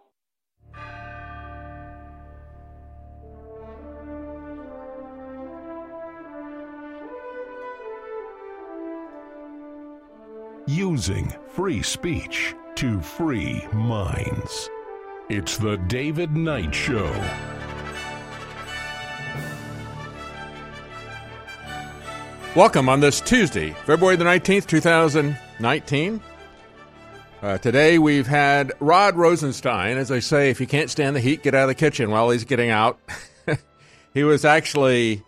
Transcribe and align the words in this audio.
Using 10.68 11.34
free 11.48 11.82
speech 11.82 12.54
to 12.76 13.00
free 13.00 13.66
minds. 13.72 14.70
It's 15.28 15.58
the 15.58 15.78
David 15.88 16.36
Knight 16.36 16.72
Show. 16.72 17.12
Welcome 22.56 22.88
on 22.88 23.00
this 23.00 23.20
Tuesday, 23.20 23.72
February 23.84 24.16
the 24.16 24.24
19th, 24.24 24.66
2019. 24.66 26.22
Uh, 27.42 27.58
today 27.58 27.98
we've 27.98 28.26
had 28.26 28.72
Rod 28.80 29.14
Rosenstein. 29.14 29.98
As 29.98 30.10
I 30.10 30.20
say, 30.20 30.48
if 30.48 30.58
you 30.58 30.66
can't 30.66 30.88
stand 30.88 31.14
the 31.14 31.20
heat, 31.20 31.42
get 31.42 31.54
out 31.54 31.64
of 31.64 31.68
the 31.68 31.74
kitchen 31.74 32.10
while 32.10 32.30
he's 32.30 32.44
getting 32.44 32.70
out. 32.70 32.98
he 34.14 34.24
was 34.24 34.46
actually 34.46 35.22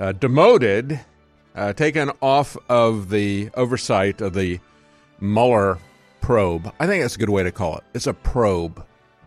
uh, 0.00 0.10
demoted, 0.10 0.98
uh, 1.54 1.74
taken 1.74 2.10
off 2.20 2.56
of 2.68 3.10
the 3.10 3.50
oversight 3.54 4.20
of 4.20 4.34
the 4.34 4.58
Mueller 5.20 5.78
probe. 6.20 6.74
I 6.80 6.88
think 6.88 7.04
that's 7.04 7.14
a 7.14 7.20
good 7.20 7.30
way 7.30 7.44
to 7.44 7.52
call 7.52 7.76
it. 7.76 7.84
It's 7.94 8.08
a 8.08 8.14
probe. 8.14 8.84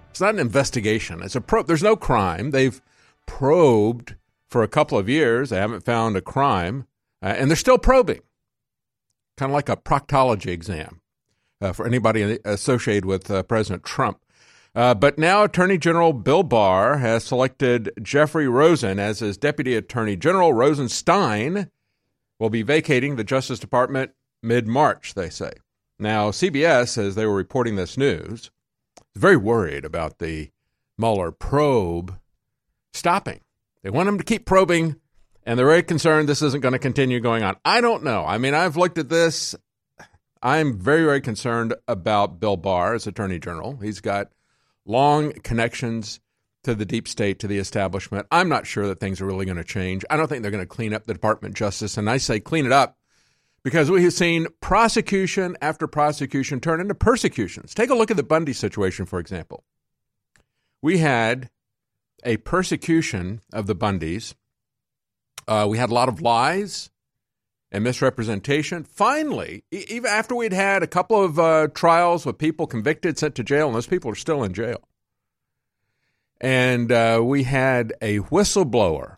It's 0.09 0.20
not 0.20 0.34
an 0.34 0.41
investigation. 0.41 1.23
It's 1.23 1.38
a 1.38 1.41
probe. 1.41 1.68
There's 1.68 1.82
no 1.82 1.95
crime. 1.95 2.52
They've 2.52 2.82
probed 3.26 4.16
for 4.49 4.63
a 4.63 4.68
couple 4.68 4.98
of 4.98 5.07
years. 5.07 5.49
They 5.49 5.59
haven't 5.59 5.85
found 5.85 6.18
a 6.18 6.21
crime, 6.21 6.88
uh, 7.21 7.33
and 7.37 7.49
they're 7.49 7.57
still 7.57 7.77
probing. 7.77 8.21
Kind 9.37 9.51
of 9.51 9.53
like 9.53 9.69
a 9.69 9.77
proctology 9.77 10.47
exam 10.47 11.01
uh, 11.61 11.73
for 11.73 11.85
anybody 11.85 12.39
associated 12.43 13.05
with 13.05 13.29
uh, 13.31 13.43
President 13.43 13.83
Trump. 13.83 14.19
Uh, 14.73 14.93
but 14.93 15.17
now 15.17 15.43
Attorney 15.43 15.77
General 15.77 16.13
Bill 16.13 16.43
Barr 16.43 16.97
has 16.97 17.25
selected 17.25 17.91
Jeffrey 18.01 18.47
Rosen 18.47 18.99
as 18.99 19.19
his 19.19 19.37
Deputy 19.37 19.75
Attorney 19.75 20.15
General. 20.15 20.53
Rosenstein 20.53 21.69
will 22.39 22.49
be 22.49 22.61
vacating 22.61 23.15
the 23.15 23.23
Justice 23.23 23.59
Department 23.59 24.11
mid 24.41 24.67
March, 24.67 25.13
they 25.13 25.29
say. 25.29 25.51
Now, 25.99 26.31
CBS, 26.31 26.97
as 26.97 27.15
they 27.15 27.25
were 27.25 27.35
reporting 27.35 27.75
this 27.75 27.97
news, 27.97 28.49
is 29.13 29.21
very 29.21 29.37
worried 29.37 29.85
about 29.85 30.19
the 30.19 30.49
Mueller 30.97 31.31
probe 31.31 32.17
stopping. 32.93 33.41
They 33.83 33.89
want 33.89 34.09
him 34.09 34.17
to 34.17 34.23
keep 34.23 34.45
probing, 34.45 34.95
and 35.45 35.57
they're 35.57 35.65
very 35.65 35.84
concerned 35.84 36.29
this 36.29 36.41
isn't 36.41 36.61
going 36.61 36.73
to 36.73 36.79
continue 36.79 37.20
going 37.20 37.43
on. 37.43 37.55
I 37.65 37.81
don't 37.81 38.03
know. 38.03 38.25
I 38.25 38.37
mean, 38.37 38.53
I've 38.53 38.77
looked 38.77 38.97
at 38.97 39.09
this. 39.09 39.55
I'm 40.41 40.79
very, 40.79 41.03
very 41.03 41.21
concerned 41.21 41.75
about 41.87 42.39
Bill 42.39 42.57
Barr 42.57 42.95
as 42.95 43.07
Attorney 43.07 43.39
General. 43.39 43.77
He's 43.77 44.01
got 44.01 44.31
long 44.85 45.33
connections 45.33 46.20
to 46.63 46.75
the 46.75 46.85
deep 46.85 47.07
state, 47.07 47.39
to 47.39 47.48
the 47.48 47.57
establishment. 47.57 48.27
I'm 48.31 48.49
not 48.49 48.67
sure 48.67 48.87
that 48.87 48.99
things 48.99 49.21
are 49.21 49.25
really 49.25 49.45
going 49.45 49.57
to 49.57 49.63
change. 49.63 50.05
I 50.09 50.17
don't 50.17 50.27
think 50.27 50.41
they're 50.41 50.51
going 50.51 50.63
to 50.63 50.67
clean 50.67 50.93
up 50.93 51.05
the 51.05 51.13
Department 51.13 51.53
of 51.53 51.57
Justice. 51.57 51.98
And 51.98 52.09
I 52.09 52.17
say 52.17 52.39
clean 52.39 52.65
it 52.65 52.71
up 52.71 52.98
because 53.63 53.89
we 53.89 54.03
have 54.03 54.13
seen 54.13 54.48
prosecution 54.61 55.57
after 55.61 55.87
prosecution 55.87 56.59
turn 56.59 56.81
into 56.81 56.95
persecutions. 56.95 57.73
Take 57.73 57.89
a 57.89 57.95
look 57.95 58.11
at 58.11 58.17
the 58.17 58.23
Bundy 58.23 58.53
situation, 58.53 59.05
for 59.05 59.20
example. 59.20 59.63
We 60.81 60.99
had 60.99 61.49
a 62.23 62.37
persecution 62.37 63.41
of 63.53 63.67
the 63.67 63.76
Bundys. 63.76 64.35
Uh, 65.47 65.67
we 65.69 65.78
had 65.78 65.89
a 65.89 65.94
lot 65.94 66.09
of 66.09 66.22
lies 66.22 66.89
and 67.72 67.84
misrepresentation. 67.84 68.84
Finally, 68.84 69.63
even 69.71 70.09
after 70.09 70.35
we'd 70.35 70.53
had 70.53 70.83
a 70.83 70.88
couple 70.88 71.23
of 71.23 71.39
uh, 71.39 71.67
trials 71.73 72.25
with 72.25 72.38
people 72.38 72.67
convicted, 72.67 73.17
sent 73.17 73.35
to 73.35 73.43
jail, 73.43 73.67
and 73.67 73.75
those 73.75 73.88
people 73.88 74.11
are 74.11 74.16
still 74.16 74.43
in 74.43 74.53
jail. 74.53 74.81
And 76.39 76.91
uh, 76.91 77.21
we 77.23 77.43
had 77.43 77.93
a 78.01 78.19
whistleblower 78.19 79.17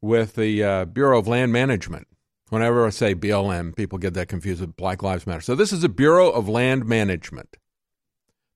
with 0.00 0.34
the 0.34 0.62
uh, 0.62 0.84
Bureau 0.86 1.18
of 1.18 1.28
Land 1.28 1.52
Management. 1.52 2.08
Whenever 2.50 2.86
I 2.86 2.90
say 2.90 3.14
BLM, 3.14 3.76
people 3.76 3.98
get 3.98 4.14
that 4.14 4.28
confused 4.28 4.60
with 4.60 4.76
Black 4.76 5.02
Lives 5.02 5.26
Matter. 5.26 5.40
So 5.40 5.54
this 5.54 5.72
is 5.72 5.82
the 5.82 5.88
Bureau 5.88 6.30
of 6.30 6.48
Land 6.48 6.86
Management. 6.86 7.56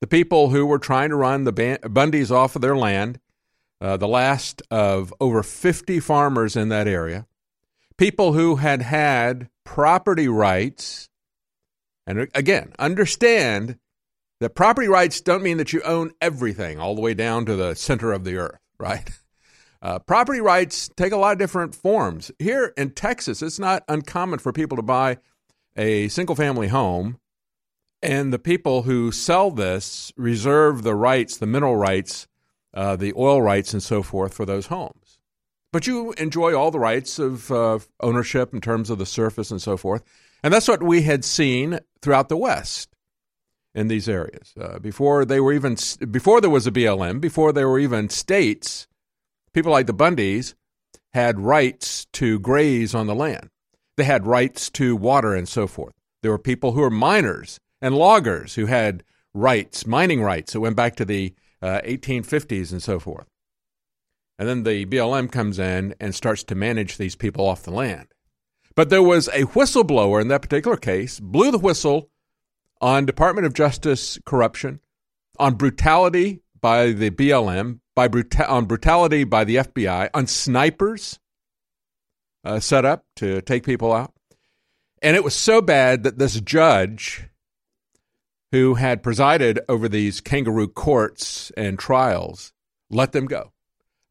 The 0.01 0.07
people 0.07 0.51
who 0.51 0.67
were 0.67 0.79
trying 0.79 1.11
to 1.11 1.17
run 1.17 1.45
the 1.45 1.53
Bundys 1.53 2.31
off 2.31 2.57
of 2.57 2.63
their 2.63 2.77
land, 2.77 3.21
uh, 3.83 3.97
the 3.97 4.09
last 4.09 4.63
of 4.71 5.13
over 5.21 5.43
50 5.43 5.99
farmers 5.99 6.55
in 6.55 6.69
that 6.69 6.87
area, 6.87 7.27
people 7.99 8.33
who 8.33 8.57
had 8.57 8.81
had 8.81 9.49
property 9.65 10.29
rights. 10.29 11.09
And 12.07 12.29
again, 12.35 12.73
understand 12.79 13.79
that 14.39 14.55
property 14.55 14.87
rights 14.87 15.21
don't 15.21 15.43
mean 15.43 15.57
that 15.57 15.73
you 15.73 15.83
own 15.83 16.13
everything 16.21 16.79
all 16.79 16.95
the 16.95 17.01
way 17.01 17.13
down 17.13 17.45
to 17.47 17.57
the 17.57 17.75
center 17.75 18.13
of 18.13 18.25
the 18.25 18.37
earth, 18.37 18.61
right? 18.79 19.11
Uh, 19.85 19.99
property 19.99 20.41
rights 20.41 20.89
take 20.97 21.11
a 21.11 21.17
lot 21.17 21.33
of 21.33 21.41
different 21.41 21.75
forms. 21.75 22.31
Here 22.39 22.73
in 22.77 22.91
Texas, 22.91 23.43
it's 23.43 23.59
not 23.59 23.83
uncommon 23.89 24.39
for 24.39 24.53
people 24.53 24.77
to 24.77 24.83
buy 24.83 25.19
a 25.77 26.07
single 26.07 26.37
family 26.37 26.69
home, 26.69 27.19
and 28.01 28.33
the 28.33 28.39
people 28.39 28.83
who 28.83 29.11
sell 29.11 29.51
this 29.51 30.13
reserve 30.17 30.85
the 30.85 30.95
rights, 30.95 31.37
the 31.37 31.49
mineral 31.49 31.75
rights, 31.75 32.29
uh, 32.75 32.97
the 32.97 33.13
oil 33.17 33.43
rights, 33.43 33.73
and 33.73 33.83
so 33.83 34.03
forth 34.03 34.35
for 34.35 34.47
those 34.47 34.67
homes. 34.67 35.19
But 35.73 35.87
you 35.87 36.13
enjoy 36.13 36.55
all 36.55 36.71
the 36.71 36.79
rights 36.79 37.19
of 37.19 37.51
uh, 37.51 37.79
ownership 38.01 38.53
in 38.53 38.61
terms 38.61 38.91
of 38.91 38.99
the 38.99 39.07
surface 39.07 39.51
and 39.51 39.61
so 39.61 39.77
forth. 39.77 40.03
And 40.43 40.53
that's 40.53 40.69
what 40.69 40.83
we 40.83 41.03
had 41.03 41.25
seen 41.25 41.79
throughout 42.03 42.29
the 42.29 42.37
West 42.37 42.95
in 43.75 43.89
these 43.89 44.09
areas. 44.09 44.53
Uh, 44.61 44.79
before 44.79 45.25
they 45.25 45.41
were 45.41 45.53
even 45.53 45.77
before 46.11 46.41
there 46.41 46.51
was 46.51 46.67
a 46.67 46.73
BLM, 46.73 47.21
before 47.21 47.53
there 47.53 47.69
were 47.69 47.79
even 47.79 48.09
states, 48.09 48.87
people 49.53 49.73
like 49.73 49.87
the 49.87 49.95
Bundys 49.95 50.55
had 51.15 51.39
rights 51.39 52.07
to 52.13 52.39
graze 52.39 52.95
on 52.95 53.07
the 53.07 53.15
land. 53.15 53.49
They 53.97 54.05
had 54.05 54.27
rights 54.27 54.71
to 54.71 54.97
water 54.97 55.35
and 55.35 55.49
so 55.49 55.67
forth. 55.67 55.95
There 56.23 56.31
were 56.31 56.39
people 56.39 56.73
who 56.73 56.81
were 56.81 56.91
miners 56.91 57.59
and 57.81 57.95
loggers 57.95 58.55
who 58.55 58.67
had 58.67 59.05
rights, 59.35 59.87
mining 59.87 60.23
rights 60.23 60.53
that 60.53 60.61
went 60.61 60.77
back 60.77 60.97
to 60.97 61.05
the 61.05 61.35
uh, 61.63 61.81
1850s 61.85 62.73
and 62.73 62.83
so 62.83 62.99
forth. 62.99 63.27
And 64.39 64.49
then 64.49 64.63
the 64.65 64.87
BLM 64.87 65.31
comes 65.31 65.59
in 65.59 65.95
and 66.01 66.15
starts 66.15 66.43
to 66.45 66.55
manage 66.55 66.97
these 66.97 67.15
people 67.15 67.47
off 67.47 67.63
the 67.63 67.71
land. 67.71 68.09
But 68.75 68.91
there 68.91 69.03
was 69.03 69.29
a 69.29 69.45
whistleblower 69.45 70.21
in 70.21 70.29
that 70.29 70.43
particular 70.43 70.77
case, 70.77 71.21
blew 71.21 71.51
the 71.51 71.59
whistle 71.59 72.11
on 72.81 73.07
Department 73.07 73.47
of 73.47 73.55
Justice 73.55 74.19
corruption, 74.25 74.81
on 75.39 75.55
brutality 75.55 76.41
by 76.61 76.93
the 76.93 77.11
BLM, 77.11 77.81
by 77.95 78.09
bruta- 78.09 78.49
on 78.49 78.65
brutality 78.65 79.25
by 79.25 79.45
the 79.45 79.57
FBI, 79.57 80.09
on 80.15 80.27
snipers 80.27 81.21
uh, 82.45 82.61
set 82.61 82.85
up 82.85 83.05
to 83.17 83.41
take 83.43 83.65
people 83.65 83.93
out. 83.93 84.13
And 85.03 85.17
it 85.17 85.25
was 85.25 85.35
so 85.35 85.61
bad 85.61 86.05
that 86.05 86.19
this 86.19 86.41
judge 86.41 87.29
who 88.53 88.75
had 88.75 89.03
presided 89.03 89.59
over 89.69 89.89
these 89.89 90.21
kangaroo 90.21 90.69
courts 90.69 91.51
and 91.57 91.79
trials 91.79 92.53
let 92.91 93.13
them 93.13 93.27
go. 93.27 93.53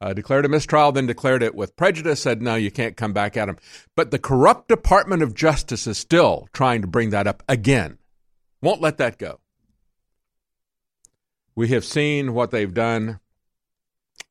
Uh, 0.01 0.13
declared 0.13 0.45
a 0.45 0.49
mistrial, 0.49 0.91
then 0.91 1.05
declared 1.05 1.43
it 1.43 1.53
with 1.53 1.75
prejudice, 1.75 2.19
said, 2.19 2.41
no, 2.41 2.55
you 2.55 2.71
can't 2.71 2.97
come 2.97 3.13
back 3.13 3.37
at 3.37 3.47
him. 3.47 3.57
But 3.95 4.09
the 4.09 4.17
corrupt 4.17 4.67
Department 4.67 5.21
of 5.21 5.35
Justice 5.35 5.85
is 5.85 5.99
still 5.99 6.49
trying 6.53 6.81
to 6.81 6.87
bring 6.87 7.11
that 7.11 7.27
up 7.27 7.43
again. 7.47 7.99
Won't 8.63 8.81
let 8.81 8.97
that 8.97 9.19
go. 9.19 9.39
We 11.55 11.67
have 11.67 11.85
seen 11.85 12.33
what 12.33 12.49
they've 12.49 12.73
done 12.73 13.19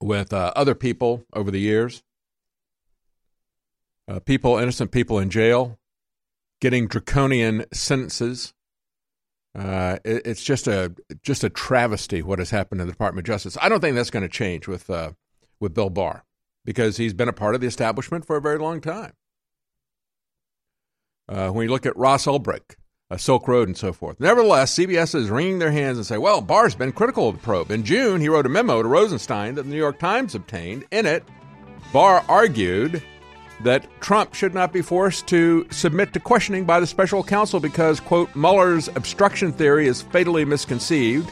with 0.01 0.33
uh, 0.33 0.53
other 0.57 0.75
people 0.75 1.25
over 1.33 1.53
the 1.53 1.61
years. 1.61 2.03
Uh, 4.09 4.19
people, 4.19 4.59
innocent 4.59 4.91
people 4.91 5.21
in 5.21 5.31
jail, 5.31 5.79
getting 6.61 6.89
draconian 6.89 7.65
sentences. 7.73 8.55
Uh, 9.59 9.99
it, 10.05 10.23
it's 10.27 10.43
just 10.43 10.69
a 10.69 10.95
just 11.23 11.43
a 11.43 11.51
travesty 11.51 12.23
what 12.23 12.39
has 12.39 12.51
happened 12.51 12.81
in 12.81 12.87
the 12.87 12.93
Department 12.93 13.27
of 13.27 13.33
Justice. 13.33 13.57
I 13.61 13.69
don't 13.69 13.81
think 13.81 13.97
that's 13.97 14.11
going 14.11 14.23
to 14.23 14.29
change 14.29 14.69
with 14.69 14.89
uh, 14.89 15.13
with 15.59 15.75
Bill 15.75 15.91
Barr 15.91 16.25
because 16.65 16.97
he's 16.97 17.15
been 17.15 17.29
a 17.29 17.33
part 17.33 17.55
of 17.55 17.61
the 17.61 17.67
establishment 17.67 18.25
for 18.27 18.37
a 18.37 18.41
very 18.41 18.59
long 18.59 18.81
time. 18.81 19.13
Uh, 21.29 21.51
when 21.51 21.65
you 21.65 21.71
look 21.71 21.87
at 21.87 21.97
Ross 21.97 22.27
Ulbricht, 22.27 22.77
uh, 23.11 23.17
Silk 23.17 23.47
Road 23.49 23.69
and 23.69 23.77
so 23.77 23.93
forth. 23.93 24.19
Nevertheless, 24.21 24.75
CBS 24.75 25.15
is 25.15 25.31
wringing 25.31 25.59
their 25.59 25.71
hands 25.73 25.97
and 25.97 26.07
say, 26.07 26.19
well, 26.19 26.41
Barr's 26.41 26.75
been 26.75 26.93
critical 26.93 27.29
of 27.29 27.37
the 27.37 27.43
probe. 27.43 27.71
In 27.71 27.85
June, 27.85 28.21
he 28.21 28.29
wrote 28.29 28.47
a 28.47 28.49
memo 28.51 28.83
to 28.83 28.89
Rosenstein 28.89 29.55
that 29.55 29.65
the 29.65 29.71
New 29.71 29.77
York 29.77 29.99
Times 29.99 30.35
obtained. 30.35 30.85
In 30.91 31.07
it, 31.07 31.25
Barr 31.93 32.25
argued 32.29 33.03
that 33.63 33.87
Trump 34.01 34.35
should 34.35 34.55
not 34.55 34.73
be 34.73 34.83
forced 34.83 35.27
to 35.29 35.67
submit 35.71 36.13
to 36.15 36.21
questioning 36.21 36.65
by 36.65 36.81
the 36.81 36.87
special 36.87 37.23
counsel 37.23 37.61
because, 37.61 38.01
quote, 38.01 38.35
Mueller's 38.35 38.89
obstruction 38.89 39.53
theory 39.53 39.87
is 39.87 40.03
fatally 40.03 40.45
misconceived 40.45 41.31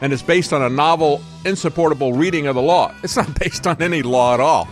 and 0.00 0.12
is 0.12 0.22
based 0.22 0.52
on 0.52 0.62
a 0.62 0.68
novel, 0.68 1.20
insupportable 1.44 2.12
reading 2.12 2.46
of 2.46 2.54
the 2.54 2.62
law. 2.62 2.94
It's 3.02 3.16
not 3.16 3.38
based 3.40 3.66
on 3.66 3.80
any 3.82 4.02
law 4.02 4.34
at 4.34 4.40
all. 4.40 4.68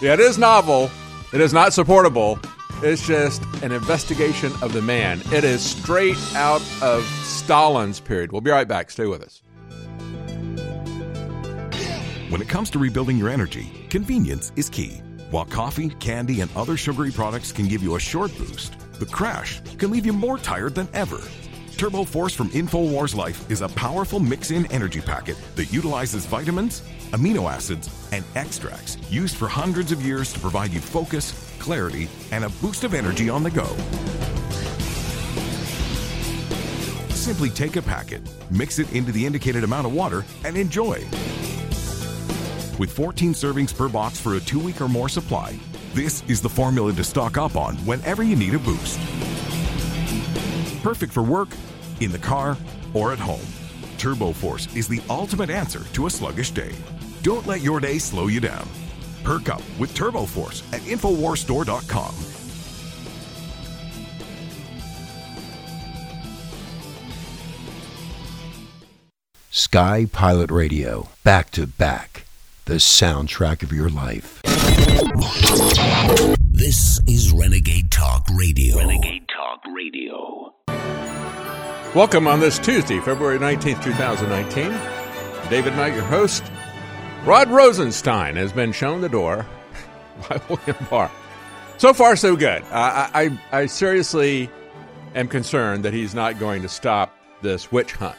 Yeah, 0.00 0.14
it 0.14 0.20
is 0.20 0.38
novel. 0.38 0.90
It 1.32 1.40
is 1.40 1.52
not 1.52 1.72
supportable. 1.72 2.38
It's 2.82 3.04
just 3.04 3.42
an 3.62 3.72
investigation 3.72 4.52
of 4.62 4.72
the 4.72 4.82
man. 4.82 5.20
It 5.32 5.42
is 5.42 5.62
straight 5.62 6.18
out 6.36 6.62
of 6.80 7.04
Stalin's 7.24 7.98
period. 7.98 8.30
We'll 8.30 8.40
be 8.40 8.52
right 8.52 8.68
back. 8.68 8.90
Stay 8.90 9.06
with 9.06 9.22
us. 9.22 9.42
When 12.30 12.40
it 12.40 12.48
comes 12.48 12.70
to 12.70 12.78
rebuilding 12.78 13.16
your 13.16 13.30
energy, 13.30 13.86
convenience 13.90 14.52
is 14.54 14.68
key. 14.68 15.02
While 15.30 15.44
coffee, 15.44 15.90
candy, 15.90 16.40
and 16.40 16.50
other 16.56 16.76
sugary 16.76 17.10
products 17.10 17.52
can 17.52 17.68
give 17.68 17.82
you 17.82 17.96
a 17.96 18.00
short 18.00 18.36
boost, 18.38 18.78
the 18.98 19.04
crash 19.04 19.60
can 19.76 19.90
leave 19.90 20.06
you 20.06 20.12
more 20.14 20.38
tired 20.38 20.74
than 20.74 20.88
ever. 20.94 21.20
Turbo 21.76 22.04
Force 22.04 22.34
from 22.34 22.48
InfoWars 22.50 23.14
Life 23.14 23.48
is 23.50 23.60
a 23.60 23.68
powerful 23.68 24.20
mix 24.20 24.50
in 24.50 24.64
energy 24.72 25.00
packet 25.00 25.36
that 25.54 25.70
utilizes 25.70 26.24
vitamins, 26.24 26.80
amino 27.12 27.48
acids, 27.50 27.90
and 28.10 28.24
extracts 28.36 28.96
used 29.10 29.36
for 29.36 29.48
hundreds 29.48 29.92
of 29.92 30.02
years 30.02 30.32
to 30.32 30.40
provide 30.40 30.72
you 30.72 30.80
focus, 30.80 31.32
clarity, 31.58 32.08
and 32.32 32.44
a 32.44 32.48
boost 32.48 32.84
of 32.84 32.94
energy 32.94 33.28
on 33.28 33.42
the 33.42 33.50
go. 33.50 33.68
Simply 37.10 37.50
take 37.50 37.76
a 37.76 37.82
packet, 37.82 38.22
mix 38.50 38.78
it 38.78 38.90
into 38.94 39.12
the 39.12 39.26
indicated 39.26 39.62
amount 39.62 39.86
of 39.86 39.92
water, 39.92 40.24
and 40.44 40.56
enjoy. 40.56 41.06
With 42.78 42.92
14 42.92 43.32
servings 43.32 43.76
per 43.76 43.88
box 43.88 44.20
for 44.20 44.36
a 44.36 44.40
two 44.40 44.60
week 44.60 44.80
or 44.80 44.88
more 44.88 45.08
supply, 45.08 45.58
this 45.94 46.22
is 46.28 46.40
the 46.40 46.48
formula 46.48 46.92
to 46.92 47.04
stock 47.04 47.36
up 47.36 47.56
on 47.56 47.76
whenever 47.78 48.22
you 48.22 48.36
need 48.36 48.54
a 48.54 48.58
boost. 48.58 49.00
Perfect 50.82 51.12
for 51.12 51.22
work, 51.22 51.48
in 52.00 52.12
the 52.12 52.18
car, 52.18 52.56
or 52.94 53.12
at 53.12 53.18
home. 53.18 53.46
Turbo 53.98 54.32
Force 54.32 54.74
is 54.76 54.86
the 54.86 55.02
ultimate 55.10 55.50
answer 55.50 55.82
to 55.92 56.06
a 56.06 56.10
sluggish 56.10 56.52
day. 56.52 56.72
Don't 57.22 57.46
let 57.46 57.62
your 57.62 57.80
day 57.80 57.98
slow 57.98 58.28
you 58.28 58.40
down. 58.40 58.68
Perk 59.24 59.48
up 59.48 59.62
with 59.78 59.92
Turbo 59.94 60.24
Force 60.24 60.62
at 60.72 60.80
InfoWarsStore.com. 60.82 62.14
Sky 69.50 70.06
Pilot 70.12 70.52
Radio, 70.52 71.08
back 71.24 71.50
to 71.50 71.66
back, 71.66 72.24
the 72.68 72.74
soundtrack 72.74 73.62
of 73.62 73.72
your 73.72 73.88
life. 73.88 74.42
This 76.42 77.00
is 77.06 77.32
Renegade 77.32 77.90
Talk 77.90 78.28
Radio. 78.34 78.76
Renegade 78.76 79.26
Talk 79.34 79.62
Radio. 79.74 80.52
Welcome 81.94 82.28
on 82.28 82.40
this 82.40 82.58
Tuesday, 82.58 83.00
February 83.00 83.38
19th, 83.38 83.82
2019. 83.82 85.48
David 85.48 85.76
Knight, 85.76 85.94
your 85.94 86.04
host. 86.04 86.44
Rod 87.24 87.48
Rosenstein 87.48 88.36
has 88.36 88.52
been 88.52 88.72
shown 88.72 89.00
the 89.00 89.08
door 89.08 89.46
by 90.28 90.38
William 90.50 90.86
Barr. 90.90 91.10
So 91.78 91.94
far, 91.94 92.16
so 92.16 92.36
good. 92.36 92.62
I, 92.64 93.38
I, 93.50 93.60
I 93.62 93.64
seriously 93.64 94.50
am 95.14 95.28
concerned 95.28 95.86
that 95.86 95.94
he's 95.94 96.14
not 96.14 96.38
going 96.38 96.60
to 96.60 96.68
stop 96.68 97.16
this 97.40 97.72
witch 97.72 97.92
hunt. 97.92 98.18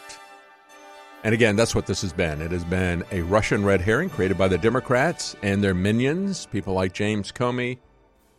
And 1.23 1.33
again, 1.33 1.57
that's 1.57 1.75
what 1.75 1.85
this 1.85 2.01
has 2.01 2.13
been. 2.13 2.41
It 2.41 2.51
has 2.51 2.63
been 2.63 3.03
a 3.11 3.21
Russian 3.21 3.65
red 3.65 3.81
herring 3.81 4.09
created 4.09 4.37
by 4.37 4.47
the 4.47 4.57
Democrats 4.57 5.35
and 5.41 5.61
their 5.61 5.73
minions, 5.73 6.45
people 6.45 6.73
like 6.73 6.93
James 6.93 7.33
Comey, 7.33 7.79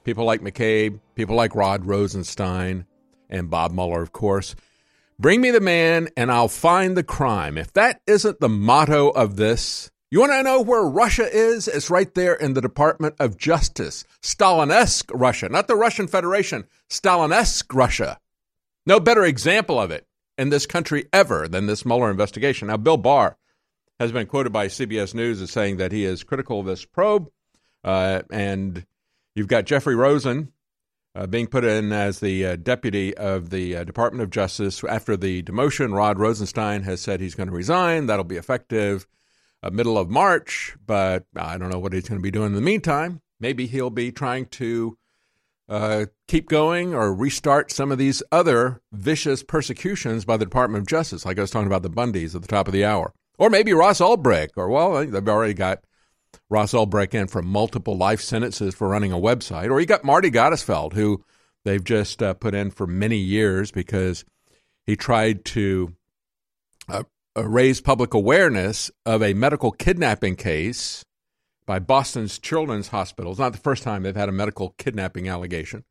people 0.03 0.25
like 0.25 0.41
McCabe, 0.41 0.99
people 1.15 1.37
like 1.37 1.55
Rod 1.55 1.85
Rosenstein, 1.85 2.87
and 3.29 3.50
Bob 3.50 3.73
Mueller, 3.73 4.00
of 4.00 4.12
course. 4.12 4.55
Bring 5.19 5.43
me 5.43 5.50
the 5.50 5.61
man 5.61 6.09
and 6.17 6.32
I'll 6.32 6.49
find 6.49 6.97
the 6.97 7.03
crime. 7.03 7.59
If 7.59 7.75
that 7.75 8.00
isn't 8.06 8.41
the 8.41 8.49
motto 8.49 9.11
of 9.11 9.37
this, 9.37 9.91
you 10.11 10.21
want 10.21 10.32
to 10.32 10.43
know 10.43 10.62
where 10.62 10.82
Russia 10.82 11.29
is? 11.31 11.69
It's 11.69 11.91
right 11.91 12.12
there 12.15 12.35
in 12.35 12.55
the 12.55 12.62
Department 12.62 13.15
of 13.21 13.37
Justice. 13.37 14.05
Stalinesque 14.23 15.11
Russia, 15.12 15.50
not 15.50 15.69
the 15.69 15.77
Russian 15.77 16.09
Federation, 16.09 16.65
Stalinesque 16.88 17.75
Russia. 17.75 18.19
No 18.87 18.99
better 18.99 19.25
example 19.25 19.79
of 19.79 19.91
it 19.91 20.06
in 20.40 20.48
this 20.48 20.64
country 20.64 21.04
ever 21.12 21.46
than 21.46 21.66
this 21.66 21.84
Mueller 21.84 22.10
investigation. 22.10 22.69
Now, 22.69 22.78
Bill 22.78 22.96
Barr 22.96 23.37
has 24.00 24.10
been 24.10 24.26
quoted 24.26 24.50
by 24.54 24.69
CBS 24.69 25.14
News 25.14 25.42
as 25.42 25.50
saying 25.50 25.76
that 25.76 25.92
he 25.92 26.06
is 26.06 26.25
critical 26.25 26.60
of 26.60 26.66
this 26.66 26.87
probe. 26.87 27.31
Uh, 27.84 28.22
and 28.32 28.87
you've 29.34 29.48
got 29.48 29.66
Jeffrey 29.66 29.94
Rosen 29.94 30.50
uh, 31.14 31.26
being 31.26 31.46
put 31.46 31.62
in 31.64 31.92
as 31.92 32.20
the 32.20 32.46
uh, 32.46 32.56
deputy 32.56 33.14
of 33.19 33.50
the 33.50 33.76
uh, 33.76 33.84
Department 33.84 34.22
of 34.22 34.31
Justice 34.31 34.82
after 34.82 35.14
the 35.14 35.42
demotion. 35.42 35.94
Rod 35.94 36.19
Rosenstein 36.19 36.84
has 36.84 37.02
said 37.02 37.20
he's 37.20 37.34
going 37.34 37.50
to 37.50 37.54
resign. 37.54 38.06
That'll 38.06 38.25
be 38.25 38.38
effective 38.38 39.06
uh, 39.62 39.69
middle 39.69 39.98
of 39.98 40.08
March, 40.08 40.75
but 40.86 41.26
I 41.36 41.58
don't 41.58 41.69
know 41.69 41.78
what 41.78 41.93
he's 41.93 42.08
going 42.08 42.19
to 42.19 42.22
be 42.22 42.31
doing 42.31 42.48
in 42.48 42.54
the 42.54 42.62
meantime. 42.62 43.20
Maybe 43.38 43.66
he'll 43.66 43.90
be 43.90 44.10
trying 44.10 44.46
to 44.46 44.96
uh, 45.70 46.06
keep 46.26 46.49
going 46.49 46.94
or 46.94 47.14
restart 47.14 47.70
some 47.70 47.93
of 47.93 47.99
these 47.99 48.25
other 48.32 48.82
vicious 48.93 49.44
persecutions 49.44 50.25
by 50.25 50.37
the 50.37 50.44
Department 50.44 50.82
of 50.82 50.88
Justice, 50.88 51.25
like 51.25 51.38
I 51.38 51.43
was 51.43 51.52
talking 51.52 51.69
about 51.69 51.84
the 51.84 51.90
Bundys 51.90 52.34
at 52.34 52.43
the 52.43 52.49
top 52.49 52.67
of 52.67 52.72
the 52.72 52.84
hour. 52.84 53.14
Or 53.38 53.49
maybe 53.49 53.72
Ross 53.72 54.00
Ulbricht, 54.00 54.50
or 54.56 54.69
well, 54.69 55.06
they've 55.06 55.28
already 55.28 55.55
got 55.55 55.84
Ross 56.50 56.72
Ulbricht 56.72 57.14
in 57.14 57.28
for 57.28 57.40
multiple 57.40 57.96
life 57.96 58.20
sentences 58.20 58.75
for 58.75 58.88
running 58.88 59.12
a 59.12 59.17
website. 59.17 59.70
Or 59.70 59.81
you 59.81 59.87
got 59.87 60.05
Marty 60.05 60.31
Gottesfeld, 60.31 60.93
who 60.93 61.25
they've 61.64 61.82
just 61.82 62.20
uh, 62.20 62.34
put 62.34 62.55
in 62.55 62.72
for 62.72 62.87
many 62.87 63.17
years 63.17 63.70
because 63.70 64.25
he 64.87 64.96
tried 64.96 65.44
to 65.46 65.94
uh, 66.88 67.05
uh 67.37 67.49
raise 67.49 67.81
public 67.81 68.12
awareness 68.12 68.90
of 69.06 69.22
a 69.22 69.34
medical 69.34 69.70
kidnapping 69.70 70.34
case 70.34 71.05
by 71.70 71.78
Boston's 71.78 72.40
Children's 72.40 72.88
Hospital. 72.88 73.31
It's 73.31 73.38
not 73.38 73.52
the 73.52 73.58
first 73.58 73.84
time 73.84 74.02
they've 74.02 74.17
had 74.17 74.28
a 74.28 74.32
medical 74.32 74.70
kidnapping 74.70 75.28
allegation. 75.28 75.84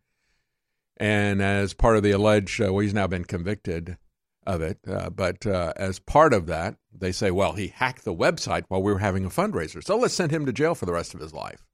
And 0.98 1.42
as 1.42 1.74
part 1.74 1.96
of 1.96 2.04
the 2.04 2.12
alleged, 2.12 2.60
uh, 2.60 2.74
well, 2.74 2.80
he's 2.80 2.94
now 2.94 3.08
been 3.08 3.24
convicted 3.24 3.98
of 4.46 4.62
it. 4.62 4.80
Uh, 4.86 5.10
but 5.10 5.48
uh, 5.48 5.72
as 5.78 5.98
part 5.98 6.34
of 6.34 6.48
that, 6.48 6.76
they 6.92 7.14
say, 7.14 7.32
well, 7.32 7.54
he 7.54 7.70
hacked 7.70 8.04
the 8.04 8.14
website 8.14 8.66
while 8.68 8.84
we 8.84 8.92
were 8.92 9.00
having 9.00 9.24
a 9.24 9.30
fundraiser. 9.30 9.82
So 9.82 9.96
let's 9.96 10.14
send 10.14 10.32
him 10.32 10.46
to 10.48 10.52
jail 10.52 10.76
for 10.76 10.86
the 10.86 10.92
rest 10.92 11.14
of 11.14 11.22
his 11.22 11.34
life. 11.34 11.66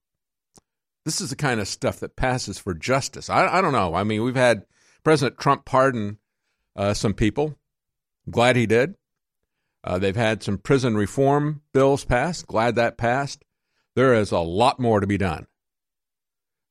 This 1.04 1.20
is 1.20 1.32
the 1.32 1.36
kind 1.36 1.60
of 1.60 1.68
stuff 1.68 2.00
that 2.02 2.16
passes 2.16 2.60
for 2.60 2.76
justice. 2.76 3.28
I, 3.28 3.48
I 3.48 3.60
don't 3.60 3.74
know. 3.74 3.96
I 3.96 4.04
mean, 4.04 4.22
we've 4.22 4.36
had 4.36 4.68
President 5.04 5.40
Trump 5.40 5.66
pardon 5.66 6.20
uh, 6.76 6.94
some 6.94 7.16
people. 7.16 7.56
glad 8.30 8.56
he 8.56 8.68
did. 8.68 8.98
Uh, 9.84 9.98
they've 9.98 10.16
had 10.16 10.44
some 10.44 10.60
prison 10.60 10.96
reform 10.96 11.64
bills 11.74 12.06
passed. 12.06 12.46
Glad 12.46 12.76
that 12.76 13.00
passed. 13.00 13.44
There 13.96 14.14
is 14.14 14.32
a 14.32 14.40
lot 14.40 14.80
more 14.80 15.00
to 15.00 15.08
be 15.08 15.18
done. 15.18 15.48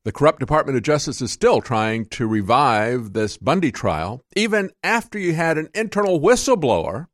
The 0.05 0.13
corrupt 0.13 0.41
Department 0.41 0.77
of 0.77 0.83
Justice 0.83 1.23
is 1.23 1.33
still 1.33 1.63
trying 1.63 2.05
to 2.07 2.27
revive 2.27 3.15
this 3.15 3.39
Bundy 3.39 3.73
trial, 3.73 4.23
even 4.37 4.71
after 4.83 5.19
you 5.19 5.33
had 5.33 5.57
an 5.57 5.71
internal 5.75 6.21
whistleblower 6.21 7.07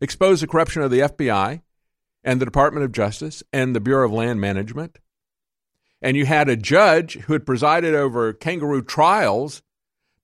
expose 0.00 0.40
the 0.40 0.46
corruption 0.46 0.80
of 0.80 0.90
the 0.90 1.00
FBI 1.00 1.60
and 2.24 2.40
the 2.40 2.46
Department 2.46 2.84
of 2.84 2.92
Justice 2.92 3.42
and 3.52 3.76
the 3.76 3.80
Bureau 3.80 4.06
of 4.06 4.12
Land 4.12 4.40
Management. 4.40 4.98
And 6.00 6.16
you 6.16 6.24
had 6.24 6.48
a 6.48 6.56
judge 6.56 7.18
who 7.18 7.34
had 7.34 7.44
presided 7.44 7.94
over 7.94 8.32
kangaroo 8.32 8.82
trials 8.82 9.60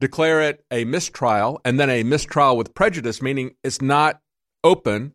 declare 0.00 0.40
it 0.40 0.64
a 0.70 0.84
mistrial 0.84 1.60
and 1.64 1.78
then 1.78 1.90
a 1.90 2.02
mistrial 2.02 2.56
with 2.56 2.74
prejudice, 2.74 3.20
meaning 3.20 3.54
it's 3.62 3.82
not 3.82 4.20
open 4.64 5.14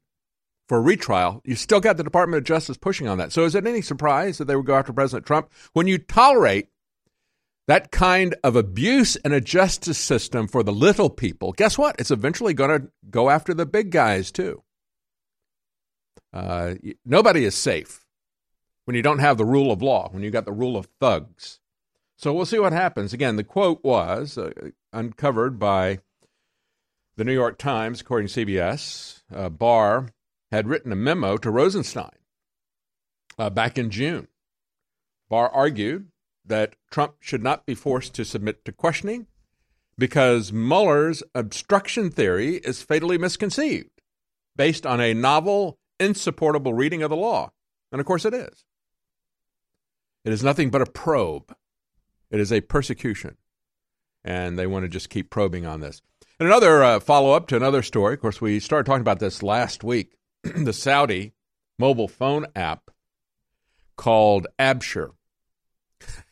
for 0.72 0.82
retrial, 0.82 1.42
you 1.44 1.54
still 1.54 1.82
got 1.82 1.98
the 1.98 2.04
Department 2.04 2.38
of 2.38 2.46
Justice 2.46 2.78
pushing 2.78 3.06
on 3.06 3.18
that. 3.18 3.34
So 3.34 3.44
is 3.44 3.56
it 3.56 3.68
any 3.68 3.82
surprise 3.82 4.38
that 4.38 4.46
they 4.46 4.56
would 4.56 4.66
go 4.66 4.78
after 4.78 4.94
President 4.94 5.26
Trump 5.26 5.52
when 5.74 5.86
you 5.86 5.98
tolerate 5.98 6.70
that 7.68 7.92
kind 7.92 8.36
of 8.42 8.56
abuse 8.56 9.18
in 9.18 9.34
a 9.34 9.42
justice 9.42 9.98
system 9.98 10.48
for 10.48 10.64
the 10.64 10.72
little 10.72 11.10
people? 11.10 11.52
Guess 11.52 11.78
what? 11.78 11.98
It's 12.00 12.10
eventually 12.10 12.54
going 12.54 12.70
to 12.70 12.88
go 13.10 13.30
after 13.30 13.54
the 13.54 13.66
big 13.66 13.92
guys 13.92 14.32
too. 14.32 14.64
Uh, 16.32 16.76
nobody 17.04 17.44
is 17.44 17.54
safe 17.54 18.06
when 18.86 18.96
you 18.96 19.02
don't 19.02 19.20
have 19.20 19.38
the 19.38 19.44
rule 19.44 19.74
of 19.74 19.82
law, 19.82 20.08
when 20.14 20.24
you 20.24 20.32
got 20.32 20.46
the 20.46 20.54
rule 20.54 20.78
of 20.78 20.88
thugs. 21.02 21.60
So 22.16 22.32
we'll 22.32 22.46
see 22.46 22.60
what 22.60 22.72
happens. 22.72 23.12
Again, 23.12 23.36
the 23.36 23.44
quote 23.44 23.84
was 23.84 24.38
uh, 24.38 24.52
uncovered 24.94 25.60
by 25.60 26.00
the 27.18 27.26
New 27.26 27.34
York 27.34 27.58
Times, 27.58 28.00
according 28.00 28.30
to 28.30 28.46
CBS. 28.46 29.24
Uh, 29.36 29.50
Barr 29.50 30.08
had 30.52 30.68
written 30.68 30.92
a 30.92 30.96
memo 30.96 31.38
to 31.38 31.50
Rosenstein 31.50 32.12
uh, 33.40 33.50
back 33.50 33.78
in 33.78 33.90
June. 33.90 34.28
Barr 35.30 35.50
argued 35.50 36.10
that 36.46 36.76
Trump 36.90 37.16
should 37.22 37.42
not 37.42 37.66
be 37.66 37.74
forced 37.74 38.14
to 38.16 38.26
submit 38.26 38.66
to 38.66 38.72
questioning 38.72 39.28
because 39.98 40.52
Mueller's 40.52 41.24
obstruction 41.34 42.10
theory 42.10 42.56
is 42.58 42.82
fatally 42.82 43.18
misconceived 43.18 44.02
based 44.56 44.86
on 44.86 45.00
a 45.00 45.14
novel, 45.14 45.80
insupportable 46.00 46.74
reading 46.74 47.02
of 47.02 47.10
the 47.10 47.16
law. 47.16 47.52
And 47.92 48.02
of 48.02 48.08
course 48.08 48.26
it 48.26 48.34
is. 48.34 48.66
It 50.26 50.34
is 50.34 50.44
nothing 50.44 50.70
but 50.70 50.82
a 50.82 50.86
probe, 50.86 51.56
it 52.30 52.40
is 52.40 52.52
a 52.52 52.62
persecution. 52.62 53.38
And 54.24 54.60
they 54.60 54.68
want 54.68 54.84
to 54.84 54.90
just 54.90 55.10
keep 55.10 55.30
probing 55.30 55.66
on 55.66 55.80
this. 55.80 56.02
And 56.40 56.48
another 56.48 56.84
uh, 56.84 57.00
follow 57.00 57.32
up 57.32 57.48
to 57.48 57.56
another 57.56 57.82
story, 57.82 58.16
of 58.16 58.22
course, 58.22 58.42
we 58.42 58.60
started 58.60 58.86
talking 58.86 59.02
about 59.02 59.20
this 59.20 59.42
last 59.42 59.84
week 59.84 60.16
the 60.56 60.74
Saudi 60.74 61.34
mobile 61.78 62.08
phone 62.08 62.46
app 62.56 62.92
called 63.96 64.48
Absher. 64.60 65.12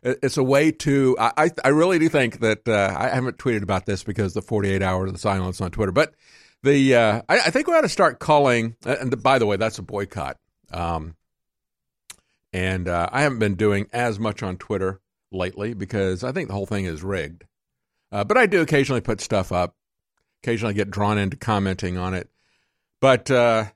It's 0.00 0.36
a 0.36 0.44
way 0.44 0.70
to. 0.70 1.16
I 1.18 1.50
I 1.64 1.68
really 1.70 1.98
do 1.98 2.08
think 2.08 2.38
that 2.38 2.68
uh, 2.68 2.94
I 2.96 3.08
haven't 3.08 3.36
tweeted 3.36 3.64
about 3.64 3.84
this 3.84 4.04
because 4.04 4.32
the 4.32 4.40
48 4.40 4.80
hours 4.80 5.10
of 5.10 5.18
silence 5.18 5.60
on 5.60 5.72
Twitter, 5.72 5.90
but 5.90 6.14
the 6.62 6.94
uh, 6.94 7.22
I, 7.28 7.40
I, 7.40 7.50
think 7.50 7.66
we 7.66 7.74
ought 7.74 7.80
to 7.80 7.88
start 7.88 8.20
calling. 8.20 8.76
And 8.84 9.20
by 9.22 9.40
the 9.40 9.46
way, 9.46 9.56
that's 9.56 9.80
a 9.80 9.82
boycott. 9.82 10.38
Um, 10.72 11.16
and 12.52 12.88
uh, 12.88 13.08
I 13.10 13.22
haven't 13.22 13.40
been 13.40 13.56
doing 13.56 13.88
as 13.92 14.18
much 14.18 14.42
on 14.42 14.56
Twitter 14.56 15.00
lately 15.30 15.74
because 15.74 16.24
I 16.24 16.32
think 16.32 16.48
the 16.48 16.54
whole 16.54 16.66
thing 16.66 16.84
is 16.84 17.02
rigged. 17.02 17.44
Uh, 18.10 18.24
but 18.24 18.36
I 18.36 18.46
do 18.46 18.62
occasionally 18.62 19.00
put 19.00 19.20
stuff 19.20 19.52
up. 19.52 19.74
Occasionally 20.42 20.74
get 20.74 20.90
drawn 20.90 21.18
into 21.18 21.36
commenting 21.36 21.98
on 21.98 22.14
it. 22.14 22.30
But 23.00 23.30
uh, 23.30 23.66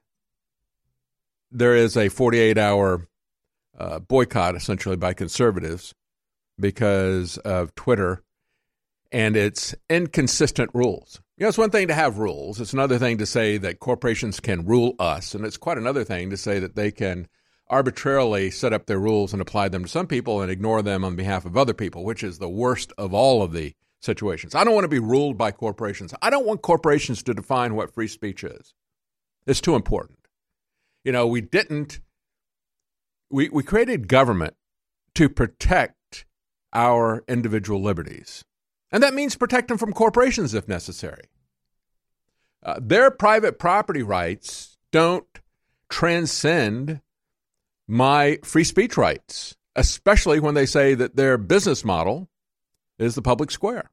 there 1.50 1.76
is 1.76 1.96
a 1.96 2.08
48 2.08 2.58
hour 2.58 3.06
uh, 3.78 3.98
boycott 4.00 4.56
essentially 4.56 4.96
by 4.96 5.14
conservatives 5.14 5.94
because 6.58 7.38
of 7.38 7.74
Twitter 7.74 8.22
and 9.10 9.36
its 9.36 9.74
inconsistent 9.90 10.70
rules. 10.74 11.20
You 11.36 11.44
know, 11.44 11.48
it's 11.48 11.58
one 11.58 11.70
thing 11.70 11.88
to 11.88 11.94
have 11.94 12.18
rules. 12.18 12.60
It's 12.60 12.72
another 12.72 12.98
thing 12.98 13.18
to 13.18 13.26
say 13.26 13.58
that 13.58 13.80
corporations 13.80 14.40
can 14.40 14.64
rule 14.64 14.94
us. 14.98 15.34
And 15.34 15.44
it's 15.44 15.56
quite 15.56 15.78
another 15.78 16.04
thing 16.04 16.30
to 16.30 16.36
say 16.36 16.58
that 16.58 16.76
they 16.76 16.90
can 16.90 17.28
arbitrarily 17.68 18.50
set 18.50 18.72
up 18.72 18.86
their 18.86 18.98
rules 18.98 19.32
and 19.32 19.40
apply 19.40 19.68
them 19.68 19.84
to 19.84 19.88
some 19.88 20.06
people 20.06 20.40
and 20.40 20.50
ignore 20.50 20.82
them 20.82 21.04
on 21.04 21.16
behalf 21.16 21.44
of 21.44 21.56
other 21.56 21.74
people, 21.74 22.04
which 22.04 22.22
is 22.22 22.38
the 22.38 22.48
worst 22.48 22.92
of 22.98 23.14
all 23.14 23.42
of 23.42 23.52
the 23.52 23.74
situations. 24.00 24.54
I 24.54 24.64
don't 24.64 24.74
want 24.74 24.84
to 24.84 24.88
be 24.88 24.98
ruled 24.98 25.38
by 25.38 25.52
corporations. 25.52 26.12
I 26.20 26.30
don't 26.30 26.46
want 26.46 26.62
corporations 26.62 27.22
to 27.24 27.34
define 27.34 27.74
what 27.74 27.94
free 27.94 28.08
speech 28.08 28.44
is. 28.44 28.74
It's 29.46 29.60
too 29.60 29.74
important. 29.74 30.18
You 31.04 31.12
know, 31.12 31.26
we 31.26 31.40
didn't, 31.40 32.00
we, 33.30 33.48
we 33.48 33.62
created 33.62 34.08
government 34.08 34.54
to 35.14 35.28
protect 35.28 36.26
our 36.72 37.24
individual 37.28 37.82
liberties. 37.82 38.44
And 38.90 39.02
that 39.02 39.14
means 39.14 39.36
protect 39.36 39.68
them 39.68 39.78
from 39.78 39.92
corporations 39.92 40.54
if 40.54 40.68
necessary. 40.68 41.24
Uh, 42.62 42.78
their 42.80 43.10
private 43.10 43.58
property 43.58 44.02
rights 44.02 44.78
don't 44.92 45.26
transcend 45.88 47.00
my 47.88 48.38
free 48.44 48.64
speech 48.64 48.96
rights, 48.96 49.56
especially 49.74 50.40
when 50.40 50.54
they 50.54 50.66
say 50.66 50.94
that 50.94 51.16
their 51.16 51.36
business 51.36 51.84
model 51.84 52.28
is 52.98 53.14
the 53.14 53.22
public 53.22 53.50
square. 53.50 53.90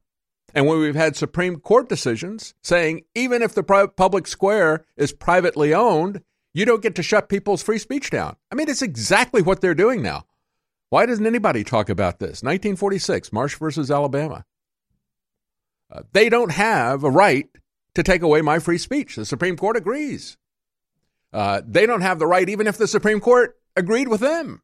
And 0.53 0.65
when 0.65 0.79
we've 0.79 0.95
had 0.95 1.15
Supreme 1.15 1.59
Court 1.59 1.89
decisions 1.89 2.53
saying 2.61 3.03
even 3.15 3.41
if 3.41 3.53
the 3.53 3.63
public 3.63 4.27
square 4.27 4.85
is 4.97 5.11
privately 5.11 5.73
owned, 5.73 6.21
you 6.53 6.65
don't 6.65 6.81
get 6.81 6.95
to 6.95 7.03
shut 7.03 7.29
people's 7.29 7.61
free 7.61 7.77
speech 7.77 8.09
down. 8.09 8.35
I 8.51 8.55
mean, 8.55 8.69
it's 8.69 8.81
exactly 8.81 9.41
what 9.41 9.61
they're 9.61 9.75
doing 9.75 10.01
now. 10.01 10.25
Why 10.89 11.05
doesn't 11.05 11.25
anybody 11.25 11.63
talk 11.63 11.89
about 11.89 12.19
this? 12.19 12.41
1946, 12.41 13.31
Marsh 13.31 13.55
versus 13.55 13.91
Alabama. 13.91 14.45
Uh, 15.91 16.01
they 16.11 16.29
don't 16.29 16.51
have 16.51 17.03
a 17.03 17.09
right 17.09 17.47
to 17.93 18.03
take 18.03 18.21
away 18.21 18.41
my 18.41 18.59
free 18.59 18.77
speech. 18.77 19.15
The 19.15 19.25
Supreme 19.25 19.55
Court 19.55 19.77
agrees. 19.77 20.37
Uh, 21.31 21.61
they 21.65 21.85
don't 21.85 22.01
have 22.01 22.17
the 22.17 22.27
right, 22.27 22.49
even 22.49 22.65
if 22.65 22.77
the 22.77 22.87
Supreme 22.87 23.19
Court 23.19 23.55
agreed 23.75 24.07
with 24.07 24.21
them. 24.21 24.63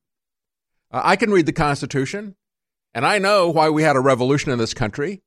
Uh, 0.91 1.01
I 1.03 1.15
can 1.15 1.31
read 1.31 1.45
the 1.45 1.53
Constitution, 1.53 2.35
and 2.93 3.05
I 3.05 3.19
know 3.19 3.49
why 3.49 3.69
we 3.69 3.83
had 3.83 3.95
a 3.95 4.01
revolution 4.01 4.51
in 4.51 4.57
this 4.57 4.73
country 4.73 5.21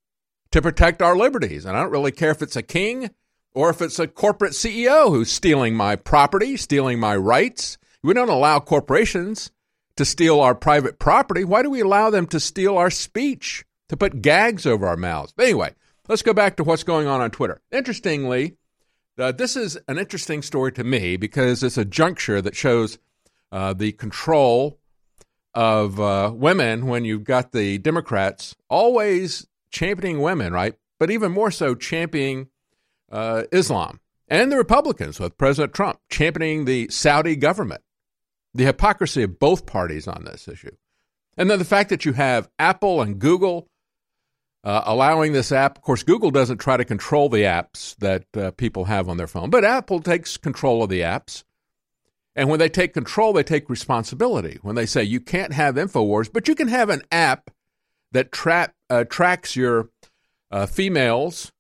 to 0.53 0.63
protect 0.63 1.03
our 1.03 1.17
liberties. 1.17 1.65
And 1.65 1.77
I 1.77 1.83
don't 1.83 1.93
really 1.93 2.13
care 2.13 2.31
if 2.31 2.43
it's 2.43 2.57
a 2.57 2.63
king 2.63 3.11
or 3.55 3.71
if 3.71 3.83
it's 3.83 3.99
a 3.99 4.07
corporate 4.07 4.53
CEO 4.53 5.11
who's 5.11 5.31
stealing 5.31 5.75
my 5.75 5.97
property, 5.97 6.57
stealing 6.57 6.99
my 6.99 7.17
rights. 7.17 7.79
We 8.03 8.15
don't 8.15 8.29
allow 8.29 8.61
corporations 8.61 9.51
to 9.97 10.05
steal 10.05 10.41
our 10.41 10.55
private 10.55 10.99
property. 10.99 11.45
Why 11.45 11.63
do 11.63 11.71
we 11.71 11.81
allow 11.81 12.11
them 12.11 12.27
to 12.29 12.41
steal 12.41 12.79
our 12.79 12.91
speech, 12.91 13.65
to 13.89 13.97
put 13.97 14.23
gags 14.23 14.65
over 14.65 14.87
our 14.87 14.97
mouths? 14.97 15.33
But 15.37 15.47
anyway, 15.47 15.75
let's 16.09 16.23
go 16.23 16.33
back 16.33 16.57
to 16.57 16.65
what's 16.65 16.85
going 16.85 17.09
on 17.09 17.21
on 17.21 17.31
Twitter. 17.31 17.61
Interestingly, 17.73 18.57
uh, 19.19 19.33
this 19.33 19.57
is 19.57 19.77
an 19.89 19.99
interesting 19.99 20.43
story 20.43 20.71
to 20.73 20.85
me 20.85 21.17
because 21.17 21.65
it's 21.65 21.77
a 21.77 21.85
juncture 21.85 22.41
that 22.41 22.55
shows 22.55 22.99
uh, 23.51 23.73
the 23.73 23.93
control 23.93 24.79
of 25.55 25.99
uh, 25.99 26.31
women 26.33 26.87
when 26.87 27.05
you've 27.05 27.25
got 27.25 27.51
the 27.51 27.79
Democrats 27.79 28.55
always 28.69 29.49
championing 29.71 30.21
women, 30.21 30.53
right? 30.53 30.75
But 30.99 31.11
even 31.11 31.33
more 31.33 31.51
so, 31.51 31.75
championing 31.75 32.49
uh, 33.11 33.45
Islam. 33.53 34.01
And 34.29 34.53
the 34.53 34.57
Republicans 34.57 35.19
with 35.19 35.39
President 35.39 35.73
Trump 35.73 36.01
championing 36.11 36.65
the 36.65 36.89
Saudi 36.91 37.37
government. 37.37 37.83
The 38.55 38.65
hypocrisy 38.65 39.23
of 39.23 39.39
both 39.39 39.67
parties 39.67 40.09
on 40.09 40.25
this 40.25 40.49
issue. 40.49 40.77
And 41.37 41.49
then 41.51 41.59
the 41.59 41.65
fact 41.65 41.91
that 41.91 42.05
you 42.05 42.13
have 42.15 42.51
Apple 42.59 43.01
and 43.01 43.19
Google 43.19 43.69
uh, 44.65 44.83
allowing 44.85 45.33
this 45.33 45.53
app. 45.53 45.79
Of 45.79 45.85
course, 45.85 46.03
Google 46.03 46.31
doesn't 46.31 46.59
try 46.59 46.77
to 46.77 46.85
control 46.85 47.29
the 47.29 47.43
apps 47.43 47.97
that 47.97 48.25
uh, 48.37 48.51
people 48.53 48.85
have 48.87 49.09
on 49.09 49.17
their 49.17 49.27
phone, 49.27 49.51
but 49.51 49.65
Apple 49.65 50.01
takes 50.01 50.37
control 50.37 50.83
of 50.83 50.91
the 50.91 51.01
apps. 51.01 51.45
And 52.35 52.49
when 52.49 52.59
they 52.59 52.69
take 52.69 52.95
control, 52.95 53.33
they 53.33 53.43
take 53.43 53.71
responsibility. 53.71 54.59
When 54.63 54.77
they 54.77 54.87
say 54.87 55.03
you 55.03 55.21
can't 55.21 55.53
have 55.53 55.77
InfoWars, 55.77 56.33
but 56.33 56.49
you 56.49 56.55
can 56.55 56.69
have 56.69 56.91
an 56.91 57.03
app 57.11 57.51
that 58.13 58.31
tra- 58.31 58.73
uh, 58.91 59.05
tracks 59.05 59.57
your 59.57 59.91
uh, 60.51 60.67
females 60.67 61.53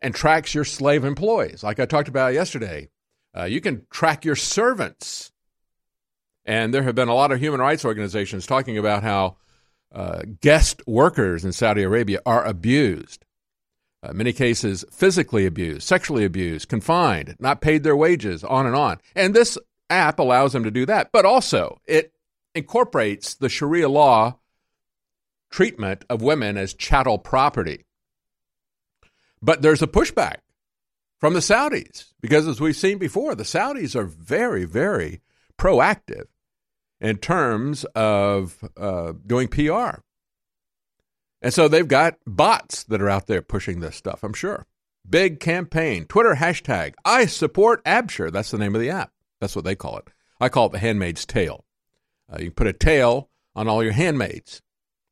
and 0.00 0.14
tracks 0.14 0.54
your 0.54 0.64
slave 0.64 1.04
employees. 1.04 1.62
Like 1.62 1.80
I 1.80 1.86
talked 1.86 2.08
about 2.08 2.34
yesterday, 2.34 2.88
uh, 3.36 3.44
you 3.44 3.60
can 3.60 3.86
track 3.90 4.24
your 4.24 4.36
servants. 4.36 5.32
And 6.44 6.74
there 6.74 6.82
have 6.82 6.94
been 6.94 7.08
a 7.08 7.14
lot 7.14 7.32
of 7.32 7.40
human 7.40 7.60
rights 7.60 7.84
organizations 7.84 8.46
talking 8.46 8.76
about 8.76 9.02
how 9.02 9.36
uh, 9.92 10.22
guest 10.40 10.82
workers 10.86 11.44
in 11.44 11.52
Saudi 11.52 11.82
Arabia 11.82 12.20
are 12.26 12.44
abused. 12.44 13.24
Uh, 14.02 14.12
many 14.12 14.34
cases 14.34 14.84
physically 14.92 15.46
abused, 15.46 15.82
sexually 15.82 16.26
abused, 16.26 16.68
confined, 16.68 17.34
not 17.38 17.62
paid 17.62 17.82
their 17.82 17.96
wages, 17.96 18.44
on 18.44 18.66
and 18.66 18.76
on. 18.76 18.98
And 19.16 19.32
this 19.32 19.56
app 19.88 20.18
allows 20.18 20.52
them 20.52 20.64
to 20.64 20.70
do 20.70 20.84
that. 20.84 21.10
But 21.10 21.24
also, 21.24 21.80
it 21.86 22.12
incorporates 22.54 23.34
the 23.34 23.48
Sharia 23.48 23.88
law 23.88 24.38
treatment 25.54 26.04
of 26.10 26.20
women 26.20 26.56
as 26.56 26.74
chattel 26.74 27.16
property. 27.16 27.84
But 29.40 29.62
there's 29.62 29.82
a 29.82 29.86
pushback 29.86 30.38
from 31.20 31.32
the 31.32 31.38
Saudis 31.38 32.06
because, 32.20 32.48
as 32.48 32.60
we've 32.60 32.74
seen 32.74 32.98
before, 32.98 33.36
the 33.36 33.44
Saudis 33.44 33.94
are 33.94 34.02
very, 34.04 34.64
very 34.64 35.20
proactive 35.56 36.24
in 37.00 37.18
terms 37.18 37.84
of 37.94 38.68
uh, 38.76 39.12
doing 39.24 39.46
PR. 39.46 40.00
And 41.40 41.54
so 41.54 41.68
they've 41.68 41.86
got 41.86 42.16
bots 42.26 42.82
that 42.84 43.00
are 43.00 43.08
out 43.08 43.28
there 43.28 43.40
pushing 43.40 43.78
this 43.78 43.94
stuff, 43.94 44.24
I'm 44.24 44.32
sure. 44.32 44.66
Big 45.08 45.38
campaign, 45.38 46.04
Twitter 46.06 46.34
hashtag, 46.34 46.94
I 47.04 47.26
support 47.26 47.84
Absher. 47.84 48.32
That's 48.32 48.50
the 48.50 48.58
name 48.58 48.74
of 48.74 48.80
the 48.80 48.90
app. 48.90 49.12
That's 49.40 49.54
what 49.54 49.64
they 49.64 49.76
call 49.76 49.98
it. 49.98 50.08
I 50.40 50.48
call 50.48 50.66
it 50.66 50.72
the 50.72 50.78
handmaid's 50.80 51.24
tale. 51.24 51.64
Uh, 52.28 52.38
you 52.38 52.46
can 52.46 52.54
put 52.54 52.66
a 52.66 52.72
tail 52.72 53.30
on 53.54 53.68
all 53.68 53.84
your 53.84 53.92
handmaids. 53.92 54.60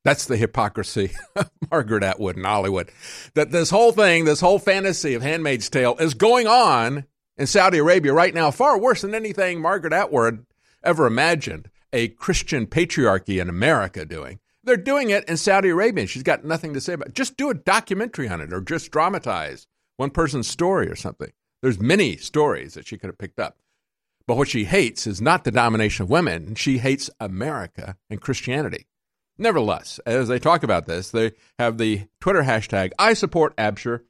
That's 0.05 0.27
the 0.27 0.37
hypocrisy 0.37 1.13
Margaret 1.71 2.03
Atwood 2.03 2.37
and 2.37 2.47
Hollywood. 2.47 2.91
That 3.35 3.51
this 3.51 3.71
whole 3.71 3.93
thing, 3.93 4.25
this 4.25 4.41
whole 4.41 4.59
fantasy 4.59 5.15
of 5.15 5.23
Handmaid's 5.23 5.71
Tale 5.71 5.97
is 5.99 6.15
going 6.15 6.47
on 6.47 7.05
in 7.37 7.47
Saudi 7.47 7.79
Arabia 7.79 8.13
right 8.13 8.35
now, 8.35 8.51
far 8.51 8.79
worse 8.79 9.03
than 9.03 9.15
anything 9.15 9.61
Margaret 9.61 9.93
Atwood 9.93 10.45
ever 10.83 11.07
imagined 11.07 11.71
a 11.93 12.09
Christian 12.09 12.67
patriarchy 12.67 13.41
in 13.41 13.49
America 13.49 14.05
doing. 14.05 14.41
They're 14.65 14.77
doing 14.77 15.11
it 15.11 15.29
in 15.29 15.37
Saudi 15.37 15.71
Arabia, 15.71 16.07
she's 16.07 16.23
got 16.23 16.45
nothing 16.45 16.75
to 16.75 16.81
say 16.81 16.95
about 16.95 17.09
it. 17.09 17.15
Just 17.15 17.37
do 17.37 17.51
a 17.51 17.55
documentary 17.55 18.29
on 18.29 18.41
it 18.41 18.53
or 18.53 18.61
just 18.61 18.91
dramatize 18.91 19.67
one 19.97 20.11
person's 20.11 20.49
story 20.49 20.89
or 20.89 20.97
something. 20.97 21.33
There's 21.63 21.81
many 21.81 22.17
stories 22.17 22.75
that 22.75 22.87
she 22.87 22.97
could 22.97 23.09
have 23.09 23.19
picked 23.19 23.41
up. 23.41 23.59
But 24.27 24.37
what 24.37 24.49
she 24.49 24.65
hates 24.65 25.07
is 25.07 25.21
not 25.21 25.45
the 25.45 25.51
domination 25.51 26.05
of 26.05 26.11
women. 26.11 26.55
She 26.55 26.79
hates 26.79 27.11
America 27.19 27.97
and 28.09 28.21
Christianity. 28.21 28.87
Nevertheless, 29.43 29.99
as 30.07 30.29
they 30.29 30.39
talk 30.39 30.63
about 30.63 30.87
this, 30.87 31.11
they 31.11 31.33
have 31.59 31.77
the 31.77 32.07
Twitter 32.21 32.43
hashtag 32.43 32.93
I 32.97 33.15
support 33.15 33.57
Absher. 33.57 34.03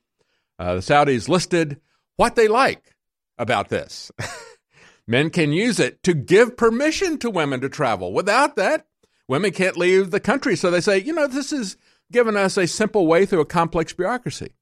Uh, 0.58 0.74
the 0.74 0.80
Saudis 0.80 1.26
listed 1.26 1.80
what 2.16 2.36
they 2.36 2.48
like 2.48 2.94
about 3.38 3.70
this. 3.70 4.12
Men 5.06 5.30
can 5.30 5.50
use 5.50 5.80
it 5.80 6.02
to 6.02 6.12
give 6.12 6.58
permission 6.58 7.16
to 7.18 7.30
women 7.30 7.62
to 7.62 7.70
travel. 7.70 8.12
Without 8.12 8.56
that, 8.56 8.86
women 9.26 9.52
can't 9.52 9.78
leave 9.78 10.10
the 10.10 10.20
country. 10.20 10.54
So 10.54 10.70
they 10.70 10.82
say, 10.82 10.98
you 10.98 11.14
know, 11.14 11.26
this 11.26 11.50
is 11.50 11.78
given 12.12 12.36
us 12.36 12.58
a 12.58 12.66
simple 12.66 13.06
way 13.06 13.24
through 13.24 13.40
a 13.40 13.46
complex 13.46 13.94
bureaucracy. 13.94 14.52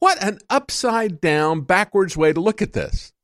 What 0.00 0.22
an 0.22 0.38
upside 0.50 1.18
down, 1.22 1.62
backwards 1.62 2.14
way 2.14 2.34
to 2.34 2.40
look 2.40 2.60
at 2.60 2.74
this. 2.74 3.14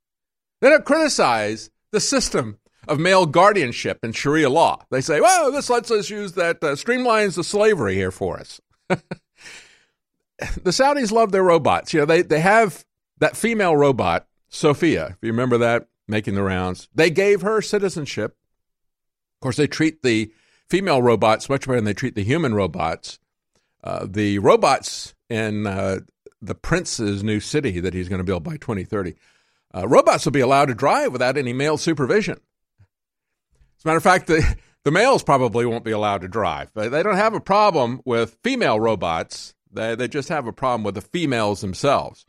They 0.63 0.71
don't 0.71 0.87
criticize 0.87 1.69
the 1.93 2.01
system 2.01 2.59
of 2.89 2.99
male 2.99 3.27
guardianship 3.27 3.99
in 4.03 4.13
Sharia 4.13 4.51
law. 4.51 4.85
They 4.91 5.01
say, 5.01 5.21
well, 5.21 5.53
this 5.53 5.71
lets 5.71 5.91
us 5.91 6.11
use 6.11 6.33
that, 6.33 6.63
uh, 6.63 6.73
streamlines 6.73 7.37
the 7.37 7.45
slavery 7.45 7.95
here 7.95 8.11
for 8.11 8.39
us. 8.39 8.61
the 8.89 9.01
Saudis 10.67 11.13
love 11.13 11.33
their 11.33 11.43
robots. 11.43 11.93
You 11.93 12.01
know, 12.01 12.07
they, 12.07 12.23
they 12.23 12.41
have 12.41 12.85
that 13.19 13.37
female 13.37 13.77
robot 13.77 14.27
Sophia, 14.49 15.09
if 15.09 15.19
you 15.23 15.31
remember 15.31 15.59
that, 15.59 15.89
making 16.07 16.35
the 16.35 16.43
rounds. 16.43 16.89
They 16.95 17.11
gave 17.11 17.43
her 17.43 17.61
citizenship. 17.61 18.37
Of 19.37 19.41
course, 19.41 19.57
they 19.57 19.67
treat 19.67 20.03
the 20.03 20.33
female 20.69 21.03
robots 21.03 21.49
much 21.49 21.67
better 21.67 21.77
than 21.77 21.85
they 21.85 21.95
treat 21.95 22.15
the 22.15 22.25
human 22.25 22.55
robots. 22.55 23.19
Uh, 23.85 24.07
the 24.09 24.39
robots 24.39 25.15
in 25.29 25.67
uh, 25.67 26.01
the 26.41 26.55
prince's 26.55 27.23
new 27.23 27.41
city 27.41 27.81
that 27.81 27.95
he's 27.95 28.09
going 28.09 28.19
to 28.19 28.25
build 28.25 28.43
by 28.43 28.57
2030, 28.57 29.15
uh, 29.75 29.87
robots 29.87 30.25
will 30.25 30.33
be 30.33 30.41
allowed 30.41 30.67
to 30.67 30.75
drive 30.75 31.13
without 31.13 31.37
any 31.37 31.53
male 31.53 31.77
supervision. 31.77 32.41
As 33.79 33.85
a 33.85 33.89
matter 33.89 33.99
of 33.99 34.03
fact, 34.03 34.27
the, 34.27 34.57
the 34.83 34.91
males 34.91 35.23
probably 35.23 35.65
won't 35.65 35.85
be 35.85 35.93
allowed 35.93 36.23
to 36.23 36.29
drive. 36.29 36.71
They 36.75 37.03
don't 37.03 37.15
have 37.15 37.35
a 37.35 37.41
problem 37.41 38.01
with 38.05 38.37
female 38.43 38.81
robots. 38.81 39.55
They, 39.73 39.95
they 39.95 40.09
just 40.09 40.29
have 40.31 40.49
a 40.49 40.53
problem 40.53 40.83
with 40.83 40.97
the 40.97 41.01
females 41.01 41.61
themselves. 41.61 42.27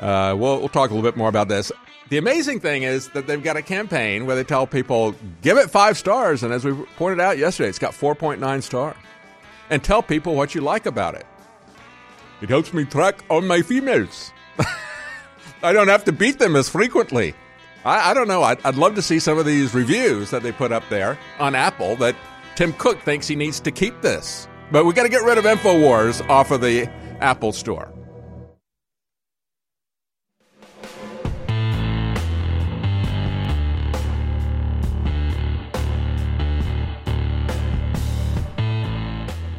Uh, 0.00 0.34
we'll, 0.36 0.58
we'll 0.58 0.68
talk 0.68 0.90
a 0.90 0.94
little 0.94 1.08
bit 1.08 1.16
more 1.16 1.28
about 1.28 1.48
this. 1.48 1.70
The 2.08 2.18
amazing 2.18 2.60
thing 2.60 2.82
is 2.82 3.08
that 3.10 3.28
they've 3.28 3.42
got 3.42 3.56
a 3.56 3.62
campaign 3.62 4.26
where 4.26 4.34
they 4.34 4.42
tell 4.42 4.66
people, 4.66 5.14
give 5.40 5.56
it 5.56 5.70
five 5.70 5.96
stars. 5.96 6.42
And 6.42 6.52
as 6.52 6.64
we 6.64 6.72
pointed 6.96 7.20
out 7.20 7.38
yesterday, 7.38 7.68
it's 7.68 7.78
got 7.78 7.92
4.9 7.92 8.62
stars. 8.62 8.96
And 9.70 9.82
tell 9.84 10.02
people 10.02 10.34
what 10.34 10.54
you 10.54 10.60
like 10.60 10.86
about 10.86 11.14
it. 11.14 11.26
It 12.40 12.48
helps 12.48 12.72
me 12.74 12.84
track 12.84 13.24
on 13.30 13.46
my 13.46 13.62
females. 13.62 14.32
I 15.62 15.72
don't 15.72 15.88
have 15.88 16.04
to 16.04 16.12
beat 16.12 16.38
them 16.38 16.56
as 16.56 16.68
frequently. 16.68 17.34
I, 17.86 18.10
I 18.10 18.14
don't 18.14 18.26
know. 18.26 18.42
I'd, 18.42 18.60
I'd 18.66 18.74
love 18.74 18.96
to 18.96 19.02
see 19.02 19.20
some 19.20 19.38
of 19.38 19.46
these 19.46 19.72
reviews 19.72 20.30
that 20.30 20.42
they 20.42 20.50
put 20.50 20.72
up 20.72 20.82
there 20.90 21.16
on 21.38 21.54
Apple 21.54 21.94
that 21.96 22.16
Tim 22.56 22.72
Cook 22.72 23.00
thinks 23.02 23.28
he 23.28 23.36
needs 23.36 23.60
to 23.60 23.70
keep 23.70 24.02
this. 24.02 24.48
But 24.72 24.84
we 24.84 24.92
got 24.92 25.04
to 25.04 25.08
get 25.08 25.22
rid 25.22 25.38
of 25.38 25.44
InfoWars 25.44 26.28
off 26.28 26.50
of 26.50 26.60
the 26.60 26.90
Apple 27.20 27.52
Store. 27.52 27.92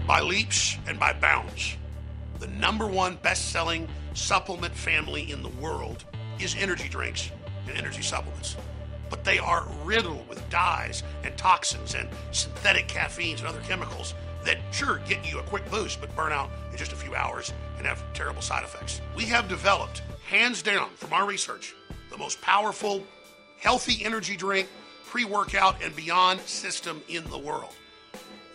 by 0.06 0.22
leaps 0.22 0.78
and 0.88 0.98
by 0.98 1.14
bounds. 1.14 1.76
The 2.40 2.48
number 2.48 2.88
one 2.88 3.18
best 3.18 3.52
selling 3.52 3.88
supplement 4.14 4.74
family 4.74 5.32
in 5.32 5.44
the 5.44 5.50
world 5.50 6.06
is 6.40 6.56
energy 6.58 6.88
drinks 6.88 7.30
and 7.70 7.78
energy 7.78 8.02
supplements. 8.02 8.56
But 9.10 9.24
they 9.24 9.40
are 9.40 9.68
riddled 9.84 10.28
with 10.28 10.48
dyes 10.50 11.04
and 11.24 11.38
toxins 11.38 11.96
and 11.96 12.10
synthetic 12.32 12.88
caffeines 12.88 13.40
and 13.40 13.48
other 13.48 13.62
chemicals 13.62 14.14
that 14.44 14.58
sure 14.72 15.00
get 15.08 15.30
you 15.30 15.40
a 15.40 15.44
quick 15.44 15.70
boost 15.70 16.00
but 16.00 16.14
burn 16.16 16.32
out 16.32 16.50
in 16.72 16.78
just 16.78 16.94
a 16.94 16.96
few 16.96 17.16
hours 17.16 17.54
and 17.78 17.86
have 17.86 18.04
terrible 18.14 18.42
side 18.42 18.64
effects. 18.64 19.02
We 19.16 19.24
have 19.26 19.48
developed, 19.48 20.02
hands 20.30 20.62
down 20.62 20.90
from 20.96 21.14
our 21.14 21.26
research, 21.26 21.76
the 22.10 22.18
most 22.18 22.42
powerful, 22.42 23.04
healthy 23.60 24.04
energy 24.06 24.36
drink, 24.36 24.68
pre 25.06 25.26
workout, 25.26 25.82
and 25.84 25.96
beyond 25.96 26.40
system 26.42 27.02
in 27.08 27.24
the 27.30 27.38
world. 27.38 27.74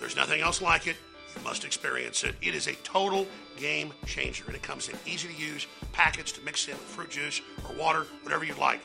There's 0.01 0.17
nothing 0.17 0.41
else 0.41 0.61
like 0.61 0.87
it. 0.87 0.97
You 1.37 1.43
must 1.45 1.65
experience 1.65 2.25
it. 2.25 2.35
It 2.43 2.55
is 2.55 2.67
a 2.67 2.75
total 2.77 3.27
game 3.57 3.93
changer, 4.07 4.45
and 4.47 4.55
it 4.55 4.63
comes 4.63 4.89
in 4.89 4.97
easy 5.07 5.29
to 5.29 5.35
use 5.35 5.67
packets 5.93 6.33
to 6.33 6.41
mix 6.43 6.67
in 6.67 6.75
with 6.75 6.83
fruit 6.83 7.11
juice 7.11 7.41
or 7.69 7.75
water, 7.77 8.07
whatever 8.23 8.45
you'd 8.45 8.59
like. 8.59 8.81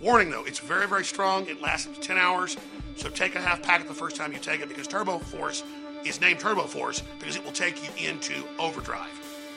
Warning 0.00 0.30
though, 0.30 0.44
it's 0.44 0.58
very, 0.58 0.86
very 0.86 1.04
strong. 1.04 1.46
It 1.46 1.60
lasts 1.60 1.86
up 1.86 1.94
to 1.94 2.00
10 2.00 2.18
hours, 2.18 2.56
so 2.96 3.08
take 3.08 3.34
a 3.34 3.40
half 3.40 3.62
packet 3.62 3.88
the 3.88 3.94
first 3.94 4.16
time 4.16 4.32
you 4.32 4.38
take 4.38 4.60
it 4.60 4.68
because 4.68 4.86
Turbo 4.86 5.18
Force 5.18 5.62
is 6.04 6.20
named 6.20 6.40
Turbo 6.40 6.64
Force 6.64 7.02
because 7.18 7.36
it 7.36 7.44
will 7.44 7.52
take 7.52 7.82
you 7.82 8.08
into 8.08 8.44
overdrive. 8.58 9.10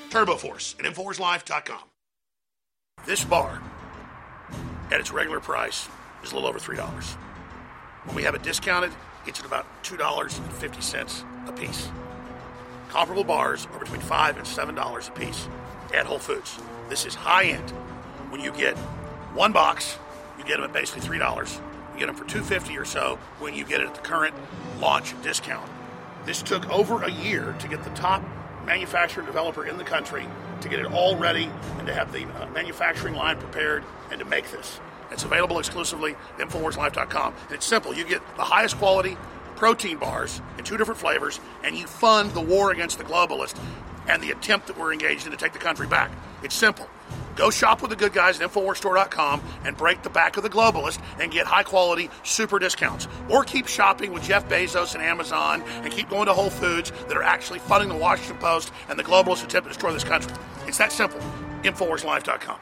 Turbo 0.10 0.36
Force 0.36 0.76
at 0.80 0.86
InfoWarsLife.com. 0.86 1.82
This 3.06 3.24
bar, 3.24 3.62
at 4.92 5.00
its 5.00 5.12
regular 5.12 5.40
price, 5.40 5.88
is 6.24 6.32
a 6.32 6.36
little 6.36 6.50
over 6.50 6.60
$3. 6.60 6.78
When 8.06 8.16
we 8.16 8.24
have 8.24 8.36
it 8.36 8.44
discounted, 8.44 8.92
it's 9.26 9.40
at 9.40 9.46
about 9.46 9.66
$2.50 9.84 11.50
a 11.50 11.52
piece. 11.52 11.90
Comparable 12.90 13.26
bars 13.26 13.68
are 13.74 13.80
between 13.80 14.02
5 14.02 14.38
and 14.38 14.48
seven 14.48 14.74
dollars 14.74 15.10
a 15.10 15.12
piece 15.12 15.48
at 15.94 16.06
Whole 16.06 16.20
Foods. 16.20 16.58
This 16.90 17.06
is 17.06 17.16
high 17.16 17.46
end. 17.46 17.70
When 18.32 18.40
you 18.42 18.52
get 18.54 18.78
one 19.34 19.52
box, 19.52 19.98
get 20.48 20.58
them 20.58 20.66
at 20.66 20.74
basically 20.74 21.02
three 21.02 21.20
dollars. 21.20 21.60
You 21.94 22.00
get 22.00 22.08
them 22.08 22.16
for 22.16 22.26
two 22.26 22.42
fifty 22.42 22.78
or 22.78 22.86
so 22.86 23.20
when 23.40 23.54
you 23.54 23.66
get 23.66 23.82
it 23.82 23.88
at 23.88 23.96
the 23.96 24.02
current 24.02 24.36
launch 24.80 25.20
discount. 25.22 25.70
This 26.26 26.42
took 26.42 26.70
over 26.70 27.04
a 27.04 27.12
year 27.12 27.56
to 27.60 27.68
get 27.68 27.84
the 27.84 27.90
top 27.92 28.24
manufacturer 28.66 29.24
developer 29.26 29.66
in 29.66 29.78
the 29.78 29.84
country 29.84 30.28
to 30.62 30.70
get 30.70 30.80
it 30.80 30.86
all 30.88 31.16
ready 31.16 31.50
and 31.78 31.88
to 31.88 31.94
have 31.94 32.12
the 32.12 32.26
uh, 32.26 32.48
manufacturing 32.50 33.16
line 33.16 33.38
prepared 33.38 33.84
and 34.12 34.20
to 34.20 34.26
make 34.26 34.52
this. 34.52 34.80
It's 35.10 35.24
available 35.24 35.58
exclusively 35.58 36.16
at 36.38 36.50
InfoWarsLife.com. 36.50 37.34
And 37.44 37.52
it's 37.52 37.66
simple. 37.66 37.94
You 37.94 38.04
get 38.04 38.22
the 38.36 38.44
highest 38.44 38.78
quality, 38.78 39.18
protein 39.56 39.98
bars 39.98 40.42
in 40.58 40.66
two 40.66 40.76
different 40.78 41.00
flavors, 41.00 41.40
and 41.64 41.78
you 41.78 41.88
fund 41.88 42.32
the 42.32 42.42
war 42.42 42.72
against 42.72 42.98
the 42.98 43.04
globalist 43.06 43.58
and 44.08 44.22
the 44.22 44.32
attempt 44.32 44.68
that 44.68 44.78
we're 44.78 44.92
engaged 44.92 45.26
in 45.26 45.32
to 45.32 45.38
take 45.38 45.54
the 45.54 45.60
country 45.60 45.88
back. 45.88 46.12
It's 46.44 46.56
simple. 46.56 46.90
Go 47.38 47.50
shop 47.50 47.82
with 47.82 47.92
the 47.92 47.96
good 47.96 48.12
guys 48.12 48.42
at 48.42 48.50
InfoWarsStore.com 48.50 49.42
and 49.64 49.78
break 49.78 50.04
the 50.04 50.10
back 50.10 50.36
of 50.36 50.44
the 50.44 50.50
globalist 50.50 51.00
and 51.22 51.32
get 51.32 51.46
high 51.46 51.64
quality 51.64 52.10
super 52.24 52.60
discounts. 52.60 53.08
Or 53.30 53.44
keep 53.46 53.68
shopping 53.68 54.12
with 54.12 54.24
Jeff 54.24 54.50
Bezos 54.50 54.94
and 54.94 55.04
Amazon 55.04 55.62
and 55.62 55.92
keep 55.92 56.10
going 56.10 56.26
to 56.26 56.34
Whole 56.34 56.50
Foods 56.50 56.92
that 57.08 57.16
are 57.16 57.24
actually 57.24 57.60
funding 57.60 57.90
the 57.90 57.96
Washington 57.96 58.38
Post 58.38 58.74
and 58.90 59.00
the 59.00 59.04
globalist 59.04 59.46
attempt 59.46 59.68
to 59.68 59.70
destroy 59.70 59.94
this 59.94 60.04
country. 60.04 60.34
It's 60.66 60.80
that 60.80 60.92
simple. 60.92 61.22
InfoWarsLife.com. 61.62 62.60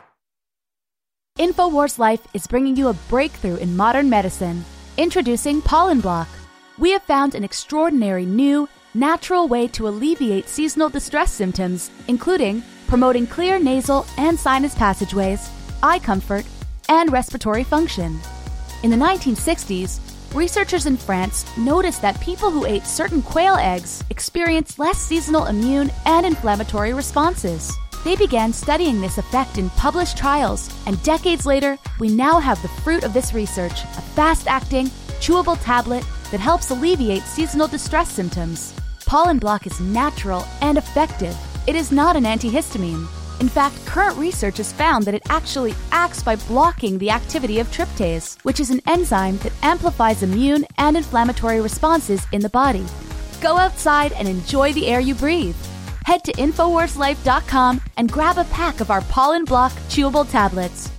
InfoWars 1.40 1.98
Life 1.98 2.26
is 2.34 2.46
bringing 2.46 2.78
you 2.78 2.90
a 2.90 2.94
breakthrough 2.94 3.56
in 3.56 3.76
modern 3.76 4.10
medicine. 4.10 4.64
Introducing 4.98 5.62
Pollen 5.62 6.00
Block 6.00 6.30
we 6.78 6.92
have 6.92 7.04
found 7.04 7.36
an 7.36 7.44
extraordinary 7.46 8.26
new, 8.26 8.68
natural 8.94 9.48
way 9.48 9.68
to 9.70 9.88
alleviate 9.88 10.50
seasonal 10.50 10.90
distress 10.90 11.32
symptoms, 11.32 11.90
including 12.10 12.64
promoting 12.88 13.28
clear 13.28 13.60
nasal 13.60 14.06
and 14.18 14.40
sinus 14.40 14.76
passageways, 14.76 15.50
eye 15.84 16.00
comfort, 16.00 16.46
and 16.90 17.12
respiratory 17.12 17.64
function. 17.64 18.20
In 18.84 18.92
the 18.92 18.98
1960s, 18.98 20.00
researchers 20.36 20.86
in 20.86 20.98
France 20.98 21.46
noticed 21.58 22.02
that 22.02 22.20
people 22.22 22.52
who 22.52 22.66
ate 22.66 22.86
certain 22.86 23.22
quail 23.22 23.56
eggs 23.56 24.04
experienced 24.10 24.80
less 24.80 24.98
seasonal 24.98 25.46
immune 25.46 25.92
and 26.06 26.26
inflammatory 26.26 26.94
responses. 26.94 27.72
They 28.04 28.16
began 28.16 28.54
studying 28.54 29.02
this 29.02 29.18
effect 29.18 29.58
in 29.58 29.72
published 29.72 30.18
trials, 30.18 30.70
and 30.86 31.02
decades 31.02 31.48
later, 31.48 31.80
we 32.00 32.10
now 32.10 32.40
have 32.40 32.62
the 32.62 32.68
fruit 32.68 33.04
of 33.04 33.14
this 33.14 33.34
research 33.34 33.84
a 33.84 34.02
fast 34.14 34.48
acting, 34.48 34.88
chewable 35.20 35.58
tablet 35.64 36.06
that 36.30 36.40
helps 36.40 36.70
alleviate 36.70 37.24
seasonal 37.24 37.68
distress 37.68 38.12
symptoms. 38.12 38.76
Pollen 39.06 39.40
Block 39.40 39.66
is 39.66 39.80
natural 39.80 40.46
and 40.62 40.78
effective. 40.78 41.36
It 41.68 41.76
is 41.76 41.92
not 41.92 42.16
an 42.16 42.26
antihistamine. 42.26 43.08
In 43.42 43.50
fact, 43.50 43.86
current 43.86 44.18
research 44.18 44.58
has 44.58 44.72
found 44.72 45.04
that 45.06 45.16
it 45.16 45.24
actually 45.30 45.74
acts 45.92 46.22
by 46.22 46.36
blocking 46.36 46.98
the 47.00 47.10
activity 47.10 47.60
of 47.60 47.68
tryptase, 47.72 48.38
which 48.44 48.60
is 48.60 48.70
an 48.70 48.82
enzyme 48.88 49.38
that 49.40 49.52
amplifies 49.64 50.22
immune 50.22 50.66
and 50.78 50.96
inflammatory 50.96 51.62
responses 51.62 52.26
in 52.32 52.42
the 52.42 52.50
body. 52.50 52.86
Go 53.42 53.58
outside 53.58 54.14
and 54.14 54.28
enjoy 54.28 54.74
the 54.74 54.88
air 54.88 55.00
you 55.00 55.16
breathe. 55.16 55.58
Head 56.06 56.24
to 56.26 56.34
InfoWarsLife.com 56.34 57.82
and 57.98 58.12
grab 58.12 58.38
a 58.38 58.44
pack 58.46 58.80
of 58.80 58.92
our 58.92 59.02
Pollen 59.02 59.44
Block 59.44 59.72
chewable 59.90 60.30
tablets. 60.30 60.92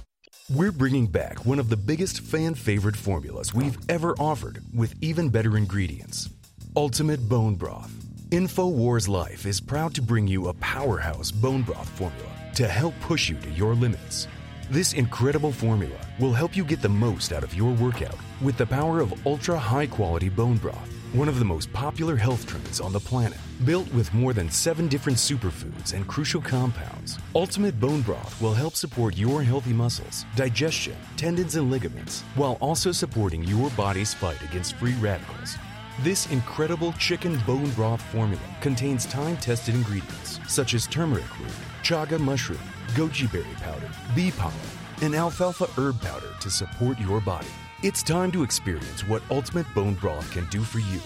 We're 0.51 0.73
bringing 0.73 1.07
back 1.07 1.47
one 1.47 1.61
of 1.61 1.69
the 1.69 1.77
biggest 1.77 2.21
fan 2.21 2.55
favorite 2.55 2.97
formulas 2.97 3.55
we've 3.55 3.79
ever 3.89 4.15
offered 4.19 4.63
with 4.75 4.95
even 5.01 5.29
better 5.29 5.57
ingredients 5.57 6.29
Ultimate 6.77 7.29
Bone 7.29 7.55
Broth. 7.55 8.06
InfoWars 8.31 9.07
Life 9.07 9.47
is 9.47 9.61
proud 9.61 9.95
to 9.95 10.03
bring 10.03 10.27
you 10.27 10.49
a 10.49 10.55
powerhouse 10.55 11.31
bone 11.31 11.63
broth 11.63 11.89
formula 11.91 12.29
to 12.57 12.67
help 12.67 12.93
push 13.01 13.29
you 13.29 13.37
to 13.37 13.51
your 13.51 13.77
limits. 13.77 14.27
This 14.69 14.95
incredible 14.95 15.53
formula 15.53 15.97
will 16.19 16.33
help 16.33 16.57
you 16.57 16.65
get 16.65 16.83
the 16.83 16.89
most 16.89 17.33
out 17.33 17.45
of 17.45 17.55
your 17.55 17.73
workout 17.75 18.19
with 18.43 18.57
the 18.57 18.67
power 18.67 18.99
of 18.99 19.25
ultra 19.29 19.57
high 19.57 19.87
quality 19.87 20.29
bone 20.29 20.57
broth 20.57 20.97
one 21.13 21.29
of 21.29 21.39
the 21.39 21.45
most 21.45 21.73
popular 21.73 22.17
health 22.17 22.47
trends 22.47 22.81
on 22.81 22.93
the 22.93 23.01
planet. 23.01 23.39
Built 23.65 23.91
with 23.95 24.13
more 24.13 24.35
than 24.35 24.51
seven 24.51 24.87
different 24.87 25.17
superfoods 25.17 25.95
and 25.95 26.07
crucial 26.07 26.43
compounds, 26.43 27.19
Ultimate 27.35 27.81
Bone 27.81 28.03
Broth 28.03 28.41
will 28.43 28.53
help 28.53 28.75
support 28.75 29.17
your 29.17 29.43
healthy 29.43 29.73
muscles, 29.73 30.27
digestion, 30.35 30.97
tendons, 31.17 31.57
and 31.57 31.71
ligaments, 31.71 32.23
while 32.35 32.59
also 32.61 32.93
supporting 32.93 33.43
your 33.45 33.71
body's 33.71 34.13
fight 34.13 34.43
against 34.43 34.75
free 34.75 34.95
radicals. 34.95 35.57
This 36.01 36.31
incredible 36.31 36.93
chicken 36.93 37.39
bone 37.47 37.71
broth 37.71 38.03
formula 38.03 38.43
contains 38.61 39.07
time 39.07 39.39
tested 39.39 39.75
ingredients 39.75 40.39
such 40.47 40.75
as 40.75 40.87
turmeric 40.87 41.41
root, 41.41 41.51
chaga 41.83 42.21
mushroom, 42.21 42.61
goji 42.89 43.33
berry 43.33 43.47
powder, 43.63 43.89
bee 44.15 44.31
pollen, 44.31 44.55
and 45.01 45.15
alfalfa 45.15 45.65
herb 45.79 45.99
powder 46.03 46.35
to 46.41 46.51
support 46.51 46.99
your 47.01 47.23
body. 47.23 47.47
It's 47.83 48.03
time 48.03 48.31
to 48.33 48.43
experience 48.43 49.09
what 49.09 49.23
Ultimate 49.31 49.67
Bone 49.75 49.95
Broth 49.95 50.31
can 50.33 50.45
do 50.51 50.61
for 50.61 50.81
you. 50.81 51.01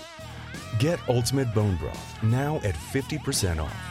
Get 0.81 0.98
Ultimate 1.09 1.55
Bone 1.55 1.76
Broth 1.76 2.20
now 2.24 2.57
at 2.64 2.74
50% 2.74 3.62
off. 3.62 3.90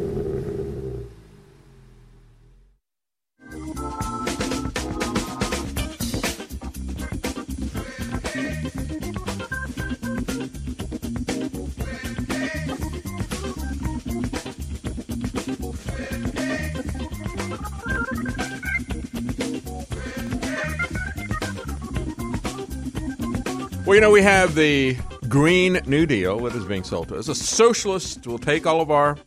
Well, 23.91 23.97
you 23.97 24.01
know, 24.03 24.11
we 24.11 24.21
have 24.21 24.55
the 24.55 24.95
Green 25.27 25.81
New 25.85 26.05
Deal 26.05 26.39
that 26.39 26.55
is 26.55 26.63
being 26.63 26.85
sold 26.85 27.09
to 27.09 27.17
us. 27.17 27.27
A 27.27 27.35
socialist 27.35 28.25
will 28.25 28.39
take 28.39 28.65
all 28.65 28.79
of 28.79 28.89
our 28.89 29.17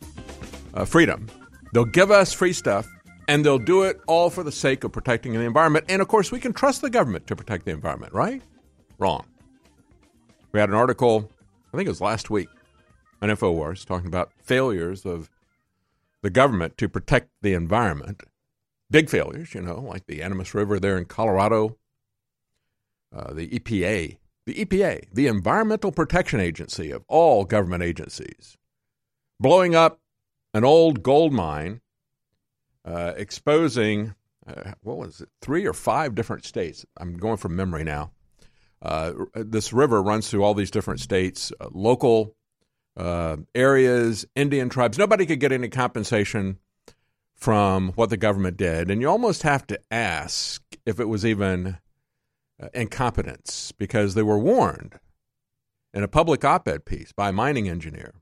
uh, 0.73 0.85
freedom, 0.85 1.27
they'll 1.71 1.85
give 1.85 2.09
us 2.09 2.33
free 2.33 2.51
stuff, 2.51 2.87
and 3.27 3.45
they'll 3.45 3.59
do 3.59 3.83
it 3.83 4.01
all 4.07 4.31
for 4.31 4.41
the 4.41 4.51
sake 4.51 4.83
of 4.83 4.91
protecting 4.91 5.33
the 5.33 5.41
environment. 5.41 5.85
And 5.87 6.01
of 6.01 6.07
course, 6.07 6.31
we 6.31 6.39
can 6.39 6.51
trust 6.51 6.81
the 6.81 6.89
government 6.89 7.27
to 7.27 7.35
protect 7.35 7.65
the 7.65 7.73
environment, 7.73 8.11
right? 8.11 8.41
Wrong. 8.97 9.27
We 10.51 10.59
had 10.59 10.69
an 10.69 10.75
article, 10.75 11.29
I 11.71 11.77
think 11.77 11.85
it 11.85 11.91
was 11.91 12.01
last 12.01 12.31
week, 12.31 12.49
on 13.21 13.29
InfoWars, 13.29 13.85
talking 13.85 14.07
about 14.07 14.31
failures 14.41 15.05
of 15.05 15.29
the 16.23 16.31
government 16.31 16.75
to 16.79 16.89
protect 16.89 17.29
the 17.43 17.53
environment. 17.53 18.23
Big 18.89 19.11
failures, 19.11 19.53
you 19.53 19.61
know, 19.61 19.79
like 19.79 20.07
the 20.07 20.23
Animas 20.23 20.55
River 20.55 20.79
there 20.79 20.97
in 20.97 21.05
Colorado, 21.05 21.77
uh, 23.15 23.31
the 23.31 23.47
EPA 23.49 24.17
the 24.45 24.65
EPA, 24.65 25.05
the 25.11 25.27
Environmental 25.27 25.91
Protection 25.91 26.39
Agency 26.39 26.91
of 26.91 27.03
all 27.07 27.45
government 27.45 27.83
agencies, 27.83 28.57
blowing 29.39 29.75
up 29.75 29.99
an 30.53 30.63
old 30.63 31.03
gold 31.03 31.33
mine, 31.33 31.81
uh, 32.85 33.13
exposing, 33.17 34.13
uh, 34.47 34.73
what 34.81 34.97
was 34.97 35.21
it, 35.21 35.29
three 35.41 35.65
or 35.65 35.73
five 35.73 36.15
different 36.15 36.45
states. 36.45 36.85
I'm 36.97 37.17
going 37.17 37.37
from 37.37 37.55
memory 37.55 37.83
now. 37.83 38.11
Uh, 38.81 39.13
this 39.33 39.73
river 39.73 40.01
runs 40.01 40.29
through 40.29 40.43
all 40.43 40.53
these 40.53 40.69
different 40.69 40.99
states, 40.99 41.51
uh, 41.59 41.67
local 41.71 42.35
uh, 42.95 43.37
areas, 43.55 44.25
Indian 44.35 44.69
tribes. 44.69 44.97
Nobody 44.97 45.25
could 45.25 45.39
get 45.39 45.51
any 45.51 45.69
compensation 45.69 46.59
from 47.33 47.91
what 47.93 48.09
the 48.09 48.17
government 48.17 48.57
did. 48.57 48.89
And 48.89 49.01
you 49.01 49.09
almost 49.09 49.43
have 49.43 49.65
to 49.67 49.79
ask 49.91 50.61
if 50.85 50.99
it 50.99 51.05
was 51.05 51.25
even 51.25 51.77
uh, 52.61 52.69
incompetence 52.73 53.71
because 53.71 54.13
they 54.13 54.23
were 54.23 54.39
warned 54.39 54.99
in 55.93 56.03
a 56.03 56.07
public 56.07 56.43
op 56.43 56.67
ed 56.67 56.85
piece 56.85 57.11
by 57.11 57.29
a 57.29 57.33
mining 57.33 57.69
engineer 57.69 58.13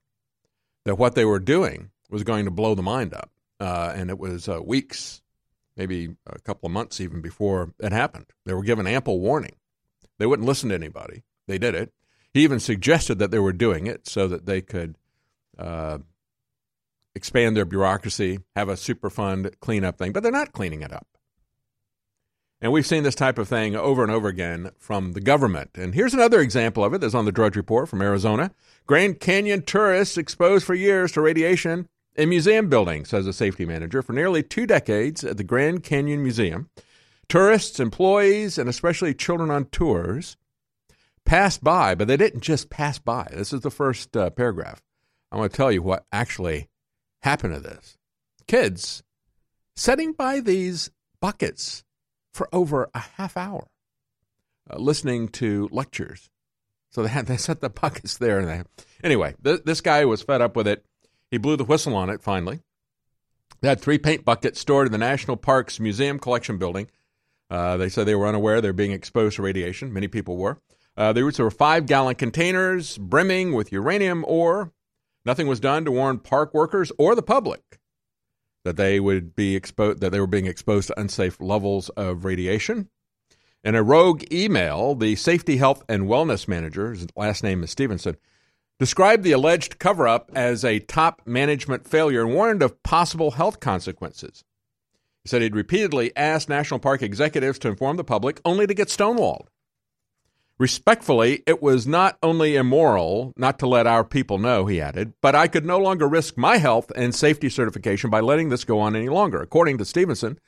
that 0.86 0.96
what 0.96 1.16
they 1.16 1.26
were 1.26 1.40
doing 1.40 1.92
was 2.10 2.24
going 2.24 2.46
to 2.46 2.52
blow 2.52 2.76
the 2.76 2.82
mind 2.82 3.14
up. 3.14 3.32
Uh, 3.60 3.94
and 3.96 4.10
it 4.10 4.20
was 4.20 4.50
uh, 4.50 4.62
weeks, 4.62 5.22
maybe 5.78 6.16
a 6.28 6.40
couple 6.40 6.68
of 6.68 6.74
months 6.74 7.00
even 7.00 7.22
before 7.22 7.74
it 7.80 7.92
happened. 7.92 8.26
They 8.46 8.54
were 8.54 8.64
given 8.64 8.88
ample 8.88 9.20
warning. 9.20 9.56
They 10.20 10.26
wouldn't 10.26 10.48
listen 10.48 10.70
to 10.70 10.76
anybody. 10.76 11.24
They 11.48 11.58
did 11.58 11.76
it. 11.76 11.94
He 12.34 12.44
even 12.44 12.60
suggested 12.60 13.20
that 13.20 13.32
they 13.32 13.40
were 13.40 13.54
doing 13.54 13.88
it 13.88 14.08
so 14.08 14.28
that 14.28 14.46
they 14.46 14.62
could 14.62 14.98
uh, 15.58 16.00
expand 17.16 17.56
their 17.56 17.66
bureaucracy, 17.66 18.40
have 18.56 18.70
a 18.70 18.74
Superfund 18.74 19.60
cleanup 19.60 19.98
thing, 19.98 20.12
but 20.12 20.24
they're 20.24 20.32
not 20.32 20.52
cleaning 20.52 20.82
it 20.82 20.92
up. 20.92 21.08
And 22.64 22.72
we've 22.72 22.88
seen 22.88 23.04
this 23.04 23.14
type 23.14 23.38
of 23.38 23.50
thing 23.50 23.76
over 23.76 24.04
and 24.04 24.12
over 24.12 24.30
again 24.30 24.72
from 24.78 25.12
the 25.12 25.20
government. 25.20 25.72
And 25.76 25.94
here's 25.94 26.14
another 26.14 26.40
example 26.40 26.86
of 26.86 26.94
it 26.94 27.02
that's 27.02 27.14
on 27.14 27.26
the 27.26 27.32
Drudge 27.34 27.58
Report 27.58 27.90
from 27.90 28.02
Arizona. 28.02 28.52
Grand 28.88 29.20
Canyon 29.20 29.64
tourists 29.64 30.18
exposed 30.18 30.66
for 30.66 30.74
years 30.74 31.12
to 31.12 31.22
radiation 31.22 31.90
in 32.16 32.30
museum 32.30 32.70
buildings, 32.70 33.10
says 33.10 33.28
a 33.28 33.34
safety 33.34 33.66
manager. 33.66 34.02
For 34.02 34.14
nearly 34.14 34.44
two 34.44 34.66
decades 34.66 35.26
at 35.26 35.36
the 35.36 35.44
Grand 35.44 35.84
Canyon 35.84 36.24
Museum, 36.24 36.70
tourists, 37.28 37.82
employees, 37.82 38.58
and 38.58 38.70
especially 38.70 39.14
children 39.14 39.52
on 39.52 39.66
tours 39.66 40.38
passed 41.26 41.66
by, 41.66 41.96
but 41.96 42.08
they 42.08 42.16
didn't 42.16 42.42
just 42.44 42.70
pass 42.70 42.98
by. 42.98 43.28
This 43.34 43.52
is 43.52 43.60
the 43.60 43.72
first 43.72 44.16
uh, 44.16 44.30
paragraph. 44.30 44.82
I 45.34 45.38
want 45.38 45.52
to 45.52 45.58
tell 45.58 45.72
you 45.72 45.82
what 45.82 46.06
actually 46.14 46.70
happened 47.24 47.56
to 47.56 47.60
this. 47.60 47.98
Kids 48.48 49.04
setting 49.76 50.14
by 50.14 50.40
these 50.40 50.92
buckets 51.20 51.84
for 52.34 52.50
over 52.52 52.90
a 52.94 53.00
half 53.00 53.38
hour 53.38 53.68
uh, 54.70 54.78
listening 54.78 55.28
to 55.30 55.70
lectures. 55.72 56.30
So 56.90 57.04
they 57.04 57.10
had 57.10 57.26
they 57.28 57.38
set 57.38 57.62
the 57.62 57.70
buckets 57.70 58.18
there, 58.18 58.40
and 58.40 58.48
they 58.48 58.64
anyway. 59.04 59.36
Th- 59.44 59.64
this 59.64 59.82
guy 59.82 60.06
was 60.06 60.22
fed 60.22 60.42
up 60.42 60.56
with 60.56 60.68
it. 60.68 60.86
He 61.32 61.38
blew 61.38 61.58
the 61.58 61.64
whistle 61.64 61.96
on 61.96 62.10
it. 62.10 62.22
Finally, 62.22 62.60
they 63.62 63.70
had 63.70 63.82
three 63.82 63.98
paint 63.98 64.26
buckets 64.26 64.60
stored 64.60 64.88
in 64.88 64.92
the 64.92 64.98
National 64.98 65.38
Parks 65.38 65.80
Museum 65.80 66.20
Collection 66.20 66.58
Building. 66.58 66.88
Uh, 67.50 67.78
they 67.78 67.90
said 67.90 68.06
they 68.06 68.16
were 68.16 68.28
unaware 68.28 68.62
they 68.62 68.70
were 68.70 68.74
being 68.74 68.92
exposed 68.92 69.36
to 69.36 69.42
radiation. 69.42 69.94
Many 69.94 70.08
people 70.08 70.38
were. 70.38 70.60
Uh, 70.96 71.12
there 71.12 71.26
were 71.26 71.52
five 71.52 71.88
gallon 71.88 72.16
containers 72.16 72.98
brimming 72.98 73.54
with 73.54 73.72
uranium 73.72 74.24
ore. 74.28 74.72
Nothing 75.26 75.48
was 75.48 75.60
done 75.60 75.86
to 75.86 75.92
warn 75.92 76.20
park 76.20 76.54
workers 76.54 76.92
or 76.98 77.16
the 77.16 77.24
public 77.24 77.80
that 78.64 78.78
they 78.78 79.00
would 79.00 79.36
be 79.36 79.56
exposed 79.56 80.00
that 80.02 80.12
they 80.12 80.20
were 80.20 80.28
being 80.28 80.46
exposed 80.46 80.88
to 80.88 81.00
unsafe 81.00 81.40
levels 81.40 81.90
of 81.90 82.26
radiation. 82.26 82.90
In 83.64 83.76
a 83.76 83.84
rogue 83.84 84.24
email, 84.32 84.94
the 84.96 85.16
safety, 85.16 85.58
health, 85.58 85.84
and 85.88 86.04
wellness 86.04 86.48
manager, 86.48 86.92
his 86.92 87.08
last 87.16 87.44
name 87.44 87.64
is 87.64 87.72
Stevenson, 87.72 88.18
described 88.80 89.24
the 89.24 89.32
alleged 89.32 89.80
cover 89.80 90.08
up 90.08 90.32
as 90.36 90.66
a 90.66 90.80
top 90.80 91.22
management 91.26 91.88
failure 91.88 92.24
and 92.24 92.34
warned 92.34 92.62
of 92.62 92.84
possible 92.84 93.32
health 93.32 93.60
consequences. 93.60 94.44
He 95.24 95.30
said 95.30 95.42
he'd 95.42 95.56
repeatedly 95.56 96.12
asked 96.18 96.50
national 96.50 96.82
park 96.82 97.02
executives 97.02 97.58
to 97.60 97.70
inform 97.70 97.96
the 97.96 98.04
public, 98.04 98.42
only 98.44 98.68
to 98.68 98.74
get 98.74 98.90
stonewalled. 98.90 99.48
Respectfully, 100.60 101.42
it 101.48 101.64
was 101.64 101.88
not 101.88 102.18
only 102.22 102.56
immoral 102.56 103.34
not 103.36 103.58
to 103.60 103.68
let 103.68 103.88
our 103.88 104.04
people 104.04 104.38
know, 104.38 104.66
he 104.68 104.80
added, 104.80 105.14
but 105.20 105.36
I 105.36 105.48
could 105.48 105.66
no 105.66 105.80
longer 105.80 106.08
risk 106.08 106.38
my 106.38 106.58
health 106.58 106.92
and 106.96 107.14
safety 107.14 107.50
certification 107.50 108.10
by 108.10 108.20
letting 108.20 108.50
this 108.50 108.64
go 108.64 108.80
on 108.80 108.96
any 108.96 109.10
longer. 109.10 109.42
According 109.42 109.80
to 109.80 109.86
Stevenson, 109.86 110.40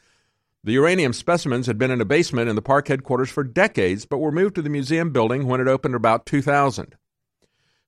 the 0.63 0.74
uranium 0.74 1.12
specimens 1.12 1.68
had 1.68 1.80
been 1.80 1.91
in 1.91 2.02
a 2.02 2.06
basement 2.06 2.50
in 2.50 2.56
the 2.56 2.62
park 2.62 2.88
headquarters 2.88 3.30
for 3.30 3.44
decades, 3.44 4.06
but 4.06 4.20
were 4.20 4.32
moved 4.32 4.56
to 4.56 4.62
the 4.62 4.70
museum 4.70 5.12
building 5.12 5.48
when 5.48 5.60
it 5.60 5.68
opened 5.68 5.96
about 5.96 6.26
2000. 6.26 6.96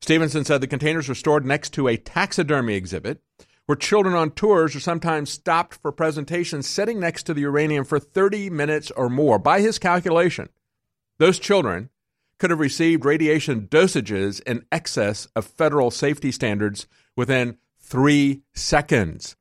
Stevenson 0.02 0.44
said 0.44 0.62
the 0.62 0.68
containers 0.68 1.08
were 1.08 1.16
stored 1.16 1.46
next 1.46 1.72
to 1.74 1.88
a 1.88 1.98
taxidermy 1.98 2.76
exhibit 2.76 3.22
where 3.68 3.76
children 3.76 4.16
on 4.16 4.32
tours 4.32 4.76
are 4.76 4.80
sometimes 4.80 5.30
stopped 5.30 5.76
for 5.82 5.92
presentations 5.92 6.68
sitting 6.68 7.00
next 7.00 7.24
to 7.24 7.34
the 7.34 7.42
uranium 7.42 7.84
for 7.84 8.00
30 8.00 8.50
minutes 8.50 8.92
or 8.92 9.10
more. 9.10 9.38
By 9.38 9.62
his 9.62 9.78
calculation, 9.78 10.50
those 11.18 11.38
children 11.38 11.90
could 12.40 12.50
have 12.50 12.60
received 12.60 13.06
radiation 13.06 13.68
dosages 13.68 14.42
in 14.44 14.66
excess 14.72 15.28
of 15.36 15.46
federal 15.46 15.92
safety 15.92 16.32
standards 16.32 16.88
within 17.16 17.58
three 17.80 18.44
seconds. 18.54 19.36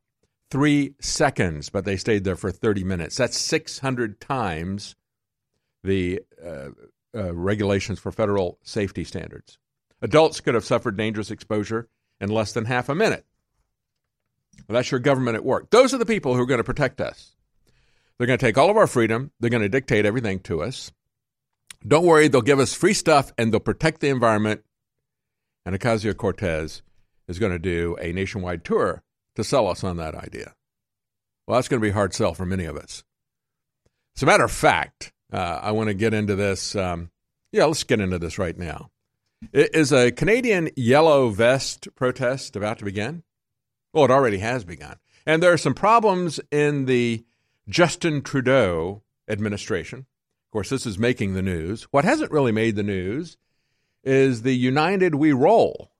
Three 0.50 0.94
seconds, 1.00 1.70
but 1.70 1.84
they 1.84 1.96
stayed 1.96 2.24
there 2.24 2.36
for 2.36 2.52
30 2.52 2.84
minutes. 2.84 3.16
That's 3.16 3.36
600 3.36 4.20
times 4.20 4.94
the 5.82 6.20
uh, 6.44 6.68
uh, 7.14 7.34
regulations 7.34 7.98
for 7.98 8.12
federal 8.12 8.58
safety 8.62 9.04
standards. 9.04 9.58
Adults 10.02 10.40
could 10.40 10.54
have 10.54 10.64
suffered 10.64 10.96
dangerous 10.96 11.30
exposure 11.30 11.88
in 12.20 12.28
less 12.28 12.52
than 12.52 12.66
half 12.66 12.88
a 12.88 12.94
minute. 12.94 13.24
Well, 14.68 14.74
that's 14.74 14.90
your 14.90 15.00
government 15.00 15.36
at 15.36 15.44
work. 15.44 15.70
Those 15.70 15.94
are 15.94 15.98
the 15.98 16.06
people 16.06 16.34
who 16.34 16.42
are 16.42 16.46
going 16.46 16.58
to 16.58 16.64
protect 16.64 17.00
us. 17.00 17.34
They're 18.16 18.26
going 18.26 18.38
to 18.38 18.46
take 18.46 18.56
all 18.56 18.70
of 18.70 18.76
our 18.76 18.86
freedom. 18.86 19.32
They're 19.40 19.50
going 19.50 19.62
to 19.62 19.68
dictate 19.68 20.06
everything 20.06 20.40
to 20.40 20.62
us. 20.62 20.92
Don't 21.86 22.04
worry, 22.04 22.28
they'll 22.28 22.42
give 22.42 22.58
us 22.58 22.74
free 22.74 22.94
stuff 22.94 23.32
and 23.36 23.52
they'll 23.52 23.60
protect 23.60 24.00
the 24.00 24.08
environment. 24.08 24.62
And 25.64 25.78
Ocasio 25.78 26.16
Cortez 26.16 26.82
is 27.28 27.38
going 27.38 27.52
to 27.52 27.58
do 27.58 27.96
a 28.00 28.12
nationwide 28.12 28.64
tour 28.64 29.02
to 29.34 29.44
sell 29.44 29.68
us 29.68 29.82
on 29.82 29.96
that 29.96 30.14
idea. 30.14 30.54
Well, 31.46 31.56
that's 31.56 31.68
going 31.68 31.80
to 31.80 31.84
be 31.84 31.90
a 31.90 31.94
hard 31.94 32.14
sell 32.14 32.34
for 32.34 32.46
many 32.46 32.64
of 32.64 32.76
us. 32.76 33.04
As 34.16 34.22
a 34.22 34.26
matter 34.26 34.44
of 34.44 34.52
fact, 34.52 35.12
uh, 35.32 35.60
I 35.62 35.72
want 35.72 35.88
to 35.88 35.94
get 35.94 36.14
into 36.14 36.34
this. 36.34 36.74
Um, 36.74 37.10
yeah, 37.52 37.64
let's 37.64 37.84
get 37.84 38.00
into 38.00 38.18
this 38.18 38.38
right 38.38 38.56
now. 38.56 38.90
Is 39.52 39.92
a 39.92 40.10
Canadian 40.10 40.70
yellow 40.76 41.28
vest 41.28 41.88
protest 41.94 42.56
about 42.56 42.78
to 42.78 42.84
begin? 42.84 43.22
Well, 43.92 44.04
it 44.04 44.10
already 44.10 44.38
has 44.38 44.64
begun. 44.64 44.96
And 45.26 45.42
there 45.42 45.52
are 45.52 45.58
some 45.58 45.74
problems 45.74 46.40
in 46.50 46.86
the 46.86 47.24
Justin 47.68 48.22
Trudeau 48.22 49.02
administration 49.28 50.06
course, 50.56 50.70
this 50.70 50.86
is 50.86 50.98
making 50.98 51.34
the 51.34 51.42
news. 51.42 51.82
What 51.90 52.06
hasn't 52.06 52.32
really 52.32 52.50
made 52.50 52.76
the 52.76 52.82
news 52.82 53.36
is 54.02 54.40
the 54.40 54.56
United 54.56 55.14
We 55.14 55.32
Roll. 55.32 55.90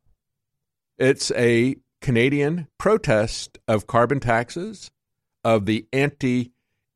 It's 0.97 1.31
a 1.33 1.77
Canadian 2.01 2.67
protest 2.79 3.59
of 3.69 3.87
carbon 3.87 4.19
taxes, 4.19 4.91
of 5.45 5.67
the 5.67 5.87
anti 5.93 6.53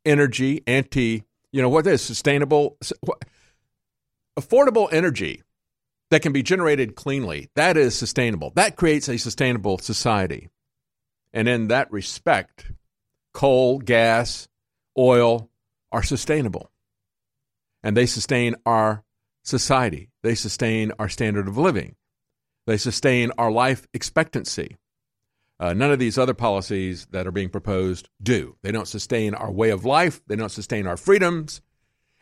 energy, 0.06 0.62
anti 0.66 1.24
You 1.52 1.60
know, 1.60 1.68
what 1.68 1.86
is 1.86 2.00
sustainable? 2.00 2.78
Affordable 4.38 4.88
energy 4.90 5.42
that 6.08 6.22
can 6.22 6.32
be 6.32 6.42
generated 6.42 6.94
cleanly, 6.94 7.50
that 7.56 7.76
is 7.76 7.94
sustainable. 7.94 8.52
That 8.56 8.76
creates 8.76 9.06
a 9.10 9.18
sustainable 9.18 9.76
society. 9.76 10.48
And 11.34 11.46
in 11.46 11.68
that 11.68 11.92
respect, 11.92 12.72
coal, 13.34 13.80
gas, 13.80 14.48
oil 14.96 15.50
are 15.92 16.02
sustainable. 16.02 16.70
And 17.82 17.96
they 17.96 18.06
sustain 18.06 18.56
our 18.66 19.04
society. 19.42 20.10
They 20.22 20.34
sustain 20.34 20.92
our 20.98 21.08
standard 21.08 21.48
of 21.48 21.56
living. 21.56 21.96
They 22.66 22.76
sustain 22.76 23.32
our 23.38 23.50
life 23.50 23.86
expectancy. 23.94 24.76
Uh, 25.58 25.74
none 25.74 25.90
of 25.90 25.98
these 25.98 26.16
other 26.16 26.34
policies 26.34 27.06
that 27.10 27.26
are 27.26 27.32
being 27.32 27.50
proposed 27.50 28.08
do. 28.22 28.56
They 28.62 28.72
don't 28.72 28.88
sustain 28.88 29.34
our 29.34 29.50
way 29.50 29.70
of 29.70 29.84
life, 29.84 30.22
they 30.26 30.36
don't 30.36 30.50
sustain 30.50 30.86
our 30.86 30.96
freedoms, 30.96 31.60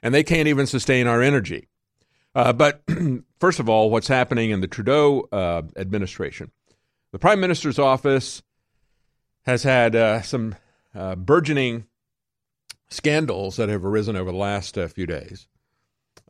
and 0.03 0.13
they 0.13 0.25
can't 0.25 0.49
even 0.49 0.67
sustain 0.67 1.07
our 1.07 1.23
energy. 1.23 1.69
Uh, 2.35 2.53
but 2.53 2.83
first 3.41 3.61
of 3.61 3.69
all, 3.69 3.91
what's 3.91 4.09
happening 4.09 4.51
in 4.51 4.61
the 4.61 4.67
Trudeau 4.67 5.29
uh, 5.31 5.63
administration? 5.77 6.51
The 7.13 7.19
Prime 7.19 7.41
Minister's 7.41 7.79
office 7.79 8.43
has 9.43 9.63
had 9.63 9.95
uh, 9.95 10.23
some 10.23 10.57
uh, 10.95 11.15
burgeoning 11.15 11.87
scandals 12.91 13.57
that 13.57 13.69
have 13.69 13.85
arisen 13.85 14.17
over 14.17 14.31
the 14.31 14.37
last 14.39 14.79
uh, 14.79 14.89
few 14.89 15.07
days. 15.07 15.47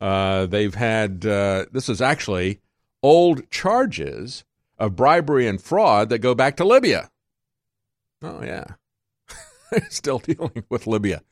they've 0.00 0.74
had, 0.74 1.20
this 1.20 1.88
is 1.88 2.00
actually 2.00 2.60
old 3.02 3.48
charges 3.50 4.44
of 4.78 4.96
bribery 4.96 5.46
and 5.46 5.60
fraud 5.60 6.08
that 6.08 6.18
go 6.18 6.34
back 6.34 6.56
to 6.56 6.64
Libya. 6.64 7.10
Oh, 8.22 8.42
yeah. 8.42 8.64
Still 9.88 10.18
dealing 10.18 10.64
with 10.68 10.86
Libya. 10.86 11.22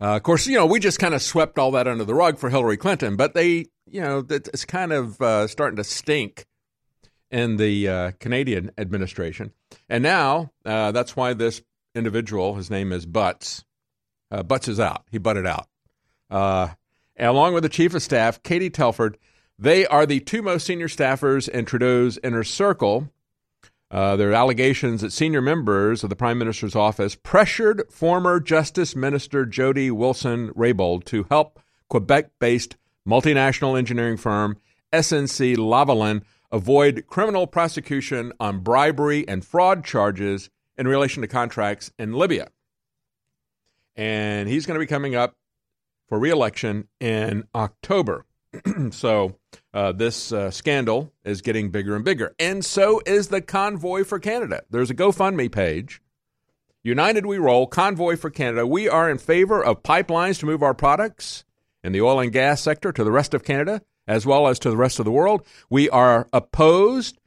Uh, 0.00 0.16
of 0.16 0.22
course, 0.22 0.46
you 0.46 0.56
know, 0.56 0.66
we 0.66 0.80
just 0.80 0.98
kind 0.98 1.14
of 1.14 1.22
swept 1.22 1.58
all 1.58 1.70
that 1.72 1.86
under 1.88 2.04
the 2.04 2.14
rug 2.14 2.38
for 2.38 2.50
Hillary 2.50 2.76
Clinton, 2.76 3.16
but 3.16 3.34
they, 3.34 3.66
you 3.86 4.00
know, 4.00 4.24
it's 4.28 4.64
kind 4.64 4.92
of 4.92 5.20
uh, 5.20 5.46
starting 5.46 5.76
to 5.76 5.84
stink 5.84 6.46
in 7.30 7.56
the 7.56 7.88
uh, 7.88 8.10
Canadian 8.20 8.70
administration. 8.76 9.52
And 9.88 10.02
now 10.02 10.50
uh, 10.64 10.92
that's 10.92 11.16
why 11.16 11.32
this 11.32 11.62
individual, 11.94 12.54
his 12.54 12.70
name 12.70 12.92
is 12.92 13.06
Butts, 13.06 13.64
uh, 14.34 14.42
Butts 14.42 14.68
is 14.68 14.80
out. 14.80 15.04
He 15.10 15.18
butted 15.18 15.46
out. 15.46 15.68
Uh, 16.30 16.68
along 17.18 17.54
with 17.54 17.62
the 17.62 17.68
chief 17.68 17.94
of 17.94 18.02
staff, 18.02 18.42
Katie 18.42 18.70
Telford, 18.70 19.16
they 19.58 19.86
are 19.86 20.06
the 20.06 20.20
two 20.20 20.42
most 20.42 20.66
senior 20.66 20.88
staffers 20.88 21.48
in 21.48 21.64
Trudeau's 21.64 22.18
inner 22.24 22.42
circle. 22.42 23.10
Uh, 23.90 24.16
there 24.16 24.30
are 24.30 24.34
allegations 24.34 25.02
that 25.02 25.12
senior 25.12 25.40
members 25.40 26.02
of 26.02 26.10
the 26.10 26.16
Prime 26.16 26.38
Minister's 26.38 26.74
office 26.74 27.14
pressured 27.14 27.84
former 27.90 28.40
Justice 28.40 28.96
Minister 28.96 29.46
Jody 29.46 29.90
Wilson 29.90 30.50
Raybould 30.54 31.04
to 31.04 31.26
help 31.30 31.60
Quebec 31.88 32.30
based 32.40 32.76
multinational 33.08 33.78
engineering 33.78 34.16
firm 34.16 34.56
SNC 34.92 35.56
Lavalin 35.56 36.22
avoid 36.50 37.04
criminal 37.06 37.46
prosecution 37.46 38.32
on 38.40 38.60
bribery 38.60 39.26
and 39.28 39.44
fraud 39.44 39.84
charges 39.84 40.50
in 40.76 40.88
relation 40.88 41.20
to 41.20 41.28
contracts 41.28 41.92
in 41.98 42.14
Libya. 42.14 42.48
And 43.96 44.48
he's 44.48 44.66
going 44.66 44.74
to 44.74 44.80
be 44.80 44.86
coming 44.86 45.14
up 45.14 45.34
for 46.08 46.18
reelection 46.18 46.88
in 47.00 47.44
October. 47.54 48.26
so 48.90 49.36
uh, 49.72 49.92
this 49.92 50.32
uh, 50.32 50.50
scandal 50.50 51.12
is 51.24 51.42
getting 51.42 51.70
bigger 51.70 51.96
and 51.96 52.04
bigger. 52.04 52.34
And 52.38 52.64
so 52.64 53.00
is 53.06 53.28
the 53.28 53.40
Convoy 53.40 54.04
for 54.04 54.18
Canada. 54.18 54.62
There's 54.70 54.90
a 54.90 54.94
GoFundMe 54.94 55.50
page. 55.50 56.00
United 56.82 57.24
We 57.24 57.38
Roll, 57.38 57.66
Convoy 57.66 58.16
for 58.16 58.28
Canada. 58.28 58.66
We 58.66 58.88
are 58.88 59.10
in 59.10 59.16
favor 59.16 59.64
of 59.64 59.82
pipelines 59.82 60.38
to 60.40 60.46
move 60.46 60.62
our 60.62 60.74
products 60.74 61.44
in 61.82 61.92
the 61.92 62.02
oil 62.02 62.20
and 62.20 62.32
gas 62.32 62.60
sector 62.60 62.92
to 62.92 63.04
the 63.04 63.10
rest 63.10 63.32
of 63.32 63.42
Canada 63.42 63.80
as 64.06 64.26
well 64.26 64.46
as 64.48 64.58
to 64.60 64.70
the 64.70 64.76
rest 64.76 64.98
of 64.98 65.04
the 65.04 65.10
world. 65.10 65.46
We 65.70 65.88
are 65.88 66.28
opposed 66.32 67.18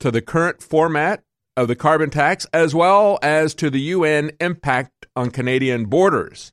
to 0.00 0.10
the 0.10 0.22
current 0.22 0.62
format 0.62 1.22
of 1.56 1.68
the 1.68 1.76
carbon 1.76 2.10
tax 2.10 2.46
as 2.52 2.74
well 2.74 3.18
as 3.22 3.54
to 3.54 3.70
the 3.70 3.80
UN 3.80 4.32
impact 4.40 4.90
on 5.16 5.30
Canadian 5.30 5.86
borders. 5.86 6.52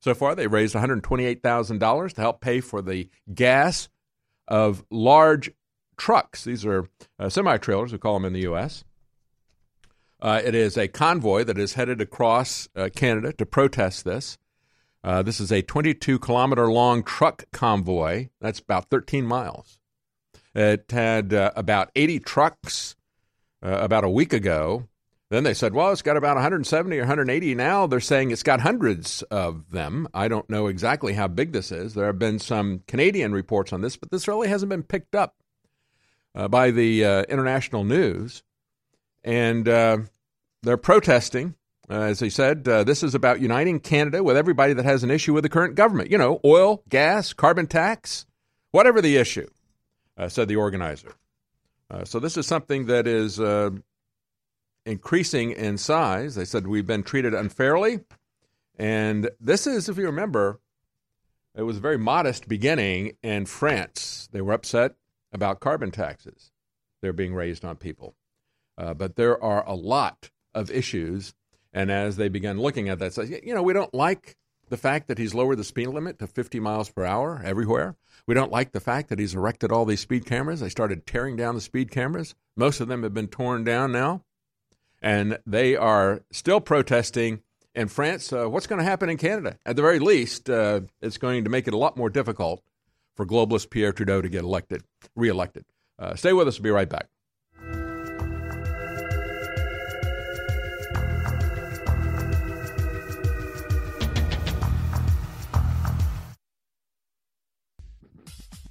So 0.00 0.14
far, 0.14 0.34
they've 0.34 0.52
raised 0.52 0.74
$128,000 0.74 2.12
to 2.12 2.20
help 2.20 2.40
pay 2.40 2.60
for 2.60 2.82
the 2.82 3.08
gas 3.32 3.88
of 4.46 4.84
large 4.90 5.50
trucks. 5.96 6.44
These 6.44 6.64
are 6.64 6.88
uh, 7.18 7.28
semi 7.28 7.56
trailers, 7.58 7.92
we 7.92 7.98
call 7.98 8.14
them 8.14 8.24
in 8.24 8.32
the 8.32 8.40
U.S. 8.40 8.84
Uh, 10.20 10.40
it 10.44 10.54
is 10.54 10.76
a 10.76 10.88
convoy 10.88 11.44
that 11.44 11.58
is 11.58 11.74
headed 11.74 12.00
across 12.00 12.68
uh, 12.76 12.88
Canada 12.94 13.32
to 13.32 13.46
protest 13.46 14.04
this. 14.04 14.38
Uh, 15.02 15.22
this 15.22 15.40
is 15.40 15.52
a 15.52 15.62
22 15.62 16.18
kilometer 16.18 16.70
long 16.70 17.02
truck 17.02 17.44
convoy. 17.52 18.28
That's 18.40 18.58
about 18.58 18.90
13 18.90 19.24
miles. 19.26 19.78
It 20.54 20.90
had 20.90 21.32
uh, 21.32 21.52
about 21.54 21.90
80 21.94 22.20
trucks 22.20 22.96
uh, 23.62 23.78
about 23.80 24.04
a 24.04 24.10
week 24.10 24.32
ago 24.32 24.88
then 25.28 25.42
they 25.42 25.54
said, 25.54 25.74
well, 25.74 25.90
it's 25.90 26.02
got 26.02 26.16
about 26.16 26.36
170 26.36 26.96
or 26.96 27.00
180 27.00 27.54
now. 27.56 27.86
They're 27.86 27.98
saying 27.98 28.30
it's 28.30 28.44
got 28.44 28.60
hundreds 28.60 29.22
of 29.22 29.70
them. 29.72 30.06
I 30.14 30.28
don't 30.28 30.48
know 30.48 30.68
exactly 30.68 31.14
how 31.14 31.26
big 31.26 31.52
this 31.52 31.72
is. 31.72 31.94
There 31.94 32.06
have 32.06 32.18
been 32.18 32.38
some 32.38 32.82
Canadian 32.86 33.32
reports 33.32 33.72
on 33.72 33.80
this, 33.80 33.96
but 33.96 34.12
this 34.12 34.28
really 34.28 34.48
hasn't 34.48 34.70
been 34.70 34.84
picked 34.84 35.16
up 35.16 35.34
uh, 36.36 36.46
by 36.46 36.70
the 36.70 37.04
uh, 37.04 37.22
international 37.22 37.82
news. 37.82 38.44
And 39.24 39.68
uh, 39.68 39.98
they're 40.62 40.76
protesting. 40.76 41.56
Uh, 41.90 42.02
as 42.02 42.20
they 42.20 42.30
said, 42.30 42.66
uh, 42.68 42.84
this 42.84 43.02
is 43.02 43.14
about 43.14 43.40
uniting 43.40 43.80
Canada 43.80 44.22
with 44.22 44.36
everybody 44.36 44.74
that 44.74 44.84
has 44.84 45.02
an 45.02 45.10
issue 45.10 45.32
with 45.32 45.42
the 45.42 45.48
current 45.48 45.74
government. 45.74 46.10
You 46.10 46.18
know, 46.18 46.40
oil, 46.44 46.82
gas, 46.88 47.32
carbon 47.32 47.66
tax, 47.66 48.26
whatever 48.70 49.00
the 49.00 49.16
issue, 49.16 49.48
uh, 50.16 50.28
said 50.28 50.46
the 50.46 50.56
organizer. 50.56 51.14
so 52.04 52.20
this 52.20 52.36
is 52.36 52.46
something 52.46 52.86
that 52.86 53.06
is 53.08 53.40
increasing 54.86 55.50
in 55.50 55.76
size. 55.76 56.36
They 56.36 56.44
said 56.44 56.66
we've 56.66 56.86
been 56.86 57.02
treated 57.02 57.34
unfairly. 57.34 58.00
And 58.78 59.30
this 59.40 59.66
is, 59.66 59.88
if 59.88 59.98
you 59.98 60.06
remember, 60.06 60.60
it 61.54 61.62
was 61.62 61.78
a 61.78 61.80
very 61.80 61.98
modest 61.98 62.48
beginning 62.48 63.16
in 63.22 63.46
France. 63.46 64.28
They 64.32 64.40
were 64.40 64.52
upset 64.52 64.94
about 65.32 65.60
carbon 65.60 65.90
taxes. 65.90 66.52
They're 67.02 67.12
being 67.12 67.34
raised 67.34 67.64
on 67.64 67.76
people. 67.76 68.14
Uh, 68.78 68.94
but 68.94 69.16
there 69.16 69.42
are 69.42 69.66
a 69.66 69.74
lot 69.74 70.30
of 70.54 70.70
issues. 70.70 71.34
And 71.72 71.90
as 71.90 72.16
they 72.16 72.28
began 72.28 72.60
looking 72.60 72.88
at 72.88 72.98
that, 73.00 73.14
say, 73.14 73.40
you 73.44 73.54
know, 73.54 73.62
we 73.62 73.72
don't 73.72 73.92
like 73.92 74.36
the 74.68 74.76
fact 74.76 75.08
that 75.08 75.18
he's 75.18 75.34
lowered 75.34 75.58
the 75.58 75.64
speed 75.64 75.88
limit 75.88 76.18
to 76.18 76.26
50 76.26 76.60
miles 76.60 76.90
per 76.90 77.04
hour 77.04 77.40
everywhere. 77.44 77.96
We 78.26 78.34
don't 78.34 78.52
like 78.52 78.72
the 78.72 78.80
fact 78.80 79.08
that 79.08 79.18
he's 79.18 79.34
erected 79.34 79.72
all 79.72 79.84
these 79.84 80.00
speed 80.00 80.26
cameras. 80.26 80.60
They 80.60 80.68
started 80.68 81.06
tearing 81.06 81.36
down 81.36 81.54
the 81.54 81.60
speed 81.60 81.90
cameras. 81.90 82.34
Most 82.56 82.80
of 82.80 82.88
them 82.88 83.02
have 83.02 83.14
been 83.14 83.28
torn 83.28 83.64
down 83.64 83.92
now 83.92 84.22
and 85.02 85.38
they 85.46 85.76
are 85.76 86.22
still 86.30 86.60
protesting 86.60 87.40
in 87.74 87.88
France. 87.88 88.32
Uh, 88.32 88.48
what's 88.48 88.66
going 88.66 88.78
to 88.78 88.84
happen 88.84 89.08
in 89.08 89.16
Canada? 89.16 89.58
At 89.66 89.76
the 89.76 89.82
very 89.82 89.98
least, 89.98 90.48
uh, 90.50 90.80
it's 91.00 91.18
going 91.18 91.44
to 91.44 91.50
make 91.50 91.68
it 91.68 91.74
a 91.74 91.78
lot 91.78 91.96
more 91.96 92.10
difficult 92.10 92.62
for 93.14 93.26
globalist 93.26 93.70
Pierre 93.70 93.92
Trudeau 93.92 94.20
to 94.20 94.28
get 94.28 94.44
elected, 94.44 94.82
reelected. 95.14 95.64
Uh, 95.98 96.14
stay 96.14 96.32
with 96.32 96.48
us. 96.48 96.58
We'll 96.58 96.64
be 96.64 96.70
right 96.70 96.88
back. 96.88 97.08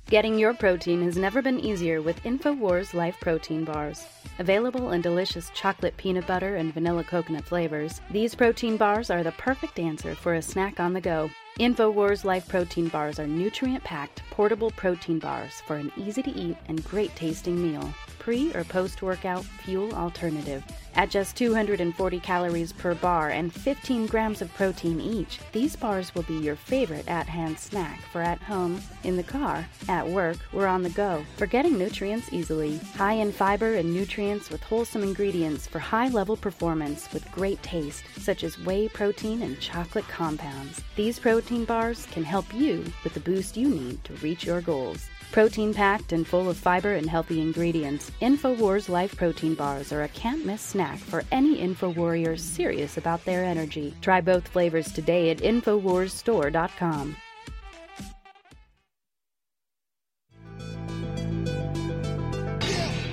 Getting 0.08 0.38
your 0.38 0.54
protein 0.54 1.02
has 1.02 1.18
never 1.18 1.42
been 1.42 1.60
easier 1.60 2.00
with 2.00 2.22
InfoWars 2.26 2.94
Life 2.94 3.20
Protein 3.20 3.66
Bars. 3.66 4.06
Available 4.38 4.92
in 4.92 5.02
delicious 5.02 5.50
chocolate 5.56 5.98
peanut 5.98 6.28
butter 6.28 6.58
and 6.58 6.72
vanilla 6.72 7.04
coconut 7.04 7.44
flavors, 7.44 8.02
these 8.12 8.36
protein 8.36 8.78
bars 8.78 9.10
are 9.10 9.24
the 9.24 9.32
perfect 9.32 9.80
answer 9.80 10.14
for 10.14 10.36
a 10.36 10.42
snack 10.44 10.80
on 10.80 10.94
the 10.94 11.02
go. 11.02 11.32
InfoWars 11.60 12.24
Life 12.24 12.48
Protein 12.48 12.88
Bars 12.90 13.20
are 13.20 13.26
nutrient 13.26 13.84
packed, 13.84 14.22
portable 14.30 14.70
protein 14.70 15.18
bars 15.18 15.64
for 15.66 15.76
an 15.78 15.92
easy 15.98 16.22
to 16.22 16.32
eat 16.32 16.58
and 16.68 16.86
great 16.86 17.16
tasting 17.16 17.60
meal 17.60 17.92
pre 18.20 18.54
or 18.54 18.64
post 18.64 19.02
workout 19.02 19.44
fuel 19.44 19.92
alternative. 19.94 20.64
At 20.96 21.10
just 21.10 21.36
240 21.36 22.20
calories 22.22 22.72
per 22.72 22.96
bar 22.96 23.30
and 23.30 23.54
15 23.54 24.08
grams 24.08 24.42
of 24.42 24.54
protein 24.54 25.02
each, 25.02 25.40
these 25.52 25.76
bars 25.76 26.16
will 26.16 26.24
be 26.24 26.38
your 26.38 26.56
favorite 26.56 27.08
at 27.10 27.28
hand 27.28 27.60
snack 27.60 28.00
for 28.14 28.22
at 28.22 28.42
home, 28.42 28.82
in 29.04 29.18
the 29.18 29.24
car, 29.24 29.68
at 29.90 30.08
work, 30.08 30.38
or 30.54 30.68
on 30.68 30.84
the 30.84 30.90
go. 30.90 31.26
For 31.36 31.48
getting 31.48 31.78
nutrients 31.78 32.32
easily, 32.32 32.78
high 32.96 33.14
in 33.14 33.34
fiber 33.34 33.74
and 33.74 33.94
nutrients 33.94 34.50
with 34.50 34.64
wholesome 34.64 35.04
ingredients 35.04 35.68
for 35.68 35.80
high 35.80 36.08
level 36.08 36.38
performance 36.38 37.12
with 37.12 37.30
great 37.32 37.62
taste, 37.62 38.06
such 38.18 38.46
as 38.46 38.58
whey 38.60 38.88
protein 38.88 39.42
and 39.42 39.60
chocolate 39.60 40.08
compounds. 40.08 40.82
These 40.96 41.20
protein 41.20 41.66
bars 41.66 42.06
can 42.12 42.24
help 42.24 42.54
you 42.54 42.86
with 43.04 43.14
the 43.14 43.20
boost 43.20 43.58
you 43.58 43.68
need 43.68 44.02
to 44.06 44.14
reach 44.16 44.46
your 44.46 44.62
goals. 44.62 45.10
Protein 45.32 45.74
packed 45.74 46.14
and 46.14 46.26
full 46.26 46.50
of 46.50 46.58
fiber 46.58 46.94
and 46.94 47.10
healthy 47.10 47.42
ingredients, 47.42 48.12
InfoWars 48.22 48.90
Life 48.90 49.16
Protein 49.18 49.54
Bars 49.54 49.92
are 49.92 50.04
a 50.04 50.08
can't 50.10 50.46
miss 50.46 50.62
snack 50.62 50.98
for 50.98 51.24
any 51.32 51.58
InfoWarrior 51.58 52.40
serious 52.40 52.98
about 52.98 53.24
their 53.26 53.44
energy. 53.44 53.94
Try 54.02 54.22
both 54.22 54.48
flavors 54.48 54.92
today 54.92 55.30
at 55.32 55.40
InfoWarsStore.com. 55.40 57.16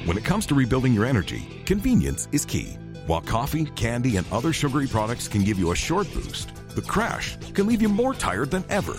When 0.04 0.18
it 0.18 0.24
comes 0.24 0.46
to 0.46 0.54
rebuilding 0.54 0.92
your 0.92 1.06
energy, 1.06 1.62
convenience 1.64 2.28
is 2.32 2.44
key. 2.44 2.76
While 3.06 3.20
coffee, 3.20 3.64
candy, 3.64 4.16
and 4.16 4.26
other 4.30 4.52
sugary 4.52 4.86
products 4.86 5.26
can 5.26 5.42
give 5.42 5.58
you 5.58 5.72
a 5.72 5.76
short 5.76 6.12
boost, 6.12 6.54
the 6.74 6.82
crash 6.82 7.36
can 7.54 7.66
leave 7.66 7.80
you 7.80 7.88
more 7.88 8.12
tired 8.12 8.50
than 8.50 8.64
ever. 8.68 8.96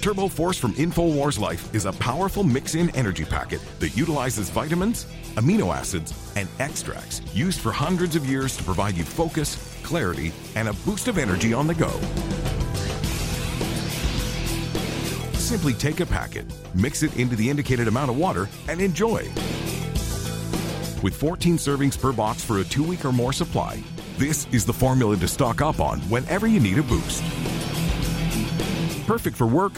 Turbo 0.00 0.28
Force 0.28 0.56
from 0.56 0.72
InfoWars 0.74 1.38
Life 1.38 1.74
is 1.74 1.84
a 1.84 1.92
powerful 1.92 2.42
mix 2.42 2.74
in 2.74 2.88
energy 2.96 3.24
packet 3.24 3.60
that 3.80 3.94
utilizes 3.94 4.48
vitamins, 4.48 5.04
amino 5.34 5.74
acids, 5.74 6.14
and 6.36 6.48
extracts 6.58 7.20
used 7.34 7.60
for 7.60 7.70
hundreds 7.70 8.16
of 8.16 8.24
years 8.24 8.56
to 8.56 8.64
provide 8.64 8.96
you 8.96 9.04
focus, 9.04 9.58
clarity, 9.82 10.32
and 10.56 10.68
a 10.68 10.72
boost 10.72 11.06
of 11.08 11.18
energy 11.18 11.52
on 11.52 11.66
the 11.66 11.74
go. 11.74 11.90
Simply 15.34 15.74
take 15.74 16.00
a 16.00 16.06
packet, 16.06 16.46
mix 16.74 17.02
it 17.02 17.14
into 17.18 17.36
the 17.36 17.50
indicated 17.50 17.86
amount 17.86 18.10
of 18.10 18.16
water, 18.16 18.48
and 18.68 18.80
enjoy. 18.80 19.28
With 21.02 21.14
14 21.14 21.58
servings 21.58 22.00
per 22.00 22.12
box 22.12 22.42
for 22.42 22.60
a 22.60 22.64
two 22.64 22.84
week 22.84 23.04
or 23.04 23.12
more 23.12 23.34
supply, 23.34 23.82
this 24.16 24.46
is 24.50 24.64
the 24.64 24.72
formula 24.72 25.16
to 25.18 25.28
stock 25.28 25.60
up 25.60 25.78
on 25.78 26.00
whenever 26.08 26.46
you 26.46 26.60
need 26.60 26.78
a 26.78 26.82
boost. 26.82 27.22
Perfect 29.10 29.36
for 29.36 29.48
work, 29.48 29.72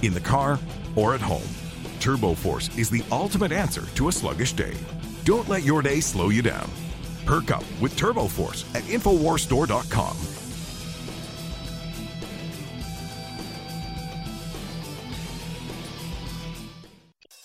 in 0.00 0.14
the 0.14 0.20
car, 0.20 0.58
or 0.96 1.14
at 1.14 1.20
home. 1.20 1.46
Turbo 2.00 2.32
Force 2.32 2.70
is 2.78 2.88
the 2.88 3.04
ultimate 3.12 3.52
answer 3.52 3.82
to 3.96 4.08
a 4.08 4.12
sluggish 4.12 4.54
day. 4.54 4.74
Don't 5.24 5.46
let 5.46 5.62
your 5.62 5.82
day 5.82 6.00
slow 6.00 6.30
you 6.30 6.40
down. 6.40 6.70
Perk 7.26 7.50
up 7.50 7.64
with 7.82 7.94
Turbo 7.98 8.28
Force 8.28 8.64
at 8.74 8.82
InfoWarsStore.com. 8.84 10.16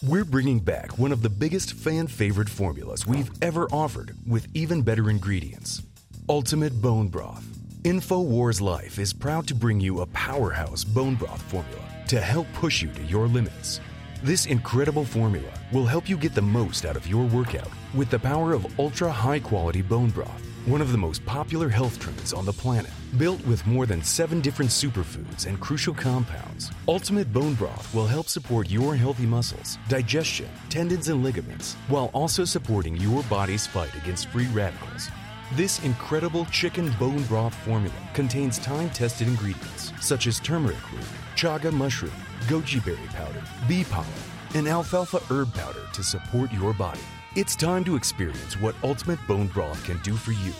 We're 0.09 0.23
bringing 0.23 0.61
back 0.61 0.97
one 0.97 1.11
of 1.11 1.21
the 1.21 1.29
biggest 1.29 1.73
fan 1.73 2.07
favorite 2.07 2.47
formulas 2.47 3.05
we've 3.05 3.31
ever 3.41 3.65
offered 3.65 4.15
with 4.25 4.47
even 4.53 4.81
better 4.81 5.09
ingredients 5.09 5.81
Ultimate 6.29 6.81
Bone 6.81 7.09
Broth. 7.09 7.62
InfoWars 7.83 8.61
Life 8.61 8.97
is 8.97 9.11
proud 9.11 9.45
to 9.47 9.53
bring 9.53 9.77
you 9.77 9.99
a 9.99 10.05
powerhouse 10.05 10.85
bone 10.85 11.15
broth 11.15 11.41
formula 11.41 11.83
to 12.07 12.21
help 12.21 12.47
push 12.53 12.81
you 12.81 12.87
to 12.93 13.03
your 13.03 13.27
limits. 13.27 13.81
This 14.23 14.45
incredible 14.45 15.03
formula 15.03 15.51
will 15.73 15.85
help 15.85 16.07
you 16.07 16.15
get 16.15 16.33
the 16.33 16.41
most 16.41 16.85
out 16.85 16.95
of 16.95 17.05
your 17.07 17.25
workout 17.25 17.67
with 17.93 18.09
the 18.09 18.17
power 18.17 18.53
of 18.53 18.79
ultra 18.79 19.11
high 19.11 19.41
quality 19.41 19.81
bone 19.81 20.11
broth, 20.11 20.41
one 20.65 20.79
of 20.79 20.93
the 20.93 20.97
most 20.97 21.25
popular 21.25 21.67
health 21.67 21.99
trends 21.99 22.31
on 22.31 22.45
the 22.45 22.53
planet. 22.53 22.91
Built 23.17 23.45
with 23.45 23.67
more 23.67 23.85
than 23.85 24.01
seven 24.01 24.39
different 24.39 24.71
superfoods 24.71 25.45
and 25.45 25.59
crucial 25.59 25.93
compounds, 25.93 26.71
Ultimate 26.87 27.33
Bone 27.33 27.53
Broth 27.53 27.93
will 27.93 28.07
help 28.07 28.29
support 28.29 28.71
your 28.71 28.95
healthy 28.95 29.25
muscles, 29.25 29.77
digestion, 29.89 30.47
tendons, 30.69 31.09
and 31.09 31.21
ligaments, 31.21 31.73
while 31.89 32.09
also 32.13 32.45
supporting 32.45 32.95
your 32.95 33.23
body's 33.23 33.67
fight 33.67 33.93
against 33.95 34.29
free 34.29 34.47
radicals. 34.53 35.09
This 35.55 35.83
incredible 35.83 36.45
chicken 36.45 36.89
bone 36.97 37.21
broth 37.25 37.53
formula 37.53 37.93
contains 38.15 38.57
time 38.57 38.89
tested 38.89 39.27
ingredients 39.27 39.93
such 40.01 40.25
as 40.25 40.39
turmeric 40.39 40.91
root, 40.91 41.05
chaga 41.35 41.71
mushroom, 41.71 42.11
goji 42.47 42.83
berry 42.83 43.07
powder, 43.09 43.43
bee 43.67 43.83
pollen, 43.83 44.09
and 44.55 44.67
alfalfa 44.67 45.19
herb 45.31 45.53
powder 45.53 45.85
to 45.93 46.01
support 46.01 46.51
your 46.51 46.73
body. 46.73 46.99
It's 47.35 47.55
time 47.55 47.83
to 47.83 47.95
experience 47.95 48.59
what 48.59 48.73
Ultimate 48.83 49.19
Bone 49.27 49.45
Broth 49.45 49.83
can 49.83 49.99
do 49.99 50.15
for 50.15 50.31
you. 50.31 50.53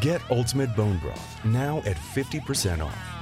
Get 0.00 0.22
Ultimate 0.30 0.74
Bone 0.74 0.96
Broth 0.96 1.44
now 1.44 1.80
at 1.80 1.96
50% 1.98 2.82
off. 2.82 3.15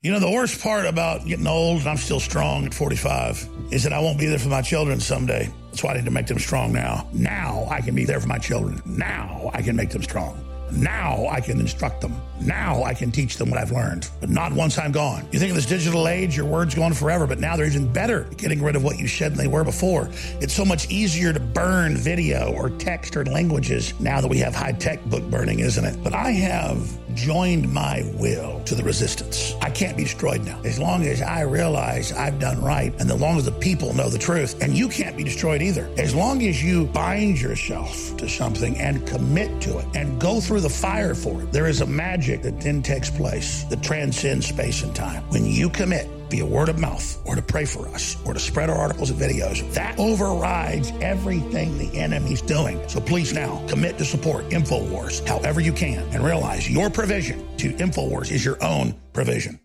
You 0.00 0.12
know, 0.12 0.20
the 0.20 0.30
worst 0.30 0.62
part 0.62 0.86
about 0.86 1.26
getting 1.26 1.48
old, 1.48 1.80
and 1.80 1.88
I'm 1.88 1.96
still 1.96 2.20
strong 2.20 2.64
at 2.64 2.72
45, 2.72 3.48
is 3.72 3.82
that 3.82 3.92
I 3.92 3.98
won't 3.98 4.16
be 4.16 4.26
there 4.26 4.38
for 4.38 4.48
my 4.48 4.62
children 4.62 5.00
someday. 5.00 5.52
That's 5.70 5.82
why 5.82 5.90
I 5.90 5.96
need 5.96 6.04
to 6.04 6.12
make 6.12 6.28
them 6.28 6.38
strong 6.38 6.72
now. 6.72 7.08
Now 7.12 7.66
I 7.68 7.80
can 7.80 7.96
be 7.96 8.04
there 8.04 8.20
for 8.20 8.28
my 8.28 8.38
children. 8.38 8.80
Now 8.86 9.50
I 9.52 9.60
can 9.60 9.74
make 9.74 9.90
them 9.90 10.04
strong. 10.04 10.40
Now 10.70 11.26
I 11.26 11.40
can 11.40 11.58
instruct 11.58 12.00
them. 12.00 12.14
Now 12.40 12.84
I 12.84 12.94
can 12.94 13.10
teach 13.10 13.38
them 13.38 13.50
what 13.50 13.58
I've 13.58 13.72
learned, 13.72 14.08
but 14.20 14.30
not 14.30 14.52
once 14.52 14.78
I'm 14.78 14.92
gone. 14.92 15.26
You 15.32 15.40
think 15.40 15.50
in 15.50 15.56
this 15.56 15.66
digital 15.66 16.06
age, 16.06 16.36
your 16.36 16.46
words 16.46 16.76
go 16.76 16.82
on 16.82 16.94
forever, 16.94 17.26
but 17.26 17.40
now 17.40 17.56
they're 17.56 17.66
even 17.66 17.92
better 17.92 18.26
at 18.26 18.36
getting 18.36 18.62
rid 18.62 18.76
of 18.76 18.84
what 18.84 19.00
you 19.00 19.08
said 19.08 19.32
than 19.32 19.38
they 19.38 19.48
were 19.48 19.64
before. 19.64 20.10
It's 20.40 20.54
so 20.54 20.64
much 20.64 20.88
easier 20.90 21.32
to 21.32 21.40
burn 21.40 21.96
video 21.96 22.52
or 22.52 22.70
text 22.70 23.16
or 23.16 23.24
languages 23.24 23.98
now 23.98 24.20
that 24.20 24.28
we 24.28 24.38
have 24.38 24.54
high 24.54 24.72
tech 24.72 25.04
book 25.06 25.24
burning, 25.24 25.58
isn't 25.58 25.84
it? 25.84 26.04
But 26.04 26.14
I 26.14 26.30
have 26.30 26.88
joined 27.18 27.70
my 27.72 28.08
will 28.14 28.62
to 28.64 28.74
the 28.74 28.82
resistance. 28.82 29.54
I 29.60 29.70
can't 29.70 29.96
be 29.96 30.04
destroyed 30.04 30.44
now. 30.44 30.60
As 30.64 30.78
long 30.78 31.04
as 31.04 31.20
I 31.20 31.42
realize 31.42 32.12
I've 32.12 32.38
done 32.38 32.62
right, 32.62 32.92
and 33.00 33.10
as 33.10 33.20
long 33.20 33.36
as 33.36 33.44
the 33.44 33.52
people 33.52 33.92
know 33.92 34.08
the 34.08 34.18
truth, 34.18 34.62
and 34.62 34.76
you 34.76 34.88
can't 34.88 35.16
be 35.16 35.24
destroyed 35.24 35.60
either. 35.60 35.90
As 35.98 36.14
long 36.14 36.42
as 36.46 36.62
you 36.62 36.86
bind 36.86 37.40
yourself 37.40 38.16
to 38.18 38.28
something 38.28 38.78
and 38.78 39.06
commit 39.06 39.60
to 39.62 39.78
it 39.78 39.86
and 39.94 40.20
go 40.20 40.40
through 40.40 40.60
the 40.60 40.68
fire 40.68 41.14
for 41.14 41.42
it, 41.42 41.52
there 41.52 41.66
is 41.66 41.80
a 41.80 41.86
magic 41.86 42.42
that 42.42 42.60
then 42.60 42.82
takes 42.82 43.10
place 43.10 43.64
that 43.64 43.82
transcends 43.82 44.46
space 44.46 44.82
and 44.82 44.94
time. 44.94 45.22
When 45.30 45.44
you 45.44 45.68
commit, 45.68 46.08
via 46.30 46.44
word 46.44 46.68
of 46.68 46.78
mouth 46.78 47.20
or 47.26 47.34
to 47.34 47.42
pray 47.42 47.64
for 47.64 47.88
us 47.88 48.16
or 48.24 48.34
to 48.34 48.40
spread 48.40 48.70
our 48.70 48.76
articles 48.76 49.10
and 49.10 49.20
videos. 49.20 49.72
That 49.74 49.98
overrides 49.98 50.92
everything 51.00 51.78
the 51.78 51.98
enemy's 51.98 52.42
doing. 52.42 52.80
So 52.88 53.00
please 53.00 53.32
now 53.32 53.64
commit 53.68 53.98
to 53.98 54.04
support 54.04 54.48
InfoWars 54.50 55.26
however 55.26 55.60
you 55.60 55.72
can 55.72 56.06
and 56.12 56.24
realize 56.24 56.70
your 56.70 56.90
provision 56.90 57.44
to 57.58 57.72
InfoWars 57.72 58.30
is 58.30 58.44
your 58.44 58.62
own 58.62 58.94
provision. 59.12 59.58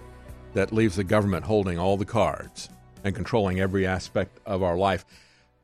that 0.54 0.74
leaves 0.74 0.96
the 0.96 1.04
government 1.04 1.46
holding 1.46 1.78
all 1.78 1.96
the 1.96 2.06
cards 2.06 2.70
and 3.04 3.16
controlling 3.16 3.60
every 3.60 3.86
aspect 3.86 4.40
of 4.46 4.64
our 4.64 4.76
life. 4.76 5.06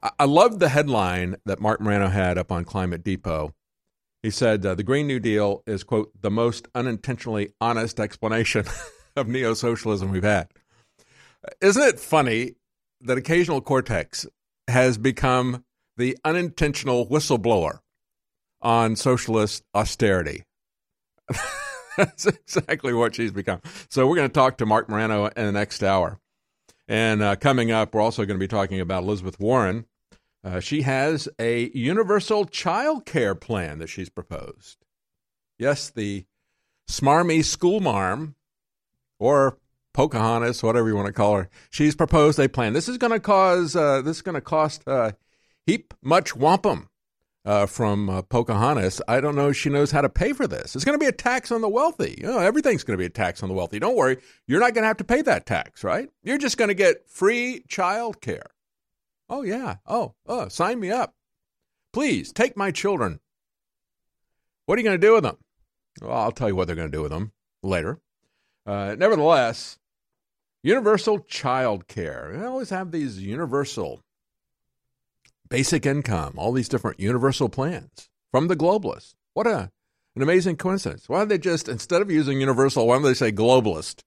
I, 0.03 0.11
I 0.19 0.25
love 0.25 0.59
the 0.59 0.69
headline 0.69 1.35
that 1.45 1.59
Marc 1.59 1.81
Morano 1.81 2.09
had 2.09 2.37
up 2.37 2.51
on 2.51 2.63
Climate 2.65 3.03
Depot. 3.03 3.53
He 4.21 4.29
said 4.29 4.63
uh, 4.63 4.75
the 4.75 4.83
Green 4.83 5.07
New 5.07 5.19
Deal 5.19 5.63
is, 5.65 5.83
quote, 5.83 6.11
the 6.21 6.29
most 6.29 6.67
unintentionally 6.75 7.49
honest 7.59 7.99
explanation 7.99 8.65
of 9.15 9.27
neo 9.27 9.55
socialism 9.55 10.11
we've 10.11 10.23
had. 10.23 10.49
Isn't 11.61 11.83
it 11.83 11.99
funny 11.99 12.53
that 13.01 13.17
occasional 13.17 13.59
cortex 13.59 14.27
has 14.69 14.99
become 14.99 15.65
the 15.97 16.17
unintentional 16.23 17.07
whistleblower 17.07 17.79
on 18.61 18.95
socialist 18.95 19.63
austerity? 19.73 20.43
That's 21.97 22.25
exactly 22.25 22.93
what 22.93 23.15
she's 23.15 23.31
become. 23.31 23.61
So 23.89 24.07
we're 24.07 24.15
going 24.15 24.29
to 24.29 24.33
talk 24.33 24.57
to 24.57 24.65
Marc 24.65 24.89
Morano 24.89 25.27
in 25.27 25.45
the 25.45 25.51
next 25.51 25.83
hour. 25.83 26.19
And 26.87 27.21
uh, 27.21 27.35
coming 27.35 27.71
up, 27.71 27.93
we're 27.93 28.01
also 28.01 28.25
going 28.25 28.37
to 28.37 28.43
be 28.43 28.47
talking 28.47 28.79
about 28.79 29.03
Elizabeth 29.03 29.39
Warren. 29.39 29.85
Uh, 30.43 30.59
she 30.59 30.81
has 30.81 31.29
a 31.39 31.69
universal 31.73 32.45
child 32.45 33.05
care 33.05 33.35
plan 33.35 33.79
that 33.79 33.87
she's 33.87 34.09
proposed. 34.09 34.77
Yes, 35.57 35.89
the 35.89 36.25
smarmy 36.89 37.43
school 37.45 37.79
marm, 37.79 38.35
or 39.19 39.57
Pocahontas, 39.93 40.63
whatever 40.63 40.87
you 40.89 40.95
want 40.95 41.07
to 41.07 41.13
call 41.13 41.37
her, 41.37 41.49
she's 41.69 41.95
proposed 41.95 42.39
a 42.39 42.49
plan. 42.49 42.73
This 42.73 42.89
is 42.89 42.97
going 42.97 43.13
to 43.13 43.19
cause, 43.19 43.75
uh, 43.75 44.01
this 44.01 44.17
is 44.17 44.21
going 44.21 44.35
to 44.35 44.41
cost 44.41 44.85
uh, 44.87 45.11
heap 45.65 45.93
much 46.01 46.35
wampum 46.35 46.89
uh, 47.45 47.65
from 47.65 48.09
uh, 48.09 48.21
Pocahontas. 48.21 49.01
I 49.07 49.19
don't 49.19 49.35
know 49.35 49.49
if 49.49 49.57
she 49.57 49.69
knows 49.69 49.91
how 49.91 50.01
to 50.01 50.09
pay 50.09 50.33
for 50.33 50.47
this. 50.47 50.75
It's 50.75 50.85
going 50.85 50.97
to 50.97 51.03
be 51.03 51.09
a 51.09 51.11
tax 51.11 51.51
on 51.51 51.61
the 51.61 51.69
wealthy. 51.69 52.15
You 52.17 52.27
know, 52.27 52.39
everything's 52.39 52.83
going 52.83 52.97
to 52.97 53.01
be 53.01 53.05
a 53.05 53.09
tax 53.09 53.43
on 53.43 53.49
the 53.49 53.55
wealthy. 53.55 53.79
Don't 53.79 53.95
worry, 53.95 54.17
you're 54.47 54.59
not 54.59 54.73
going 54.73 54.83
to 54.83 54.87
have 54.87 54.97
to 54.97 55.03
pay 55.03 55.21
that 55.23 55.45
tax, 55.45 55.83
right? 55.83 56.09
You're 56.23 56.37
just 56.37 56.57
going 56.57 56.69
to 56.69 56.75
get 56.75 57.09
free 57.09 57.63
child 57.67 58.21
care. 58.21 58.47
Oh, 59.29 59.41
yeah. 59.41 59.77
Oh, 59.85 60.13
oh, 60.25 60.47
sign 60.47 60.79
me 60.79 60.91
up. 60.91 61.15
Please 61.91 62.31
take 62.31 62.57
my 62.57 62.71
children. 62.71 63.19
What 64.65 64.75
are 64.75 64.81
you 64.81 64.87
going 64.87 64.99
to 64.99 65.07
do 65.07 65.13
with 65.13 65.23
them? 65.23 65.37
Well, 66.01 66.17
I'll 66.17 66.31
tell 66.31 66.47
you 66.47 66.55
what 66.55 66.67
they're 66.67 66.75
going 66.75 66.91
to 66.91 66.97
do 66.97 67.03
with 67.03 67.11
them 67.11 67.33
later. 67.61 67.99
Uh, 68.65 68.95
nevertheless, 68.97 69.77
universal 70.63 71.19
child 71.19 71.87
care. 71.87 72.33
We 72.33 72.43
always 72.43 72.69
have 72.69 72.91
these 72.91 73.19
universal 73.19 74.01
basic 75.53 75.85
income, 75.85 76.33
all 76.35 76.51
these 76.51 76.67
different 76.67 76.99
universal 76.99 77.47
plans 77.47 78.09
from 78.31 78.47
the 78.47 78.55
globalists. 78.55 79.13
What 79.35 79.45
a 79.45 79.69
an 80.15 80.23
amazing 80.23 80.57
coincidence. 80.57 81.07
Why 81.07 81.19
don't 81.19 81.27
they 81.27 81.37
just 81.37 81.69
instead 81.69 82.01
of 82.01 82.09
using 82.09 82.39
universal, 82.39 82.87
why 82.87 82.95
don't 82.95 83.03
they 83.03 83.13
say 83.13 83.31
globalist? 83.31 84.01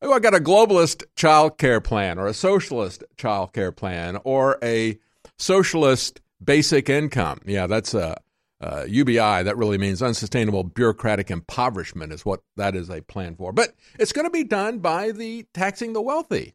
Oh, 0.00 0.10
I 0.10 0.20
got 0.20 0.34
a 0.34 0.40
globalist 0.40 1.04
child 1.16 1.58
care 1.58 1.82
plan 1.82 2.18
or 2.18 2.26
a 2.26 2.32
socialist 2.32 3.04
child 3.18 3.52
care 3.52 3.72
plan 3.72 4.16
or 4.24 4.58
a 4.62 4.98
socialist 5.38 6.22
basic 6.42 6.88
income. 6.88 7.40
Yeah, 7.44 7.66
that's 7.66 7.94
uh, 7.94 8.14
uh, 8.62 8.66
a, 8.66 8.84
a 8.84 8.86
UBI. 8.86 9.42
That 9.42 9.58
really 9.58 9.76
means 9.76 10.00
unsustainable 10.00 10.64
bureaucratic 10.64 11.30
impoverishment 11.30 12.10
is 12.10 12.24
what 12.24 12.40
that 12.56 12.74
is 12.74 12.88
a 12.88 13.02
plan 13.02 13.36
for. 13.36 13.52
But 13.52 13.74
it's 13.98 14.12
going 14.12 14.26
to 14.26 14.30
be 14.30 14.44
done 14.44 14.78
by 14.78 15.10
the 15.12 15.44
taxing 15.52 15.92
the 15.92 16.00
wealthy. 16.00 16.54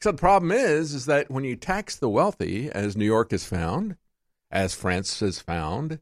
So 0.00 0.12
the 0.12 0.18
problem 0.18 0.52
is, 0.52 0.94
is 0.94 1.06
that 1.06 1.30
when 1.30 1.44
you 1.44 1.56
tax 1.56 1.96
the 1.96 2.08
wealthy, 2.08 2.70
as 2.70 2.96
New 2.96 3.04
York 3.04 3.32
has 3.32 3.44
found, 3.44 3.96
as 4.50 4.74
France 4.74 5.20
has 5.20 5.40
found, 5.40 6.00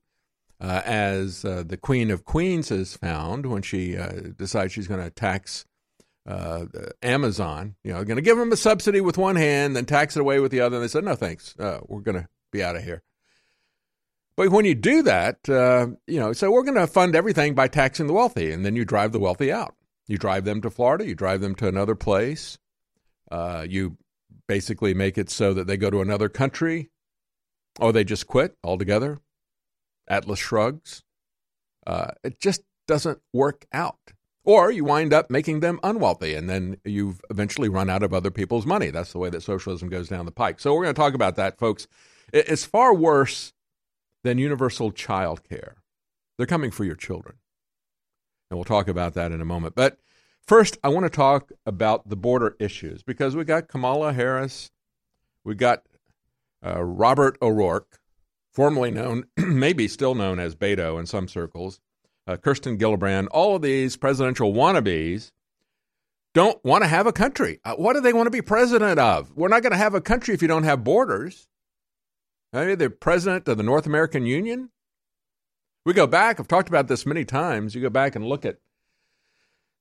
uh, 0.60 0.82
as 0.84 1.44
uh, 1.44 1.62
the 1.66 1.76
Queen 1.76 2.10
of 2.10 2.24
Queens 2.24 2.68
has 2.68 2.96
found 2.96 3.46
when 3.46 3.62
she 3.62 3.96
uh, 3.96 4.12
decides 4.36 4.72
she's 4.72 4.88
going 4.88 5.02
to 5.02 5.10
tax 5.10 5.64
uh, 6.26 6.66
Amazon, 7.02 7.76
you 7.84 7.92
know, 7.92 8.04
going 8.04 8.16
to 8.16 8.22
give 8.22 8.36
them 8.36 8.52
a 8.52 8.56
subsidy 8.56 9.00
with 9.00 9.16
one 9.16 9.36
hand, 9.36 9.76
then 9.76 9.86
tax 9.86 10.16
it 10.16 10.20
away 10.20 10.40
with 10.40 10.50
the 10.50 10.60
other. 10.60 10.76
And 10.76 10.84
they 10.84 10.88
said, 10.88 11.04
no, 11.04 11.14
thanks. 11.14 11.54
Uh, 11.58 11.80
we're 11.86 12.00
going 12.00 12.20
to 12.20 12.28
be 12.52 12.62
out 12.62 12.76
of 12.76 12.84
here. 12.84 13.02
But 14.36 14.50
when 14.50 14.66
you 14.66 14.74
do 14.74 15.02
that, 15.02 15.48
uh, 15.48 15.86
you 16.06 16.20
know, 16.20 16.34
so 16.34 16.50
we're 16.50 16.64
going 16.64 16.74
to 16.74 16.86
fund 16.86 17.16
everything 17.16 17.54
by 17.54 17.68
taxing 17.68 18.06
the 18.06 18.12
wealthy, 18.12 18.52
and 18.52 18.66
then 18.66 18.76
you 18.76 18.84
drive 18.84 19.12
the 19.12 19.20
wealthy 19.20 19.50
out. 19.50 19.74
You 20.08 20.18
drive 20.18 20.44
them 20.44 20.60
to 20.60 20.70
Florida, 20.70 21.06
you 21.06 21.14
drive 21.14 21.40
them 21.40 21.54
to 21.56 21.68
another 21.68 21.94
place, 21.94 22.58
uh, 23.30 23.66
you 23.68 23.96
basically 24.48 24.94
make 24.94 25.18
it 25.18 25.30
so 25.30 25.52
that 25.54 25.66
they 25.66 25.76
go 25.76 25.90
to 25.90 26.00
another 26.00 26.28
country 26.28 26.90
or 27.78 27.92
they 27.92 28.04
just 28.04 28.26
quit 28.26 28.56
altogether. 28.62 29.20
Atlas 30.08 30.38
shrugs. 30.38 31.02
Uh, 31.86 32.12
it 32.22 32.40
just 32.40 32.62
doesn't 32.86 33.20
work 33.32 33.66
out. 33.72 33.98
Or 34.44 34.70
you 34.70 34.84
wind 34.84 35.12
up 35.12 35.28
making 35.28 35.58
them 35.58 35.80
unwealthy, 35.82 36.34
and 36.34 36.48
then 36.48 36.76
you've 36.84 37.20
eventually 37.30 37.68
run 37.68 37.90
out 37.90 38.04
of 38.04 38.14
other 38.14 38.30
people's 38.30 38.64
money. 38.64 38.90
That's 38.90 39.10
the 39.12 39.18
way 39.18 39.28
that 39.30 39.42
socialism 39.42 39.88
goes 39.88 40.08
down 40.08 40.24
the 40.24 40.30
pike. 40.30 40.60
So 40.60 40.72
we're 40.72 40.84
going 40.84 40.94
to 40.94 41.00
talk 41.00 41.14
about 41.14 41.34
that, 41.34 41.58
folks. 41.58 41.88
It's 42.32 42.64
far 42.64 42.94
worse 42.94 43.52
than 44.22 44.38
universal 44.38 44.92
child 44.92 45.42
care. 45.48 45.76
They're 46.38 46.46
coming 46.46 46.70
for 46.70 46.84
your 46.84 46.94
children. 46.94 47.38
And 48.50 48.56
we'll 48.56 48.64
talk 48.64 48.86
about 48.86 49.14
that 49.14 49.32
in 49.32 49.40
a 49.40 49.44
moment. 49.44 49.74
But 49.74 49.98
First, 50.46 50.78
I 50.84 50.88
want 50.90 51.04
to 51.04 51.10
talk 51.10 51.50
about 51.64 52.08
the 52.08 52.14
border 52.14 52.54
issues 52.60 53.02
because 53.02 53.34
we 53.34 53.42
got 53.42 53.66
Kamala 53.66 54.12
Harris, 54.12 54.70
we 55.42 55.56
got 55.56 55.82
uh, 56.64 56.84
Robert 56.84 57.36
O'Rourke, 57.42 57.98
formerly 58.52 58.92
known, 58.92 59.24
maybe 59.36 59.88
still 59.88 60.14
known 60.14 60.38
as 60.38 60.54
Beto 60.54 61.00
in 61.00 61.06
some 61.06 61.26
circles, 61.26 61.80
uh, 62.28 62.36
Kirsten 62.36 62.78
Gillibrand, 62.78 63.26
all 63.32 63.56
of 63.56 63.62
these 63.62 63.96
presidential 63.96 64.52
wannabes 64.52 65.32
don't 66.32 66.64
want 66.64 66.84
to 66.84 66.88
have 66.88 67.08
a 67.08 67.12
country. 67.12 67.58
Uh, 67.64 67.74
what 67.74 67.94
do 67.94 68.00
they 68.00 68.12
want 68.12 68.28
to 68.28 68.30
be 68.30 68.42
president 68.42 69.00
of? 69.00 69.36
We're 69.36 69.48
not 69.48 69.62
going 69.62 69.72
to 69.72 69.78
have 69.78 69.94
a 69.94 70.00
country 70.00 70.32
if 70.32 70.42
you 70.42 70.48
don't 70.48 70.64
have 70.64 70.84
borders. 70.84 71.48
Are 72.52 72.68
you 72.68 72.76
the 72.76 72.90
president 72.90 73.48
of 73.48 73.56
the 73.56 73.64
North 73.64 73.86
American 73.86 74.26
Union? 74.26 74.70
We 75.84 75.92
go 75.92 76.06
back, 76.06 76.38
I've 76.38 76.46
talked 76.46 76.68
about 76.68 76.86
this 76.86 77.04
many 77.04 77.24
times. 77.24 77.74
You 77.74 77.82
go 77.82 77.90
back 77.90 78.14
and 78.14 78.24
look 78.24 78.44
at 78.44 78.58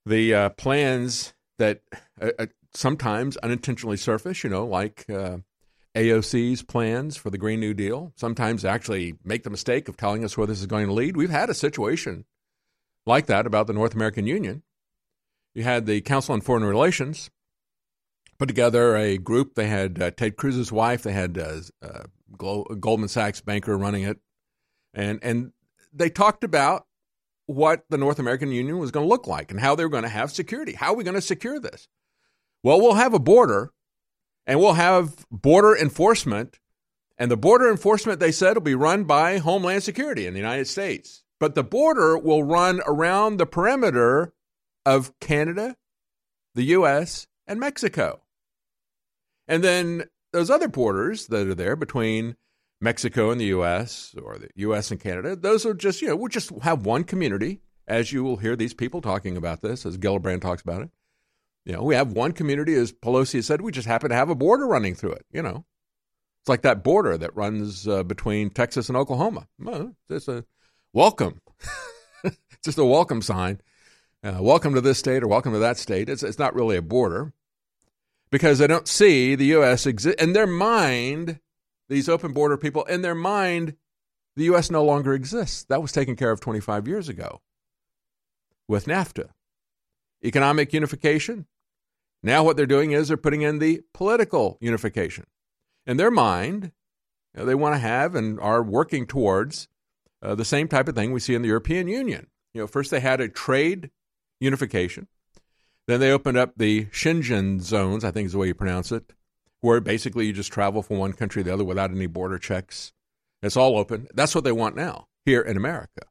the 0.06 0.34
uh, 0.34 0.49
plans 0.49 1.34
that 1.58 1.82
uh, 2.22 2.32
uh, 2.38 2.45
sometimes 2.74 3.38
unintentionally 3.38 3.97
surface, 3.97 4.43
you 4.43 4.49
know, 4.49 4.66
like 4.66 5.06
uh, 5.10 5.38
AOC's 5.95 6.62
plans 6.62 7.18
for 7.18 7.30
the 7.30 7.38
Green 7.38 7.60
New 7.60 7.74
Deal, 7.74 8.14
sometimes 8.16 8.66
actually 8.66 9.16
make 9.24 9.43
the 9.43 9.49
mistake 9.49 9.88
of 9.88 9.97
telling 9.97 10.24
us 10.24 10.38
where 10.38 10.47
this 10.47 10.60
is 10.60 10.68
going 10.68 10.88
to 10.88 10.93
lead. 10.93 11.18
We've 11.18 11.30
had 11.30 11.49
a 11.49 11.56
situation 11.56 12.26
like 13.06 13.28
that 13.28 13.47
about 13.47 13.68
the 13.68 13.74
North 13.74 13.95
American 13.95 14.28
Union. 14.28 14.64
You 15.53 15.64
had 15.64 15.86
the 15.86 16.01
Council 16.01 16.34
on 16.34 16.41
Foreign 16.41 16.66
Relations 16.66 17.30
put 18.38 18.47
together 18.47 18.95
a 18.95 19.18
group. 19.18 19.56
They 19.56 19.68
had 19.68 20.01
uh, 20.01 20.12
Ted 20.12 20.36
Cruz's 20.36 20.72
wife, 20.72 21.03
they 21.03 21.14
had 21.14 21.38
uh, 21.38 22.03
Goldman 22.38 23.10
Sachs 23.10 23.41
banker 23.41 23.78
running 23.78 24.03
it, 24.03 24.20
and 24.93 25.20
and 25.22 25.53
they 25.93 26.10
talked 26.10 26.43
about 26.43 26.86
what 27.48 27.86
the 27.89 27.98
North 27.98 28.20
American 28.20 28.52
Union 28.52 28.80
was 28.80 28.91
going 28.91 29.06
to 29.06 29.10
look 29.10 29.28
like 29.28 29.52
and 29.52 29.60
how 29.60 29.76
they 29.76 29.84
were 29.84 29.89
going 29.89 30.04
to 30.04 30.10
have 30.10 30.32
security. 30.32 30.74
How 30.74 30.93
are 30.93 30.96
we 30.96 31.04
going 31.04 31.16
to 31.16 31.22
secure 31.22 31.60
this? 31.60 31.88
Well, 32.64 32.82
we'll 32.82 32.96
have 32.96 33.14
a 33.14 33.20
border 33.20 33.72
and 34.46 34.60
we'll 34.60 34.74
have 34.74 35.26
border 35.30 35.76
enforcement. 35.76 36.60
And 37.18 37.32
the 37.32 37.38
border 37.38 37.70
enforcement, 37.70 38.20
they 38.20 38.32
said, 38.32 38.58
will 38.58 38.62
be 38.62 38.76
run 38.76 39.06
by 39.06 39.38
Homeland 39.38 39.84
Security 39.84 40.28
in 40.28 40.34
the 40.34 40.39
United 40.39 40.68
States. 40.68 41.24
But 41.39 41.56
the 41.56 41.64
border 41.64 42.18
will 42.18 42.43
run 42.43 42.82
around 42.86 43.38
the 43.38 43.46
perimeter 43.46 44.34
of 44.86 45.18
Canada, 45.20 45.76
the 46.56 46.64
U.S., 46.64 47.28
and 47.48 47.60
Mexico. 47.60 48.22
And 49.48 49.64
then 49.64 50.06
those 50.34 50.50
other 50.50 50.68
borders 50.68 51.28
that 51.28 51.48
are 51.48 51.56
there 51.56 51.76
between 51.76 52.36
Mexico 52.86 53.32
and 53.32 53.42
the 53.42 53.46
U.S. 53.46 54.16
or 54.24 54.38
the 54.38 54.48
U.S. 54.58 54.92
and 54.92 55.00
Canada. 55.00 55.36
Those 55.36 55.66
are 55.66 55.74
just, 55.74 56.04
you 56.04 56.08
know, 56.08 56.16
we'll 56.16 56.30
just 56.30 56.52
have 56.62 56.86
one 56.86 57.04
community, 57.04 57.62
as 57.88 58.14
you 58.14 58.24
will 58.24 58.38
hear 58.38 58.56
these 58.56 58.76
people 58.76 59.02
talking 59.02 59.36
about 59.36 59.62
this, 59.62 59.88
as 59.88 59.98
Gillibrand 59.98 60.42
talks 60.42 60.62
about 60.62 60.84
it. 60.84 60.92
You 61.66 61.74
know, 61.74 61.82
we 61.82 61.96
have 61.96 62.14
one 62.14 62.32
community, 62.32 62.76
as 62.76 62.92
Pelosi 62.94 63.44
said, 63.44 63.62
we 63.62 63.72
just 63.72 63.88
happen 63.88 64.12
to 64.12 64.16
have 64.16 64.30
a 64.30 64.36
border 64.36 64.68
running 64.68 64.94
through 64.94 65.14
it, 65.14 65.26
you 65.32 65.42
know. 65.42 65.66
It's 66.42 66.48
like 66.48 66.62
that 66.62 66.84
border 66.84 67.18
that 67.18 67.36
runs 67.36 67.88
uh, 67.88 68.04
between 68.04 68.52
Texas 68.52 68.88
and 68.88 68.96
Oklahoma. 68.96 69.48
Well, 69.58 69.96
it's 70.08 70.28
a 70.28 70.46
welcome. 70.94 71.42
it's 72.24 72.38
just 72.64 72.78
a 72.78 72.86
welcome 72.86 73.24
sign. 73.24 73.62
Uh, 74.24 74.38
welcome 74.42 74.76
to 74.76 74.82
this 74.82 75.00
state 75.00 75.24
or 75.24 75.28
welcome 75.28 75.54
to 75.54 75.60
that 75.60 75.80
state. 75.80 76.08
It's, 76.08 76.22
it's 76.22 76.38
not 76.38 76.54
really 76.54 76.78
a 76.78 76.84
border 76.84 77.34
because 78.30 78.60
they 78.60 78.68
don't 78.68 78.88
see 78.88 79.34
the 79.34 79.46
U.S. 79.46 79.88
exist 79.88 80.22
in 80.22 80.34
their 80.34 80.46
mind 80.46 81.40
these 81.90 82.10
open 82.10 82.34
border 82.34 82.58
people, 82.58 82.84
in 82.84 83.02
their 83.02 83.16
mind, 83.16 83.76
the 84.36 84.46
U.S. 84.46 84.70
no 84.70 84.84
longer 84.84 85.14
exists. 85.14 85.64
That 85.66 85.82
was 85.82 85.92
taken 85.92 86.16
care 86.16 86.32
of 86.32 86.40
25 86.40 86.88
years 86.88 87.10
ago 87.10 87.42
with 88.68 88.86
NAFTA. 88.86 89.30
Economic 90.24 90.74
unification. 90.74 91.46
Now, 92.24 92.44
what 92.44 92.58
they're 92.58 92.66
doing 92.66 92.92
is 92.92 93.08
they're 93.08 93.18
putting 93.18 93.44
in 93.44 93.60
the 93.60 93.82
political 93.94 94.58
unification. 94.60 95.26
In 95.86 95.98
their 95.98 96.12
mind, 96.12 96.72
you 97.34 97.42
know, 97.42 97.46
they 97.46 97.56
want 97.56 97.76
to 97.76 97.80
have 97.80 98.16
and 98.16 98.40
are 98.40 98.64
working 98.64 99.06
towards 99.06 99.68
uh, 100.22 100.34
the 100.34 100.46
same 100.46 100.68
type 100.68 100.88
of 100.88 100.96
thing 100.96 101.12
we 101.12 101.20
see 101.20 101.36
in 101.36 101.44
the 101.44 101.50
European 101.50 101.88
Union. 101.88 102.28
You 102.54 102.62
know, 102.62 102.68
first 102.68 102.90
they 102.90 103.00
had 103.00 103.22
a 103.22 103.30
trade 103.30 103.92
unification. 104.40 105.08
Then 105.88 106.00
they 106.00 106.12
opened 106.12 106.38
up 106.38 106.54
the 106.58 106.86
Schengen 106.86 107.62
zones, 107.62 108.04
I 108.04 108.12
think 108.12 108.26
is 108.26 108.32
the 108.32 108.40
way 108.40 108.48
you 108.48 108.56
pronounce 108.56 108.92
it, 108.92 109.14
where 109.66 109.82
basically 109.82 110.28
you 110.28 110.34
just 110.34 110.53
travel 110.53 110.84
from 110.84 110.99
one 110.99 111.11
country 111.11 111.41
to 111.41 111.49
the 111.49 111.53
other 111.53 111.63
without 111.63 111.89
any 111.89 112.05
border 112.05 112.38
checks. 112.38 112.93
It's 113.41 113.57
all 113.57 113.78
open. 113.78 114.07
That's 114.13 114.36
what 114.36 114.43
they 114.43 114.51
want 114.51 114.76
now 114.76 115.07
here 115.26 115.41
in 115.41 115.57
America. 115.57 116.03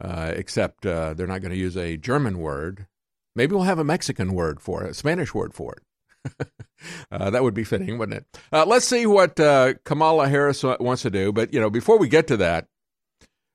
Uh, 0.00 0.32
except 0.36 0.86
uh, 0.86 1.14
they're 1.14 1.26
not 1.26 1.40
going 1.40 1.50
to 1.50 1.58
use 1.58 1.76
a 1.76 1.96
German 1.96 2.38
word. 2.38 2.86
Maybe 3.34 3.54
we'll 3.54 3.64
have 3.64 3.80
a 3.80 3.84
Mexican 3.84 4.34
word 4.34 4.60
for 4.60 4.84
it, 4.84 4.90
a 4.90 4.94
Spanish 4.94 5.34
word 5.34 5.52
for 5.52 5.74
it. 5.74 6.48
uh, 7.10 7.30
that 7.30 7.42
would 7.42 7.54
be 7.54 7.64
fitting, 7.64 7.98
wouldn't 7.98 8.18
it? 8.18 8.40
Uh, 8.52 8.64
let's 8.66 8.86
see 8.86 9.04
what 9.04 9.38
uh, 9.40 9.74
Kamala 9.84 10.28
Harris 10.28 10.62
wants 10.62 11.02
to 11.02 11.10
do. 11.10 11.32
But 11.32 11.52
you 11.52 11.60
know, 11.60 11.70
before 11.70 11.98
we 11.98 12.08
get 12.08 12.28
to 12.28 12.36
that, 12.36 12.68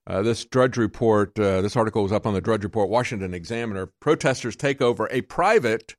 uh, 0.07 0.23
this 0.23 0.43
Drudge 0.43 0.75
Report, 0.75 1.35
this 1.35 1.77
article 1.77 2.03
was 2.03 2.11
up 2.11 2.25
on 2.25 2.33
the 2.33 2.41
Drudge 2.41 2.63
Report, 2.63 2.89
Washington 2.89 3.33
Examiner. 3.33 3.87
Protesters 4.01 4.57
take 4.57 4.81
over 4.81 5.07
a 5.09 5.21
private 5.21 5.95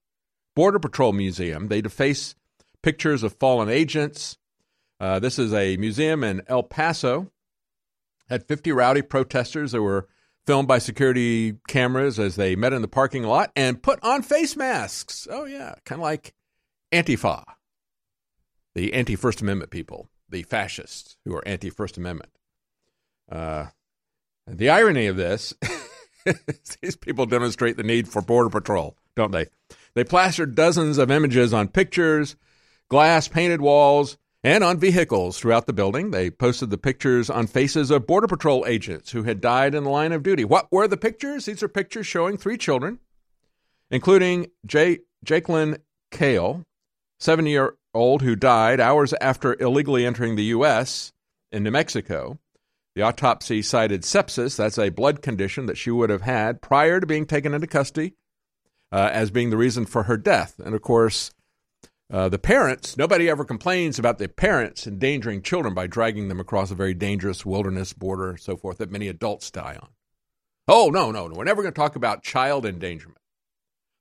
Border 0.55 0.79
Patrol 0.79 1.13
museum. 1.13 1.69
They 1.69 1.81
deface 1.81 2.35
pictures 2.83 3.23
of 3.23 3.35
fallen 3.35 3.69
agents. 3.69 4.39
Uh, 5.01 5.19
this 5.19 5.39
is 5.39 5.53
a 5.53 5.77
museum 5.77 6.23
in 6.23 6.43
El 6.47 6.63
Paso. 6.63 7.31
Had 8.29 8.47
50 8.47 8.73
rowdy 8.73 9.03
protesters. 9.03 9.73
There 9.73 9.83
were 9.83 10.09
filmed 10.47 10.69
by 10.69 10.79
security 10.79 11.57
cameras 11.69 12.19
as 12.19 12.37
they 12.37 12.57
met 12.57 12.73
in 12.73 12.83
the 12.83 12.89
parking 12.89 13.23
lot 13.25 13.53
and 13.57 13.83
put 13.83 13.99
on 14.03 14.23
face 14.23 14.57
masks. 14.57 15.29
Oh, 15.31 15.45
yeah, 15.45 15.75
kind 15.85 16.01
of 16.01 16.03
like 16.03 16.35
Antifa, 16.93 17.45
the 18.75 18.95
anti 18.95 19.17
First 19.17 19.41
Amendment 19.41 19.71
people, 19.71 20.09
the 20.29 20.43
fascists 20.43 21.17
who 21.25 21.35
are 21.35 21.47
anti 21.47 21.71
First 21.71 21.97
Amendment. 21.97 22.31
Uh, 23.31 23.67
the 24.47 24.71
irony 24.71 25.07
of 25.07 25.17
this 25.17 25.55
these 26.83 26.97
people 26.97 27.27
demonstrate 27.27 27.77
the 27.77 27.83
need 27.83 28.09
for 28.09 28.23
Border 28.23 28.51
Patrol, 28.51 28.97
don't 29.17 29.33
they? 29.33 29.47
They 29.95 30.05
plastered 30.05 30.55
dozens 30.55 30.99
of 30.99 31.11
images 31.11 31.53
on 31.53 31.69
pictures, 31.69 32.37
glass 32.93 33.27
painted 33.27 33.63
walls, 33.63 34.19
and 34.45 34.63
on 34.63 34.77
vehicles 34.77 35.39
throughout 35.39 35.65
the 35.65 35.73
building. 35.73 36.11
They 36.11 36.31
posted 36.31 36.69
the 36.69 36.77
pictures 36.77 37.31
on 37.31 37.47
faces 37.47 37.91
of 37.91 38.07
Border 38.07 38.27
Patrol 38.27 38.67
agents 38.67 39.13
who 39.13 39.23
had 39.23 39.41
died 39.41 39.75
in 39.75 39.85
the 39.85 39.89
line 39.89 40.13
of 40.13 40.23
duty. 40.23 40.45
What 40.45 40.71
were 40.71 40.87
the 40.87 40.99
pictures? 40.99 41.47
These 41.47 41.63
are 41.63 41.69
pictures 41.69 42.07
showing 42.07 42.37
three 42.37 42.59
children, 42.59 42.99
including 43.91 44.49
J- 44.67 44.99
Jakelin 45.25 45.79
Caal, 46.11 46.67
seven 47.19 47.47
year 47.47 47.77
old, 47.95 48.21
who 48.21 48.37
died 48.37 48.79
hours 48.79 49.15
after 49.23 49.59
illegally 49.59 50.05
entering 50.05 50.37
the 50.37 50.53
U.S. 50.57 51.15
in 51.51 51.63
New 51.63 51.71
Mexico. 51.71 52.39
The 52.95 53.01
autopsy 53.01 53.63
cited 53.63 54.03
sepsis. 54.03 54.55
That's 54.55 54.79
a 54.79 54.91
blood 54.91 55.23
condition 55.23 55.65
that 55.65 55.79
she 55.79 55.91
would 55.91 56.11
have 56.11 56.21
had 56.21 56.61
prior 56.61 57.01
to 57.01 57.07
being 57.07 57.25
taken 57.25 57.55
into 57.55 57.67
custody 57.67 58.17
uh, 58.93 59.09
as 59.11 59.31
being 59.31 59.49
the 59.49 59.57
reason 59.57 59.87
for 59.87 60.03
her 60.03 60.19
death. 60.19 60.61
And 60.63 60.75
of 60.75 60.83
course, 60.83 61.31
uh, 62.13 62.29
the 62.29 62.39
parents, 62.39 62.99
nobody 62.99 63.31
ever 63.31 63.43
complains 63.43 63.99
about 63.99 64.19
the 64.19 64.29
parents 64.29 64.87
endangering 64.87 65.41
children 65.41 65.73
by 65.73 65.87
dragging 65.87 66.29
them 66.29 66.39
across 66.39 66.71
a 66.71 66.75
very 66.75 66.93
dangerous 66.93 67.47
wilderness 67.47 67.95
border, 67.95 68.31
and 68.31 68.41
so 68.41 68.55
forth, 68.55 68.79
that 68.79 68.91
many 68.91 69.09
adults 69.09 69.51
die 69.51 69.79
on. 69.81 69.89
Oh, 70.69 70.91
no, 70.91 71.11
no, 71.11 71.27
no. 71.27 71.35
We're 71.35 71.45
never 71.45 71.63
going 71.63 71.73
to 71.73 71.81
talk 71.81 71.97
about 71.97 72.23
child 72.23 72.67
endangerment. 72.67 73.19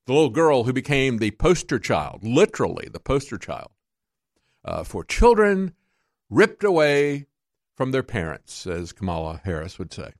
The 0.06 0.12
little 0.12 0.30
girl 0.30 0.64
who 0.64 0.74
became 0.74 1.18
the 1.18 1.30
poster 1.30 1.78
child, 1.78 2.22
literally 2.22 2.88
the 2.92 3.00
poster 3.00 3.38
child, 3.38 3.70
uh, 4.62 4.84
for 4.84 5.04
children 5.04 5.72
ripped 6.28 6.64
away 6.64 7.26
from 7.76 7.92
their 7.92 8.02
parents, 8.02 8.66
as 8.66 8.92
Kamala 8.92 9.40
Harris 9.44 9.78
would 9.78 9.92
say. 9.92 10.12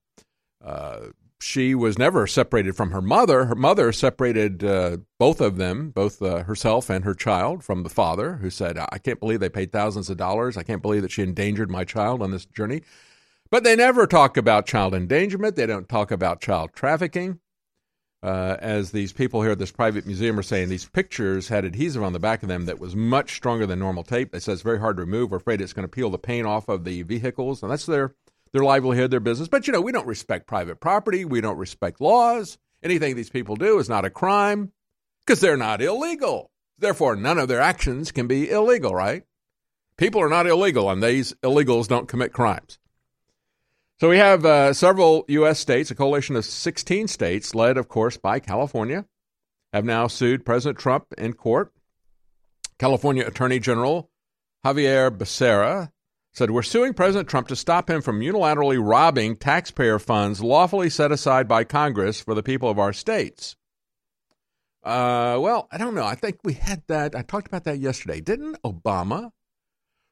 Uh, 0.65 1.09
she 1.43 1.75
was 1.75 1.99
never 1.99 2.27
separated 2.27 2.77
from 2.77 2.93
her 2.93 3.03
mother. 3.03 3.47
Her 3.47 3.55
mother 3.55 3.93
separated 3.93 4.63
uh, 4.63 4.99
both 5.19 5.41
of 5.41 5.57
them, 5.57 5.91
both 5.91 6.23
uh, 6.23 6.45
herself 6.45 6.89
and 6.89 7.05
her 7.05 7.15
child, 7.15 7.65
from 7.65 7.83
the 7.83 7.91
father, 7.91 8.37
who 8.37 8.49
said, 8.49 8.79
I 8.79 8.99
can't 8.99 9.21
believe 9.21 9.41
they 9.41 9.49
paid 9.49 9.73
thousands 9.73 10.09
of 10.09 10.17
dollars. 10.17 10.57
I 10.57 10.63
can't 10.63 10.83
believe 10.83 11.03
that 11.03 11.11
she 11.11 11.23
endangered 11.23 11.71
my 11.71 11.85
child 11.85 12.23
on 12.23 12.31
this 12.31 12.45
journey. 12.47 12.83
But 13.51 13.65
they 13.65 13.77
never 13.77 14.07
talk 14.07 14.37
about 14.37 14.67
child 14.67 14.95
endangerment. 14.95 15.57
They 15.57 15.67
don't 15.67 15.89
talk 15.89 16.11
about 16.11 16.41
child 16.41 16.71
trafficking. 16.73 17.41
Uh, 18.23 18.57
as 18.61 18.93
these 18.93 19.13
people 19.13 19.43
here 19.43 19.51
at 19.51 19.59
this 19.59 19.73
private 19.73 20.07
museum 20.07 20.39
are 20.39 20.45
saying, 20.45 20.69
these 20.69 20.89
pictures 20.89 21.49
had 21.49 21.65
adhesive 21.65 22.05
on 22.05 22.13
the 22.13 22.21
back 22.21 22.45
of 22.45 22.49
them 22.49 22.67
that 22.67 22.79
was 22.79 22.95
much 22.95 23.35
stronger 23.35 23.67
than 23.67 23.81
normal 23.81 24.05
tape. 24.05 24.31
They 24.31 24.39
said 24.39 24.53
it's 24.53 24.63
very 24.63 24.79
hard 24.79 24.97
to 24.97 25.03
remove. 25.03 25.33
We're 25.33 25.39
afraid 25.39 25.61
it's 25.61 25.73
going 25.73 25.89
to 25.89 25.89
peel 25.89 26.09
the 26.09 26.19
paint 26.19 26.47
off 26.47 26.69
of 26.69 26.85
the 26.85 27.03
vehicles, 27.03 27.63
and 27.63 27.73
that's 27.73 27.85
their 27.85 28.15
their 28.53 28.65
livelihood, 28.65 29.11
their 29.11 29.21
business. 29.21 29.49
But 29.49 29.67
you 29.67 29.73
know, 29.73 29.81
we 29.81 29.93
don't 29.93 30.07
respect 30.07 30.47
private 30.47 30.81
property. 30.81 31.25
We 31.25 31.41
don't 31.41 31.59
respect 31.59 32.01
laws. 32.01 32.59
Anything 32.83 33.17
these 33.17 33.31
people 33.31 33.57
do 33.57 33.79
is 33.79 33.89
not 33.89 34.05
a 34.05 34.11
crime 34.11 34.73
because 35.25 35.41
they're 35.41 35.57
not 35.57 35.81
illegal. 35.81 36.51
Therefore, 36.79 37.15
none 37.17 37.39
of 37.39 37.49
their 37.49 37.61
actions 37.61 38.11
can 38.11 38.27
be 38.27 38.51
illegal, 38.51 38.95
right? 38.95 39.25
People 39.97 40.21
are 40.21 40.29
not 40.29 40.47
illegal, 40.47 40.91
and 40.91 41.03
these 41.03 41.33
illegals 41.43 41.87
don't 41.87 42.09
commit 42.09 42.33
crimes. 42.33 42.79
So 44.01 44.09
we 44.09 44.19
have 44.19 44.45
uh, 44.45 44.73
several 44.73 45.25
U.S. 45.29 45.61
states, 45.61 45.93
a 45.93 45.95
coalition 45.95 46.35
of 46.35 46.45
16 46.45 47.07
states, 47.07 47.55
led, 47.55 47.77
of 47.77 47.89
course, 47.89 48.17
by 48.17 48.41
California, 48.41 49.05
have 49.73 49.85
now 49.85 50.09
sued 50.09 50.45
President 50.45 50.79
Trump 50.79 51.07
in 51.17 51.35
court. 51.35 51.73
California 52.79 53.25
Attorney 53.25 53.61
General 53.61 54.11
Xavier 54.67 55.11
Becerra 55.11 55.93
said, 56.33 56.51
We're 56.51 56.63
suing 56.63 56.95
President 56.95 57.29
Trump 57.29 57.49
to 57.49 57.57
stop 57.57 57.89
him 57.89 58.03
from 58.03 58.21
unilaterally 58.21 58.79
robbing 58.83 59.37
taxpayer 59.37 59.99
funds 59.99 60.43
lawfully 60.43 60.91
set 60.91 61.13
aside 61.13 61.47
by 61.47 61.65
Congress 61.65 62.21
for 62.21 62.35
the 62.35 62.43
people 62.43 62.69
of 62.69 62.79
our 62.79 62.93
states. 62.93 63.57
Uh, 64.83 65.39
well, 65.41 65.69
I 65.71 65.79
don't 65.79 65.95
know. 65.95 66.05
I 66.05 66.17
think 66.17 66.39
we 66.43 66.55
had 66.55 66.83
that. 66.89 67.15
I 67.15 67.23
talked 67.23 67.47
about 67.47 67.65
that 67.65 67.79
yesterday. 67.79 68.21
Didn't 68.21 68.61
Obama 68.63 69.31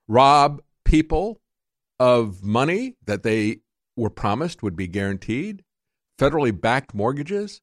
rob 0.06 0.62
people 0.84 1.40
of 1.98 2.42
money 2.44 2.96
that 3.04 3.22
they 3.22 3.60
were 3.96 4.10
promised 4.10 4.62
would 4.62 4.76
be 4.76 4.86
guaranteed? 4.86 5.64
Federally 6.18 6.58
backed 6.58 6.94
mortgages? 6.94 7.60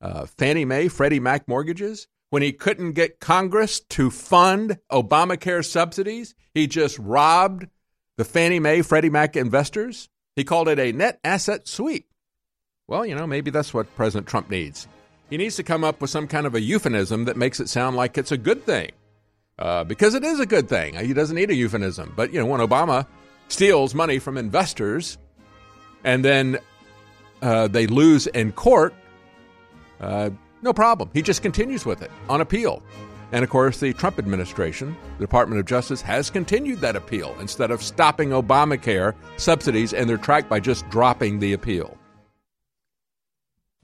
Uh, 0.00 0.26
Fannie 0.26 0.64
Mae, 0.64 0.88
Freddie 0.88 1.20
Mac 1.20 1.48
mortgages? 1.48 2.08
When 2.30 2.42
he 2.42 2.52
couldn't 2.52 2.92
get 2.92 3.20
Congress 3.20 3.80
to 3.90 4.10
fund 4.10 4.78
Obamacare 4.90 5.64
subsidies, 5.64 6.34
he 6.54 6.66
just 6.66 6.98
robbed 6.98 7.66
the 8.16 8.24
Fannie 8.24 8.60
Mae, 8.60 8.82
Freddie 8.82 9.10
Mac 9.10 9.36
investors. 9.36 10.08
He 10.36 10.44
called 10.44 10.68
it 10.68 10.78
a 10.78 10.92
net 10.92 11.20
asset 11.24 11.68
sweep. 11.68 12.08
Well, 12.88 13.06
you 13.06 13.14
know, 13.14 13.26
maybe 13.26 13.50
that's 13.50 13.72
what 13.72 13.94
President 13.96 14.26
Trump 14.26 14.50
needs. 14.50 14.88
He 15.30 15.36
needs 15.36 15.56
to 15.56 15.62
come 15.62 15.84
up 15.84 16.00
with 16.00 16.10
some 16.10 16.28
kind 16.28 16.46
of 16.46 16.54
a 16.54 16.60
euphemism 16.60 17.24
that 17.24 17.36
makes 17.36 17.60
it 17.60 17.68
sound 17.68 17.96
like 17.96 18.18
it's 18.18 18.32
a 18.32 18.36
good 18.36 18.64
thing. 18.64 18.90
Uh, 19.58 19.84
because 19.84 20.14
it 20.14 20.24
is 20.24 20.40
a 20.40 20.46
good 20.46 20.68
thing. 20.68 20.94
He 20.94 21.12
doesn't 21.12 21.36
need 21.36 21.50
a 21.50 21.54
euphemism. 21.54 22.12
But, 22.16 22.32
you 22.32 22.40
know, 22.40 22.46
when 22.46 22.60
Obama 22.60 23.06
steals 23.48 23.94
money 23.94 24.18
from 24.18 24.36
investors 24.36 25.18
and 26.04 26.24
then 26.24 26.58
uh, 27.42 27.68
they 27.68 27.86
lose 27.86 28.26
in 28.26 28.52
court, 28.52 28.94
uh, 30.00 30.30
no 30.62 30.72
problem. 30.72 31.10
He 31.12 31.22
just 31.22 31.42
continues 31.42 31.86
with 31.86 32.02
it 32.02 32.10
on 32.28 32.40
appeal. 32.40 32.82
And 33.32 33.42
of 33.42 33.48
course, 33.48 33.80
the 33.80 33.94
Trump 33.94 34.18
administration, 34.18 34.94
the 35.18 35.24
Department 35.24 35.58
of 35.58 35.66
Justice, 35.66 36.02
has 36.02 36.28
continued 36.28 36.80
that 36.80 36.96
appeal 36.96 37.34
instead 37.40 37.70
of 37.70 37.82
stopping 37.82 38.28
Obamacare 38.28 39.14
subsidies 39.38 39.94
in 39.94 40.06
their 40.06 40.18
track 40.18 40.50
by 40.50 40.60
just 40.60 40.88
dropping 40.90 41.38
the 41.38 41.54
appeal. 41.54 41.96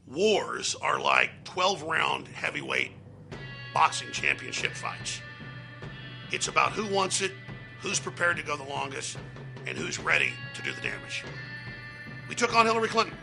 Wars 0.06 0.76
are 0.82 1.00
like 1.00 1.30
12 1.44 1.82
round 1.82 2.28
heavyweight 2.28 2.92
boxing 3.72 4.10
championship 4.12 4.72
fights. 4.72 5.20
It's 6.30 6.48
about 6.48 6.72
who 6.72 6.86
wants 6.94 7.22
it, 7.22 7.32
who's 7.80 7.98
prepared 7.98 8.36
to 8.36 8.42
go 8.42 8.56
the 8.56 8.64
longest, 8.64 9.16
and 9.66 9.76
who's 9.78 9.98
ready 9.98 10.32
to 10.54 10.62
do 10.62 10.72
the 10.72 10.80
damage. 10.80 11.24
We 12.28 12.34
took 12.34 12.54
on 12.54 12.66
Hillary 12.66 12.88
Clinton. 12.88 13.16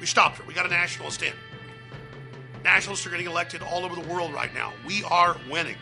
We 0.00 0.06
stopped 0.06 0.38
her. 0.38 0.44
We 0.46 0.54
got 0.54 0.66
a 0.66 0.68
nationalist 0.68 1.22
in. 1.22 1.32
Nationalists 2.68 3.06
are 3.06 3.10
getting 3.10 3.26
elected 3.26 3.62
all 3.62 3.82
over 3.82 3.94
the 3.94 4.06
world 4.06 4.34
right 4.34 4.52
now. 4.52 4.74
We 4.86 5.02
are 5.04 5.38
winning. 5.50 5.76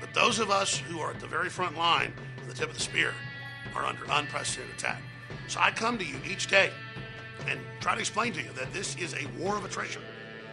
But 0.00 0.14
those 0.14 0.38
of 0.38 0.52
us 0.52 0.78
who 0.78 1.00
are 1.00 1.10
at 1.10 1.18
the 1.18 1.26
very 1.26 1.48
front 1.48 1.76
line, 1.76 2.12
the 2.46 2.54
tip 2.54 2.68
of 2.68 2.76
the 2.76 2.80
spear, 2.80 3.12
are 3.74 3.84
under 3.84 4.04
unprecedented 4.08 4.76
attack. 4.76 5.02
So 5.48 5.58
I 5.60 5.72
come 5.72 5.98
to 5.98 6.04
you 6.04 6.14
each 6.24 6.46
day 6.46 6.70
and 7.48 7.58
try 7.80 7.94
to 7.94 8.00
explain 8.00 8.32
to 8.34 8.40
you 8.40 8.50
that 8.54 8.72
this 8.72 8.94
is 8.98 9.14
a 9.14 9.26
war 9.36 9.56
of 9.56 9.64
attrition. 9.64 10.00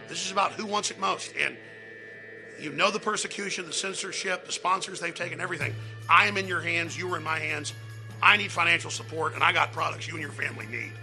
This 0.08 0.26
is 0.26 0.32
about 0.32 0.54
who 0.54 0.66
wants 0.66 0.90
it 0.90 0.98
most. 0.98 1.32
And 1.40 1.56
you 2.58 2.72
know 2.72 2.90
the 2.90 2.98
persecution, 2.98 3.64
the 3.64 3.72
censorship, 3.72 4.46
the 4.46 4.52
sponsors 4.52 4.98
they've 4.98 5.14
taken, 5.14 5.40
everything. 5.40 5.72
I 6.10 6.26
am 6.26 6.36
in 6.36 6.48
your 6.48 6.62
hands, 6.62 6.98
you 6.98 7.08
are 7.14 7.16
in 7.16 7.22
my 7.22 7.38
hands. 7.38 7.74
I 8.20 8.36
need 8.36 8.50
financial 8.50 8.90
support, 8.90 9.34
and 9.34 9.44
I 9.44 9.52
got 9.52 9.72
products 9.72 10.08
you 10.08 10.14
and 10.14 10.22
your 10.22 10.32
family 10.32 10.66
need. 10.66 10.94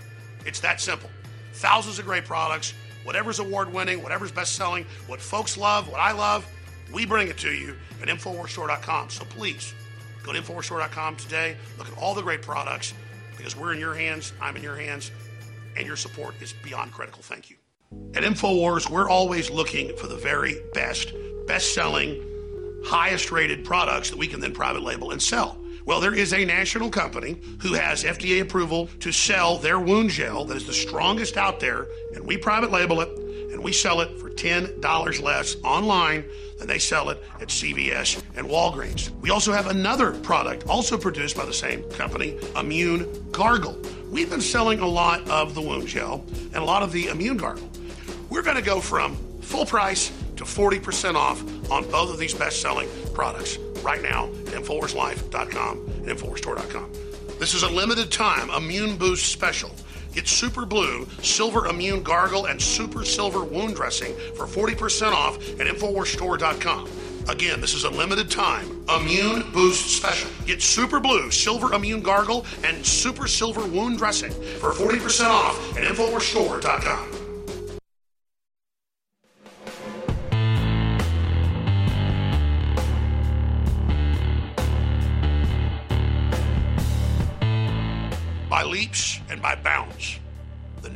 It's 0.45 0.59
that 0.59 0.81
simple. 0.81 1.09
Thousands 1.53 1.99
of 1.99 2.05
great 2.05 2.25
products 2.25 2.73
whatever's 3.03 3.39
award 3.39 3.71
winning, 3.71 4.01
whatever's 4.03 4.31
best 4.31 4.55
selling, 4.55 4.85
what 5.07 5.21
folks 5.21 5.57
love, 5.57 5.87
what 5.89 5.99
I 5.99 6.11
love, 6.11 6.47
we 6.93 7.05
bring 7.05 7.27
it 7.27 7.37
to 7.39 7.51
you 7.51 7.75
at 8.01 8.07
InfoWarsStore.com. 8.07 9.09
So 9.09 9.25
please 9.25 9.73
go 10.23 10.33
to 10.33 10.41
InfoWarsStore.com 10.41 11.15
today. 11.15 11.55
Look 11.77 11.87
at 11.87 11.97
all 11.97 12.13
the 12.13 12.21
great 12.21 12.41
products 12.41 12.93
because 13.37 13.55
we're 13.55 13.73
in 13.73 13.79
your 13.79 13.93
hands, 13.93 14.33
I'm 14.41 14.55
in 14.55 14.63
your 14.63 14.75
hands, 14.75 15.11
and 15.77 15.87
your 15.87 15.95
support 15.95 16.35
is 16.41 16.53
beyond 16.63 16.91
critical. 16.91 17.21
Thank 17.21 17.49
you. 17.49 17.55
At 18.13 18.23
InfoWars, 18.23 18.89
we're 18.89 19.09
always 19.09 19.49
looking 19.49 19.95
for 19.97 20.07
the 20.07 20.15
very 20.15 20.61
best, 20.73 21.13
best 21.47 21.73
selling, 21.73 22.21
highest 22.85 23.31
rated 23.31 23.65
products 23.65 24.09
that 24.09 24.17
we 24.17 24.27
can 24.27 24.39
then 24.39 24.53
private 24.53 24.83
label 24.83 25.11
and 25.11 25.21
sell. 25.21 25.60
Well, 25.85 25.99
there 25.99 26.13
is 26.13 26.33
a 26.33 26.45
national 26.45 26.89
company 26.89 27.37
who 27.61 27.73
has 27.73 28.03
FDA 28.03 28.41
approval 28.41 28.87
to 28.99 29.11
sell 29.11 29.57
their 29.57 29.79
wound 29.79 30.11
gel 30.11 30.45
that 30.45 30.57
is 30.57 30.67
the 30.67 30.73
strongest 30.73 31.37
out 31.37 31.59
there, 31.59 31.87
and 32.13 32.25
we 32.25 32.37
private 32.37 32.71
label 32.71 33.01
it 33.01 33.09
and 33.51 33.61
we 33.63 33.73
sell 33.73 34.01
it 34.01 34.17
for 34.19 34.29
$10 34.29 35.21
less 35.21 35.55
online 35.63 36.23
than 36.57 36.67
they 36.67 36.79
sell 36.79 37.09
it 37.09 37.21
at 37.41 37.49
CVS 37.49 38.21
and 38.35 38.47
Walgreens. 38.47 39.09
We 39.19 39.29
also 39.29 39.51
have 39.51 39.67
another 39.67 40.11
product, 40.11 40.67
also 40.67 40.97
produced 40.97 41.35
by 41.35 41.45
the 41.45 41.53
same 41.53 41.83
company, 41.91 42.39
Immune 42.55 43.29
Gargle. 43.31 43.77
We've 44.09 44.29
been 44.29 44.41
selling 44.41 44.79
a 44.79 44.87
lot 44.87 45.27
of 45.29 45.53
the 45.53 45.61
wound 45.61 45.87
gel 45.87 46.25
and 46.53 46.57
a 46.57 46.63
lot 46.63 46.81
of 46.81 46.91
the 46.91 47.07
Immune 47.07 47.37
Gargle. 47.37 47.69
We're 48.29 48.43
going 48.43 48.57
to 48.57 48.63
go 48.63 48.79
from 48.79 49.17
full 49.41 49.65
price 49.65 50.11
to 50.41 50.45
40% 50.45 51.15
off 51.15 51.41
on 51.71 51.89
both 51.91 52.11
of 52.11 52.17
these 52.17 52.33
best 52.33 52.61
selling 52.61 52.89
products 53.13 53.57
right 53.83 54.01
now 54.01 54.25
at 54.25 54.53
InfoWarsLife.com 54.53 55.77
and 55.77 56.07
InfoWarsStore.com. 56.07 56.91
This 57.39 57.53
is 57.53 57.63
a 57.63 57.69
limited 57.69 58.11
time 58.11 58.49
immune 58.49 58.97
boost 58.97 59.31
special. 59.31 59.71
Get 60.13 60.27
Super 60.27 60.65
Blue, 60.65 61.07
Silver 61.21 61.67
Immune 61.67 62.03
Gargle, 62.03 62.45
and 62.47 62.61
Super 62.61 63.05
Silver 63.05 63.43
Wound 63.43 63.75
Dressing 63.75 64.13
for 64.35 64.45
40% 64.45 65.13
off 65.13 65.37
at 65.59 65.67
InfoWarsStore.com. 65.67 66.89
Again, 67.29 67.61
this 67.61 67.73
is 67.73 67.83
a 67.83 67.89
limited 67.89 68.29
time 68.29 68.83
immune 68.89 69.51
boost 69.51 69.95
special. 69.95 70.29
Get 70.45 70.61
Super 70.61 70.99
Blue, 70.99 71.31
Silver 71.31 71.73
Immune 71.73 72.01
Gargle, 72.01 72.45
and 72.63 72.85
Super 72.85 73.27
Silver 73.27 73.65
Wound 73.65 73.99
Dressing 73.99 74.31
for 74.59 74.71
40% 74.71 75.27
off 75.29 75.77
at 75.77 75.83
InfoWarsStore.com. 75.83 77.20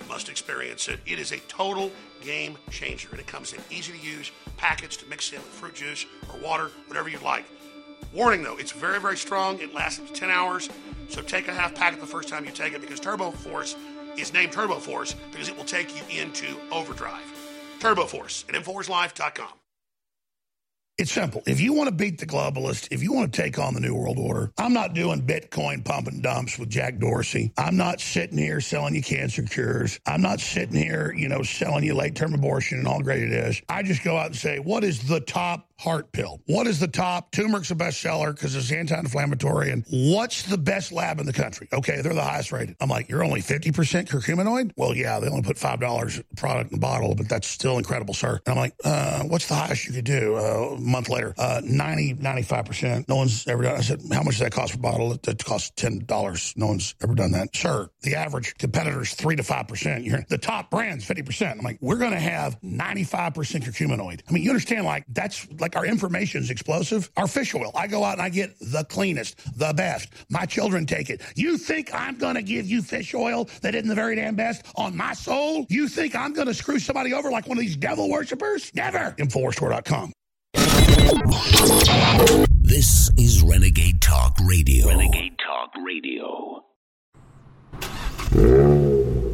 You 0.00 0.08
must 0.08 0.28
experience 0.28 0.88
it. 0.88 1.00
It 1.06 1.18
is 1.18 1.32
a 1.32 1.38
total 1.40 1.90
game 2.20 2.56
changer, 2.70 3.08
and 3.10 3.20
it 3.20 3.26
comes 3.26 3.52
in 3.52 3.60
easy 3.70 3.92
to 3.92 3.98
use 3.98 4.30
packets 4.56 4.96
to 4.98 5.06
mix 5.06 5.32
in 5.32 5.38
with 5.38 5.46
fruit 5.46 5.74
juice 5.74 6.06
or 6.32 6.40
water, 6.40 6.70
whatever 6.86 7.08
you'd 7.08 7.22
like. 7.22 7.44
Warning 8.12 8.42
though, 8.42 8.56
it's 8.56 8.72
very, 8.72 9.00
very 9.00 9.16
strong. 9.16 9.58
It 9.60 9.74
lasts 9.74 10.00
up 10.00 10.06
to 10.06 10.12
10 10.12 10.30
hours, 10.30 10.70
so 11.08 11.20
take 11.20 11.48
a 11.48 11.54
half 11.54 11.74
packet 11.74 12.00
the 12.00 12.06
first 12.06 12.28
time 12.28 12.44
you 12.44 12.50
take 12.50 12.72
it 12.72 12.80
because 12.80 13.00
Turbo 13.00 13.30
Force 13.30 13.76
is 14.16 14.32
named 14.32 14.52
Turbo 14.52 14.76
Force 14.76 15.14
because 15.30 15.48
it 15.48 15.56
will 15.56 15.64
take 15.64 15.94
you 15.94 16.20
into 16.20 16.56
overdrive. 16.72 17.24
Turbo 17.80 18.06
Force 18.06 18.44
at 18.48 18.54
InfoWarsLife.com. 18.54 19.57
It's 20.98 21.12
simple. 21.12 21.44
If 21.46 21.60
you 21.60 21.74
want 21.74 21.90
to 21.90 21.94
beat 21.94 22.18
the 22.18 22.26
globalist, 22.26 22.88
if 22.90 23.04
you 23.04 23.12
want 23.12 23.32
to 23.32 23.42
take 23.42 23.56
on 23.60 23.74
the 23.74 23.80
New 23.80 23.94
World 23.94 24.18
Order, 24.18 24.52
I'm 24.58 24.72
not 24.72 24.94
doing 24.94 25.22
Bitcoin 25.22 25.84
pump 25.84 26.08
and 26.08 26.24
dumps 26.24 26.58
with 26.58 26.70
Jack 26.70 26.98
Dorsey. 26.98 27.52
I'm 27.56 27.76
not 27.76 28.00
sitting 28.00 28.38
here 28.38 28.60
selling 28.60 28.96
you 28.96 29.02
cancer 29.02 29.44
cures. 29.44 30.00
I'm 30.06 30.22
not 30.22 30.40
sitting 30.40 30.74
here, 30.74 31.14
you 31.16 31.28
know, 31.28 31.44
selling 31.44 31.84
you 31.84 31.94
late 31.94 32.16
term 32.16 32.34
abortion 32.34 32.78
and 32.78 32.88
all 32.88 33.00
great 33.00 33.22
it 33.22 33.32
is. 33.32 33.62
I 33.68 33.84
just 33.84 34.02
go 34.02 34.16
out 34.16 34.26
and 34.26 34.36
say, 34.36 34.58
what 34.58 34.84
is 34.84 35.06
the 35.06 35.20
top 35.20 35.67
heart 35.78 36.12
pill? 36.12 36.40
What 36.46 36.66
is 36.66 36.80
the 36.80 36.88
top? 36.88 37.30
Turmeric's 37.30 37.70
a 37.70 37.74
bestseller 37.74 38.34
because 38.34 38.54
it's 38.56 38.72
anti-inflammatory. 38.72 39.70
And 39.70 39.84
what's 39.90 40.42
the 40.42 40.58
best 40.58 40.92
lab 40.92 41.20
in 41.20 41.26
the 41.26 41.32
country? 41.32 41.68
Okay, 41.72 42.00
they're 42.00 42.14
the 42.14 42.22
highest 42.22 42.52
rated. 42.52 42.76
I'm 42.80 42.88
like, 42.88 43.08
you're 43.08 43.24
only 43.24 43.40
50% 43.40 43.72
curcuminoid? 44.08 44.72
Well, 44.76 44.94
yeah, 44.96 45.20
they 45.20 45.28
only 45.28 45.42
put 45.42 45.56
$5 45.56 46.24
product 46.36 46.72
in 46.72 46.76
the 46.78 46.80
bottle, 46.80 47.14
but 47.14 47.28
that's 47.28 47.46
still 47.46 47.78
incredible, 47.78 48.14
sir. 48.14 48.40
And 48.46 48.52
I'm 48.52 48.56
like, 48.56 48.74
uh, 48.84 49.22
what's 49.24 49.46
the 49.46 49.54
highest 49.54 49.86
you 49.86 49.92
could 49.92 50.04
do? 50.04 50.36
Uh, 50.36 50.76
a 50.76 50.80
month 50.80 51.08
later, 51.08 51.34
uh, 51.38 51.60
90, 51.64 52.14
95%. 52.16 53.08
No 53.08 53.16
one's 53.16 53.46
ever 53.46 53.62
done 53.62 53.76
I 53.76 53.80
said, 53.80 54.02
how 54.12 54.22
much 54.22 54.34
does 54.34 54.40
that 54.40 54.52
cost 54.52 54.72
per 54.72 54.80
bottle? 54.80 55.16
That 55.22 55.44
costs 55.44 55.70
$10. 55.80 56.56
No 56.56 56.66
one's 56.66 56.94
ever 57.02 57.14
done 57.14 57.32
that. 57.32 57.54
Sir, 57.54 57.88
the 58.02 58.16
average 58.16 58.56
competitor's 58.58 59.14
3 59.14 59.36
to 59.36 59.42
5%. 59.42 60.04
You're 60.04 60.24
the 60.28 60.38
top 60.38 60.70
brand's 60.70 61.06
50%. 61.06 61.52
I'm 61.52 61.58
like, 61.58 61.78
we're 61.80 61.96
going 61.96 62.12
to 62.12 62.18
have 62.18 62.60
95% 62.62 63.34
curcuminoid. 63.34 64.20
I 64.28 64.32
mean, 64.32 64.42
you 64.42 64.50
understand, 64.50 64.84
like, 64.84 65.04
that's 65.08 65.46
like 65.60 65.67
our 65.76 65.86
information 65.86 66.42
is 66.42 66.50
explosive. 66.50 67.10
Our 67.16 67.26
fish 67.26 67.54
oil, 67.54 67.70
I 67.74 67.86
go 67.86 68.04
out 68.04 68.14
and 68.14 68.22
I 68.22 68.28
get 68.28 68.58
the 68.60 68.84
cleanest, 68.84 69.36
the 69.58 69.72
best. 69.72 70.08
My 70.30 70.46
children 70.46 70.86
take 70.86 71.10
it. 71.10 71.22
You 71.34 71.56
think 71.58 71.90
I'm 71.92 72.16
going 72.16 72.34
to 72.34 72.42
give 72.42 72.66
you 72.66 72.82
fish 72.82 73.14
oil 73.14 73.48
that 73.62 73.74
isn't 73.74 73.88
the 73.88 73.94
very 73.94 74.16
damn 74.16 74.34
best 74.34 74.66
on 74.76 74.96
my 74.96 75.14
soul? 75.14 75.66
You 75.68 75.88
think 75.88 76.14
I'm 76.14 76.32
going 76.32 76.46
to 76.46 76.54
screw 76.54 76.78
somebody 76.78 77.12
over 77.12 77.30
like 77.30 77.46
one 77.46 77.58
of 77.58 77.62
these 77.62 77.76
devil 77.76 78.08
worshippers? 78.10 78.74
Never. 78.74 79.14
Inforstore.com. 79.18 80.12
This 82.60 83.10
is 83.16 83.42
Renegade 83.42 84.00
Talk 84.00 84.36
Radio. 84.44 84.88
Renegade 84.88 85.36
Talk 85.38 85.70
Radio. 85.84 86.64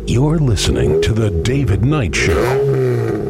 You're 0.07 0.39
listening 0.39 1.03
to 1.03 1.13
The 1.13 1.31
David 1.43 1.85
Knight 1.85 2.15
Show. 2.15 3.24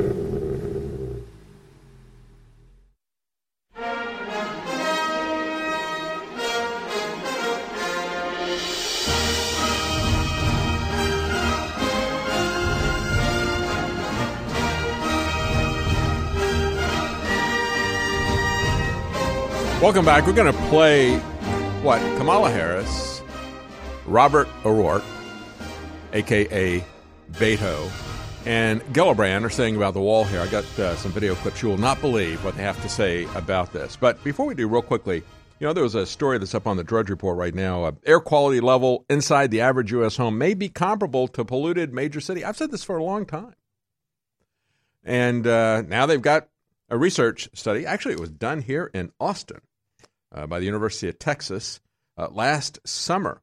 Welcome 19.85 20.07
back. 20.07 20.27
We're 20.27 20.33
going 20.33 20.51
to 20.51 20.59
play 20.71 21.19
what? 21.83 22.01
Kamala 22.17 22.51
Harris, 22.51 23.21
Robert 24.07 24.49
O'Rourke, 24.65 25.05
aka 26.15 26.83
Beto, 27.33 27.91
and 28.47 28.81
Gillibrand 28.95 29.45
are 29.45 29.51
saying 29.51 29.77
about 29.77 29.93
the 29.93 30.01
wall 30.01 30.25
here. 30.25 30.41
I 30.41 30.47
got 30.47 30.65
uh, 30.79 30.97
some 30.97 31.13
video 31.13 31.35
clips. 31.35 31.61
You 31.61 31.69
will 31.69 31.77
not 31.77 32.01
believe 32.01 32.43
what 32.47 32.57
they 32.57 32.63
have 32.63 32.81
to 32.81 32.89
say 32.89 33.25
about 33.35 33.75
this. 33.75 33.95
But 33.95 34.25
before 34.25 34.47
we 34.47 34.55
do, 34.55 34.67
real 34.69 34.81
quickly, 34.81 35.17
you 35.61 35.67
know, 35.67 35.75
there 35.75 35.85
was 35.85 35.95
a 35.95 36.07
story 36.07 36.39
that's 36.39 36.55
up 36.55 36.67
on 36.67 36.79
the 36.79 36.85
Drudge 36.85 37.11
Report 37.11 37.37
right 37.37 37.55
now. 37.55 37.85
Uh, 37.85 37.93
air 38.07 38.21
quality 38.21 38.61
level 38.61 39.05
inside 39.11 39.51
the 39.51 39.61
average 39.61 39.93
U.S. 39.93 40.17
home 40.17 40.39
may 40.39 40.55
be 40.55 40.71
comparable 40.71 41.29
to 41.29 41.45
polluted 41.45 41.93
major 41.93 42.23
city. 42.23 42.43
I've 42.43 42.57
said 42.57 42.71
this 42.71 42.85
for 42.85 42.97
a 42.97 43.05
long 43.05 43.27
time. 43.27 43.55
And 45.05 45.47
uh, 45.47 45.83
now 45.83 46.07
they've 46.07 46.23
got 46.23 46.49
a 46.89 46.97
research 46.97 47.51
study. 47.53 47.85
Actually, 47.85 48.15
it 48.15 48.21
was 48.21 48.31
done 48.31 48.63
here 48.63 48.91
in 48.95 49.13
Austin 49.21 49.61
uh, 50.35 50.47
by 50.47 50.59
the 50.59 50.67
University 50.67 51.09
of 51.09 51.19
Texas 51.19 51.81
uh, 52.19 52.29
last 52.31 52.79
summer. 52.85 53.43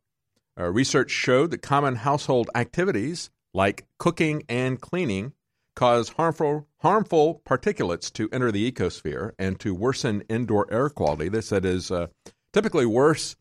Uh, 0.60 0.70
research 0.70 1.10
showed 1.10 1.52
that 1.52 1.62
common 1.62 1.96
household 1.96 2.50
activities 2.54 3.30
like 3.54 3.86
cooking 3.98 4.44
and 4.50 4.80
cleaning 4.82 5.34
cause 5.76 6.10
harmful 6.10 6.68
harmful 6.80 7.42
particulates 7.46 8.12
to 8.12 8.30
enter 8.32 8.52
the 8.52 8.70
ecosphere 8.70 9.32
and 9.39 9.60
to 9.60 9.74
worsen 9.74 10.22
indoor 10.30 10.72
air 10.72 10.89
quality. 10.89 11.30
This 11.30 11.50
that 11.50 11.66
is 11.66 11.92
uh, 11.92 12.08
typically 12.52 12.86
worse 12.86 13.36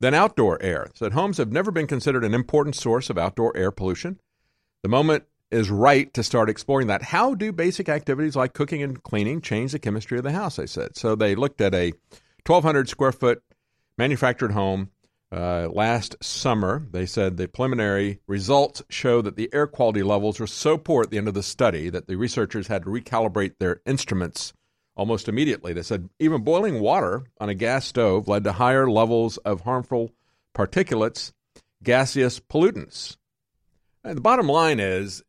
than 0.00 0.14
outdoor 0.14 0.60
air. 0.62 0.88
Said 0.94 1.12
homes 1.12 1.38
have 1.38 1.52
never 1.52 1.70
been 1.70 1.86
considered 1.86 2.24
an 2.24 2.34
important 2.34 2.76
source 2.76 3.10
of 3.10 3.18
outdoor 3.18 3.56
air 3.56 3.70
pollution. 3.70 4.18
The 4.82 4.88
moment 4.88 5.24
is 5.50 5.70
right 5.70 6.12
to 6.14 6.22
start 6.22 6.50
exploring 6.50 6.88
that. 6.88 7.02
How 7.02 7.34
do 7.34 7.52
basic 7.52 7.88
activities 7.88 8.36
like 8.36 8.52
cooking 8.52 8.82
and 8.82 9.02
cleaning 9.02 9.40
change 9.40 9.72
the 9.72 9.78
chemistry 9.78 10.18
of 10.18 10.24
the 10.24 10.32
house? 10.32 10.56
They 10.56 10.66
said. 10.66 10.96
So 10.96 11.14
they 11.14 11.34
looked 11.34 11.60
at 11.60 11.74
a 11.74 11.92
1,200 12.46 12.88
square 12.88 13.12
foot 13.12 13.42
manufactured 13.98 14.52
home 14.52 14.90
uh, 15.32 15.68
last 15.68 16.16
summer. 16.22 16.86
They 16.92 17.06
said 17.06 17.36
the 17.36 17.48
preliminary 17.48 18.20
results 18.26 18.82
show 18.88 19.20
that 19.22 19.36
the 19.36 19.50
air 19.52 19.66
quality 19.66 20.02
levels 20.02 20.38
were 20.38 20.46
so 20.46 20.78
poor 20.78 21.02
at 21.02 21.10
the 21.10 21.18
end 21.18 21.28
of 21.28 21.34
the 21.34 21.42
study 21.42 21.90
that 21.90 22.06
the 22.06 22.16
researchers 22.16 22.68
had 22.68 22.84
to 22.84 22.90
recalibrate 22.90 23.54
their 23.58 23.80
instruments 23.84 24.52
almost 24.96 25.28
immediately. 25.28 25.72
They 25.72 25.82
said 25.82 26.08
even 26.18 26.42
boiling 26.42 26.80
water 26.80 27.24
on 27.40 27.48
a 27.48 27.54
gas 27.54 27.86
stove 27.86 28.28
led 28.28 28.44
to 28.44 28.52
higher 28.52 28.88
levels 28.88 29.38
of 29.38 29.62
harmful 29.62 30.12
particulates, 30.54 31.32
gaseous 31.82 32.40
pollutants. 32.40 33.16
And 34.04 34.16
the 34.16 34.22
bottom 34.22 34.46
line 34.46 34.78
is, 34.78 35.22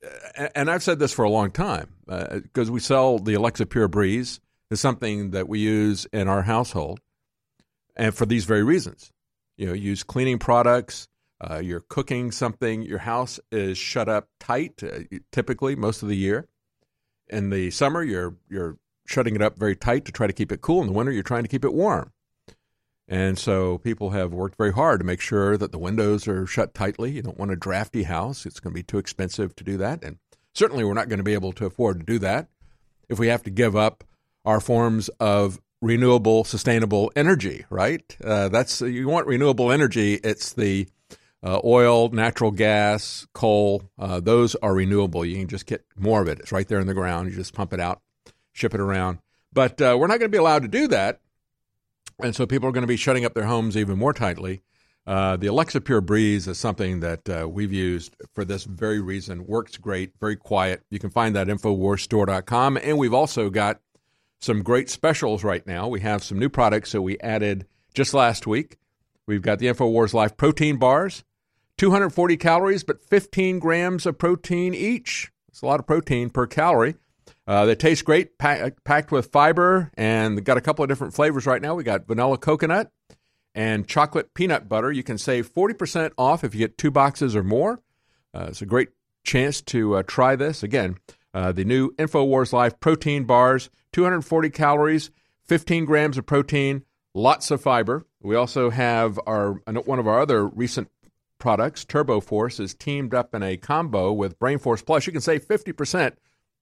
and 0.54 0.70
I've 0.70 0.84
said 0.84 1.00
this 1.00 1.14
for 1.14 1.26
a 1.26 1.32
long 1.32 1.50
time, 1.50 1.96
because 2.06 2.70
uh, 2.70 2.74
we 2.74 2.80
sell 2.80 3.18
the 3.18 3.34
Alexa 3.34 3.66
Pure 3.66 3.88
Breeze, 3.88 4.40
is 4.70 4.80
something 4.80 5.32
that 5.32 5.50
we 5.50 5.60
use 5.60 6.06
in 6.14 6.28
our 6.28 6.44
household 6.44 7.00
and 7.98 8.16
for 8.16 8.26
these 8.26 8.46
very 8.46 8.64
reasons. 8.64 9.12
You 9.58 9.68
know, 9.68 9.74
use 9.74 10.04
cleaning 10.04 10.40
products. 10.40 11.10
Uh, 11.42 11.60
you're 11.60 11.84
cooking 11.90 12.32
something. 12.32 12.84
Your 12.84 13.00
house 13.00 13.40
is 13.52 13.78
shut 13.78 14.08
up 14.08 14.28
tight, 14.40 14.82
uh, 14.84 15.00
typically 15.32 15.76
most 15.76 16.02
of 16.02 16.10
the 16.10 16.16
year. 16.16 16.48
In 17.28 17.50
the 17.50 17.72
summer, 17.72 18.02
you're 18.04 18.38
you're 18.50 18.78
shutting 19.06 19.36
it 19.36 19.42
up 19.42 19.58
very 19.58 19.76
tight 19.76 20.06
to 20.06 20.12
try 20.12 20.28
to 20.28 20.34
keep 20.34 20.52
it 20.52 20.62
cool. 20.62 20.82
In 20.82 20.88
the 20.88 20.94
winter, 20.94 21.12
you're 21.12 21.24
trying 21.24 21.44
to 21.44 21.50
keep 21.50 21.66
it 21.66 21.74
warm. 21.74 22.12
And 23.08 23.38
so 23.38 23.78
people 23.78 24.12
have 24.12 24.34
worked 24.34 24.58
very 24.58 24.74
hard 24.74 25.00
to 25.00 25.06
make 25.06 25.22
sure 25.22 25.58
that 25.58 25.72
the 25.72 25.78
windows 25.78 26.28
are 26.28 26.46
shut 26.46 26.74
tightly. 26.74 27.12
You 27.12 27.22
don't 27.22 27.38
want 27.38 27.52
a 27.52 27.56
drafty 27.56 28.04
house; 28.04 28.46
it's 28.46 28.60
going 28.60 28.74
to 28.74 28.80
be 28.80 28.84
too 28.84 28.98
expensive 28.98 29.56
to 29.58 29.64
do 29.64 29.78
that, 29.78 30.04
and 30.04 30.18
certainly 30.54 30.84
we're 30.84 30.94
not 30.94 31.10
going 31.10 31.20
to 31.20 31.24
be 31.24 31.34
able 31.34 31.54
to 31.54 31.66
afford 31.66 32.00
to 32.00 32.06
do 32.06 32.20
that 32.20 32.48
if 33.10 33.20
we 33.20 33.28
have 33.28 33.44
to 33.44 33.50
give 33.50 33.76
up 33.76 34.04
our 34.44 34.60
forms 34.60 35.10
of 35.20 35.60
renewable, 35.82 36.44
sustainable 36.44 37.12
energy, 37.16 37.66
right? 37.70 38.18
Uh, 38.24 38.50
that's 38.50 38.82
you 38.82 39.08
want 39.08 39.28
renewable 39.28 39.72
energy. 39.72 40.16
It's 40.16 40.54
the 40.54 40.88
Uh, 41.44 41.62
oil, 41.64 42.10
natural 42.10 42.50
gas, 42.50 43.28
coal, 43.32 43.84
uh, 44.00 44.20
those 44.20 44.56
are 44.56 44.74
renewable. 44.74 45.24
You 45.24 45.38
can 45.38 45.48
just 45.48 45.68
get 45.68 45.86
more 45.96 46.20
of 46.20 46.28
it. 46.28 46.40
It's 46.40 46.52
right 46.52 46.68
there 46.68 46.80
in 46.80 46.88
the 46.88 46.96
ground. 46.96 47.30
You 47.30 47.36
just 47.36 47.54
pump 47.54 47.74
it 47.74 47.80
out, 47.80 48.02
ship 48.54 48.74
it 48.74 48.80
around. 48.80 49.20
But 49.54 49.80
uh, 49.80 49.96
we're 50.00 50.08
not 50.08 50.18
going 50.20 50.32
to 50.32 50.36
be 50.36 50.40
allowed 50.40 50.64
to 50.64 50.68
do 50.68 50.88
that. 50.88 51.22
And 52.24 52.36
so 52.36 52.48
people 52.48 52.68
are 52.68 52.72
going 52.72 52.82
to 52.82 52.88
be 52.88 52.98
shutting 52.98 53.24
up 53.24 53.36
their 53.36 53.46
homes 53.46 53.78
even 53.78 54.00
more 54.00 54.14
tightly. 54.14 54.62
Uh, 55.06 55.38
the 55.38 55.48
Alexa 55.48 55.80
Pure 55.82 56.02
Breeze 56.02 56.48
is 56.48 56.58
something 56.58 57.02
that 57.02 57.30
uh, 57.30 57.48
we've 57.48 57.72
used 57.72 58.16
for 58.34 58.44
this 58.44 58.64
very 58.64 59.00
reason. 59.00 59.46
Works 59.46 59.78
great, 59.78 60.14
very 60.20 60.36
quiet. 60.36 60.82
You 60.90 60.98
can 61.00 61.12
find 61.12 61.36
that 61.36 61.48
at 61.50 61.56
InfoWarsStore.com. 61.58 62.78
And 62.78 62.98
we've 62.98 63.14
also 63.14 63.52
got 63.52 63.80
some 64.40 64.64
great 64.64 64.90
specials 64.90 65.44
right 65.44 65.66
now. 65.66 65.88
We 65.88 66.02
have 66.02 66.24
some 66.24 66.40
new 66.40 66.50
products 66.50 66.92
that 66.92 67.02
we 67.02 67.20
added 67.20 67.66
just 67.94 68.14
last 68.14 68.48
week. 68.48 68.78
We've 69.26 69.42
got 69.42 69.60
the 69.60 69.68
InfoWars 69.68 70.14
Life 70.14 70.38
protein 70.38 70.78
bars, 70.78 71.24
240 71.78 72.38
calories, 72.38 72.84
but 72.84 73.04
15 73.04 73.60
grams 73.60 74.06
of 74.06 74.18
protein 74.18 74.74
each. 74.74 75.32
It's 75.50 75.62
a 75.62 75.66
lot 75.66 75.80
of 75.80 75.88
protein 75.88 76.30
per 76.30 76.48
calorie. 76.48 76.96
Uh, 77.46 77.66
they 77.66 77.76
taste 77.76 78.06
great, 78.06 78.38
pack, 78.38 78.84
packed 78.84 79.12
with 79.12 79.32
fiber, 79.32 79.92
and 79.96 80.44
got 80.44 80.58
a 80.58 80.62
couple 80.62 80.84
of 80.84 80.90
different 80.90 81.14
flavors 81.14 81.46
right 81.46 81.62
now. 81.62 81.76
We 81.76 81.84
got 81.84 82.08
vanilla 82.08 82.38
coconut 82.38 82.92
and 83.56 83.88
chocolate 83.88 84.34
peanut 84.34 84.70
butter. 84.70 84.92
You 84.92 85.04
can 85.04 85.18
save 85.18 85.54
40% 85.54 86.12
off 86.18 86.44
if 86.44 86.54
you 86.54 86.60
get 86.60 86.78
two 86.78 86.92
boxes 86.92 87.36
or 87.36 87.44
more. 87.44 87.82
Uh, 88.34 88.48
it's 88.50 88.62
a 88.62 88.66
great 88.66 88.90
chance 89.24 89.62
to 89.62 89.96
uh, 89.96 90.04
try 90.04 90.36
this. 90.36 90.62
Again, 90.62 90.98
uh, 91.38 91.52
the 91.52 91.64
new 91.64 91.92
InfoWars 91.98 92.52
Life 92.52 92.80
protein 92.80 93.26
bars, 93.26 93.70
240 93.92 94.50
calories, 94.50 95.12
15 95.44 95.86
grams 95.86 96.18
of 96.18 96.26
protein, 96.26 96.84
lots 97.14 97.52
of 97.52 97.62
fiber. 97.62 98.08
We 98.24 98.36
also 98.36 98.72
have 98.72 99.20
our 99.28 99.62
one 99.86 100.00
of 100.00 100.08
our 100.08 100.20
other 100.20 100.48
recent 100.48 100.90
products, 101.38 101.86
Turbo 101.86 102.22
Force, 102.22 102.60
is 102.60 102.74
teamed 102.74 103.14
up 103.14 103.36
in 103.36 103.44
a 103.44 103.56
combo 103.56 104.12
with 104.12 104.40
Brain 104.40 104.58
Force 104.58 104.82
Plus. 104.82 105.06
You 105.06 105.14
can 105.14 105.22
save 105.22 105.48
50% 105.48 106.14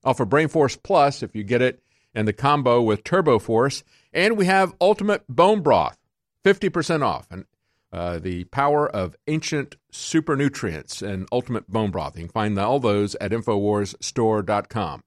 off 0.03 0.19
of 0.19 0.27
Brain 0.27 0.49
Force 0.49 0.75
Plus 0.75 1.23
if 1.23 1.33
you 1.37 1.45
get 1.45 1.61
it 1.61 1.81
in 2.13 2.25
the 2.25 2.33
combo 2.33 2.81
with 2.81 3.05
Turbo 3.05 3.39
Force. 3.39 3.81
And 4.11 4.35
we 4.35 4.45
have 4.45 4.75
Ultimate 4.81 5.25
Bone 5.29 5.61
Broth, 5.61 5.97
50% 6.43 7.01
off. 7.01 7.27
And 7.31 7.45
uh, 7.95 8.19
the 8.19 8.43
power 8.45 8.89
of 8.89 9.15
ancient 9.27 9.77
super 9.89 10.35
nutrients 10.35 11.01
and 11.01 11.29
ultimate 11.31 11.71
bone 11.71 11.91
broth. 11.91 12.17
You 12.17 12.23
can 12.23 12.31
find 12.31 12.59
all 12.59 12.77
those 12.77 13.15
at 13.15 13.31
InfoWarsStore.com. 13.31 15.03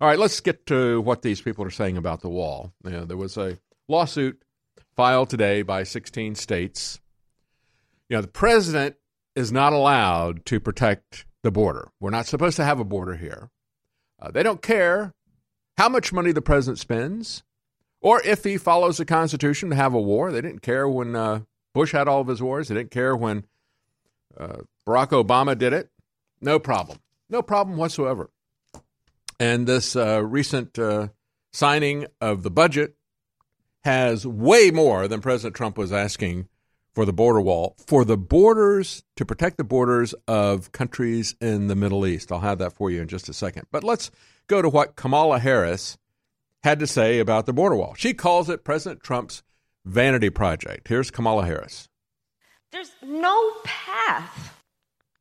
All 0.00 0.08
right, 0.08 0.18
let's 0.18 0.40
get 0.40 0.64
to 0.66 1.02
what 1.02 1.20
these 1.20 1.42
people 1.42 1.62
are 1.66 1.70
saying 1.70 1.98
about 1.98 2.22
the 2.22 2.30
wall. 2.30 2.72
You 2.84 2.90
know, 2.92 3.04
there 3.04 3.18
was 3.18 3.36
a 3.36 3.58
lawsuit 3.86 4.42
filed 4.96 5.28
today 5.28 5.60
by 5.60 5.82
16 5.82 6.36
states. 6.36 7.00
You 8.08 8.16
know, 8.16 8.22
the 8.22 8.28
president 8.28 8.96
is 9.34 9.52
not 9.52 9.74
allowed 9.74 10.46
to 10.46 10.58
protect 10.58 11.26
the 11.42 11.50
border. 11.50 11.90
We're 12.00 12.08
not 12.08 12.24
supposed 12.24 12.56
to 12.56 12.64
have 12.64 12.80
a 12.80 12.84
border 12.84 13.16
here. 13.16 13.50
Uh, 14.18 14.30
they 14.30 14.42
don't 14.42 14.62
care 14.62 15.12
how 15.76 15.90
much 15.90 16.14
money 16.14 16.32
the 16.32 16.40
president 16.40 16.78
spends 16.78 17.42
or 18.00 18.22
if 18.22 18.42
he 18.42 18.56
follows 18.56 18.96
the 18.96 19.04
Constitution 19.04 19.68
to 19.68 19.76
have 19.76 19.92
a 19.92 20.00
war. 20.00 20.32
They 20.32 20.40
didn't 20.40 20.62
care 20.62 20.88
when 20.88 21.14
uh, 21.14 21.40
Bush 21.76 21.92
had 21.92 22.08
all 22.08 22.22
of 22.22 22.26
his 22.26 22.42
wars. 22.42 22.68
He 22.68 22.74
didn't 22.74 22.90
care 22.90 23.14
when 23.14 23.44
uh, 24.34 24.60
Barack 24.86 25.08
Obama 25.08 25.58
did 25.58 25.74
it. 25.74 25.90
No 26.40 26.58
problem. 26.58 27.00
No 27.28 27.42
problem 27.42 27.76
whatsoever. 27.76 28.30
And 29.38 29.66
this 29.66 29.94
uh, 29.94 30.24
recent 30.24 30.78
uh, 30.78 31.08
signing 31.52 32.06
of 32.18 32.42
the 32.42 32.50
budget 32.50 32.96
has 33.84 34.26
way 34.26 34.70
more 34.70 35.06
than 35.06 35.20
President 35.20 35.54
Trump 35.54 35.76
was 35.76 35.92
asking 35.92 36.48
for 36.94 37.04
the 37.04 37.12
border 37.12 37.42
wall, 37.42 37.76
for 37.86 38.06
the 38.06 38.16
borders, 38.16 39.02
to 39.16 39.26
protect 39.26 39.58
the 39.58 39.62
borders 39.62 40.14
of 40.26 40.72
countries 40.72 41.34
in 41.42 41.66
the 41.66 41.76
Middle 41.76 42.06
East. 42.06 42.32
I'll 42.32 42.40
have 42.40 42.56
that 42.56 42.72
for 42.72 42.90
you 42.90 43.02
in 43.02 43.08
just 43.08 43.28
a 43.28 43.34
second. 43.34 43.66
But 43.70 43.84
let's 43.84 44.10
go 44.46 44.62
to 44.62 44.70
what 44.70 44.96
Kamala 44.96 45.40
Harris 45.40 45.98
had 46.62 46.78
to 46.78 46.86
say 46.86 47.18
about 47.18 47.44
the 47.44 47.52
border 47.52 47.76
wall. 47.76 47.92
She 47.98 48.14
calls 48.14 48.48
it 48.48 48.64
President 48.64 49.02
Trump's 49.02 49.42
vanity 49.86 50.30
project. 50.30 50.88
Here's 50.88 51.10
Kamala 51.10 51.46
Harris. 51.46 51.88
There's 52.72 52.90
no 53.02 53.52
path 53.64 54.54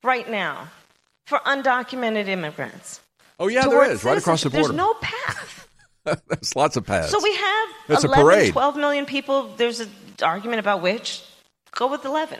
right 0.04 0.30
now 0.30 0.68
for 1.28 1.40
undocumented 1.40 2.28
immigrants. 2.28 3.00
Oh, 3.40 3.48
yeah, 3.48 3.68
there 3.68 3.90
is, 3.90 4.04
right 4.04 4.18
across 4.18 4.44
the 4.44 4.50
border. 4.50 4.68
There's 4.68 4.78
no 4.78 4.94
path. 4.96 5.68
There's 6.28 6.56
lots 6.56 6.78
of 6.78 6.86
paths. 6.86 7.12
So 7.12 7.22
we 7.22 7.36
have 7.36 7.70
it's 7.90 8.04
11, 8.04 8.20
a 8.20 8.24
parade. 8.24 8.52
12 8.52 8.76
million 8.78 9.06
people. 9.06 9.54
There's 9.58 9.80
an 9.80 9.90
argument 10.22 10.60
about 10.60 10.82
which. 10.82 11.24
Go 11.72 11.88
with 11.88 12.06
11. 12.06 12.40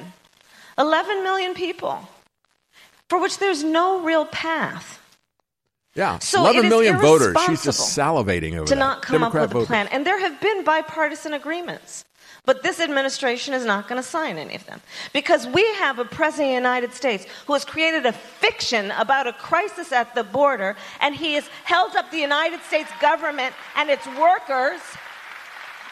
11 0.78 1.24
million 1.24 1.54
people 1.54 2.08
for 3.10 3.20
which 3.20 3.40
there's 3.40 3.64
no 3.64 4.02
real 4.02 4.26
path. 4.26 5.02
Yeah, 5.96 6.20
So 6.20 6.42
11 6.42 6.58
it 6.58 6.66
is 6.66 6.70
million 6.70 6.98
voters. 6.98 7.38
She's 7.46 7.64
just 7.64 7.98
salivating 7.98 8.56
over 8.56 8.66
to 8.66 8.76
that. 8.76 8.80
not 8.80 9.02
come 9.02 9.22
Democrat 9.22 9.44
up 9.44 9.50
with 9.50 9.54
voters. 9.54 9.66
a 9.66 9.68
plan. 9.68 9.88
And 9.92 10.06
there 10.06 10.20
have 10.20 10.40
been 10.42 10.64
bipartisan 10.66 11.34
agreements. 11.34 12.04
But 12.46 12.64
this 12.64 12.80
administration 12.80 13.54
is 13.54 13.66
not 13.66 13.88
going 13.88 14.02
to 14.02 14.08
sign 14.08 14.38
any 14.38 14.56
of 14.56 14.66
them. 14.66 14.82
Because 15.14 15.48
we 15.48 15.64
have 15.76 16.00
a 16.00 16.06
president 16.06 16.50
of 16.50 16.52
the 16.52 16.70
United 16.70 16.94
States 16.94 17.26
who 17.48 17.54
has 17.54 17.66
created 17.66 18.06
a 18.06 18.14
fiction 18.14 18.92
about 18.92 19.28
a 19.28 19.34
crisis 19.34 19.92
at 19.92 20.14
the 20.16 20.24
border, 20.24 20.76
and 21.02 21.16
he 21.16 21.34
has 21.34 21.48
held 21.64 21.96
up 21.96 22.12
the 22.12 22.20
United 22.20 22.62
States 22.62 22.90
government 23.02 23.54
and 23.76 23.90
its 23.90 24.06
workers 24.08 24.82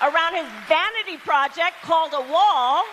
around 0.01 0.35
his 0.35 0.47
vanity 0.67 1.17
project 1.23 1.81
called 1.81 2.13
a 2.13 2.31
wall. 2.31 2.83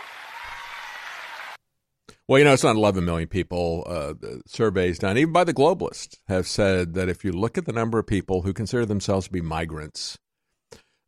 Well, 2.28 2.38
you 2.38 2.44
know, 2.44 2.52
it's 2.52 2.62
not 2.62 2.76
11 2.76 3.04
million 3.04 3.28
people. 3.28 3.84
Uh, 3.88 4.14
surveys 4.46 5.00
done, 5.00 5.18
even 5.18 5.32
by 5.32 5.42
the 5.42 5.52
globalists, 5.52 6.16
have 6.28 6.46
said 6.46 6.94
that 6.94 7.08
if 7.08 7.24
you 7.24 7.32
look 7.32 7.58
at 7.58 7.66
the 7.66 7.72
number 7.72 7.98
of 7.98 8.06
people 8.06 8.42
who 8.42 8.52
consider 8.52 8.86
themselves 8.86 9.26
to 9.26 9.32
be 9.32 9.40
migrants, 9.40 10.16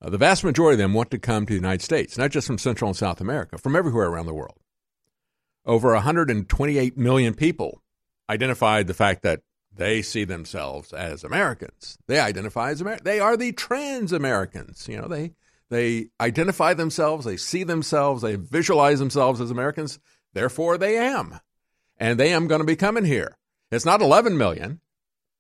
uh, 0.03 0.11
the 0.11 0.18
vast 0.18 0.42
majority 0.42 0.74
of 0.74 0.78
them 0.78 0.94
want 0.94 1.11
to 1.12 1.18
come 1.18 1.46
to 1.46 1.53
the 1.53 1.59
United 1.59 1.82
States, 1.82 2.18
not 2.18 2.30
just 2.30 2.46
from 2.46 2.59
Central 2.59 2.88
and 2.88 2.96
South 2.96 3.20
America, 3.20 3.57
from 3.57 3.76
everywhere 3.76 4.09
around 4.09 4.26
the 4.26 4.34
world. 4.34 4.59
Over 5.64 5.92
128 5.94 6.98
million 6.98 7.34
people 7.34 7.82
identified 8.28 8.88
the 8.88 8.94
fact 8.94 9.22
that 9.22 9.40
they 9.74 10.03
see 10.03 10.24
themselves 10.24 10.92
as 10.92 11.24
Americans. 11.24 11.96
They 12.09 12.18
identify 12.18 12.70
as 12.70 12.80
Americans. 12.80 13.05
They 13.05 13.20
are 13.20 13.36
the 13.36 13.53
trans 13.53 14.12
Americans. 14.12 14.86
You 14.88 15.00
know, 15.00 15.09
they 15.09 15.32
they 15.70 16.09
identify 16.20 16.74
themselves, 16.74 17.24
they 17.24 17.38
see 17.38 17.62
themselves, 17.62 18.20
they 18.20 18.36
visualize 18.36 18.98
themselves 18.98 19.40
as 19.40 19.50
Americans. 19.50 19.98
Therefore, 20.34 20.76
they 20.76 20.98
am, 20.98 21.38
and 21.96 22.18
they 22.18 22.32
am 22.32 22.46
going 22.46 22.61
to 22.61 22.66
be 22.66 22.76
coming 22.76 23.05
here. 23.05 23.38
It's 23.70 23.86
not 23.86 24.03
11 24.03 24.36
million 24.36 24.80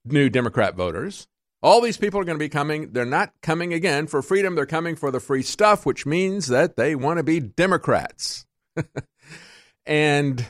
new 0.04 0.30
Democrat 0.30 0.74
voters. 0.74 1.28
All 1.62 1.80
these 1.80 1.96
people 1.96 2.18
are 2.20 2.24
going 2.24 2.38
to 2.38 2.44
be 2.44 2.48
coming. 2.48 2.92
They're 2.92 3.04
not 3.04 3.32
coming 3.40 3.72
again 3.72 4.08
for 4.08 4.20
freedom. 4.20 4.54
They're 4.56 4.66
coming 4.66 4.96
for 4.96 5.10
the 5.10 5.20
free 5.20 5.42
stuff, 5.42 5.86
which 5.86 6.04
means 6.04 6.48
that 6.48 6.76
they 6.76 6.96
want 6.96 7.18
to 7.18 7.22
be 7.22 7.38
Democrats. 7.38 8.46
and 9.86 10.44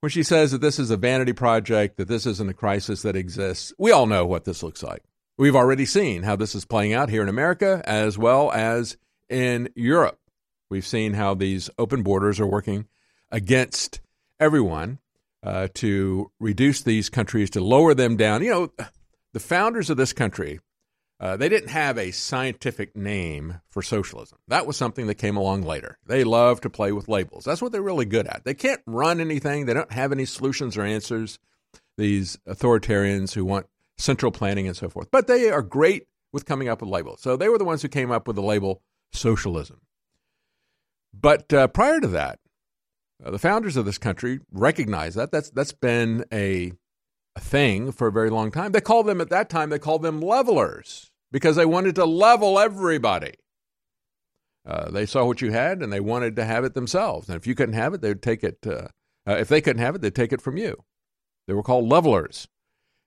when 0.00 0.10
she 0.10 0.24
says 0.24 0.50
that 0.50 0.60
this 0.60 0.78
is 0.80 0.90
a 0.90 0.96
vanity 0.96 1.32
project, 1.32 1.96
that 1.98 2.08
this 2.08 2.26
isn't 2.26 2.50
a 2.50 2.54
crisis 2.54 3.02
that 3.02 3.14
exists, 3.14 3.72
we 3.78 3.92
all 3.92 4.06
know 4.06 4.26
what 4.26 4.44
this 4.44 4.62
looks 4.62 4.82
like. 4.82 5.04
We've 5.38 5.56
already 5.56 5.86
seen 5.86 6.24
how 6.24 6.36
this 6.36 6.54
is 6.54 6.64
playing 6.64 6.92
out 6.92 7.08
here 7.08 7.22
in 7.22 7.28
America 7.28 7.80
as 7.84 8.18
well 8.18 8.50
as 8.50 8.96
in 9.28 9.68
Europe. 9.76 10.18
We've 10.70 10.86
seen 10.86 11.14
how 11.14 11.34
these 11.34 11.70
open 11.78 12.02
borders 12.02 12.40
are 12.40 12.46
working 12.46 12.86
against 13.30 14.00
everyone 14.38 14.98
uh, 15.42 15.68
to 15.74 16.30
reduce 16.40 16.82
these 16.82 17.08
countries, 17.08 17.50
to 17.50 17.62
lower 17.62 17.94
them 17.94 18.16
down. 18.16 18.42
You 18.42 18.50
know, 18.50 18.86
the 19.32 19.40
founders 19.40 19.90
of 19.90 19.96
this 19.96 20.12
country, 20.12 20.60
uh, 21.20 21.36
they 21.36 21.48
didn't 21.48 21.68
have 21.68 21.98
a 21.98 22.10
scientific 22.10 22.96
name 22.96 23.60
for 23.68 23.82
socialism. 23.82 24.38
That 24.48 24.66
was 24.66 24.76
something 24.76 25.06
that 25.06 25.16
came 25.16 25.36
along 25.36 25.62
later. 25.62 25.98
They 26.06 26.24
love 26.24 26.62
to 26.62 26.70
play 26.70 26.92
with 26.92 27.08
labels. 27.08 27.44
That's 27.44 27.60
what 27.60 27.72
they're 27.72 27.82
really 27.82 28.06
good 28.06 28.26
at. 28.26 28.44
They 28.44 28.54
can't 28.54 28.80
run 28.86 29.20
anything, 29.20 29.66
they 29.66 29.74
don't 29.74 29.92
have 29.92 30.12
any 30.12 30.24
solutions 30.24 30.76
or 30.76 30.82
answers, 30.82 31.38
these 31.98 32.38
authoritarians 32.48 33.34
who 33.34 33.44
want 33.44 33.66
central 33.98 34.32
planning 34.32 34.66
and 34.66 34.76
so 34.76 34.88
forth. 34.88 35.10
But 35.10 35.26
they 35.26 35.50
are 35.50 35.62
great 35.62 36.06
with 36.32 36.46
coming 36.46 36.68
up 36.68 36.80
with 36.80 36.90
labels. 36.90 37.20
So 37.20 37.36
they 37.36 37.48
were 37.48 37.58
the 37.58 37.64
ones 37.64 37.82
who 37.82 37.88
came 37.88 38.10
up 38.10 38.26
with 38.26 38.36
the 38.36 38.42
label 38.42 38.82
socialism. 39.12 39.80
But 41.12 41.52
uh, 41.52 41.68
prior 41.68 42.00
to 42.00 42.08
that, 42.08 42.38
uh, 43.24 43.30
the 43.30 43.38
founders 43.38 43.76
of 43.76 43.84
this 43.84 43.98
country 43.98 44.40
recognized 44.52 45.16
that. 45.16 45.30
That's 45.30 45.50
that's 45.50 45.72
been 45.72 46.24
a, 46.32 46.72
a 47.36 47.40
thing 47.40 47.92
for 47.92 48.08
a 48.08 48.12
very 48.12 48.30
long 48.30 48.50
time. 48.50 48.72
They 48.72 48.80
called 48.80 49.06
them 49.06 49.20
at 49.20 49.30
that 49.30 49.48
time. 49.48 49.70
They 49.70 49.78
called 49.78 50.02
them 50.02 50.20
levelers 50.20 51.10
because 51.30 51.56
they 51.56 51.66
wanted 51.66 51.94
to 51.96 52.04
level 52.04 52.58
everybody. 52.58 53.34
Uh, 54.66 54.90
they 54.90 55.06
saw 55.06 55.24
what 55.24 55.40
you 55.40 55.52
had 55.52 55.82
and 55.82 55.92
they 55.92 56.00
wanted 56.00 56.36
to 56.36 56.44
have 56.44 56.64
it 56.64 56.74
themselves. 56.74 57.28
And 57.28 57.36
if 57.36 57.46
you 57.46 57.54
couldn't 57.54 57.74
have 57.74 57.94
it, 57.94 58.00
they'd 58.00 58.22
take 58.22 58.44
it. 58.44 58.58
Uh, 58.66 58.88
uh, 59.26 59.36
if 59.36 59.48
they 59.48 59.60
couldn't 59.60 59.82
have 59.82 59.94
it, 59.94 60.00
they'd 60.00 60.14
take 60.14 60.32
it 60.32 60.42
from 60.42 60.56
you. 60.56 60.84
They 61.46 61.54
were 61.54 61.62
called 61.62 61.88
levelers, 61.88 62.46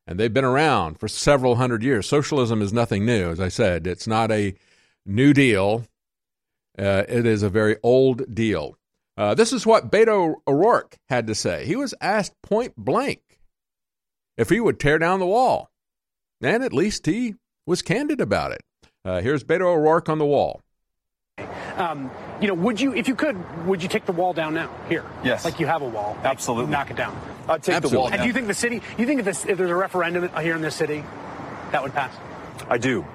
and 0.05 0.19
they've 0.19 0.33
been 0.33 0.43
around 0.43 0.99
for 0.99 1.07
several 1.07 1.55
hundred 1.55 1.83
years. 1.83 2.07
Socialism 2.07 2.61
is 2.61 2.73
nothing 2.73 3.05
new, 3.05 3.29
as 3.29 3.39
I 3.39 3.47
said. 3.47 3.87
It's 3.87 4.07
not 4.07 4.31
a 4.31 4.55
new 5.05 5.33
deal. 5.33 5.85
Uh, 6.77 7.03
it 7.07 7.25
is 7.25 7.43
a 7.43 7.49
very 7.49 7.77
old 7.83 8.33
deal. 8.33 8.75
Uh, 9.15 9.33
this 9.35 9.53
is 9.53 9.65
what 9.65 9.91
Beto 9.91 10.35
O'Rourke 10.47 10.97
had 11.07 11.27
to 11.27 11.35
say. 11.35 11.65
He 11.65 11.75
was 11.75 11.93
asked 12.01 12.33
point 12.41 12.75
blank 12.75 13.32
if 14.37 14.49
he 14.49 14.59
would 14.59 14.79
tear 14.79 14.97
down 14.97 15.19
the 15.19 15.25
wall, 15.25 15.69
and 16.41 16.63
at 16.63 16.73
least 16.73 17.05
he 17.05 17.35
was 17.65 17.81
candid 17.81 18.19
about 18.21 18.51
it. 18.51 18.61
Uh, 19.05 19.21
here's 19.21 19.43
Beto 19.43 19.65
O'Rourke 19.65 20.09
on 20.09 20.17
the 20.17 20.25
wall. 20.25 20.61
Um, 21.77 22.11
you 22.39 22.47
know, 22.47 22.53
would 22.53 22.79
you, 22.79 22.93
if 22.93 23.07
you 23.07 23.15
could, 23.15 23.65
would 23.65 23.81
you 23.81 23.89
take 23.89 24.05
the 24.05 24.11
wall 24.11 24.33
down 24.33 24.53
now? 24.53 24.69
Here, 24.87 25.03
yes, 25.23 25.43
like 25.43 25.59
you 25.59 25.65
have 25.65 25.81
a 25.81 25.87
wall, 25.87 26.13
like, 26.17 26.25
absolutely, 26.25 26.71
knock 26.71 26.91
it 26.91 26.97
down. 26.97 27.19
I'd 27.49 27.63
take 27.63 27.75
Absolutely. 27.75 27.89
the 27.89 27.97
wall. 27.99 28.07
Down. 28.09 28.13
And 28.13 28.21
do 28.21 28.27
you 28.27 28.33
think 28.33 28.47
the 28.47 28.53
city? 28.53 28.81
You 28.97 29.05
think 29.05 29.19
if, 29.19 29.25
this, 29.25 29.45
if 29.45 29.57
there's 29.57 29.69
a 29.69 29.75
referendum 29.75 30.29
here 30.41 30.55
in 30.55 30.61
this 30.61 30.75
city, 30.75 31.03
that 31.71 31.81
would 31.81 31.93
pass? 31.93 32.15
I 32.69 32.77
do. 32.77 33.05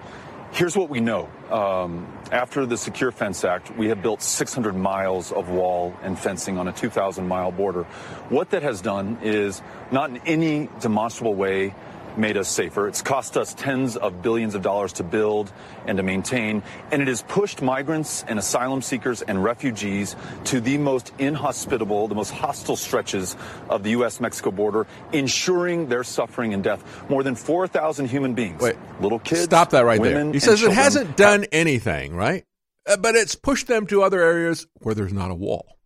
Here's 0.52 0.76
what 0.76 0.90
we 0.90 1.00
know. 1.00 1.30
Um, 1.50 2.06
after 2.30 2.66
the 2.66 2.76
Secure 2.76 3.10
Fence 3.10 3.44
Act, 3.44 3.76
we 3.76 3.88
have 3.88 4.02
built 4.02 4.22
600 4.22 4.76
miles 4.76 5.32
of 5.32 5.48
wall 5.48 5.96
and 6.02 6.18
fencing 6.18 6.58
on 6.58 6.68
a 6.68 6.72
2,000 6.72 7.26
mile 7.26 7.52
border. 7.52 7.84
What 8.28 8.50
that 8.50 8.62
has 8.62 8.80
done 8.80 9.18
is 9.22 9.62
not 9.90 10.10
in 10.10 10.18
any 10.18 10.68
demonstrable 10.80 11.34
way 11.34 11.74
made 12.18 12.36
us 12.36 12.48
safer. 12.48 12.88
It's 12.88 13.02
cost 13.02 13.36
us 13.36 13.54
tens 13.54 13.96
of 13.96 14.22
billions 14.22 14.54
of 14.54 14.62
dollars 14.62 14.92
to 14.94 15.04
build 15.04 15.52
and 15.86 15.96
to 15.96 16.02
maintain, 16.02 16.62
and 16.90 17.00
it 17.00 17.08
has 17.08 17.22
pushed 17.22 17.62
migrants 17.62 18.24
and 18.28 18.38
asylum 18.38 18.82
seekers 18.82 19.22
and 19.22 19.42
refugees 19.42 20.16
to 20.44 20.60
the 20.60 20.78
most 20.78 21.12
inhospitable, 21.18 22.08
the 22.08 22.14
most 22.14 22.30
hostile 22.30 22.76
stretches 22.76 23.36
of 23.68 23.82
the 23.82 23.90
U.S. 23.90 24.20
Mexico 24.20 24.50
border, 24.50 24.86
ensuring 25.12 25.88
their 25.88 26.04
suffering 26.04 26.52
and 26.54 26.62
death. 26.62 26.84
More 27.08 27.22
than 27.22 27.34
4,000 27.34 28.06
human 28.06 28.34
beings, 28.34 28.60
Wait, 28.60 28.76
little 29.00 29.18
kids, 29.18 29.42
stop 29.42 29.70
that 29.70 29.84
right 29.84 30.02
there. 30.02 30.32
He 30.32 30.40
says 30.40 30.62
it 30.62 30.72
hasn't 30.72 31.16
done 31.16 31.44
anything, 31.52 32.14
right? 32.14 32.44
Uh, 32.86 32.96
but 32.96 33.14
it's 33.14 33.34
pushed 33.34 33.66
them 33.66 33.86
to 33.86 34.02
other 34.02 34.20
areas 34.20 34.66
where 34.80 34.94
there's 34.94 35.12
not 35.12 35.30
a 35.30 35.34
wall. 35.34 35.78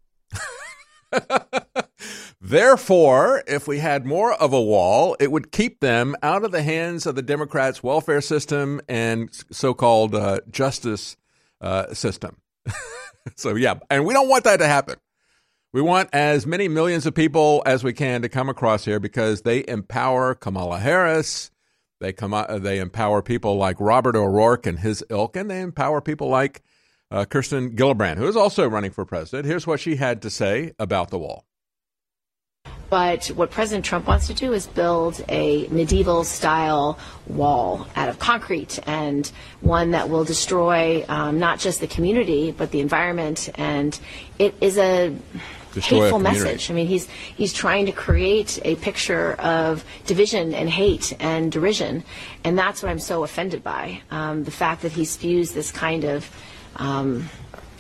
Therefore, 2.45 3.45
if 3.47 3.68
we 3.68 3.78
had 3.78 4.05
more 4.05 4.32
of 4.32 4.53
a 4.53 4.61
wall, 4.61 5.16
it 5.20 5.30
would 5.30 5.53
keep 5.53 5.78
them 5.78 6.16
out 6.24 6.45
of 6.45 6.51
the 6.51 6.64
hands 6.64 7.07
of 7.07 7.14
the 7.14 7.22
Democrats' 7.22 7.84
welfare 7.84 8.20
system 8.20 8.80
and 8.88 9.30
so 9.53 9.74
called 9.74 10.16
uh, 10.16 10.40
justice 10.51 11.16
uh, 11.61 11.95
system. 11.95 12.38
so, 13.36 13.55
yeah, 13.55 13.74
and 13.88 14.05
we 14.05 14.12
don't 14.12 14.28
want 14.28 14.43
that 14.43 14.57
to 14.57 14.66
happen. 14.66 14.97
We 15.72 15.82
want 15.82 16.11
as 16.12 16.45
many 16.45 16.66
millions 16.66 17.07
of 17.07 17.14
people 17.14 17.62
as 17.64 17.84
we 17.84 17.93
can 17.93 18.22
to 18.22 18.28
come 18.28 18.49
across 18.49 18.84
here 18.84 18.99
because 18.99 19.43
they 19.43 19.64
empower 19.68 20.34
Kamala 20.34 20.80
Harris. 20.80 21.53
They 22.01 22.12
come 22.12 22.34
out, 22.34 22.64
they 22.64 22.80
empower 22.80 23.22
people 23.22 23.57
like 23.57 23.76
Robert 23.78 24.16
O'Rourke 24.16 24.66
and 24.66 24.80
his 24.80 25.05
ilk, 25.11 25.36
and 25.36 25.49
they 25.49 25.61
empower 25.61 26.01
people 26.01 26.28
like 26.28 26.61
uh, 27.09 27.24
Kirsten 27.24 27.76
Gillibrand, 27.76 28.16
who 28.16 28.26
is 28.26 28.34
also 28.34 28.68
running 28.68 28.90
for 28.90 29.05
president. 29.05 29.47
Here's 29.47 29.68
what 29.68 29.78
she 29.78 29.95
had 29.95 30.20
to 30.22 30.28
say 30.28 30.72
about 30.80 31.11
the 31.11 31.20
wall. 31.20 31.47
But 32.93 33.29
what 33.29 33.51
President 33.51 33.87
Trump 33.87 34.07
wants 34.07 34.27
to 34.27 34.35
do 34.35 34.53
is 34.53 34.67
build 34.67 35.25
a 35.31 35.67
medieval 35.69 36.25
style 36.25 36.99
wall 37.27 37.87
out 37.97 38.11
of 38.11 38.19
concrete 38.19 38.79
and 38.87 39.27
one 39.63 39.93
that 39.93 40.11
will 40.11 40.25
destroy 40.25 41.03
um, 41.09 41.39
not 41.39 41.59
just 41.59 41.81
the 41.81 41.87
community 41.87 42.51
but 42.51 42.71
the 42.71 42.81
environment. 42.81 43.49
And 43.55 43.99
it 44.39 44.55
is 44.61 44.77
a 44.77 45.17
Destroy 45.73 46.03
hateful 46.03 46.19
message. 46.19 46.71
I 46.71 46.75
mean, 46.75 46.87
he's 46.87 47.09
he's 47.35 47.55
trying 47.55 47.87
to 47.87 47.93
create 47.93 48.61
a 48.63 48.77
picture 48.77 49.33
of 49.41 49.87
division 50.05 50.53
and 50.53 50.69
hate 50.69 51.15
and 51.19 51.51
derision, 51.51 52.05
and 52.45 52.59
that's 52.59 52.83
what 52.83 52.91
I'm 52.91 52.99
so 52.99 53.25
offended 53.25 53.65
by. 53.65 54.03
Um, 54.11 54.45
the 54.45 54.51
fact 54.51 54.83
that 54.83 54.93
he 54.93 55.07
spews 55.07 55.53
this 55.53 55.73
kind 55.73 56.05
of 56.05 56.31
um, 56.77 57.31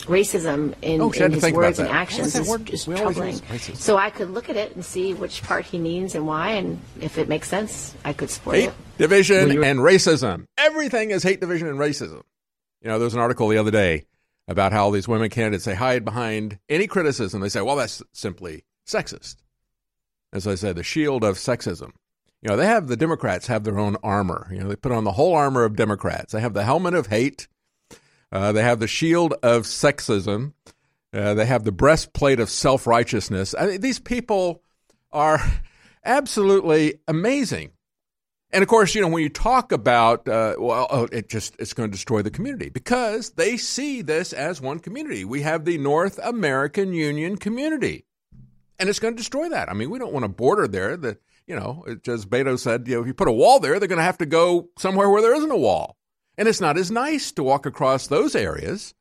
racism 0.06 0.74
in, 0.82 1.00
Oh, 1.00 1.10
in 1.10 1.32
his 1.32 1.52
words 1.52 1.78
and 1.78 1.88
actions 1.88 2.34
is, 2.34 2.48
word? 2.48 2.68
is 2.70 2.84
troubling. 2.84 3.34
So 3.74 3.96
I 3.96 4.10
could 4.10 4.30
look 4.30 4.48
at 4.50 4.56
it 4.56 4.74
and 4.74 4.84
see 4.84 5.14
which 5.14 5.42
part 5.42 5.64
he 5.64 5.78
means 5.78 6.14
and 6.14 6.26
why, 6.26 6.50
and 6.52 6.80
if 7.00 7.18
it 7.18 7.28
makes 7.28 7.48
sense, 7.48 7.94
I 8.04 8.12
could 8.12 8.30
support 8.30 8.56
it. 8.56 8.60
hate, 8.60 8.68
it. 8.68 8.74
division, 8.98 9.48
When 9.48 9.52
you- 9.56 9.64
and 9.64 9.78
racism. 9.80 10.46
Everything 10.58 11.10
is 11.10 11.22
hate, 11.22 11.40
division, 11.40 11.68
and 11.68 11.78
racism. 11.78 12.22
You 12.80 12.88
know, 12.88 12.98
there 12.98 13.04
was 13.06 13.14
an 13.14 13.20
article 13.20 13.48
the 13.48 13.58
other 13.58 13.70
day 13.70 14.04
about 14.48 14.72
how 14.72 14.90
these 14.90 15.06
women 15.06 15.30
candidates 15.30 15.64
they 15.64 15.74
hide 15.74 16.04
behind 16.04 16.58
any 16.68 16.86
criticism. 16.88 17.40
They 17.40 17.48
say, 17.48 17.60
"Well, 17.62 17.76
that's 17.76 18.02
simply 18.12 18.64
sexist." 18.86 19.36
As 20.32 20.46
I 20.46 20.54
said, 20.56 20.76
the 20.76 20.82
shield 20.82 21.22
of 21.24 21.36
sexism. 21.36 21.92
You 22.40 22.48
know, 22.48 22.56
they 22.56 22.66
have 22.66 22.88
the 22.88 22.96
Democrats 22.96 23.46
have 23.46 23.62
their 23.62 23.78
own 23.78 23.96
armor. 24.02 24.48
You 24.50 24.60
know, 24.60 24.68
they 24.68 24.74
put 24.76 24.90
on 24.90 25.04
the 25.04 25.12
whole 25.12 25.34
armor 25.34 25.62
of 25.62 25.76
Democrats. 25.76 26.32
They 26.32 26.40
have 26.40 26.54
the 26.54 26.64
helmet 26.64 26.94
of 26.94 27.06
hate. 27.06 27.46
Uh, 28.32 28.50
they 28.52 28.62
have 28.62 28.80
the 28.80 28.88
shield 28.88 29.34
of 29.42 29.64
sexism. 29.64 30.54
Uh, 31.12 31.34
they 31.34 31.44
have 31.44 31.64
the 31.64 31.72
breastplate 31.72 32.40
of 32.40 32.48
self 32.48 32.86
righteousness. 32.86 33.54
I 33.58 33.66
mean, 33.66 33.80
these 33.82 33.98
people 33.98 34.62
are 35.12 35.40
absolutely 36.04 37.00
amazing. 37.06 37.72
And 38.54 38.62
of 38.62 38.68
course, 38.68 38.94
you 38.94 39.00
know, 39.00 39.08
when 39.08 39.22
you 39.22 39.30
talk 39.30 39.72
about, 39.72 40.28
uh, 40.28 40.56
well, 40.58 40.86
oh, 40.90 41.08
it 41.10 41.28
just 41.28 41.56
it's 41.58 41.72
going 41.72 41.90
to 41.90 41.92
destroy 41.92 42.22
the 42.22 42.30
community 42.30 42.68
because 42.68 43.30
they 43.30 43.56
see 43.56 44.02
this 44.02 44.32
as 44.32 44.60
one 44.60 44.78
community. 44.78 45.24
We 45.24 45.42
have 45.42 45.64
the 45.64 45.78
North 45.78 46.18
American 46.22 46.92
Union 46.92 47.36
community, 47.36 48.04
and 48.78 48.88
it's 48.88 48.98
going 48.98 49.14
to 49.14 49.18
destroy 49.18 49.48
that. 49.50 49.70
I 49.70 49.74
mean, 49.74 49.90
we 49.90 49.98
don't 49.98 50.12
want 50.12 50.26
a 50.26 50.28
border 50.28 50.68
there. 50.68 50.98
That 50.98 51.18
you 51.46 51.56
know, 51.56 51.84
as 52.06 52.26
Beto 52.26 52.58
said, 52.58 52.86
you 52.88 52.96
know, 52.96 53.00
if 53.02 53.06
you 53.06 53.14
put 53.14 53.28
a 53.28 53.32
wall 53.32 53.58
there, 53.58 53.78
they're 53.78 53.88
going 53.88 53.98
to 53.98 54.04
have 54.04 54.18
to 54.18 54.26
go 54.26 54.68
somewhere 54.78 55.08
where 55.08 55.22
there 55.22 55.34
isn't 55.34 55.50
a 55.50 55.56
wall, 55.56 55.96
and 56.38 56.48
it's 56.48 56.60
not 56.60 56.78
as 56.78 56.90
nice 56.90 57.32
to 57.32 57.42
walk 57.42 57.66
across 57.66 58.06
those 58.06 58.34
areas. 58.34 58.94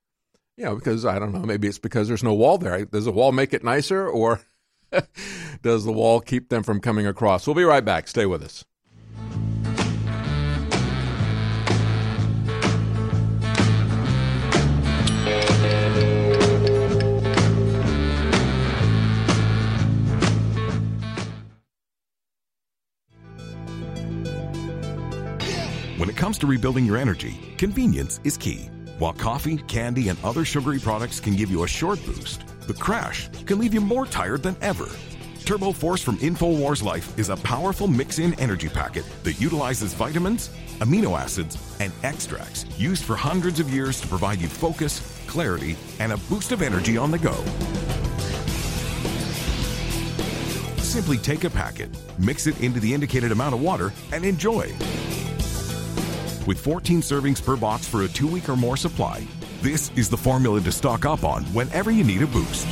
You 0.58 0.66
know, 0.66 0.76
because 0.76 1.06
I 1.06 1.18
don't 1.18 1.32
know, 1.32 1.42
maybe 1.42 1.68
it's 1.68 1.80
because 1.80 2.08
there's 2.08 2.24
no 2.24 2.34
wall 2.34 2.58
there. 2.58 2.86
Does 2.86 3.06
the 3.06 3.12
wall 3.12 3.32
make 3.32 3.54
it 3.54 3.64
nicer, 3.64 4.08
or 4.08 4.42
does 5.62 5.86
the 5.86 5.94
wall 5.94 6.20
keep 6.20 6.50
them 6.50 6.64
from 6.64 6.80
coming 6.80 7.08
across? 7.08 7.48
We'll 7.48 7.56
be 7.56 7.64
right 7.64 7.84
back. 7.84 8.08
Stay 8.08 8.26
with 8.26 8.44
us. 8.44 8.66
When 26.02 26.10
it 26.10 26.18
comes 26.18 26.40
to 26.40 26.48
rebuilding 26.48 26.84
your 26.84 26.98
energy, 26.98 27.38
convenience 27.60 28.20
is 28.24 28.36
key. 28.36 28.72
While 28.98 29.14
coffee, 29.14 29.58
candy, 29.58 30.10
and 30.10 30.18
other 30.24 30.44
sugary 30.44 30.80
products 30.80 31.20
can 31.20 31.36
give 31.36 31.52
you 31.52 31.64
a 31.64 31.68
short 31.68 32.04
boost, 32.08 32.42
the 32.66 32.74
crash 32.74 33.30
can 33.46 33.60
leave 33.60 33.72
you 33.72 33.82
more 33.82 34.08
tired 34.08 34.42
than 34.42 34.56
ever. 34.64 34.90
Turbo 35.46 35.72
Force 35.72 36.02
from 36.02 36.18
InfoWars 36.18 36.82
Life 36.82 37.20
is 37.20 37.30
a 37.30 37.38
powerful 37.38 37.86
mix 37.86 38.18
in 38.18 38.34
energy 38.40 38.68
packet 38.68 39.06
that 39.22 39.40
utilizes 39.40 39.94
vitamins, 39.94 40.50
amino 40.80 41.16
acids, 41.20 41.56
and 41.80 41.94
extracts 42.02 42.66
used 42.80 43.04
for 43.04 43.16
hundreds 43.16 43.60
of 43.60 43.70
years 43.70 44.02
to 44.02 44.08
provide 44.08 44.42
you 44.42 44.48
focus, 44.48 45.24
clarity, 45.28 45.78
and 46.00 46.12
a 46.12 46.18
boost 46.18 46.52
of 46.52 46.64
energy 46.64 46.98
on 46.98 47.12
the 47.12 47.20
go. 47.20 47.36
Simply 50.82 51.20
take 51.20 51.44
a 51.44 51.50
packet, 51.52 51.92
mix 52.18 52.48
it 52.48 52.60
into 52.60 52.80
the 52.80 52.92
indicated 52.92 53.32
amount 53.32 53.54
of 53.54 53.62
water, 53.62 53.94
and 54.12 54.26
enjoy. 54.26 54.76
With 56.48 56.60
14 56.60 57.02
servings 57.02 57.44
per 57.44 57.56
box 57.56 57.88
for 57.88 58.02
a 58.02 58.08
two 58.08 58.28
week 58.28 58.50
or 58.50 58.56
more 58.56 58.76
supply, 58.76 59.26
this 59.62 59.92
is 59.96 60.10
the 60.10 60.18
formula 60.18 60.60
to 60.62 60.72
stock 60.72 61.06
up 61.06 61.24
on 61.24 61.44
whenever 61.54 61.92
you 61.92 62.04
need 62.04 62.24
a 62.24 62.28
boost. 62.28 62.68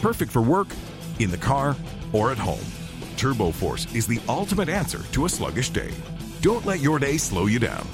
Perfect 0.00 0.32
for 0.32 0.40
work, 0.40 0.68
in 1.18 1.30
the 1.30 1.36
car, 1.36 1.76
or 2.12 2.30
at 2.32 2.38
home. 2.38 2.64
Turbo 3.16 3.52
Force 3.52 3.92
is 3.94 4.06
the 4.06 4.20
ultimate 4.28 4.68
answer 4.70 5.02
to 5.12 5.26
a 5.26 5.28
sluggish 5.28 5.68
day. 5.70 5.92
Don't 6.40 6.64
let 6.64 6.80
your 6.80 6.98
day 6.98 7.18
slow 7.18 7.46
you 7.46 7.58
down. 7.58 7.86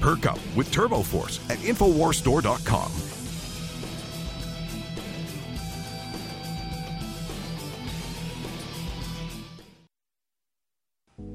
Perk 0.00 0.26
up 0.26 0.38
with 0.56 0.70
Turbo 0.70 1.02
Force 1.02 1.40
at 1.50 1.58
InfoWarsStore.com. 1.58 3.09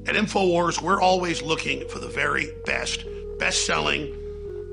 At 0.08 0.14
InfoWars, 0.14 0.84
we're 0.84 1.02
always 1.02 1.42
looking 1.42 1.88
for 1.90 1.98
the 1.98 2.08
very 2.08 2.52
best, 2.66 3.06
best 3.40 3.66
selling, 3.66 4.14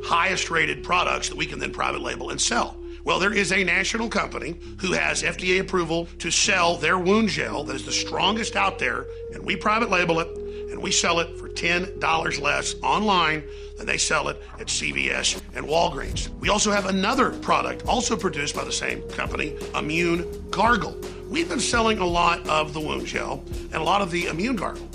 highest 0.05 0.51
rated 0.51 0.85
products 0.85 1.31
that 1.31 1.37
we 1.39 1.47
can 1.47 1.59
then 1.59 1.73
private 1.73 2.03
label 2.03 2.29
and 2.29 2.39
sell. 2.39 2.77
Well, 3.03 3.19
there 3.19 3.33
is 3.33 3.51
a 3.51 3.65
national 3.65 4.11
company 4.11 4.61
who 4.79 4.93
has 4.93 5.23
FDA 5.23 5.59
approval 5.59 6.07
to 6.19 6.31
sell 6.31 6.77
their 6.77 6.99
wound 6.99 7.31
gel 7.31 7.65
that 7.65 7.75
is 7.75 7.87
the 7.87 7.93
strongest 7.93 8.57
out 8.57 8.79
there, 8.79 9.07
and 9.33 9.43
we 9.43 9.57
private 9.57 9.89
label 9.89 10.21
it 10.21 10.29
and 10.71 10.83
we 10.83 10.91
sell 10.93 11.19
it 11.21 11.39
for 11.39 11.49
$10 11.49 12.41
less 12.41 12.75
online 12.83 13.43
than 13.79 13.87
they 13.87 13.99
sell 13.99 14.29
it 14.29 14.43
at 14.61 14.67
CVS 14.67 15.41
and 15.55 15.67
Walgreens. 15.67 16.29
We 16.41 16.51
also 16.51 16.71
have 16.71 16.87
another 16.87 17.31
product, 17.31 17.87
also 17.87 18.17
produced 18.17 18.55
by 18.55 18.65
the 18.65 18.73
same 18.73 19.03
company, 19.09 19.57
Immune 19.75 20.51
Gargle. 20.51 20.99
We've 21.29 21.49
been 21.49 21.61
selling 21.61 21.99
a 21.99 22.07
lot 22.07 22.47
of 22.49 22.75
the 22.75 22.81
wound 22.81 23.07
gel 23.07 23.45
and 23.49 23.77
a 23.77 23.83
lot 23.83 24.03
of 24.03 24.11
the 24.11 24.27
Immune 24.27 24.57
Gargle. 24.57 24.89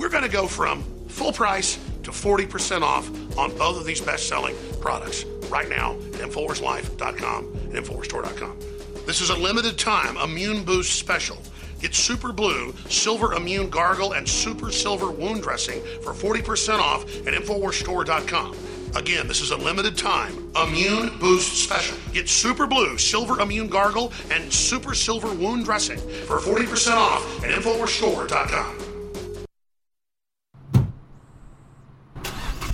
We're 0.00 0.08
going 0.08 0.24
to 0.24 0.30
go 0.30 0.46
from 0.46 0.82
full 1.08 1.30
price 1.30 1.78
to 2.04 2.10
40% 2.10 2.80
off 2.80 3.06
on 3.36 3.54
both 3.58 3.78
of 3.78 3.84
these 3.84 4.00
best 4.00 4.28
selling 4.28 4.56
products 4.80 5.24
right 5.50 5.68
now 5.68 5.92
at 5.92 6.20
InfoWarsLife.com 6.22 7.44
and 7.44 7.74
InfoWarsStore.com. 7.74 8.58
This 9.04 9.20
is 9.20 9.28
a 9.28 9.36
limited 9.36 9.78
time 9.78 10.16
immune 10.16 10.64
boost 10.64 10.98
special. 10.98 11.36
Get 11.82 11.94
Super 11.94 12.32
Blue, 12.32 12.72
Silver 12.88 13.34
Immune 13.34 13.68
Gargle, 13.68 14.14
and 14.14 14.26
Super 14.26 14.72
Silver 14.72 15.10
Wound 15.10 15.42
Dressing 15.42 15.82
for 16.02 16.14
40% 16.14 16.78
off 16.78 17.04
at 17.26 17.34
InfoWarsStore.com. 17.34 18.56
Again, 18.96 19.28
this 19.28 19.42
is 19.42 19.50
a 19.50 19.56
limited 19.58 19.98
time 19.98 20.50
immune 20.62 21.18
boost 21.18 21.62
special. 21.62 21.98
Get 22.14 22.26
Super 22.26 22.66
Blue, 22.66 22.96
Silver 22.96 23.40
Immune 23.40 23.68
Gargle, 23.68 24.14
and 24.30 24.50
Super 24.50 24.94
Silver 24.94 25.34
Wound 25.34 25.66
Dressing 25.66 25.98
for 25.98 26.38
40% 26.38 26.96
off 26.96 27.44
at 27.44 27.50
InfoWarsStore.com. 27.50 28.89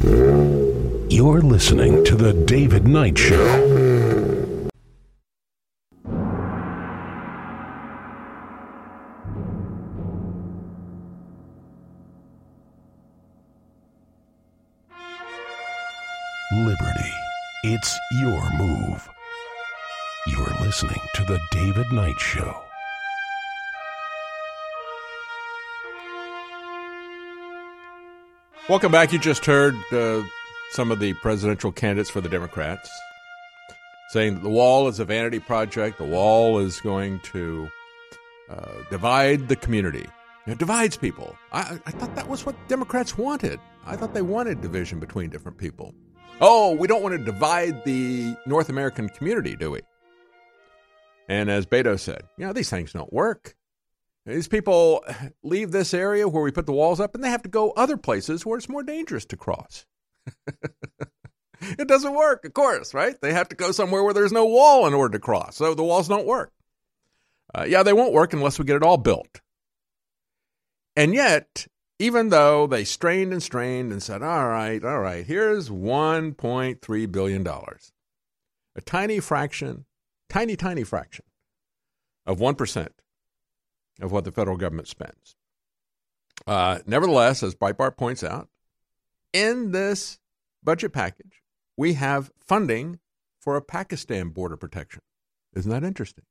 You're 0.02 1.40
listening 1.40 2.04
to 2.04 2.16
The 2.16 2.34
David 2.46 2.86
Knight 2.86 3.16
Show. 3.16 3.36
Liberty. 16.52 17.12
It's 17.64 17.98
your 18.12 18.50
move. 18.58 19.08
You're 20.26 20.54
listening 20.60 21.00
to 21.14 21.24
The 21.24 21.40
David 21.52 21.90
Knight 21.90 22.18
Show. 22.18 22.65
Welcome 28.68 28.90
back. 28.90 29.12
You 29.12 29.20
just 29.20 29.46
heard 29.46 29.76
uh, 29.92 30.24
some 30.72 30.90
of 30.90 30.98
the 30.98 31.12
presidential 31.14 31.70
candidates 31.70 32.10
for 32.10 32.20
the 32.20 32.28
Democrats 32.28 32.90
saying 34.08 34.34
that 34.34 34.42
the 34.42 34.48
wall 34.48 34.88
is 34.88 34.98
a 34.98 35.04
vanity 35.04 35.38
project. 35.38 35.98
The 35.98 36.04
wall 36.04 36.58
is 36.58 36.80
going 36.80 37.20
to 37.20 37.68
uh, 38.50 38.72
divide 38.90 39.46
the 39.46 39.54
community. 39.54 40.04
It 40.48 40.58
divides 40.58 40.96
people. 40.96 41.36
I, 41.52 41.78
I 41.86 41.92
thought 41.92 42.16
that 42.16 42.26
was 42.26 42.44
what 42.44 42.56
Democrats 42.66 43.16
wanted. 43.16 43.60
I 43.84 43.94
thought 43.94 44.14
they 44.14 44.22
wanted 44.22 44.62
division 44.62 44.98
between 44.98 45.30
different 45.30 45.58
people. 45.58 45.94
Oh, 46.40 46.72
we 46.72 46.88
don't 46.88 47.04
want 47.04 47.16
to 47.16 47.24
divide 47.24 47.84
the 47.84 48.34
North 48.46 48.68
American 48.68 49.08
community, 49.10 49.54
do 49.54 49.70
we? 49.70 49.82
And 51.28 51.48
as 51.50 51.66
Beto 51.66 52.00
said, 52.00 52.22
you 52.36 52.46
know, 52.46 52.52
these 52.52 52.68
things 52.68 52.92
don't 52.92 53.12
work. 53.12 53.54
These 54.26 54.48
people 54.48 55.04
leave 55.44 55.70
this 55.70 55.94
area 55.94 56.28
where 56.28 56.42
we 56.42 56.50
put 56.50 56.66
the 56.66 56.72
walls 56.72 56.98
up 56.98 57.14
and 57.14 57.22
they 57.22 57.30
have 57.30 57.42
to 57.42 57.48
go 57.48 57.70
other 57.70 57.96
places 57.96 58.44
where 58.44 58.58
it's 58.58 58.68
more 58.68 58.82
dangerous 58.82 59.24
to 59.26 59.36
cross. 59.36 59.86
it 61.60 61.86
doesn't 61.86 62.14
work, 62.14 62.44
of 62.44 62.52
course, 62.52 62.92
right? 62.92 63.18
They 63.20 63.32
have 63.32 63.48
to 63.50 63.56
go 63.56 63.70
somewhere 63.70 64.02
where 64.02 64.14
there's 64.14 64.32
no 64.32 64.44
wall 64.44 64.84
in 64.86 64.94
order 64.94 65.16
to 65.16 65.22
cross. 65.22 65.56
So 65.56 65.74
the 65.74 65.84
walls 65.84 66.08
don't 66.08 66.26
work. 66.26 66.52
Uh, 67.54 67.66
yeah, 67.68 67.84
they 67.84 67.92
won't 67.92 68.12
work 68.12 68.32
unless 68.32 68.58
we 68.58 68.64
get 68.64 68.74
it 68.74 68.82
all 68.82 68.96
built. 68.96 69.40
And 70.96 71.14
yet, 71.14 71.68
even 72.00 72.30
though 72.30 72.66
they 72.66 72.82
strained 72.82 73.32
and 73.32 73.42
strained 73.42 73.92
and 73.92 74.02
said, 74.02 74.22
all 74.22 74.48
right, 74.48 74.84
all 74.84 74.98
right, 74.98 75.24
here's 75.24 75.68
$1.3 75.68 77.12
billion, 77.12 77.46
a 77.46 78.80
tiny 78.84 79.20
fraction, 79.20 79.84
tiny, 80.28 80.56
tiny 80.56 80.82
fraction 80.82 81.24
of 82.26 82.38
1% 82.38 82.88
of 84.00 84.12
what 84.12 84.24
the 84.24 84.32
federal 84.32 84.56
government 84.56 84.88
spends. 84.88 85.36
Uh, 86.46 86.78
nevertheless, 86.86 87.42
as 87.42 87.54
Breitbart 87.54 87.96
points 87.96 88.22
out, 88.22 88.48
in 89.32 89.72
this 89.72 90.18
budget 90.62 90.92
package, 90.92 91.42
we 91.76 91.94
have 91.94 92.30
funding 92.38 92.98
for 93.38 93.56
a 93.56 93.62
Pakistan 93.62 94.30
border 94.30 94.56
protection. 94.56 95.02
Isn't 95.54 95.70
that 95.70 95.84
interesting? 95.84 96.24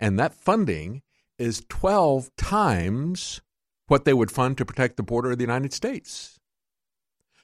And 0.00 0.18
that 0.18 0.34
funding 0.34 1.02
is 1.38 1.64
12 1.68 2.34
times 2.36 3.40
what 3.86 4.04
they 4.04 4.12
would 4.12 4.30
fund 4.30 4.58
to 4.58 4.64
protect 4.64 4.96
the 4.96 5.02
border 5.02 5.32
of 5.32 5.38
the 5.38 5.44
United 5.44 5.72
States. 5.72 6.38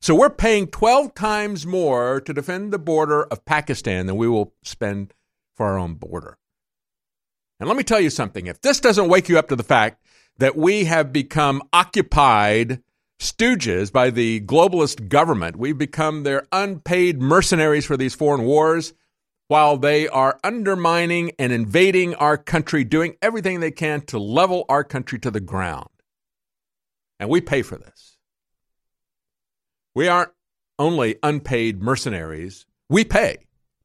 So 0.00 0.14
we're 0.14 0.30
paying 0.30 0.66
12 0.66 1.14
times 1.14 1.66
more 1.66 2.20
to 2.20 2.34
defend 2.34 2.72
the 2.72 2.78
border 2.78 3.24
of 3.24 3.44
Pakistan 3.46 4.06
than 4.06 4.16
we 4.16 4.28
will 4.28 4.52
spend 4.62 5.14
for 5.54 5.66
our 5.66 5.78
own 5.78 5.94
border. 5.94 6.36
And 7.60 7.68
let 7.68 7.76
me 7.76 7.84
tell 7.84 8.00
you 8.00 8.10
something 8.10 8.46
if 8.46 8.60
this 8.60 8.80
doesn't 8.80 9.08
wake 9.08 9.28
you 9.28 9.38
up 9.38 9.48
to 9.48 9.56
the 9.56 9.62
fact 9.62 10.02
that 10.38 10.56
we 10.56 10.84
have 10.84 11.12
become 11.12 11.62
occupied 11.72 12.82
stooges 13.20 13.92
by 13.92 14.10
the 14.10 14.40
globalist 14.40 15.08
government, 15.08 15.56
we've 15.56 15.78
become 15.78 16.22
their 16.22 16.46
unpaid 16.52 17.20
mercenaries 17.20 17.86
for 17.86 17.96
these 17.96 18.14
foreign 18.14 18.42
wars 18.42 18.92
while 19.48 19.76
they 19.76 20.08
are 20.08 20.38
undermining 20.42 21.32
and 21.38 21.52
invading 21.52 22.14
our 22.16 22.36
country, 22.36 22.82
doing 22.82 23.16
everything 23.22 23.60
they 23.60 23.70
can 23.70 24.00
to 24.00 24.18
level 24.18 24.64
our 24.68 24.82
country 24.82 25.18
to 25.20 25.30
the 25.30 25.40
ground. 25.40 25.88
And 27.20 27.28
we 27.28 27.40
pay 27.40 27.62
for 27.62 27.76
this. 27.76 28.16
We 29.94 30.08
aren't 30.08 30.32
only 30.78 31.16
unpaid 31.22 31.80
mercenaries, 31.80 32.66
we 32.88 33.04
pay 33.04 33.36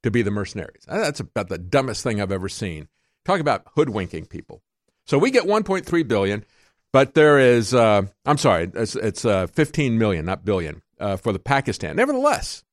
to 0.02 0.10
be 0.10 0.22
the 0.22 0.32
mercenaries. 0.32 0.84
That's 0.88 1.20
about 1.20 1.50
the 1.50 1.58
dumbest 1.58 2.04
thing 2.04 2.20
I've 2.20 2.32
ever 2.32 2.50
seen. 2.50 2.88
Talk 3.30 3.42
about 3.42 3.68
hoodwinking 3.76 4.26
people. 4.26 4.64
So 5.06 5.20
we 5.20 5.30
get 5.30 5.44
1.3 5.44 6.08
billion, 6.08 6.44
but 6.92 7.14
there 7.14 7.38
is 7.38 7.76
uh, 7.76 8.02
I'm 8.26 8.40
sorry, 8.40 8.72
it's, 8.74 8.96
it's 8.96 9.24
uh, 9.24 9.46
15 9.46 10.00
million, 10.00 10.26
not 10.26 10.44
billion, 10.44 10.82
uh, 11.00 11.16
for 11.16 11.32
the 11.32 11.38
Pakistan. 11.38 11.96
Nevertheless, 11.96 12.64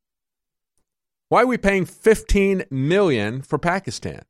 why 1.29 1.43
are 1.43 1.47
we 1.47 1.59
paying 1.59 1.85
15 1.85 2.65
million 2.71 3.43
for 3.43 3.59
Pakistan? 3.59 4.23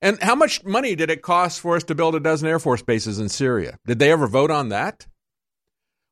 And 0.00 0.18
how 0.22 0.34
much 0.34 0.64
money 0.64 0.94
did 0.94 1.10
it 1.10 1.20
cost 1.20 1.60
for 1.60 1.76
us 1.76 1.84
to 1.84 1.94
build 1.94 2.14
a 2.14 2.20
dozen 2.20 2.48
Air 2.48 2.58
Force 2.58 2.80
bases 2.80 3.18
in 3.18 3.28
Syria? 3.28 3.78
Did 3.84 3.98
they 3.98 4.10
ever 4.10 4.26
vote 4.26 4.50
on 4.50 4.70
that? 4.70 5.06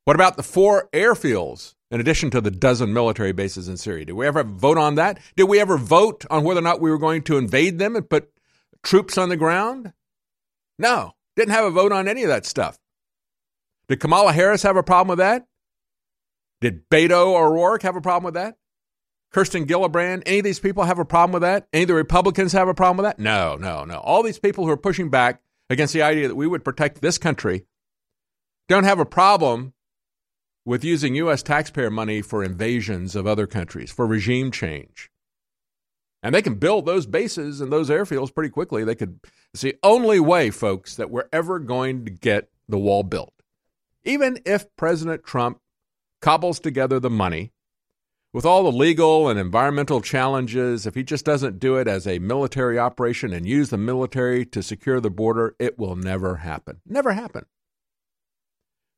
What 0.04 0.16
about 0.16 0.36
the 0.36 0.42
four 0.42 0.90
airfields 0.92 1.76
in 1.90 1.98
addition 1.98 2.28
to 2.32 2.42
the 2.42 2.50
dozen 2.50 2.92
military 2.92 3.32
bases 3.32 3.68
in 3.68 3.78
Syria? 3.78 4.04
Did 4.04 4.16
we 4.16 4.26
ever 4.26 4.44
vote 4.44 4.76
on 4.76 4.96
that? 4.96 5.18
Did 5.34 5.44
we 5.44 5.60
ever 5.60 5.78
vote 5.78 6.26
on 6.28 6.44
whether 6.44 6.60
or 6.60 6.62
not 6.62 6.82
we 6.82 6.90
were 6.90 6.98
going 6.98 7.22
to 7.22 7.38
invade 7.38 7.78
them 7.78 7.96
and 7.96 8.06
put 8.06 8.30
troops 8.82 9.18
on 9.18 9.28
the 9.28 9.36
ground? 9.36 9.92
No, 10.78 11.12
didn't 11.36 11.52
have 11.52 11.64
a 11.64 11.70
vote 11.70 11.92
on 11.92 12.08
any 12.08 12.22
of 12.22 12.28
that 12.28 12.46
stuff. 12.46 12.78
Did 13.88 14.00
Kamala 14.00 14.32
Harris 14.32 14.62
have 14.62 14.76
a 14.76 14.82
problem 14.82 15.08
with 15.08 15.18
that? 15.18 15.46
Did 16.60 16.88
Beto 16.90 17.34
O'Rourke 17.34 17.82
have 17.82 17.96
a 17.96 18.00
problem 18.00 18.24
with 18.24 18.34
that? 18.34 18.56
Kirsten 19.32 19.66
Gillibrand, 19.66 20.22
any 20.26 20.38
of 20.38 20.44
these 20.44 20.58
people 20.58 20.84
have 20.84 20.98
a 20.98 21.04
problem 21.04 21.32
with 21.32 21.42
that? 21.42 21.68
Any 21.72 21.82
of 21.82 21.88
the 21.88 21.94
Republicans 21.94 22.52
have 22.52 22.68
a 22.68 22.74
problem 22.74 22.98
with 22.98 23.04
that? 23.04 23.18
No, 23.18 23.56
no, 23.56 23.84
no. 23.84 23.98
All 23.98 24.22
these 24.22 24.38
people 24.38 24.64
who 24.64 24.70
are 24.70 24.76
pushing 24.76 25.08
back 25.08 25.40
against 25.68 25.94
the 25.94 26.02
idea 26.02 26.28
that 26.28 26.34
we 26.34 26.46
would 26.46 26.64
protect 26.64 27.00
this 27.00 27.16
country 27.16 27.64
don't 28.68 28.84
have 28.84 28.98
a 28.98 29.06
problem 29.06 29.72
with 30.64 30.84
using 30.84 31.14
U.S. 31.16 31.42
taxpayer 31.42 31.90
money 31.90 32.22
for 32.22 32.44
invasions 32.44 33.16
of 33.16 33.26
other 33.26 33.46
countries, 33.46 33.90
for 33.90 34.06
regime 34.06 34.50
change. 34.50 35.10
And 36.22 36.34
they 36.34 36.42
can 36.42 36.56
build 36.56 36.84
those 36.84 37.06
bases 37.06 37.60
and 37.60 37.72
those 37.72 37.88
airfields 37.88 38.34
pretty 38.34 38.50
quickly. 38.50 38.84
They 38.84 38.94
could. 38.94 39.20
It's 39.54 39.62
the 39.62 39.76
only 39.82 40.20
way, 40.20 40.50
folks, 40.50 40.96
that 40.96 41.10
we're 41.10 41.28
ever 41.32 41.58
going 41.58 42.04
to 42.04 42.10
get 42.10 42.50
the 42.68 42.78
wall 42.78 43.02
built. 43.02 43.32
Even 44.04 44.38
if 44.44 44.74
President 44.76 45.24
Trump 45.24 45.60
cobbles 46.20 46.60
together 46.60 47.00
the 47.00 47.10
money 47.10 47.52
with 48.32 48.44
all 48.44 48.62
the 48.62 48.72
legal 48.72 49.28
and 49.28 49.40
environmental 49.40 50.00
challenges, 50.00 50.86
if 50.86 50.94
he 50.94 51.02
just 51.02 51.24
doesn't 51.24 51.58
do 51.58 51.76
it 51.76 51.88
as 51.88 52.06
a 52.06 52.18
military 52.18 52.78
operation 52.78 53.32
and 53.32 53.46
use 53.46 53.70
the 53.70 53.78
military 53.78 54.44
to 54.46 54.62
secure 54.62 55.00
the 55.00 55.10
border, 55.10 55.56
it 55.58 55.78
will 55.78 55.96
never 55.96 56.36
happen. 56.36 56.80
Never 56.86 57.12
happen. 57.12 57.46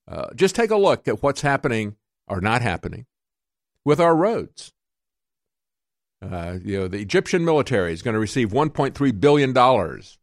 Uh, 0.06 0.34
just 0.34 0.54
take 0.54 0.70
a 0.70 0.76
look 0.76 1.08
at 1.08 1.22
what's 1.22 1.40
happening 1.40 1.96
or 2.26 2.40
not 2.40 2.62
happening 2.62 3.06
with 3.84 4.00
our 4.00 4.14
roads. 4.14 4.72
Uh, 6.22 6.58
you 6.64 6.78
know, 6.78 6.88
the 6.88 7.00
Egyptian 7.00 7.44
military 7.44 7.92
is 7.92 8.02
going 8.02 8.14
to 8.14 8.20
receive 8.20 8.50
1.3 8.50 9.20
billion 9.20 9.52
dollars 9.52 10.18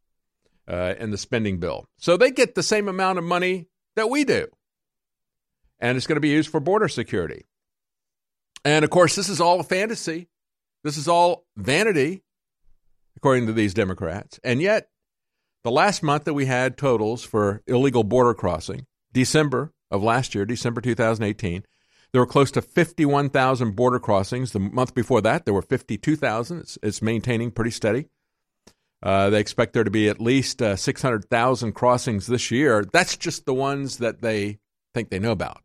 uh, 0.66 0.94
in 0.98 1.10
the 1.10 1.18
spending 1.18 1.58
bill, 1.58 1.86
so 1.98 2.16
they 2.16 2.30
get 2.30 2.54
the 2.54 2.62
same 2.62 2.88
amount 2.88 3.18
of 3.18 3.24
money 3.24 3.68
that 3.96 4.08
we 4.08 4.24
do, 4.24 4.46
and 5.78 5.96
it's 5.96 6.06
going 6.06 6.16
to 6.16 6.20
be 6.20 6.30
used 6.30 6.50
for 6.50 6.60
border 6.60 6.88
security. 6.88 7.44
And 8.64 8.84
of 8.84 8.90
course, 8.90 9.14
this 9.14 9.28
is 9.28 9.40
all 9.40 9.60
a 9.60 9.64
fantasy. 9.64 10.28
This 10.84 10.96
is 10.96 11.08
all 11.08 11.44
vanity, 11.56 12.22
according 13.16 13.46
to 13.46 13.52
these 13.52 13.74
Democrats. 13.74 14.40
And 14.42 14.62
yet, 14.62 14.88
the 15.62 15.70
last 15.70 16.02
month 16.02 16.24
that 16.24 16.34
we 16.34 16.46
had 16.46 16.78
totals 16.78 17.22
for 17.22 17.62
illegal 17.66 18.04
border 18.04 18.32
crossing, 18.32 18.86
December 19.12 19.72
of 19.90 20.02
last 20.02 20.34
year, 20.34 20.46
December 20.46 20.80
2018, 20.80 21.64
there 22.12 22.20
were 22.20 22.26
close 22.26 22.50
to 22.52 22.62
51,000 22.62 23.76
border 23.76 23.98
crossings. 23.98 24.52
The 24.52 24.58
month 24.58 24.94
before 24.94 25.20
that, 25.22 25.44
there 25.44 25.54
were 25.54 25.62
52,000. 25.62 26.58
It's, 26.58 26.78
it's, 26.82 27.02
maintaining 27.02 27.50
pretty 27.50 27.70
steady. 27.70 28.06
Uh, 29.02 29.30
they 29.30 29.40
expect 29.40 29.72
there 29.72 29.84
to 29.84 29.90
be 29.90 30.08
at 30.08 30.20
least 30.20 30.60
uh, 30.60 30.76
600,000 30.76 31.72
crossings 31.72 32.26
this 32.26 32.50
year. 32.50 32.84
That's 32.92 33.16
just 33.16 33.46
the 33.46 33.54
ones 33.54 33.98
that 33.98 34.20
they 34.20 34.58
think 34.92 35.10
they 35.10 35.18
know 35.18 35.32
about. 35.32 35.62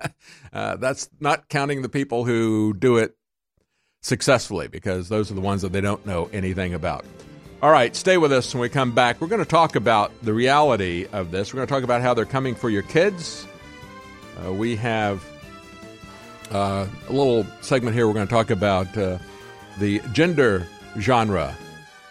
uh, 0.52 0.76
that's 0.76 1.08
not 1.18 1.48
counting 1.48 1.82
the 1.82 1.88
people 1.88 2.24
who 2.24 2.74
do 2.74 2.98
it 2.98 3.16
successfully 4.02 4.68
because 4.68 5.08
those 5.08 5.30
are 5.30 5.34
the 5.34 5.40
ones 5.40 5.62
that 5.62 5.72
they 5.72 5.80
don't 5.80 6.06
know 6.06 6.30
anything 6.32 6.74
about. 6.74 7.04
All 7.60 7.72
right, 7.72 7.96
stay 7.96 8.18
with 8.18 8.32
us 8.32 8.54
when 8.54 8.60
we 8.60 8.68
come 8.68 8.92
back. 8.92 9.20
We're 9.20 9.26
going 9.26 9.42
to 9.42 9.48
talk 9.48 9.74
about 9.74 10.12
the 10.22 10.32
reality 10.32 11.08
of 11.12 11.32
this. 11.32 11.52
We're 11.52 11.58
going 11.58 11.66
to 11.66 11.74
talk 11.74 11.82
about 11.82 12.02
how 12.02 12.14
they're 12.14 12.24
coming 12.24 12.54
for 12.54 12.70
your 12.70 12.82
kids. 12.82 13.48
Uh, 14.46 14.52
we 14.52 14.76
have 14.76 15.24
uh, 16.50 16.86
a 17.08 17.12
little 17.12 17.46
segment 17.60 17.94
here. 17.94 18.06
We're 18.06 18.14
going 18.14 18.26
to 18.26 18.32
talk 18.32 18.50
about 18.50 18.96
uh, 18.96 19.18
the 19.78 20.00
gender 20.12 20.66
genre 20.98 21.54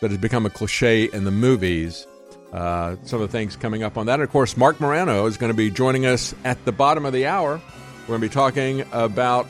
that 0.01 0.11
has 0.11 0.19
become 0.19 0.45
a 0.45 0.49
cliche 0.49 1.05
in 1.05 1.23
the 1.23 1.31
movies. 1.31 2.07
Uh, 2.53 2.95
some 3.03 3.21
of 3.21 3.29
the 3.29 3.37
things 3.37 3.55
coming 3.55 3.83
up 3.83 3.97
on 3.97 4.05
that. 4.05 4.15
And 4.15 4.23
of 4.23 4.31
course, 4.31 4.55
Marc 4.55 4.79
Morano 4.79 5.25
is 5.25 5.37
going 5.37 5.51
to 5.51 5.57
be 5.57 5.69
joining 5.69 6.05
us 6.05 6.33
at 6.43 6.63
the 6.65 6.71
bottom 6.71 7.05
of 7.05 7.13
the 7.13 7.25
hour. 7.25 7.61
We're 8.01 8.07
going 8.07 8.21
to 8.21 8.27
be 8.27 8.33
talking 8.33 8.85
about 8.91 9.47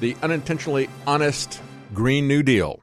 the 0.00 0.16
unintentionally 0.22 0.88
honest 1.06 1.60
Green 1.92 2.26
New 2.28 2.42
Deal. 2.42 2.82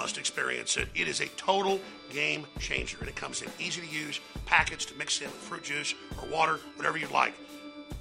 You 0.00 0.04
must 0.04 0.16
experience 0.16 0.78
it. 0.78 0.88
It 0.94 1.08
is 1.08 1.20
a 1.20 1.26
total 1.36 1.78
game 2.08 2.46
changer, 2.58 2.96
and 3.00 3.08
it 3.08 3.16
comes 3.16 3.42
in 3.42 3.50
easy 3.58 3.82
to 3.82 3.86
use 3.86 4.18
packets 4.46 4.86
to 4.86 4.94
mix 4.94 5.20
in 5.20 5.26
with 5.26 5.36
fruit 5.36 5.62
juice 5.62 5.94
or 6.22 6.28
water, 6.30 6.58
whatever 6.76 6.96
you'd 6.96 7.10
like. 7.10 7.34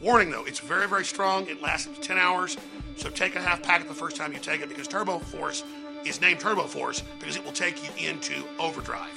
Warning 0.02 0.32
though, 0.32 0.46
it's 0.46 0.60
very, 0.60 0.88
very 0.88 1.04
strong. 1.04 1.46
It 1.48 1.62
lasts 1.62 1.88
up 1.88 1.96
to 1.96 2.00
10 2.00 2.18
hours, 2.18 2.56
so 2.96 3.10
take 3.10 3.36
a 3.36 3.42
half 3.42 3.62
packet 3.62 3.90
the 3.90 3.94
first 3.94 4.16
time 4.16 4.32
you 4.32 4.40
take 4.40 4.62
it 4.62 4.70
because 4.70 4.88
Turbo 4.88 5.20
Force 5.20 5.66
is 6.06 6.22
named 6.22 6.40
Turbo 6.40 6.68
Force 6.68 7.04
because 7.20 7.36
it 7.36 7.44
will 7.44 7.52
take 7.52 7.84
you 7.84 7.90
into 8.08 8.46
overdrive. 8.60 9.12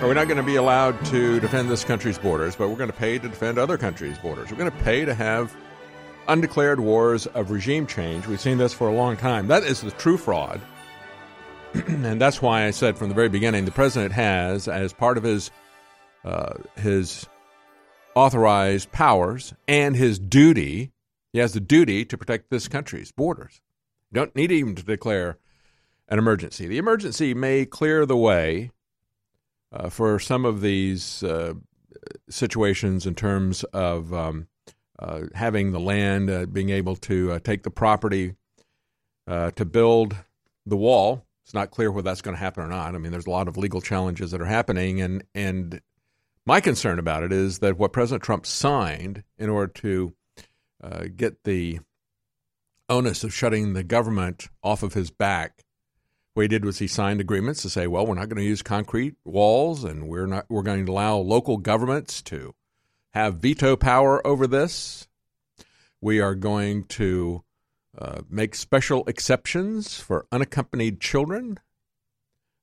are 0.00 0.08
we 0.08 0.14
not 0.14 0.28
going 0.28 0.36
to 0.36 0.42
be 0.42 0.56
allowed 0.56 1.04
to 1.06 1.40
defend 1.40 1.68
this 1.68 1.84
country's 1.84 2.18
borders, 2.18 2.54
but 2.54 2.68
we're 2.68 2.76
going 2.76 2.90
to 2.90 2.96
pay 2.96 3.18
to 3.18 3.28
defend 3.28 3.58
other 3.58 3.76
countries' 3.76 4.16
borders. 4.18 4.50
We're 4.50 4.58
going 4.58 4.70
to 4.70 4.84
pay 4.84 5.04
to 5.04 5.14
have 5.14 5.54
undeclared 6.28 6.78
wars 6.78 7.26
of 7.26 7.50
regime 7.50 7.86
change. 7.86 8.26
We've 8.26 8.40
seen 8.40 8.58
this 8.58 8.72
for 8.72 8.88
a 8.88 8.94
long 8.94 9.16
time. 9.16 9.48
That 9.48 9.64
is 9.64 9.80
the 9.80 9.90
true 9.90 10.16
fraud. 10.16 10.60
and 11.74 12.20
that's 12.20 12.40
why 12.40 12.64
I 12.64 12.70
said 12.70 12.96
from 12.96 13.08
the 13.08 13.14
very 13.14 13.28
beginning 13.28 13.64
the 13.64 13.70
president 13.70 14.12
has, 14.12 14.68
as 14.68 14.92
part 14.92 15.18
of 15.18 15.24
his 15.24 15.50
uh, 16.24 16.54
his 16.76 17.26
authorized 18.14 18.90
powers 18.92 19.54
and 19.66 19.96
his 19.96 20.18
duty, 20.18 20.92
he 21.32 21.38
has 21.38 21.52
the 21.52 21.60
duty 21.60 22.04
to 22.04 22.18
protect 22.18 22.50
this 22.50 22.68
country's 22.68 23.12
borders. 23.12 23.60
You 24.10 24.16
don't 24.16 24.34
need 24.34 24.52
even 24.52 24.74
to 24.74 24.82
declare 24.82 25.38
an 26.08 26.18
emergency. 26.18 26.66
The 26.66 26.78
emergency 26.78 27.34
may 27.34 27.64
clear 27.66 28.06
the 28.06 28.16
way 28.16 28.70
uh, 29.72 29.88
for 29.88 30.18
some 30.18 30.44
of 30.44 30.60
these 30.60 31.22
uh, 31.22 31.54
situations 32.28 33.06
in 33.06 33.14
terms 33.14 33.64
of 33.64 34.12
um, 34.12 34.48
uh, 34.98 35.22
having 35.34 35.72
the 35.72 35.80
land, 35.80 36.30
uh, 36.30 36.46
being 36.46 36.70
able 36.70 36.96
to 36.96 37.32
uh, 37.32 37.38
take 37.38 37.62
the 37.62 37.70
property 37.70 38.34
uh, 39.26 39.50
to 39.52 39.64
build 39.64 40.16
the 40.66 40.76
wall. 40.76 41.24
It's 41.44 41.54
not 41.54 41.70
clear 41.70 41.90
whether 41.90 42.04
that's 42.04 42.20
going 42.20 42.36
to 42.36 42.40
happen 42.40 42.64
or 42.64 42.68
not. 42.68 42.94
I 42.94 42.98
mean, 42.98 43.12
there's 43.12 43.26
a 43.26 43.30
lot 43.30 43.48
of 43.48 43.56
legal 43.56 43.80
challenges 43.80 44.32
that 44.32 44.40
are 44.40 44.46
happening, 44.46 45.00
and 45.00 45.24
and 45.34 45.80
my 46.44 46.60
concern 46.60 46.98
about 46.98 47.22
it 47.22 47.32
is 47.32 47.60
that 47.60 47.78
what 47.78 47.92
President 47.92 48.22
Trump 48.22 48.44
signed 48.44 49.22
in 49.38 49.48
order 49.48 49.72
to 49.74 50.14
get 51.16 51.44
the 51.44 51.80
onus 52.88 53.24
of 53.24 53.34
shutting 53.34 53.72
the 53.72 53.82
government 53.82 54.48
off 54.62 54.82
of 54.82 54.94
his 54.94 55.10
back 55.10 55.64
what 56.34 56.42
he 56.42 56.48
did 56.48 56.64
was 56.64 56.78
he 56.78 56.86
signed 56.86 57.20
agreements 57.20 57.62
to 57.62 57.70
say, 57.70 57.86
well, 57.86 58.06
we're 58.06 58.14
not 58.14 58.28
going 58.28 58.42
to 58.42 58.48
use 58.48 58.62
concrete 58.62 59.16
walls, 59.24 59.84
and 59.84 60.08
we're 60.08 60.26
not 60.26 60.46
we're 60.48 60.62
going 60.62 60.86
to 60.86 60.92
allow 60.92 61.16
local 61.16 61.56
governments 61.56 62.22
to 62.22 62.54
have 63.12 63.36
veto 63.36 63.76
power 63.76 64.24
over 64.26 64.46
this. 64.46 65.08
We 66.00 66.20
are 66.20 66.34
going 66.34 66.84
to 66.84 67.42
uh, 67.98 68.20
make 68.30 68.54
special 68.54 69.04
exceptions 69.06 69.98
for 69.98 70.26
unaccompanied 70.30 71.00
children. 71.00 71.58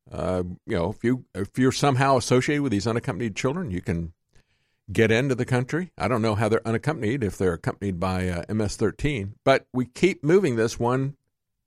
Uh, 0.10 0.44
you 0.66 0.78
know, 0.78 0.92
if 0.92 1.04
you 1.04 1.26
if 1.34 1.58
you're 1.58 1.72
somehow 1.72 2.16
associated 2.18 2.62
with 2.62 2.72
these 2.72 2.88
unaccompanied 2.88 3.36
children, 3.36 3.72
you 3.72 3.82
can 3.82 4.14
get 4.92 5.12
into 5.12 5.36
the 5.36 5.46
country. 5.46 5.92
I 5.98 6.08
don't 6.08 6.22
know 6.22 6.36
how 6.36 6.48
they're 6.48 6.66
unaccompanied 6.66 7.24
if 7.24 7.38
they're 7.38 7.54
accompanied 7.54 8.00
by 8.00 8.30
uh, 8.30 8.44
MS-13, 8.48 9.34
but 9.44 9.66
we 9.74 9.86
keep 9.86 10.24
moving 10.24 10.56
this 10.56 10.80
one 10.80 11.18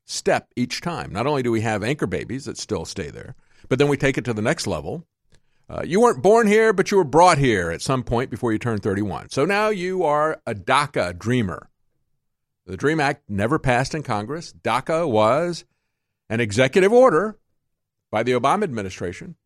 step 0.08 0.48
each 0.56 0.80
time. 0.80 1.12
Not 1.12 1.26
only 1.26 1.42
do 1.42 1.52
we 1.52 1.60
have 1.60 1.84
anchor 1.84 2.06
babies 2.06 2.46
that 2.46 2.58
still 2.58 2.84
stay 2.84 3.10
there, 3.10 3.34
but 3.68 3.78
then 3.78 3.88
we 3.88 3.96
take 3.96 4.18
it 4.18 4.24
to 4.24 4.32
the 4.32 4.42
next 4.42 4.66
level. 4.66 5.06
Uh, 5.70 5.82
you 5.84 6.00
weren't 6.00 6.22
born 6.22 6.46
here, 6.46 6.72
but 6.72 6.90
you 6.90 6.96
were 6.96 7.04
brought 7.04 7.36
here 7.36 7.70
at 7.70 7.82
some 7.82 8.02
point 8.02 8.30
before 8.30 8.50
you 8.50 8.58
turned 8.58 8.82
31. 8.82 9.28
So 9.28 9.44
now 9.44 9.68
you 9.68 10.02
are 10.02 10.40
a 10.46 10.54
DACA 10.54 11.18
dreamer. 11.18 11.68
The 12.64 12.78
DREAM 12.78 13.00
Act 13.00 13.28
never 13.28 13.58
passed 13.58 13.94
in 13.94 14.02
Congress. 14.02 14.54
DACA 14.62 15.08
was 15.08 15.64
an 16.30 16.40
executive 16.40 16.92
order 16.92 17.38
by 18.10 18.22
the 18.22 18.32
Obama 18.32 18.62
administration, 18.62 19.36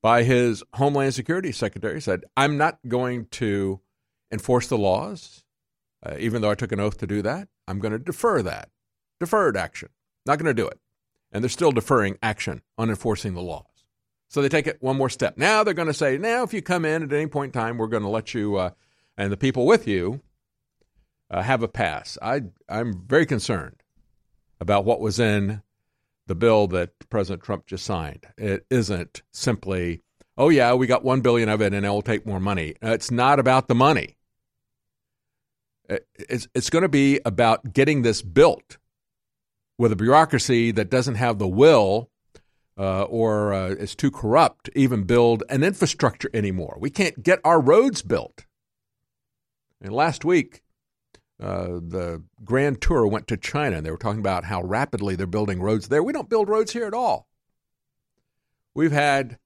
by 0.00 0.22
his 0.22 0.62
Homeland 0.74 1.14
Security 1.14 1.50
Secretary, 1.50 2.00
said, 2.00 2.24
I'm 2.36 2.56
not 2.56 2.78
going 2.86 3.26
to 3.32 3.80
enforce 4.30 4.68
the 4.68 4.78
laws, 4.78 5.44
uh, 6.04 6.14
even 6.18 6.42
though 6.42 6.50
I 6.50 6.54
took 6.54 6.72
an 6.72 6.80
oath 6.80 6.98
to 6.98 7.06
do 7.08 7.22
that. 7.22 7.48
I'm 7.66 7.80
going 7.80 7.92
to 7.92 7.98
defer 7.98 8.42
that 8.42 8.68
deferred 9.22 9.56
action. 9.56 9.88
Not 10.26 10.38
going 10.38 10.54
to 10.54 10.62
do 10.62 10.68
it. 10.68 10.78
And 11.32 11.42
they're 11.42 11.48
still 11.48 11.72
deferring 11.72 12.18
action 12.22 12.62
on 12.76 12.90
enforcing 12.90 13.34
the 13.34 13.40
laws. 13.40 13.64
So 14.28 14.42
they 14.42 14.48
take 14.48 14.66
it 14.66 14.82
one 14.82 14.96
more 14.96 15.08
step. 15.08 15.36
Now 15.36 15.64
they're 15.64 15.74
going 15.74 15.88
to 15.88 15.94
say, 15.94 16.18
now 16.18 16.42
if 16.42 16.52
you 16.52 16.62
come 16.62 16.84
in 16.84 17.02
at 17.02 17.12
any 17.12 17.26
point 17.26 17.54
in 17.54 17.60
time, 17.60 17.78
we're 17.78 17.86
going 17.86 18.02
to 18.02 18.08
let 18.08 18.34
you 18.34 18.56
uh, 18.56 18.70
and 19.16 19.32
the 19.32 19.36
people 19.36 19.66
with 19.66 19.86
you 19.86 20.20
uh, 21.30 21.42
have 21.42 21.62
a 21.62 21.68
pass. 21.68 22.18
I, 22.20 22.42
I'm 22.68 23.02
very 23.06 23.26
concerned 23.26 23.82
about 24.60 24.84
what 24.84 25.00
was 25.00 25.18
in 25.18 25.62
the 26.26 26.34
bill 26.34 26.66
that 26.68 27.10
President 27.10 27.42
Trump 27.42 27.66
just 27.66 27.84
signed. 27.84 28.26
It 28.38 28.64
isn't 28.70 29.22
simply, 29.32 30.02
oh 30.38 30.48
yeah, 30.48 30.74
we 30.74 30.86
got 30.86 31.04
one 31.04 31.20
billion 31.20 31.48
of 31.48 31.60
it, 31.60 31.74
and 31.74 31.84
it 31.84 31.88
will 31.88 32.02
take 32.02 32.26
more 32.26 32.40
money. 32.40 32.74
It's 32.80 33.10
not 33.10 33.38
about 33.38 33.68
the 33.68 33.74
money. 33.74 34.16
It's 36.16 36.48
it's 36.54 36.70
going 36.70 36.82
to 36.82 36.88
be 36.88 37.20
about 37.24 37.74
getting 37.74 38.02
this 38.02 38.22
built 38.22 38.78
with 39.82 39.90
a 39.90 39.96
bureaucracy 39.96 40.70
that 40.70 40.88
doesn't 40.88 41.16
have 41.16 41.40
the 41.40 41.48
will 41.48 42.08
uh, 42.78 43.02
or 43.02 43.52
uh, 43.52 43.70
is 43.70 43.96
too 43.96 44.12
corrupt 44.12 44.66
to 44.66 44.78
even 44.78 45.02
build 45.02 45.42
an 45.48 45.64
infrastructure 45.64 46.30
anymore. 46.32 46.76
We 46.78 46.88
can't 46.88 47.20
get 47.20 47.40
our 47.44 47.60
roads 47.60 48.00
built. 48.00 48.46
And 49.80 49.92
last 49.92 50.24
week, 50.24 50.62
uh, 51.42 51.80
the 51.82 52.22
Grand 52.44 52.80
Tour 52.80 53.08
went 53.08 53.26
to 53.26 53.36
China 53.36 53.78
and 53.78 53.84
they 53.84 53.90
were 53.90 53.96
talking 53.96 54.20
about 54.20 54.44
how 54.44 54.62
rapidly 54.62 55.16
they're 55.16 55.26
building 55.26 55.60
roads 55.60 55.88
there. 55.88 56.00
We 56.00 56.12
don't 56.12 56.30
build 56.30 56.48
roads 56.48 56.72
here 56.72 56.86
at 56.86 56.94
all. 56.94 57.26
We've 58.74 58.92
had 58.92 59.36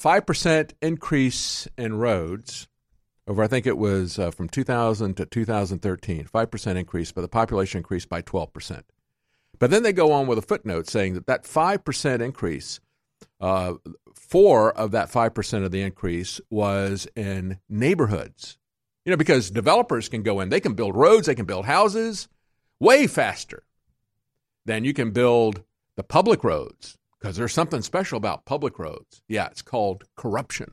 5% 0.00 0.70
increase 0.80 1.66
in 1.76 1.98
roads 1.98 2.68
over 3.26 3.42
I 3.42 3.48
think 3.48 3.66
it 3.66 3.76
was 3.76 4.20
uh, 4.20 4.30
from 4.30 4.48
2000 4.48 5.16
to 5.16 5.26
2013, 5.26 6.26
5% 6.26 6.76
increase, 6.76 7.10
but 7.10 7.22
the 7.22 7.28
population 7.28 7.78
increased 7.78 8.08
by 8.08 8.22
12%. 8.22 8.82
But 9.60 9.70
then 9.70 9.84
they 9.84 9.92
go 9.92 10.10
on 10.10 10.26
with 10.26 10.38
a 10.38 10.42
footnote 10.42 10.88
saying 10.88 11.14
that 11.14 11.26
that 11.26 11.44
5% 11.44 12.20
increase, 12.20 12.80
uh, 13.40 13.74
four 14.14 14.72
of 14.72 14.90
that 14.90 15.12
5% 15.12 15.64
of 15.64 15.70
the 15.70 15.82
increase 15.82 16.40
was 16.50 17.06
in 17.14 17.60
neighborhoods. 17.68 18.58
You 19.04 19.10
know, 19.10 19.16
because 19.16 19.50
developers 19.50 20.08
can 20.08 20.22
go 20.22 20.40
in, 20.40 20.48
they 20.48 20.60
can 20.60 20.74
build 20.74 20.96
roads, 20.96 21.26
they 21.26 21.34
can 21.34 21.46
build 21.46 21.66
houses 21.66 22.28
way 22.80 23.06
faster 23.06 23.62
than 24.64 24.84
you 24.84 24.94
can 24.94 25.10
build 25.10 25.62
the 25.96 26.02
public 26.02 26.42
roads 26.42 26.96
because 27.18 27.36
there's 27.36 27.52
something 27.52 27.82
special 27.82 28.16
about 28.16 28.46
public 28.46 28.78
roads. 28.78 29.22
Yeah, 29.28 29.46
it's 29.46 29.62
called 29.62 30.04
corruption 30.16 30.72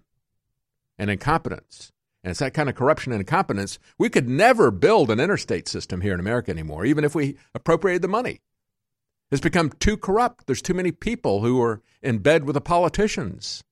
and 0.97 1.09
incompetence. 1.09 1.91
And 2.23 2.31
it's 2.31 2.39
that 2.39 2.53
kind 2.53 2.69
of 2.69 2.75
corruption 2.75 3.11
and 3.11 3.21
incompetence. 3.21 3.79
We 3.97 4.09
could 4.09 4.29
never 4.29 4.71
build 4.71 5.11
an 5.11 5.19
interstate 5.19 5.67
system 5.67 6.01
here 6.01 6.13
in 6.13 6.19
America 6.19 6.51
anymore, 6.51 6.85
even 6.85 7.03
if 7.03 7.15
we 7.15 7.37
appropriated 7.53 8.01
the 8.01 8.07
money. 8.07 8.41
It's 9.29 9.41
become 9.41 9.71
too 9.71 9.97
corrupt. 9.97 10.45
There's 10.45 10.61
too 10.61 10.73
many 10.73 10.91
people 10.91 11.41
who 11.41 11.61
are 11.61 11.81
in 12.01 12.19
bed 12.19 12.45
with 12.45 12.53
the 12.53 12.61
politicians. 12.61 13.63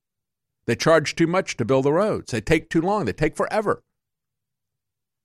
They 0.65 0.75
charge 0.75 1.15
too 1.15 1.27
much 1.27 1.57
to 1.57 1.65
build 1.65 1.85
the 1.85 1.93
roads. 1.93 2.31
They 2.31 2.41
take 2.41 2.69
too 2.69 2.81
long. 2.81 3.05
They 3.05 3.13
take 3.13 3.35
forever. 3.35 3.83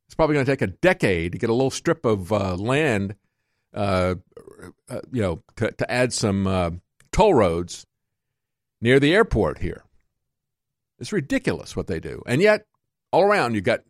It's 0.06 0.14
probably 0.14 0.34
going 0.34 0.46
to 0.46 0.52
take 0.52 0.62
a 0.62 0.66
decade 0.66 1.32
to 1.32 1.38
get 1.38 1.50
a 1.50 1.54
little 1.54 1.70
strip 1.70 2.04
of 2.04 2.32
uh, 2.32 2.56
land, 2.56 3.14
uh, 3.72 4.16
uh, 4.88 5.00
you 5.12 5.22
know, 5.22 5.42
to, 5.56 5.70
to 5.72 5.90
add 5.90 6.12
some 6.12 6.46
uh, 6.46 6.70
toll 7.12 7.34
roads 7.34 7.86
near 8.80 9.00
the 9.00 9.14
airport 9.14 9.58
here. 9.58 9.84
It's 10.98 11.12
ridiculous 11.12 11.74
what 11.74 11.86
they 11.86 12.00
do. 12.00 12.22
And 12.26 12.42
yet, 12.42 12.66
all 13.12 13.22
around, 13.22 13.54
you've 13.54 13.64
got 13.64 13.80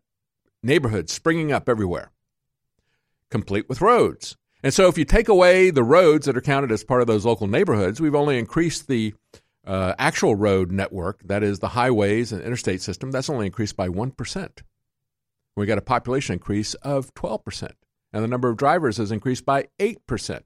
neighborhoods 0.62 1.12
springing 1.12 1.52
up 1.52 1.68
everywhere, 1.68 2.12
complete 3.30 3.68
with 3.68 3.80
roads. 3.80 4.36
And 4.62 4.74
so, 4.74 4.88
if 4.88 4.98
you 4.98 5.04
take 5.04 5.28
away 5.28 5.70
the 5.70 5.82
roads 5.82 6.26
that 6.26 6.36
are 6.36 6.42
counted 6.42 6.70
as 6.70 6.84
part 6.84 7.00
of 7.00 7.06
those 7.06 7.24
local 7.24 7.46
neighborhoods, 7.46 8.00
we've 8.00 8.14
only 8.14 8.38
increased 8.38 8.88
the 8.88 9.14
uh, 9.66 9.94
actual 9.98 10.34
road 10.34 10.70
network, 10.70 11.22
that 11.24 11.42
is 11.42 11.58
the 11.58 11.68
highways 11.68 12.32
and 12.32 12.42
interstate 12.42 12.82
system, 12.82 13.10
that's 13.10 13.30
only 13.30 13.46
increased 13.46 13.76
by 13.76 13.88
1%. 13.88 14.62
We 15.56 15.66
got 15.66 15.78
a 15.78 15.82
population 15.82 16.34
increase 16.34 16.74
of 16.74 17.14
12%, 17.14 17.70
and 18.12 18.24
the 18.24 18.28
number 18.28 18.48
of 18.48 18.56
drivers 18.56 18.98
has 18.98 19.12
increased 19.12 19.44
by 19.44 19.68
8%. 19.78 20.42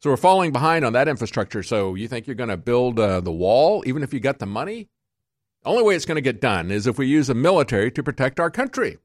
So 0.00 0.10
we're 0.10 0.16
falling 0.16 0.52
behind 0.52 0.84
on 0.84 0.92
that 0.92 1.08
infrastructure. 1.08 1.62
So 1.62 1.94
you 1.94 2.08
think 2.08 2.26
you're 2.26 2.34
going 2.36 2.50
to 2.50 2.58
build 2.58 3.00
uh, 3.00 3.20
the 3.20 3.32
wall, 3.32 3.82
even 3.86 4.02
if 4.02 4.12
you 4.12 4.20
got 4.20 4.38
the 4.38 4.46
money? 4.46 4.88
The 5.62 5.70
only 5.70 5.82
way 5.82 5.96
it's 5.96 6.04
going 6.04 6.16
to 6.16 6.20
get 6.20 6.42
done 6.42 6.70
is 6.70 6.86
if 6.86 6.98
we 6.98 7.06
use 7.06 7.28
the 7.28 7.34
military 7.34 7.90
to 7.92 8.02
protect 8.02 8.38
our 8.38 8.50
country. 8.50 8.98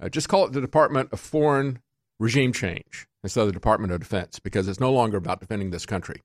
Uh, 0.00 0.08
just 0.08 0.28
call 0.28 0.46
it 0.46 0.52
the 0.52 0.60
Department 0.60 1.10
of 1.12 1.20
Foreign 1.20 1.80
Regime 2.18 2.52
Change 2.52 3.06
instead 3.22 3.42
of 3.42 3.46
the 3.46 3.52
Department 3.52 3.92
of 3.92 4.00
Defense 4.00 4.38
because 4.38 4.68
it's 4.68 4.80
no 4.80 4.92
longer 4.92 5.16
about 5.16 5.40
defending 5.40 5.70
this 5.70 5.86
country. 5.86 6.22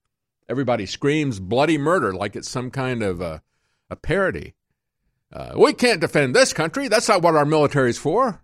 Everybody 0.47 0.85
screams 0.85 1.39
bloody 1.39 1.77
murder 1.77 2.13
like 2.13 2.35
it's 2.35 2.49
some 2.49 2.71
kind 2.71 3.03
of 3.03 3.21
a, 3.21 3.41
a 3.89 3.95
parody. 3.95 4.55
Uh, 5.31 5.53
we 5.55 5.73
can't 5.73 6.01
defend 6.01 6.35
this 6.35 6.53
country. 6.53 6.87
That's 6.87 7.07
not 7.07 7.21
what 7.21 7.35
our 7.35 7.45
military 7.45 7.91
is 7.91 7.99
for. 7.99 8.43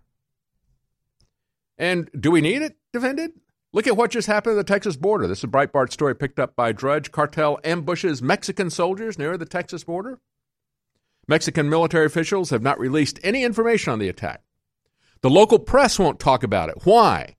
And 1.76 2.08
do 2.18 2.30
we 2.30 2.40
need 2.40 2.62
it 2.62 2.76
defended? 2.92 3.32
Look 3.72 3.86
at 3.86 3.96
what 3.96 4.12
just 4.12 4.28
happened 4.28 4.56
at 4.56 4.66
the 4.66 4.72
Texas 4.72 4.96
border. 4.96 5.26
This 5.26 5.38
is 5.38 5.44
a 5.44 5.48
Breitbart 5.48 5.92
story 5.92 6.14
picked 6.14 6.38
up 6.38 6.56
by 6.56 6.72
Drudge. 6.72 7.12
Cartel 7.12 7.58
ambushes 7.64 8.22
Mexican 8.22 8.70
soldiers 8.70 9.18
near 9.18 9.36
the 9.36 9.44
Texas 9.44 9.84
border. 9.84 10.18
Mexican 11.28 11.68
military 11.68 12.06
officials 12.06 12.50
have 12.50 12.62
not 12.62 12.78
released 12.78 13.18
any 13.22 13.42
information 13.42 13.92
on 13.92 13.98
the 13.98 14.08
attack. 14.08 14.42
The 15.26 15.30
local 15.30 15.58
press 15.58 15.98
won't 15.98 16.20
talk 16.20 16.44
about 16.44 16.68
it. 16.68 16.82
Why? 16.84 17.34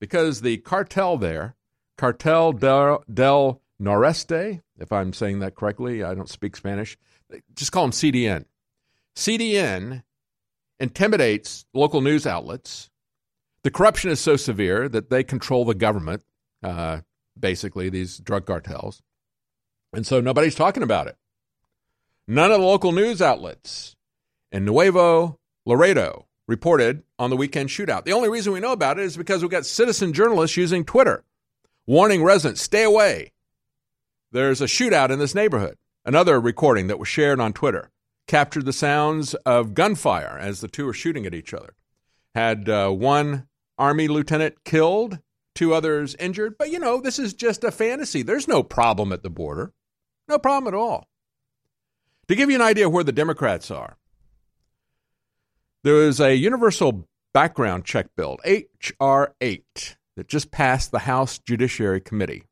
Because 0.00 0.40
the 0.40 0.56
cartel 0.56 1.18
there, 1.18 1.54
Cartel 1.98 2.54
del, 2.54 3.04
del 3.12 3.60
Noreste, 3.78 4.62
if 4.78 4.90
I'm 4.90 5.12
saying 5.12 5.40
that 5.40 5.54
correctly, 5.54 6.02
I 6.02 6.14
don't 6.14 6.30
speak 6.30 6.56
Spanish, 6.56 6.96
just 7.54 7.72
call 7.72 7.82
them 7.82 7.90
CDN. 7.90 8.46
CDN 9.14 10.02
intimidates 10.80 11.66
local 11.74 12.00
news 12.00 12.26
outlets. 12.26 12.88
The 13.64 13.70
corruption 13.70 14.10
is 14.10 14.18
so 14.18 14.36
severe 14.36 14.88
that 14.88 15.10
they 15.10 15.22
control 15.22 15.66
the 15.66 15.74
government, 15.74 16.22
uh, 16.62 17.00
basically, 17.38 17.90
these 17.90 18.16
drug 18.16 18.46
cartels. 18.46 19.02
And 19.92 20.06
so 20.06 20.22
nobody's 20.22 20.54
talking 20.54 20.82
about 20.82 21.06
it. 21.06 21.18
None 22.26 22.50
of 22.50 22.60
the 22.60 22.66
local 22.66 22.92
news 22.92 23.20
outlets 23.20 23.94
in 24.50 24.64
Nuevo 24.64 25.38
Laredo 25.66 26.27
reported 26.48 27.04
on 27.18 27.30
the 27.30 27.36
weekend 27.36 27.68
shootout. 27.68 28.04
The 28.04 28.12
only 28.12 28.28
reason 28.28 28.52
we 28.52 28.58
know 28.58 28.72
about 28.72 28.98
it 28.98 29.04
is 29.04 29.16
because 29.16 29.42
we've 29.42 29.50
got 29.50 29.66
citizen 29.66 30.12
journalists 30.12 30.56
using 30.56 30.84
Twitter 30.84 31.24
warning 31.88 32.22
residents 32.22 32.60
stay 32.60 32.84
away. 32.84 33.32
There's 34.30 34.60
a 34.60 34.66
shootout 34.66 35.10
in 35.10 35.18
this 35.18 35.34
neighborhood. 35.34 35.78
Another 36.04 36.38
recording 36.40 36.86
that 36.88 36.98
was 36.98 37.08
shared 37.08 37.40
on 37.40 37.52
Twitter 37.52 37.90
captured 38.26 38.66
the 38.66 38.72
sounds 38.72 39.34
of 39.34 39.74
gunfire 39.74 40.38
as 40.38 40.60
the 40.60 40.68
two 40.68 40.84
were 40.84 40.92
shooting 40.92 41.24
at 41.24 41.34
each 41.34 41.54
other. 41.54 41.74
Had 42.34 42.68
uh, 42.68 42.90
one 42.90 43.48
Army 43.78 44.06
lieutenant 44.06 44.64
killed, 44.64 45.18
two 45.54 45.72
others 45.72 46.14
injured. 46.16 46.56
But 46.58 46.70
you 46.70 46.78
know, 46.78 47.00
this 47.00 47.18
is 47.18 47.32
just 47.32 47.64
a 47.64 47.70
fantasy. 47.70 48.22
There's 48.22 48.48
no 48.48 48.62
problem 48.62 49.12
at 49.12 49.22
the 49.22 49.30
border. 49.30 49.72
No 50.28 50.38
problem 50.38 50.72
at 50.72 50.78
all. 50.78 51.08
To 52.28 52.34
give 52.34 52.50
you 52.50 52.56
an 52.56 52.62
idea 52.62 52.86
of 52.86 52.92
where 52.92 53.04
the 53.04 53.12
Democrats 53.12 53.70
are, 53.70 53.96
there 55.84 55.94
was 55.94 56.20
a 56.20 56.34
universal 56.34 57.08
background 57.32 57.84
check 57.84 58.08
bill, 58.16 58.38
H.R. 58.44 59.34
8, 59.40 59.96
that 60.16 60.28
just 60.28 60.50
passed 60.50 60.90
the 60.90 61.00
House 61.00 61.38
Judiciary 61.38 62.00
Committee 62.00 62.44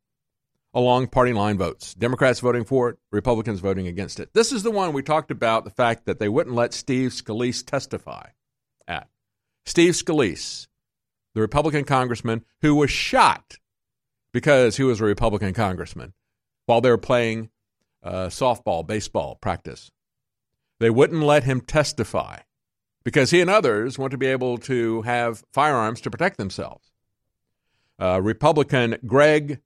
along 0.72 1.08
party 1.08 1.32
line 1.32 1.56
votes. 1.56 1.94
Democrats 1.94 2.40
voting 2.40 2.64
for 2.64 2.90
it, 2.90 2.98
Republicans 3.10 3.60
voting 3.60 3.88
against 3.88 4.20
it. 4.20 4.28
This 4.34 4.52
is 4.52 4.62
the 4.62 4.70
one 4.70 4.92
we 4.92 5.02
talked 5.02 5.30
about 5.30 5.64
the 5.64 5.70
fact 5.70 6.04
that 6.04 6.18
they 6.18 6.28
wouldn't 6.28 6.54
let 6.54 6.74
Steve 6.74 7.10
Scalise 7.10 7.64
testify 7.64 8.28
at. 8.86 9.08
Steve 9.64 9.94
Scalise, 9.94 10.68
the 11.34 11.40
Republican 11.40 11.84
congressman 11.84 12.44
who 12.60 12.74
was 12.74 12.90
shot 12.90 13.56
because 14.32 14.76
he 14.76 14.82
was 14.82 15.00
a 15.00 15.04
Republican 15.04 15.54
congressman 15.54 16.12
while 16.66 16.82
they 16.82 16.90
were 16.90 16.98
playing 16.98 17.48
uh, 18.02 18.26
softball, 18.26 18.86
baseball 18.86 19.36
practice. 19.40 19.90
They 20.78 20.90
wouldn't 20.90 21.22
let 21.22 21.44
him 21.44 21.62
testify 21.62 22.40
because 23.06 23.30
he 23.30 23.40
and 23.40 23.48
others 23.48 24.00
want 24.00 24.10
to 24.10 24.18
be 24.18 24.26
able 24.26 24.58
to 24.58 25.00
have 25.02 25.44
firearms 25.52 26.00
to 26.00 26.10
protect 26.10 26.38
themselves. 26.38 26.90
Uh, 28.00 28.20
Republican 28.20 28.96
Greg 29.06 29.60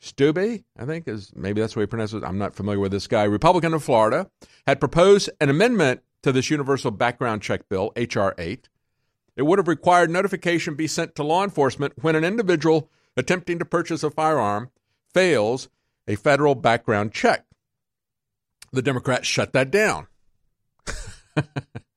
Steube, 0.00 0.64
I 0.78 0.84
think 0.86 1.06
is 1.06 1.30
maybe 1.36 1.60
that's 1.60 1.74
the 1.74 1.80
way 1.80 1.82
he 1.82 1.88
pronounces 1.88 2.22
it. 2.22 2.26
I'm 2.26 2.38
not 2.38 2.54
familiar 2.54 2.80
with 2.80 2.90
this 2.90 3.06
guy. 3.06 3.24
Republican 3.24 3.74
of 3.74 3.84
Florida 3.84 4.30
had 4.66 4.80
proposed 4.80 5.28
an 5.42 5.50
amendment 5.50 6.00
to 6.22 6.32
this 6.32 6.48
universal 6.48 6.90
background 6.90 7.42
check 7.42 7.68
bill, 7.68 7.92
H.R. 7.96 8.34
8. 8.38 8.70
It 9.36 9.42
would 9.42 9.58
have 9.58 9.68
required 9.68 10.08
notification 10.08 10.74
be 10.74 10.86
sent 10.86 11.14
to 11.16 11.22
law 11.22 11.44
enforcement 11.44 11.92
when 12.00 12.16
an 12.16 12.24
individual 12.24 12.88
attempting 13.14 13.58
to 13.58 13.66
purchase 13.66 14.02
a 14.02 14.10
firearm 14.10 14.70
fails 15.12 15.68
a 16.08 16.16
federal 16.16 16.54
background 16.54 17.12
check. 17.12 17.44
The 18.72 18.80
Democrats 18.80 19.26
shut 19.26 19.52
that 19.52 19.70
down. 19.70 20.06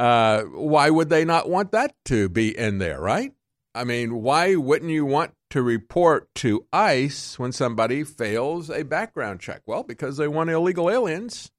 uh, 0.00 0.44
why 0.44 0.88
would 0.88 1.10
they 1.10 1.26
not 1.26 1.50
want 1.50 1.72
that 1.72 1.94
to 2.06 2.30
be 2.30 2.56
in 2.56 2.78
there, 2.78 2.98
right? 2.98 3.34
I 3.74 3.84
mean, 3.84 4.22
why 4.22 4.56
wouldn't 4.56 4.90
you 4.90 5.04
want 5.04 5.32
to 5.50 5.62
report 5.62 6.34
to 6.36 6.66
ICE 6.72 7.38
when 7.38 7.52
somebody 7.52 8.02
fails 8.02 8.70
a 8.70 8.82
background 8.82 9.40
check? 9.40 9.60
Well, 9.66 9.82
because 9.82 10.16
they 10.16 10.26
want 10.26 10.48
illegal 10.48 10.90
aliens 10.90 11.50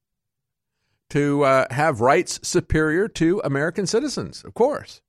to 1.12 1.44
uh, 1.44 1.68
have 1.70 2.02
rights 2.02 2.40
superior 2.42 3.08
to 3.10 3.42
American 3.44 3.86
citizens, 3.86 4.44
of 4.44 4.56
course. 4.56 5.02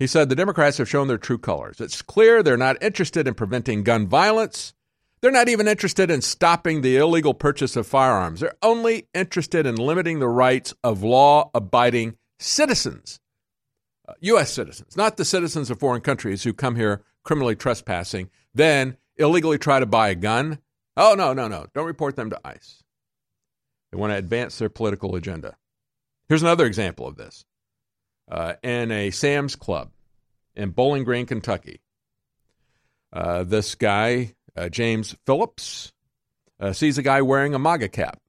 He 0.00 0.08
said 0.08 0.28
the 0.28 0.34
Democrats 0.34 0.78
have 0.78 0.88
shown 0.88 1.06
their 1.06 1.16
true 1.16 1.38
colors. 1.38 1.80
It's 1.80 2.02
clear 2.02 2.42
they're 2.42 2.56
not 2.56 2.82
interested 2.82 3.28
in 3.28 3.34
preventing 3.34 3.84
gun 3.84 4.08
violence. 4.08 4.74
They're 5.24 5.32
not 5.32 5.48
even 5.48 5.68
interested 5.68 6.10
in 6.10 6.20
stopping 6.20 6.82
the 6.82 6.98
illegal 6.98 7.32
purchase 7.32 7.76
of 7.76 7.86
firearms. 7.86 8.40
They're 8.40 8.58
only 8.60 9.08
interested 9.14 9.64
in 9.64 9.74
limiting 9.74 10.18
the 10.18 10.28
rights 10.28 10.74
of 10.84 11.02
law 11.02 11.50
abiding 11.54 12.18
citizens, 12.38 13.20
uh, 14.06 14.12
U.S. 14.20 14.52
citizens, 14.52 14.98
not 14.98 15.16
the 15.16 15.24
citizens 15.24 15.70
of 15.70 15.80
foreign 15.80 16.02
countries 16.02 16.42
who 16.42 16.52
come 16.52 16.76
here 16.76 17.02
criminally 17.22 17.56
trespassing, 17.56 18.28
then 18.54 18.98
illegally 19.16 19.56
try 19.56 19.80
to 19.80 19.86
buy 19.86 20.10
a 20.10 20.14
gun. 20.14 20.58
Oh, 20.94 21.14
no, 21.16 21.32
no, 21.32 21.48
no. 21.48 21.68
Don't 21.72 21.86
report 21.86 22.16
them 22.16 22.28
to 22.28 22.40
ICE. 22.44 22.82
They 23.92 23.96
want 23.96 24.12
to 24.12 24.18
advance 24.18 24.58
their 24.58 24.68
political 24.68 25.16
agenda. 25.16 25.56
Here's 26.28 26.42
another 26.42 26.66
example 26.66 27.06
of 27.06 27.16
this. 27.16 27.46
Uh, 28.30 28.56
in 28.62 28.92
a 28.92 29.10
Sam's 29.10 29.56
Club 29.56 29.90
in 30.54 30.72
Bowling 30.72 31.04
Green, 31.04 31.24
Kentucky, 31.24 31.80
uh, 33.10 33.44
this 33.44 33.74
guy, 33.74 34.34
uh, 34.56 34.68
James 34.68 35.16
Phillips, 35.26 35.92
uh, 36.60 36.72
sees 36.72 36.98
a 36.98 37.02
guy 37.02 37.22
wearing 37.22 37.54
a 37.54 37.58
MAGA 37.58 37.88
cap. 37.88 38.20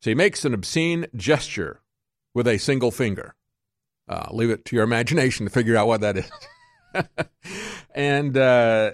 So 0.00 0.10
he 0.10 0.14
makes 0.14 0.44
an 0.44 0.54
obscene 0.54 1.06
gesture 1.14 1.80
with 2.34 2.46
a 2.46 2.58
single 2.58 2.90
finger. 2.90 3.34
Uh, 4.08 4.26
leave 4.30 4.50
it 4.50 4.64
to 4.66 4.76
your 4.76 4.84
imagination 4.84 5.46
to 5.46 5.52
figure 5.52 5.76
out 5.76 5.86
what 5.86 6.00
that 6.00 6.16
is. 6.16 6.30
and 7.94 8.36
uh, 8.36 8.92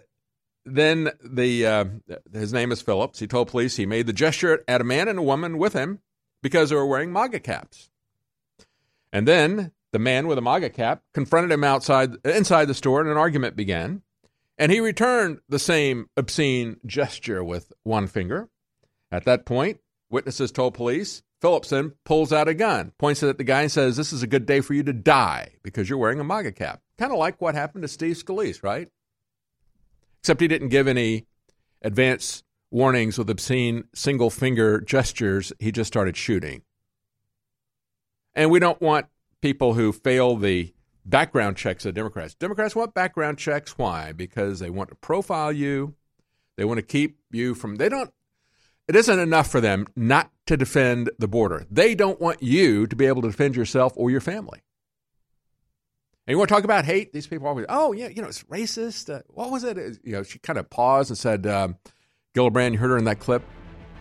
then 0.66 1.10
the 1.24 1.66
uh, 1.66 1.84
his 2.32 2.52
name 2.52 2.72
is 2.72 2.82
Phillips. 2.82 3.18
He 3.18 3.26
told 3.26 3.48
police 3.48 3.76
he 3.76 3.86
made 3.86 4.06
the 4.06 4.12
gesture 4.12 4.62
at 4.68 4.80
a 4.80 4.84
man 4.84 5.08
and 5.08 5.18
a 5.18 5.22
woman 5.22 5.58
with 5.58 5.72
him 5.72 6.00
because 6.42 6.70
they 6.70 6.76
were 6.76 6.86
wearing 6.86 7.12
MAGA 7.12 7.40
caps. 7.40 7.88
And 9.12 9.26
then 9.26 9.72
the 9.92 9.98
man 9.98 10.26
with 10.26 10.36
a 10.36 10.42
MAGA 10.42 10.70
cap 10.70 11.02
confronted 11.14 11.52
him 11.52 11.64
outside 11.64 12.16
inside 12.24 12.66
the 12.66 12.74
store, 12.74 13.00
and 13.00 13.08
an 13.08 13.16
argument 13.16 13.56
began. 13.56 14.02
And 14.58 14.72
he 14.72 14.80
returned 14.80 15.38
the 15.48 15.58
same 15.58 16.08
obscene 16.16 16.78
gesture 16.86 17.44
with 17.44 17.72
one 17.82 18.06
finger. 18.06 18.48
At 19.12 19.24
that 19.24 19.44
point, 19.44 19.80
witnesses 20.10 20.50
told 20.50 20.74
police 20.74 21.22
Phillipson 21.40 21.92
pulls 22.04 22.32
out 22.32 22.48
a 22.48 22.54
gun, 22.54 22.92
points 22.98 23.22
it 23.22 23.28
at 23.28 23.38
the 23.38 23.44
guy, 23.44 23.62
and 23.62 23.72
says, 23.72 23.96
This 23.96 24.12
is 24.12 24.22
a 24.22 24.26
good 24.26 24.46
day 24.46 24.60
for 24.60 24.74
you 24.74 24.82
to 24.84 24.92
die 24.92 25.52
because 25.62 25.88
you're 25.88 25.98
wearing 25.98 26.20
a 26.20 26.24
MAGA 26.24 26.52
cap. 26.52 26.80
Kind 26.98 27.12
of 27.12 27.18
like 27.18 27.40
what 27.40 27.54
happened 27.54 27.82
to 27.82 27.88
Steve 27.88 28.16
Scalise, 28.16 28.62
right? 28.62 28.88
Except 30.20 30.40
he 30.40 30.48
didn't 30.48 30.70
give 30.70 30.88
any 30.88 31.26
advance 31.82 32.42
warnings 32.70 33.18
with 33.18 33.28
obscene 33.28 33.84
single 33.94 34.30
finger 34.30 34.80
gestures. 34.80 35.52
He 35.58 35.70
just 35.70 35.88
started 35.88 36.16
shooting. 36.16 36.62
And 38.34 38.50
we 38.50 38.58
don't 38.58 38.80
want 38.80 39.06
people 39.42 39.74
who 39.74 39.92
fail 39.92 40.36
the 40.36 40.74
background 41.06 41.56
checks 41.56 41.86
of 41.86 41.94
Democrats. 41.94 42.34
Democrats 42.34 42.76
want 42.76 42.92
background 42.92 43.38
checks. 43.38 43.78
Why? 43.78 44.12
Because 44.12 44.58
they 44.58 44.70
want 44.70 44.90
to 44.90 44.96
profile 44.96 45.52
you. 45.52 45.94
They 46.56 46.64
want 46.64 46.78
to 46.78 46.82
keep 46.82 47.18
you 47.30 47.54
from, 47.54 47.76
they 47.76 47.88
don't, 47.88 48.10
it 48.88 48.96
isn't 48.96 49.18
enough 49.18 49.50
for 49.50 49.60
them 49.60 49.86
not 49.96 50.30
to 50.46 50.56
defend 50.56 51.10
the 51.18 51.28
border. 51.28 51.66
They 51.70 51.94
don't 51.94 52.20
want 52.20 52.42
you 52.42 52.86
to 52.86 52.96
be 52.96 53.06
able 53.06 53.22
to 53.22 53.28
defend 53.28 53.56
yourself 53.56 53.92
or 53.96 54.10
your 54.10 54.20
family. 54.20 54.60
And 56.26 56.32
you 56.32 56.38
want 56.38 56.48
to 56.48 56.54
talk 56.54 56.64
about 56.64 56.84
hate? 56.84 57.12
These 57.12 57.26
people 57.28 57.46
always, 57.46 57.66
oh, 57.68 57.92
yeah, 57.92 58.08
you 58.08 58.20
know, 58.20 58.28
it's 58.28 58.42
racist. 58.44 59.14
Uh, 59.14 59.22
what 59.28 59.50
was 59.50 59.64
it? 59.64 59.76
You 60.02 60.12
know, 60.12 60.22
she 60.24 60.38
kind 60.40 60.58
of 60.58 60.68
paused 60.70 61.10
and 61.10 61.18
said, 61.18 61.46
um, 61.46 61.76
Gillibrand, 62.34 62.72
you 62.72 62.78
heard 62.78 62.90
her 62.90 62.98
in 62.98 63.04
that 63.04 63.20
clip. 63.20 63.42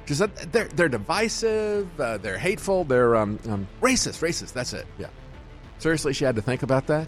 She 0.07 0.13
said, 0.13 0.35
they're, 0.35 0.67
they're 0.67 0.89
divisive, 0.89 1.99
uh, 1.99 2.17
they're 2.17 2.37
hateful, 2.37 2.83
they're 2.83 3.15
um, 3.15 3.39
um, 3.49 3.67
racist, 3.81 4.21
racist. 4.21 4.53
That's 4.53 4.73
it. 4.73 4.85
Yeah. 4.97 5.07
Seriously, 5.79 6.13
she 6.13 6.25
had 6.25 6.35
to 6.35 6.41
think 6.41 6.63
about 6.63 6.87
that? 6.87 7.07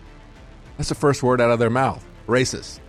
That's 0.77 0.89
the 0.89 0.95
first 0.95 1.23
word 1.23 1.41
out 1.41 1.51
of 1.51 1.59
their 1.59 1.69
mouth 1.69 2.05
racist. 2.27 2.79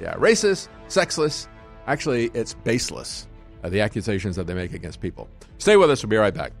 Yeah, 0.00 0.14
racist, 0.14 0.68
sexless. 0.88 1.48
Actually, 1.86 2.30
it's 2.34 2.54
baseless, 2.54 3.26
uh, 3.64 3.68
the 3.68 3.80
accusations 3.80 4.36
that 4.36 4.46
they 4.46 4.54
make 4.54 4.72
against 4.72 5.00
people. 5.00 5.28
Stay 5.58 5.76
with 5.76 5.90
us. 5.90 6.02
We'll 6.02 6.10
be 6.10 6.16
right 6.16 6.32
back. 6.32 6.52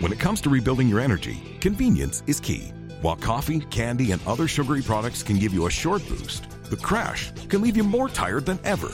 When 0.00 0.12
it 0.12 0.18
comes 0.18 0.42
to 0.42 0.50
rebuilding 0.50 0.88
your 0.88 1.00
energy, 1.00 1.40
convenience 1.60 2.22
is 2.26 2.38
key. 2.38 2.72
While 3.04 3.16
coffee, 3.16 3.60
candy, 3.60 4.12
and 4.12 4.26
other 4.26 4.48
sugary 4.48 4.80
products 4.80 5.22
can 5.22 5.38
give 5.38 5.52
you 5.52 5.66
a 5.66 5.70
short 5.70 6.08
boost, 6.08 6.48
the 6.70 6.76
crash 6.78 7.30
can 7.50 7.60
leave 7.60 7.76
you 7.76 7.84
more 7.84 8.08
tired 8.08 8.46
than 8.46 8.58
ever. 8.64 8.90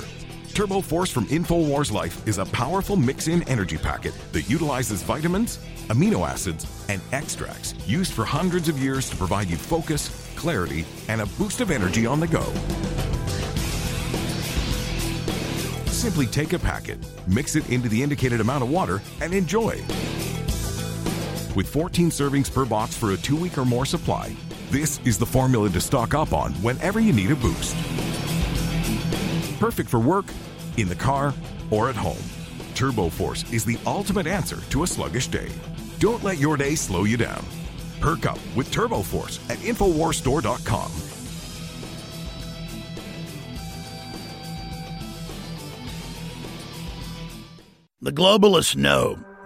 Turbo 0.53 0.81
Force 0.81 1.12
from 1.12 1.27
InfoWars 1.27 1.93
Life 1.93 2.27
is 2.27 2.39
a 2.39 2.45
powerful 2.47 2.97
mix 2.97 3.28
in 3.28 3.49
energy 3.49 3.78
packet 3.78 4.12
that 4.32 4.51
utilizes 4.51 5.05
vitamins, 5.05 5.61
amino 5.91 6.28
acids, 6.28 6.66
and 6.89 7.01
extracts 7.12 7.77
used 7.87 8.12
for 8.12 8.24
hundreds 8.24 8.69
of 8.69 8.81
years 8.81 9.09
to 9.11 9.15
provide 9.15 9.49
you 9.49 9.57
focus, 9.57 10.11
clarity, 10.35 10.85
and 11.07 11.20
a 11.20 11.27
boost 11.39 11.61
of 11.61 11.70
energy 11.70 12.05
on 12.05 12.19
the 12.19 12.27
go. 12.27 12.43
Simply 15.87 16.27
take 16.27 16.53
a 16.53 16.59
packet, 16.59 16.99
mix 17.28 17.55
it 17.55 17.70
into 17.70 17.89
the 17.89 18.03
indicated 18.03 18.41
amount 18.41 18.65
of 18.65 18.70
water, 18.70 19.01
and 19.20 19.32
enjoy. 19.32 19.81
With 21.56 21.68
14 21.68 22.10
servings 22.10 22.52
per 22.52 22.64
box 22.64 22.97
for 22.97 23.10
a 23.10 23.16
two 23.16 23.36
week 23.36 23.59
or 23.59 23.64
more 23.64 23.85
supply, 23.85 24.35
this 24.70 25.01
is 25.05 25.18
the 25.18 25.27
formula 25.27 25.68
to 25.70 25.81
stock 25.81 26.14
up 26.14 26.32
on 26.32 26.52
whenever 26.62 27.01
you 27.01 27.12
need 27.12 27.32
a 27.32 27.36
boost. 27.36 27.74
Perfect 29.59 29.90
for 29.90 29.98
work, 29.98 30.27
in 30.77 30.89
the 30.89 30.94
car, 30.94 31.35
or 31.70 31.89
at 31.89 31.97
home. 31.97 32.22
Turbo 32.74 33.09
Force 33.09 33.51
is 33.52 33.64
the 33.64 33.78
ultimate 33.85 34.28
answer 34.28 34.59
to 34.70 34.85
a 34.85 34.86
sluggish 34.86 35.27
day. 35.27 35.48
Don't 35.98 36.22
let 36.22 36.39
your 36.39 36.56
day 36.56 36.77
slow 36.77 37.05
you 37.05 37.16
down. 37.16 37.44
Perk 38.01 38.27
up 38.27 38.39
with 38.55 38.70
Turbo 38.70 39.02
Force 39.02 39.40
at 39.51 39.59
InfoWarsStore.com. 39.59 40.93
The 48.02 48.12
globalists 48.12 48.77
know 48.77 49.18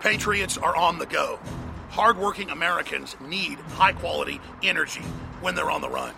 Patriots 0.00 0.56
are 0.56 0.74
on 0.74 0.98
the 0.98 1.04
go. 1.04 1.38
Hardworking 1.90 2.48
Americans 2.48 3.16
need 3.20 3.58
high 3.74 3.92
quality 3.92 4.40
energy 4.62 5.02
when 5.42 5.54
they're 5.54 5.70
on 5.70 5.82
the 5.82 5.90
run. 5.90 6.14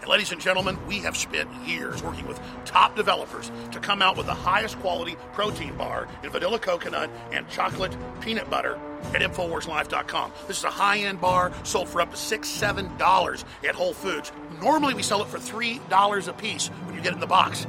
And 0.00 0.08
ladies 0.08 0.30
and 0.30 0.40
gentlemen, 0.40 0.78
we 0.86 1.00
have 1.00 1.16
spent 1.16 1.52
years 1.66 2.00
working 2.00 2.28
with 2.28 2.40
top 2.64 2.94
developers 2.94 3.50
to 3.72 3.80
come 3.80 4.02
out 4.02 4.16
with 4.16 4.26
the 4.26 4.34
highest 4.34 4.78
quality 4.78 5.16
protein 5.32 5.76
bar 5.76 6.06
in 6.22 6.30
vanilla 6.30 6.60
coconut 6.60 7.10
and 7.32 7.48
chocolate 7.48 7.96
peanut 8.20 8.48
butter 8.48 8.78
at 9.14 9.20
InfoWarsLife.com. 9.20 10.30
This 10.46 10.58
is 10.58 10.64
a 10.64 10.70
high 10.70 10.98
end 10.98 11.20
bar 11.20 11.52
sold 11.64 11.88
for 11.88 12.00
up 12.00 12.12
to 12.12 12.16
six, 12.16 12.48
seven 12.48 12.96
dollars 12.98 13.44
at 13.66 13.74
Whole 13.74 13.94
Foods. 13.94 14.30
Normally 14.62 14.94
we 14.94 15.02
sell 15.02 15.22
it 15.22 15.28
for 15.28 15.40
three 15.40 15.80
dollars 15.88 16.28
a 16.28 16.32
piece 16.32 16.68
when 16.68 16.94
you 16.94 17.00
get 17.00 17.14
in 17.14 17.20
the 17.20 17.26
box. 17.26 17.66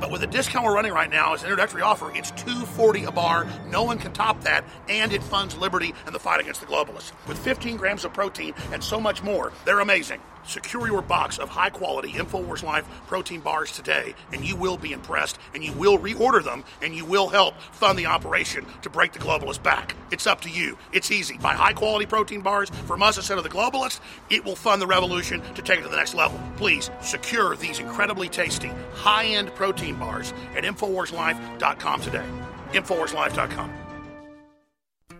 But 0.00 0.10
with 0.10 0.20
the 0.20 0.26
discount 0.26 0.64
we're 0.64 0.74
running 0.74 0.92
right 0.92 1.10
now 1.10 1.34
as 1.34 1.42
an 1.42 1.46
introductory 1.46 1.82
offer, 1.82 2.12
it's 2.14 2.30
two 2.32 2.66
forty 2.66 3.04
a 3.04 3.10
bar. 3.10 3.46
No 3.70 3.82
one 3.82 3.98
can 3.98 4.12
top 4.12 4.42
that, 4.42 4.64
and 4.88 5.12
it 5.12 5.22
funds 5.22 5.56
liberty 5.56 5.94
and 6.04 6.14
the 6.14 6.18
fight 6.18 6.40
against 6.40 6.60
the 6.60 6.66
globalists. 6.66 7.12
With 7.26 7.38
15 7.38 7.76
grams 7.76 8.04
of 8.04 8.12
protein 8.12 8.54
and 8.72 8.82
so 8.82 9.00
much 9.00 9.22
more, 9.22 9.52
they're 9.64 9.80
amazing. 9.80 10.20
Secure 10.46 10.86
your 10.86 11.02
box 11.02 11.38
of 11.38 11.48
high 11.48 11.70
quality 11.70 12.12
InfoWars 12.12 12.62
Life 12.62 12.86
protein 13.06 13.40
bars 13.40 13.72
today, 13.72 14.14
and 14.32 14.44
you 14.44 14.56
will 14.56 14.76
be 14.76 14.92
impressed, 14.92 15.38
and 15.54 15.62
you 15.62 15.72
will 15.72 15.98
reorder 15.98 16.42
them, 16.42 16.64
and 16.82 16.94
you 16.94 17.04
will 17.04 17.28
help 17.28 17.60
fund 17.72 17.98
the 17.98 18.06
operation 18.06 18.64
to 18.82 18.88
break 18.88 19.12
the 19.12 19.18
globalists 19.18 19.62
back. 19.62 19.96
It's 20.12 20.26
up 20.26 20.40
to 20.42 20.48
you. 20.48 20.78
It's 20.92 21.10
easy. 21.10 21.36
Buy 21.36 21.54
high 21.54 21.72
quality 21.72 22.06
protein 22.06 22.42
bars 22.42 22.70
from 22.86 23.02
us 23.02 23.16
instead 23.16 23.38
of 23.38 23.44
the 23.44 23.50
globalists. 23.50 24.00
It 24.30 24.44
will 24.44 24.56
fund 24.56 24.80
the 24.80 24.86
revolution 24.86 25.42
to 25.54 25.62
take 25.62 25.80
it 25.80 25.82
to 25.82 25.88
the 25.88 25.96
next 25.96 26.14
level. 26.14 26.40
Please 26.56 26.90
secure 27.00 27.56
these 27.56 27.80
incredibly 27.80 28.28
tasty, 28.28 28.70
high 28.94 29.24
end 29.26 29.52
protein 29.56 29.96
bars 29.96 30.32
at 30.56 30.62
InfoWarsLife.com 30.64 32.00
today. 32.00 32.26
InfoWarsLife.com. 32.72 33.85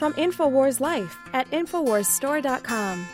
from 0.00 0.14
InfoWars 0.14 0.80
Life 0.80 1.18
at 1.34 1.46
InfoWarsStore.com. 1.50 3.06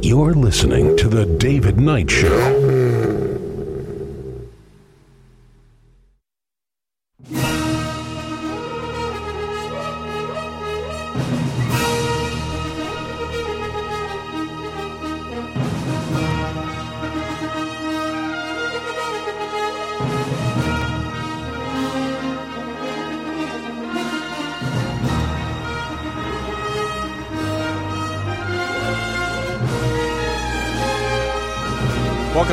You're 0.00 0.32
listening 0.32 0.96
to 0.96 1.08
The 1.08 1.26
David 1.38 1.78
Knight 1.78 2.10
Show. 2.10 3.35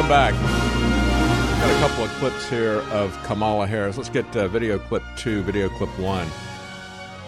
Welcome 0.03 0.35
back. 0.35 1.61
Got 1.61 1.71
a 1.71 1.87
couple 1.87 2.03
of 2.03 2.11
clips 2.15 2.49
here 2.49 2.79
of 2.91 3.17
Kamala 3.23 3.65
Harris. 3.65 3.95
Let's 3.95 4.09
get 4.09 4.35
uh, 4.35 4.49
video 4.49 4.77
clip 4.77 5.01
two, 5.15 5.41
video 5.43 5.69
clip 5.69 5.97
one. 5.97 6.27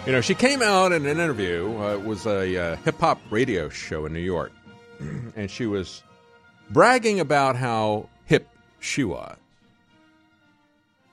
You 0.06 0.12
know, 0.12 0.20
she 0.20 0.36
came 0.36 0.62
out 0.62 0.92
in 0.92 1.06
an 1.06 1.18
interview. 1.18 1.74
Uh, 1.80 1.94
it 1.94 2.04
was 2.04 2.26
a 2.26 2.58
uh, 2.58 2.76
hip 2.78 3.00
hop 3.00 3.22
radio 3.30 3.70
show 3.70 4.06
in 4.06 4.12
New 4.12 4.20
York, 4.20 4.52
and 5.00 5.50
she 5.50 5.68
was 5.68 6.04
bragging 6.70 7.22
about 7.22 7.56
how 7.56 8.10
hip 8.26 8.50
she 8.80 9.06
was. 9.06 9.38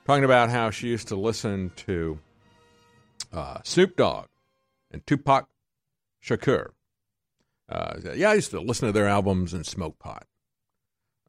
Talking 0.05 0.25
about 0.25 0.49
how 0.49 0.69
she 0.69 0.89
used 0.89 1.07
to 1.07 1.15
listen 1.15 1.71
to 1.77 2.19
uh, 3.31 3.59
Snoop 3.63 3.95
Dogg 3.95 4.27
and 4.91 5.05
Tupac 5.07 5.47
Shakur. 6.21 6.71
Uh, 7.69 7.93
yeah, 8.15 8.31
I 8.31 8.33
used 8.33 8.51
to 8.51 8.59
listen 8.59 8.89
to 8.89 8.91
their 8.91 9.07
albums 9.07 9.53
and 9.53 9.65
smoke 9.65 9.97
pot. 9.97 10.27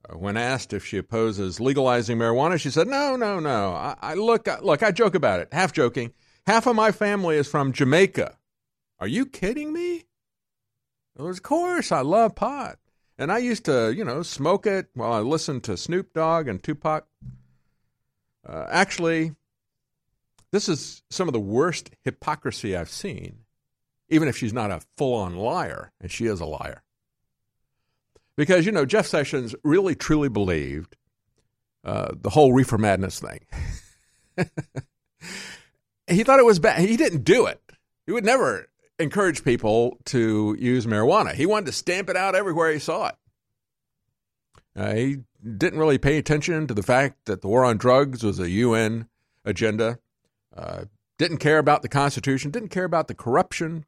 Uh, 0.09 0.19
when 0.19 0.37
asked 0.37 0.73
if 0.73 0.85
she 0.85 0.99
opposes 0.99 1.61
legalizing 1.61 2.19
marijuana, 2.19 2.61
she 2.61 2.71
said, 2.71 2.87
"No, 2.89 3.17
no, 3.17 3.41
no. 3.41 3.73
I, 3.73 3.97
I 4.01 4.15
look, 4.15 4.49
I, 4.49 4.61
look. 4.61 4.83
I 4.83 4.91
joke 4.91 5.15
about 5.15 5.41
it, 5.41 5.49
half 5.53 5.73
joking. 5.73 6.13
Half 6.47 6.67
of 6.67 6.77
my 6.77 6.93
family 6.93 7.37
is 7.37 7.49
from 7.49 7.73
Jamaica. 7.73 8.37
Are 9.01 9.07
you 9.07 9.27
kidding 9.27 9.73
me? 9.73 10.05
Of 11.17 11.43
course, 11.43 11.91
I 11.93 12.01
love 12.01 12.35
pot, 12.35 12.79
and 13.17 13.33
I 13.33 13.39
used 13.39 13.65
to, 13.67 13.93
you 13.95 14.05
know, 14.05 14.23
smoke 14.23 14.67
it 14.67 14.89
while 14.95 15.13
I 15.13 15.21
listened 15.21 15.65
to 15.65 15.77
Snoop 15.77 16.13
Dogg 16.13 16.49
and 16.49 16.63
Tupac. 16.63 17.07
Uh, 18.47 18.67
actually, 18.69 19.35
this 20.53 20.69
is 20.69 21.03
some 21.11 21.29
of 21.29 21.33
the 21.35 21.41
worst 21.41 21.91
hypocrisy 22.03 22.77
I've 22.77 22.91
seen. 22.91 23.39
Even 24.11 24.29
if 24.29 24.37
she's 24.37 24.53
not 24.53 24.71
a 24.71 24.83
full-on 24.99 25.35
liar, 25.37 25.93
and 26.01 26.11
she 26.11 26.27
is 26.27 26.41
a 26.41 26.47
liar." 26.47 26.84
Because, 28.37 28.67
you 28.67 28.73
know, 28.73 28.85
Jeff 28.85 29.07
Sessions 29.07 29.55
really 29.63 29.95
truly 29.95 30.29
believed 30.29 30.97
uh, 31.85 32.13
the 32.21 32.31
whole 32.31 32.53
reefer 32.53 32.79
madness 32.79 33.21
thing. 33.21 33.41
he 36.07 36.25
thought 36.25 36.41
it 36.41 36.45
was 36.45 36.59
bad. 36.59 36.81
He 36.81 36.97
didn't 36.97 37.25
do 37.25 37.47
it. 37.47 37.61
He 38.07 38.13
would 38.13 38.25
never 38.25 38.69
encourage 38.99 39.45
people 39.45 39.99
to 40.07 40.57
use 40.59 40.87
marijuana. 40.87 41.35
He 41.35 41.47
wanted 41.47 41.67
to 41.67 41.73
stamp 41.73 42.09
it 42.11 42.17
out 42.17 42.35
everywhere 42.35 42.73
he 42.73 42.79
saw 42.79 43.09
it. 43.09 43.15
Uh, 44.77 44.95
he 44.95 45.19
didn't 45.57 45.79
really 45.79 45.99
pay 45.99 46.19
attention 46.19 46.67
to 46.67 46.75
the 46.75 46.83
fact 46.83 47.27
that 47.27 47.43
the 47.43 47.49
war 47.49 47.65
on 47.65 47.77
drugs 47.77 48.25
was 48.25 48.41
a 48.41 48.51
UN 48.51 49.09
agenda. 49.45 49.99
Uh, 50.57 50.85
didn't 51.19 51.39
care 51.39 51.59
about 51.59 51.83
the 51.83 51.89
Constitution. 51.89 52.51
Didn't 52.51 52.71
care 52.71 52.85
about 52.85 53.09
the 53.09 53.15
corruption 53.15 53.85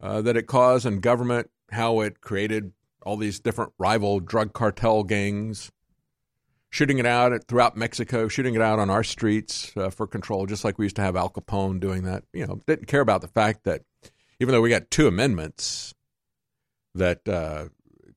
uh, 0.00 0.22
that 0.22 0.36
it 0.36 0.46
caused 0.46 0.86
in 0.86 1.00
government. 1.00 1.50
How 1.72 2.00
it 2.00 2.20
created 2.20 2.72
all 3.06 3.16
these 3.16 3.38
different 3.38 3.72
rival 3.78 4.18
drug 4.18 4.52
cartel 4.52 5.04
gangs, 5.04 5.70
shooting 6.70 6.98
it 6.98 7.06
out 7.06 7.32
throughout 7.46 7.76
Mexico, 7.76 8.26
shooting 8.26 8.54
it 8.54 8.60
out 8.60 8.80
on 8.80 8.90
our 8.90 9.04
streets 9.04 9.72
uh, 9.76 9.90
for 9.90 10.06
control, 10.06 10.44
just 10.44 10.64
like 10.64 10.76
we 10.76 10.84
used 10.84 10.96
to 10.96 11.02
have 11.02 11.14
Al 11.14 11.30
Capone 11.30 11.78
doing 11.78 12.02
that. 12.02 12.24
You 12.32 12.46
know, 12.46 12.60
didn't 12.66 12.86
care 12.86 13.00
about 13.00 13.20
the 13.20 13.28
fact 13.28 13.62
that 13.64 13.82
even 14.40 14.52
though 14.52 14.60
we 14.60 14.68
got 14.68 14.90
two 14.90 15.06
amendments 15.06 15.94
that 16.94 17.26
uh, 17.28 17.66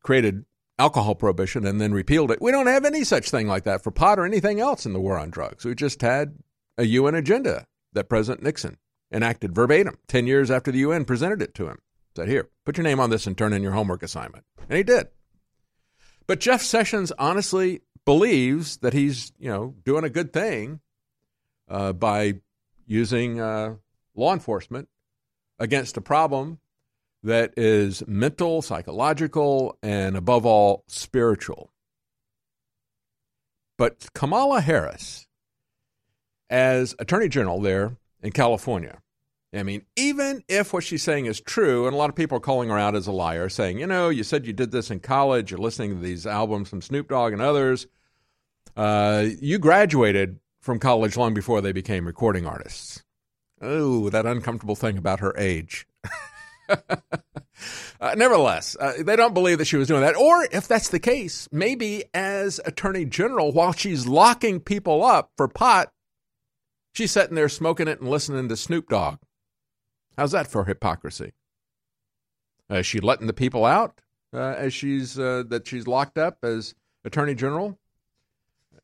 created 0.04 0.44
alcohol 0.80 1.14
prohibition 1.14 1.68
and 1.68 1.80
then 1.80 1.94
repealed 1.94 2.32
it, 2.32 2.42
we 2.42 2.52
don't 2.52 2.68
have 2.68 2.84
any 2.84 3.04
such 3.04 3.30
thing 3.30 3.48
like 3.48 3.66
that 3.66 3.84
for 3.84 3.92
pot 3.92 4.18
or 4.18 4.26
anything 4.26 4.60
else 4.60 4.86
in 4.86 4.94
the 4.94 5.00
war 5.00 5.20
on 5.20 5.30
drugs. 5.30 5.66
We 5.66 5.76
just 5.76 6.02
had 6.02 6.40
a 6.80 6.86
UN 6.86 7.14
agenda 7.14 7.68
that 7.94 8.10
President 8.10 8.44
Nixon 8.44 8.78
enacted 9.12 9.54
verbatim 9.54 9.98
10 10.08 10.26
years 10.26 10.50
after 10.50 10.72
the 10.72 10.80
UN 10.80 11.06
presented 11.06 11.42
it 11.42 11.54
to 11.56 11.68
him. 11.68 11.80
Said, 12.20 12.28
here, 12.28 12.50
put 12.66 12.76
your 12.76 12.84
name 12.84 13.00
on 13.00 13.10
this 13.10 13.28
and 13.28 13.38
turn 13.38 13.54
in 13.54 13.64
your 13.64 13.72
homework 13.72 14.04
assignment. 14.04 14.44
And 14.68 14.76
he 14.76 14.84
did. 14.84 15.08
But 16.28 16.42
Jeff 16.42 16.62
Sessions 16.62 17.14
honestly 17.18 17.82
believes 18.04 18.76
that 18.78 18.92
he's, 18.92 19.32
you 19.40 19.50
know, 19.50 19.74
doing 19.86 20.04
a 20.04 20.10
good 20.10 20.34
thing 20.34 20.82
uh, 21.70 21.94
by 21.94 22.42
using 22.86 23.40
uh, 23.40 23.76
law 24.16 24.34
enforcement 24.34 24.90
against 25.60 25.96
a 25.96 26.02
problem 26.02 26.60
that 27.24 27.54
is 27.56 28.06
mental, 28.06 28.62
psychological, 28.62 29.78
and 29.82 30.18
above 30.18 30.46
all, 30.46 30.84
spiritual. 30.88 31.72
But 33.78 34.10
Kamala 34.14 34.60
Harris, 34.60 35.26
as 36.50 36.96
Attorney 37.00 37.30
General 37.30 37.62
there 37.62 37.96
in 38.22 38.34
California, 38.34 39.00
I 39.54 39.64
mean, 39.64 39.84
even 39.96 40.44
if 40.48 40.74
what 40.74 40.84
she's 40.84 41.02
saying 41.02 41.26
is 41.26 41.42
true, 41.42 41.88
and 41.88 41.94
a 41.94 41.98
lot 41.98 42.10
of 42.10 42.16
people 42.16 42.38
are 42.38 42.42
calling 42.42 42.70
her 42.70 42.78
out 42.78 42.96
as 42.96 43.08
a 43.08 43.12
liar, 43.12 43.50
saying, 43.50 43.80
you 43.80 43.88
know, 43.88 44.10
you 44.10 44.24
said 44.24 44.46
you 44.46 44.54
did 44.54 44.72
this 44.72 44.92
in 44.92 45.00
college, 45.00 45.50
you're 45.50 45.60
listening 45.60 45.96
to 45.96 46.02
these 46.02 46.28
albums 46.28 46.70
from 46.70 46.82
Snoop 46.82 47.10
Dogg 47.10 47.34
and 47.34 47.42
others. 47.42 47.88
Uh, 48.78 49.26
you 49.42 49.58
graduated 49.58 50.40
from 50.62 50.78
college 50.78 51.18
long 51.18 51.34
before 51.34 51.62
they 51.62 51.72
became 51.72 52.06
recording 52.06 52.46
artists. 52.46 53.04
Oh, 53.62 54.10
that 54.10 54.26
uncomfortable 54.26 54.76
thing 54.76 54.98
about 54.98 55.20
her 55.20 55.34
age. 55.36 55.88
uh, 56.70 58.16
nevertheless, 58.16 58.78
uh, 58.80 58.94
they 59.00 59.16
don't 59.16 59.34
believe 59.34 59.58
that 59.58 59.66
she 59.66 59.78
was 59.78 59.88
doing 59.88 60.02
that. 60.02 60.16
Or 60.16 60.48
if 60.52 60.68
that's 60.68 60.90
the 60.90 61.00
case, 61.00 61.50
maybe 61.52 62.06
as 62.14 62.62
Attorney 62.66 63.06
General, 63.06 63.52
while 63.52 63.74
she's 63.74 64.08
locking 64.08 64.60
people 64.60 65.04
up 65.04 65.32
for 65.36 65.48
pot, 65.48 65.92
she's 66.94 67.12
sitting 67.12 67.36
there 67.36 67.50
smoking 67.50 67.88
it 67.88 68.00
and 68.00 68.10
listening 68.10 68.48
to 68.48 68.56
Snoop 68.56 68.90
Dogg. 68.90 69.18
How's 70.20 70.32
that 70.32 70.48
for 70.48 70.66
hypocrisy? 70.66 71.32
Uh, 72.70 72.80
is 72.80 72.86
she 72.86 73.00
letting 73.00 73.28
the 73.28 73.32
people 73.32 73.64
out 73.64 74.02
uh, 74.34 74.54
as 74.58 74.74
she's 74.74 75.18
uh, 75.18 75.44
that 75.48 75.66
she's 75.66 75.88
locked 75.88 76.18
up 76.18 76.40
as 76.44 76.76
attorney 77.06 77.34
general? 77.34 77.80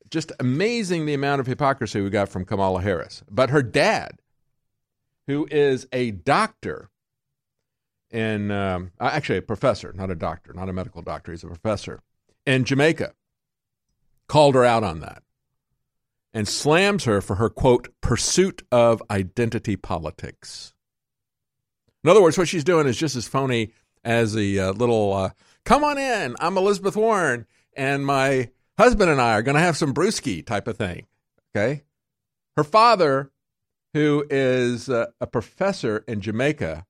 Just 0.09 0.31
amazing 0.39 1.05
the 1.05 1.13
amount 1.13 1.41
of 1.41 1.47
hypocrisy 1.47 1.99
we 1.99 2.09
got 2.09 2.29
from 2.29 2.45
Kamala 2.45 2.81
Harris. 2.81 3.21
But 3.29 3.49
her 3.49 3.61
dad, 3.61 4.21
who 5.27 5.45
is 5.51 5.87
a 5.91 6.11
doctor 6.11 6.89
in 8.11 8.49
um, 8.49 8.93
actually 9.01 9.39
a 9.39 9.41
professor, 9.41 9.91
not 9.91 10.09
a 10.09 10.15
doctor, 10.15 10.53
not 10.53 10.69
a 10.69 10.73
medical 10.73 11.01
doctor, 11.01 11.33
he's 11.33 11.43
a 11.43 11.47
professor 11.47 11.99
in 12.45 12.63
Jamaica, 12.63 13.13
called 14.29 14.55
her 14.55 14.63
out 14.63 14.85
on 14.85 15.01
that 15.01 15.21
and 16.33 16.47
slams 16.47 17.03
her 17.03 17.19
for 17.19 17.35
her 17.35 17.49
quote 17.49 17.89
pursuit 17.99 18.61
of 18.71 19.03
identity 19.09 19.75
politics. 19.75 20.74
In 22.06 22.10
other 22.10 22.22
words, 22.22 22.38
what 22.38 22.48
she's 22.48 22.64
doing 22.64 22.86
is 22.86 22.98
just 22.98 23.15
as 23.15 23.27
phony 23.27 23.72
as 24.03 24.36
the 24.36 24.60
uh, 24.60 24.73
little 24.73 25.11
uh, 25.11 25.32
"Come 25.64 25.84
on 25.84 25.98
in, 25.98 26.36
I'm 26.40 26.56
Elizabeth 26.56 26.95
Warren, 26.95 27.48
and 27.76 28.06
my 28.06 28.52
husband 28.77 29.10
and 29.10 29.19
I 29.19 29.34
are 29.34 29.41
going 29.41 29.56
to 29.56 29.61
have 29.61 29.76
some 29.76 29.91
brewski" 29.91 30.45
type 30.45 30.68
of 30.68 30.77
thing. 30.77 31.07
Okay, 31.49 31.82
her 32.57 32.64
father, 32.64 33.32
who 33.95 34.23
is 34.30 34.88
uh, 34.88 35.07
a 35.19 35.26
professor 35.26 36.03
in 36.07 36.22
Jamaica, 36.22 36.86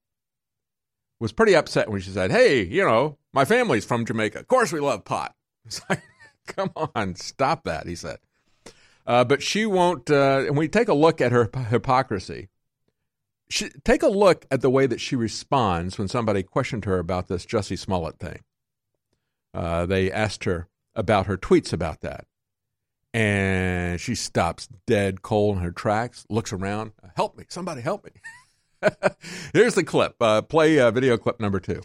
was 1.22 1.32
pretty 1.32 1.56
upset 1.56 1.90
when 1.90 2.02
she 2.02 2.10
said, 2.10 2.30
"Hey, 2.30 2.66
you 2.66 2.84
know, 2.84 3.18
my 3.32 3.46
family's 3.46 3.86
from 3.86 4.04
Jamaica. 4.04 4.40
Of 4.40 4.50
course, 4.50 4.74
we 4.74 4.82
love 4.82 5.06
pot." 5.06 5.34
It's 5.66 5.82
like, 5.90 6.04
come 6.46 6.72
on, 6.94 7.16
stop 7.16 7.64
that. 7.64 7.88
He 7.88 7.96
said, 7.96 8.18
uh, 9.08 9.24
but 9.24 9.42
she 9.42 9.66
won't. 9.66 10.12
Uh, 10.12 10.44
and 10.46 10.58
we 10.58 10.68
take 10.68 10.90
a 10.90 10.94
look 10.94 11.22
at 11.22 11.32
her 11.32 11.50
hypocrisy. 11.70 12.50
She, 13.50 13.70
take 13.84 14.02
a 14.02 14.08
look 14.08 14.46
at 14.50 14.62
the 14.62 14.70
way 14.70 14.88
that 14.88 15.00
she 15.00 15.16
responds 15.16 15.98
when 15.98 16.08
somebody 16.08 16.42
questioned 16.44 16.86
her 16.86 17.00
about 17.00 17.28
this 17.28 17.46
Jussie 17.46 17.78
Smollett 17.78 18.20
thing. 18.20 18.40
Uh, 19.54 19.86
they 19.86 20.12
asked 20.12 20.44
her 20.46 20.68
about 20.96 21.28
her 21.28 21.38
tweets 21.38 21.72
about 21.72 22.02
that. 22.02 22.26
And 23.14 24.02
she 24.02 24.16
stops 24.16 24.68
dead 24.86 25.22
cold 25.22 25.58
in 25.58 25.64
her 25.64 25.72
tracks, 25.72 26.26
looks 26.30 26.52
around, 26.52 26.92
help 27.16 27.38
me, 27.38 27.46
somebody 27.48 27.82
help 27.82 28.04
me. 28.04 28.12
Here's 29.54 29.76
the 29.76 29.84
clip. 29.84 30.16
Uh, 30.20 30.42
play 30.42 30.80
uh, 30.80 30.92
video 30.92 31.18
clip 31.18 31.40
number 31.40 31.60
two. 31.60 31.82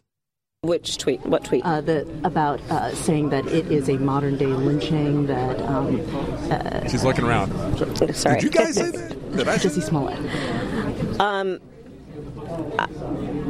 Which 0.62 0.98
tweet? 0.98 1.24
What 1.24 1.44
tweet? 1.44 1.64
Uh, 1.64 1.80
the, 1.80 2.06
about 2.22 2.60
uh, 2.70 2.94
saying 2.94 3.30
that 3.30 3.46
it 3.46 3.72
is 3.72 3.88
a 3.88 3.96
modern 3.96 4.36
day 4.36 4.44
lynching. 4.44 5.26
That 5.26 5.58
um, 5.62 6.00
uh, 6.50 6.86
she's 6.86 7.02
looking 7.02 7.24
around. 7.24 7.50
Sorry, 8.14 8.34
did 8.34 8.44
you 8.44 8.50
guys 8.50 8.74
say 8.74 8.90
that? 8.90 9.36
Did 9.36 9.48
I? 9.48 9.56
Jussie 9.56 9.82
Smollett. 9.82 10.18
Um. 11.20 11.60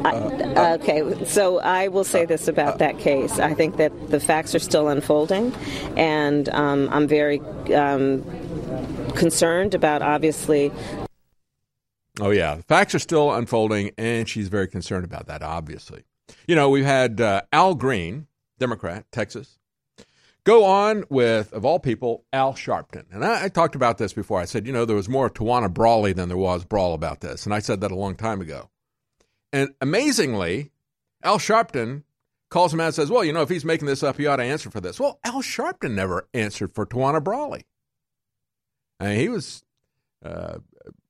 I, 0.04 0.74
okay, 0.74 1.24
so 1.24 1.60
I 1.60 1.88
will 1.88 2.04
say 2.04 2.24
this 2.24 2.48
about 2.48 2.78
that 2.78 2.98
case. 2.98 3.38
I 3.38 3.54
think 3.54 3.76
that 3.76 4.10
the 4.10 4.18
facts 4.18 4.54
are 4.54 4.58
still 4.58 4.88
unfolding, 4.88 5.54
and 5.96 6.48
um, 6.50 6.88
I'm 6.90 7.06
very 7.06 7.40
um, 7.74 8.24
concerned 9.14 9.74
about 9.74 10.02
obviously. 10.02 10.72
Oh 12.20 12.30
yeah, 12.30 12.56
the 12.56 12.62
facts 12.64 12.94
are 12.94 12.98
still 12.98 13.32
unfolding, 13.32 13.92
and 13.96 14.28
she's 14.28 14.48
very 14.48 14.68
concerned 14.68 15.04
about 15.04 15.26
that. 15.26 15.42
Obviously, 15.42 16.02
you 16.46 16.56
know 16.56 16.70
we've 16.70 16.84
had 16.84 17.20
uh, 17.20 17.42
Al 17.52 17.74
Green, 17.74 18.26
Democrat, 18.58 19.04
Texas, 19.12 19.58
go 20.44 20.64
on 20.64 21.04
with, 21.08 21.52
of 21.52 21.64
all 21.64 21.78
people, 21.78 22.24
Al 22.32 22.54
Sharpton. 22.54 23.04
And 23.10 23.24
I, 23.24 23.44
I, 23.44 23.48
talked 23.48 23.74
about 23.74 23.98
this 23.98 24.12
before. 24.12 24.40
I 24.40 24.44
said, 24.44 24.66
you 24.66 24.72
know, 24.72 24.84
there 24.84 24.96
was 24.96 25.08
more 25.08 25.30
Tawana 25.30 25.72
Brawley 25.72 26.12
than 26.12 26.28
there 26.28 26.36
was 26.36 26.64
Brawl 26.64 26.94
about 26.94 27.20
this. 27.20 27.44
And 27.44 27.54
I 27.54 27.58
said 27.58 27.80
that 27.80 27.90
a 27.90 27.96
long 27.96 28.14
time 28.14 28.40
ago. 28.40 28.70
And 29.52 29.74
amazingly, 29.80 30.70
Al 31.22 31.38
Sharpton 31.38 32.04
calls 32.50 32.72
him 32.72 32.80
out 32.80 32.86
and 32.86 32.94
says, 32.94 33.10
Well, 33.10 33.24
you 33.24 33.32
know, 33.32 33.42
if 33.42 33.48
he's 33.48 33.64
making 33.64 33.86
this 33.86 34.02
up, 34.02 34.16
he 34.16 34.26
ought 34.26 34.36
to 34.36 34.44
answer 34.44 34.70
for 34.70 34.80
this. 34.80 35.00
Well, 35.00 35.18
Al 35.24 35.42
Sharpton 35.42 35.92
never 35.92 36.28
answered 36.34 36.72
for 36.72 36.86
Tawana 36.86 37.22
Brawley. 37.22 37.64
And 38.98 39.18
he 39.18 39.28
was, 39.28 39.64
uh, 40.24 40.58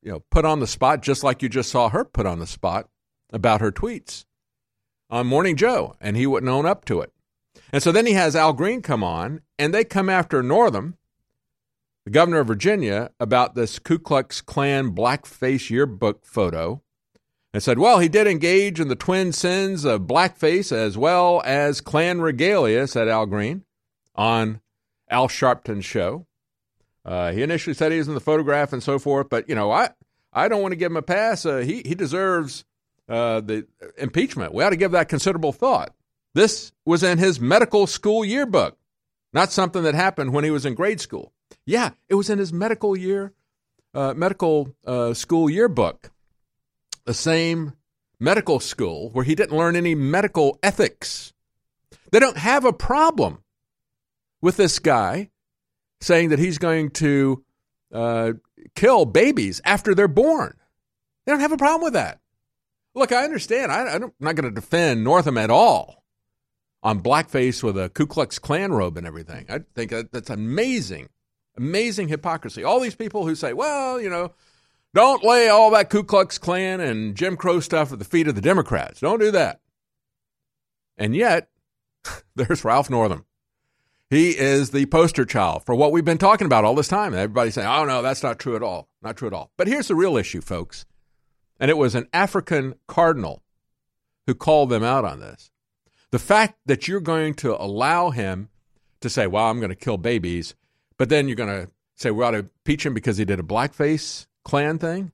you 0.02 0.12
know, 0.12 0.20
put 0.31 0.44
on 0.44 0.61
the 0.61 0.66
spot 0.66 1.02
just 1.02 1.24
like 1.24 1.43
you 1.43 1.48
just 1.48 1.70
saw 1.70 1.89
her 1.89 2.05
put 2.05 2.27
on 2.27 2.39
the 2.39 2.47
spot 2.47 2.89
about 3.32 3.61
her 3.61 3.73
tweets 3.73 4.24
on 5.11 5.27
Morning 5.27 5.57
Joe, 5.57 5.97
and 6.01 6.16
he 6.16 6.27
wouldn't 6.27 6.51
own 6.51 6.66
up 6.66 6.85
to 6.86 7.01
it. 7.01 7.12
And 7.73 7.83
so 7.83 7.93
then 7.93 8.07
he 8.07 8.15
has 8.15 8.35
Al 8.35 8.53
Green 8.53 8.83
come 8.83 9.05
on, 9.05 9.43
and 9.59 9.73
they 9.73 9.85
come 9.85 10.09
after 10.09 10.43
Northam, 10.43 10.97
the 12.05 12.11
governor 12.11 12.41
of 12.41 12.49
Virginia, 12.49 13.11
about 13.21 13.55
this 13.55 13.79
Ku 13.79 13.99
Klux 13.99 14.41
Klan 14.41 14.95
blackface 14.95 15.71
yearbook 15.71 16.27
photo 16.27 16.83
and 17.53 17.63
said, 17.63 17.79
well, 17.79 17.99
he 17.99 18.09
did 18.09 18.27
engage 18.27 18.81
in 18.81 18.89
the 18.89 18.97
twin 18.97 19.33
sins 19.33 19.85
of 19.85 20.03
blackface 20.03 20.73
as 20.73 20.97
well 20.97 21.43
as 21.45 21.81
Klan 21.81 22.21
regalia, 22.21 22.87
said 22.87 23.09
Al 23.09 23.27
Green 23.27 23.65
on 24.15 24.61
Al 25.09 25.29
Sharpton's 25.29 25.85
show. 25.85 26.27
Uh, 27.05 27.33
he 27.33 27.43
initially 27.43 27.75
said 27.75 27.93
he 27.93 27.99
was 27.99 28.09
in 28.09 28.15
the 28.15 28.21
photograph 28.21 28.73
and 28.73 28.83
so 28.83 28.99
forth, 28.99 29.29
but, 29.29 29.49
you 29.49 29.55
know, 29.55 29.71
I, 29.71 29.91
I 30.33 30.49
don't 30.49 30.63
want 30.63 30.73
to 30.73 30.77
give 30.77 30.93
him 30.93 30.97
a 30.97 31.03
pass. 31.03 31.45
Uh, 31.45 31.59
he, 31.59 31.83
he 31.85 31.95
deserves 31.95 32.65
uh, 33.09 33.41
the 33.41 33.67
impeachment. 33.97 34.55
We 34.55 34.63
ought 34.63 34.71
to 34.71 34.77
give 34.77 34.93
that 34.93 35.09
considerable 35.09 35.53
thought. 35.53 35.95
This 36.35 36.73
was 36.85 37.02
in 37.02 37.19
his 37.19 37.40
medical 37.40 37.86
school 37.86 38.24
yearbook, 38.24 38.78
not 39.32 39.52
something 39.52 39.82
that 39.82 39.94
happened 39.94 40.32
when 40.32 40.44
he 40.44 40.51
was 40.51 40.65
in 40.65 40.74
grade 40.74 41.01
school. 41.01 41.32
Yeah, 41.66 41.90
it 42.09 42.15
was 42.15 42.31
in 42.31 42.39
his 42.39 42.52
medical 42.52 42.97
year, 42.97 43.32
uh, 43.94 44.15
medical 44.15 44.74
uh, 44.86 45.15
school 45.15 45.51
yearbook 45.51 46.11
the 47.05 47.15
same 47.15 47.73
medical 48.19 48.61
school 48.61 49.11
where 49.11 49.24
he 49.24 49.35
didn't 49.35 49.57
learn 49.57 49.77
any 49.77 49.94
medical 49.94 50.59
ethics. 50.62 51.32
They 52.12 52.20
don't 52.20 52.36
have 52.36 52.65
a 52.65 52.73
problem 52.73 53.43
with 54.40 54.57
this 54.57 54.78
guy 54.78 55.31
saying 56.01 56.28
that 56.28 56.39
he's 56.39 56.59
going 56.59 56.90
to 56.90 57.44
uh, 57.93 58.32
kill 58.74 59.07
babies 59.07 59.61
after 59.65 59.94
they're 59.94 60.09
born. 60.09 60.57
They 61.27 61.32
don't 61.32 61.40
have 61.40 61.52
a 61.52 61.57
problem 61.57 61.82
with 61.82 61.94
that. 61.94 62.20
Look, 62.94 63.12
I 63.12 63.24
understand. 63.24 63.70
I, 63.73 63.97
am 63.97 64.12
not 64.20 64.36
going 64.36 64.52
to 64.52 64.61
defend 64.61 65.05
Northam 65.05 65.39
at 65.39 65.51
all 65.51 65.99
on 66.82 67.02
blackface 67.02 67.62
with 67.62 67.77
a 67.78 67.89
Ku 67.90 68.07
Klux 68.07 68.39
Klan 68.39 68.73
robe 68.73 68.97
and 68.97 69.07
everything. 69.07 69.47
I 69.48 69.61
think 69.74 69.90
that, 69.90 70.12
that's 70.12 70.31
amazing, 70.31 71.09
amazing 71.57 72.09
hypocrisy. 72.09 72.65
All 72.65 72.81
these 72.81 72.94
people 72.94 73.27
who 73.27 73.35
say, 73.35 73.52
well, 73.52 74.01
you 74.01 74.09
know, 74.09 74.32
don't 74.94 75.24
lay 75.24 75.48
all 75.48 75.70
that 75.70 75.90
Ku 75.90 76.02
Klux 76.02 76.39
Klan 76.39 76.81
and 76.81 77.15
Jim 77.15 77.36
Crow 77.36 77.61
stuff 77.61 77.93
at 77.93 77.98
the 77.98 78.05
feet 78.05 78.28
of 78.28 78.35
the 78.35 78.40
Democrats. 78.40 79.01
Don't 79.01 79.20
do 79.20 79.31
that. 79.31 79.61
And 80.97 81.15
yet, 81.15 81.48
there's 82.35 82.65
Ralph 82.65 82.90
Northam. 82.90 83.24
He 84.09 84.31
is 84.31 84.70
the 84.70 84.86
poster 84.86 85.24
child 85.24 85.65
for 85.65 85.74
what 85.74 85.93
we've 85.93 86.05
been 86.05 86.19
talking 86.19 86.47
about 86.47 86.65
all 86.65 86.74
this 86.74 86.89
time. 86.89 87.15
Everybody's 87.15 87.55
saying, 87.55 87.69
oh, 87.69 87.85
no, 87.85 88.02
that's 88.02 88.24
not 88.24 88.40
true 88.40 88.57
at 88.57 88.62
all. 88.62 88.89
Not 89.02 89.16
true 89.16 89.28
at 89.28 89.35
all. 89.35 89.52
But 89.57 89.69
here's 89.69 89.86
the 89.86 89.94
real 89.94 90.16
issue, 90.16 90.40
folks. 90.40 90.85
And 91.61 91.70
it 91.70 91.77
was 91.77 91.94
an 91.94 92.09
African 92.12 92.74
cardinal 92.89 93.44
who 94.27 94.35
called 94.35 94.70
them 94.70 94.82
out 94.82 95.05
on 95.05 95.20
this. 95.20 95.49
The 96.11 96.19
fact 96.19 96.59
that 96.66 96.89
you're 96.89 97.01
going 97.01 97.35
to 97.35 97.61
allow 97.61 98.11
him 98.11 98.49
to 99.01 99.09
say, 99.09 99.27
well, 99.27 99.47
I'm 99.47 99.59
going 99.59 99.70
to 99.70 99.77
kill 99.77 99.97
babies, 99.97 100.55
but 100.99 101.09
then 101.09 101.28
you're 101.28 101.37
going 101.37 101.66
to 101.66 101.73
say 101.97 102.11
we 102.11 102.24
ought 102.24 102.32
to 102.32 102.39
impeach 102.39 102.85
him 102.85 102.95
because 102.95 103.16
he 103.16 103.24
did 103.24 103.39
a 103.39 103.45
blackface 103.45 104.27
Klan 104.45 104.78
thing? 104.78 105.12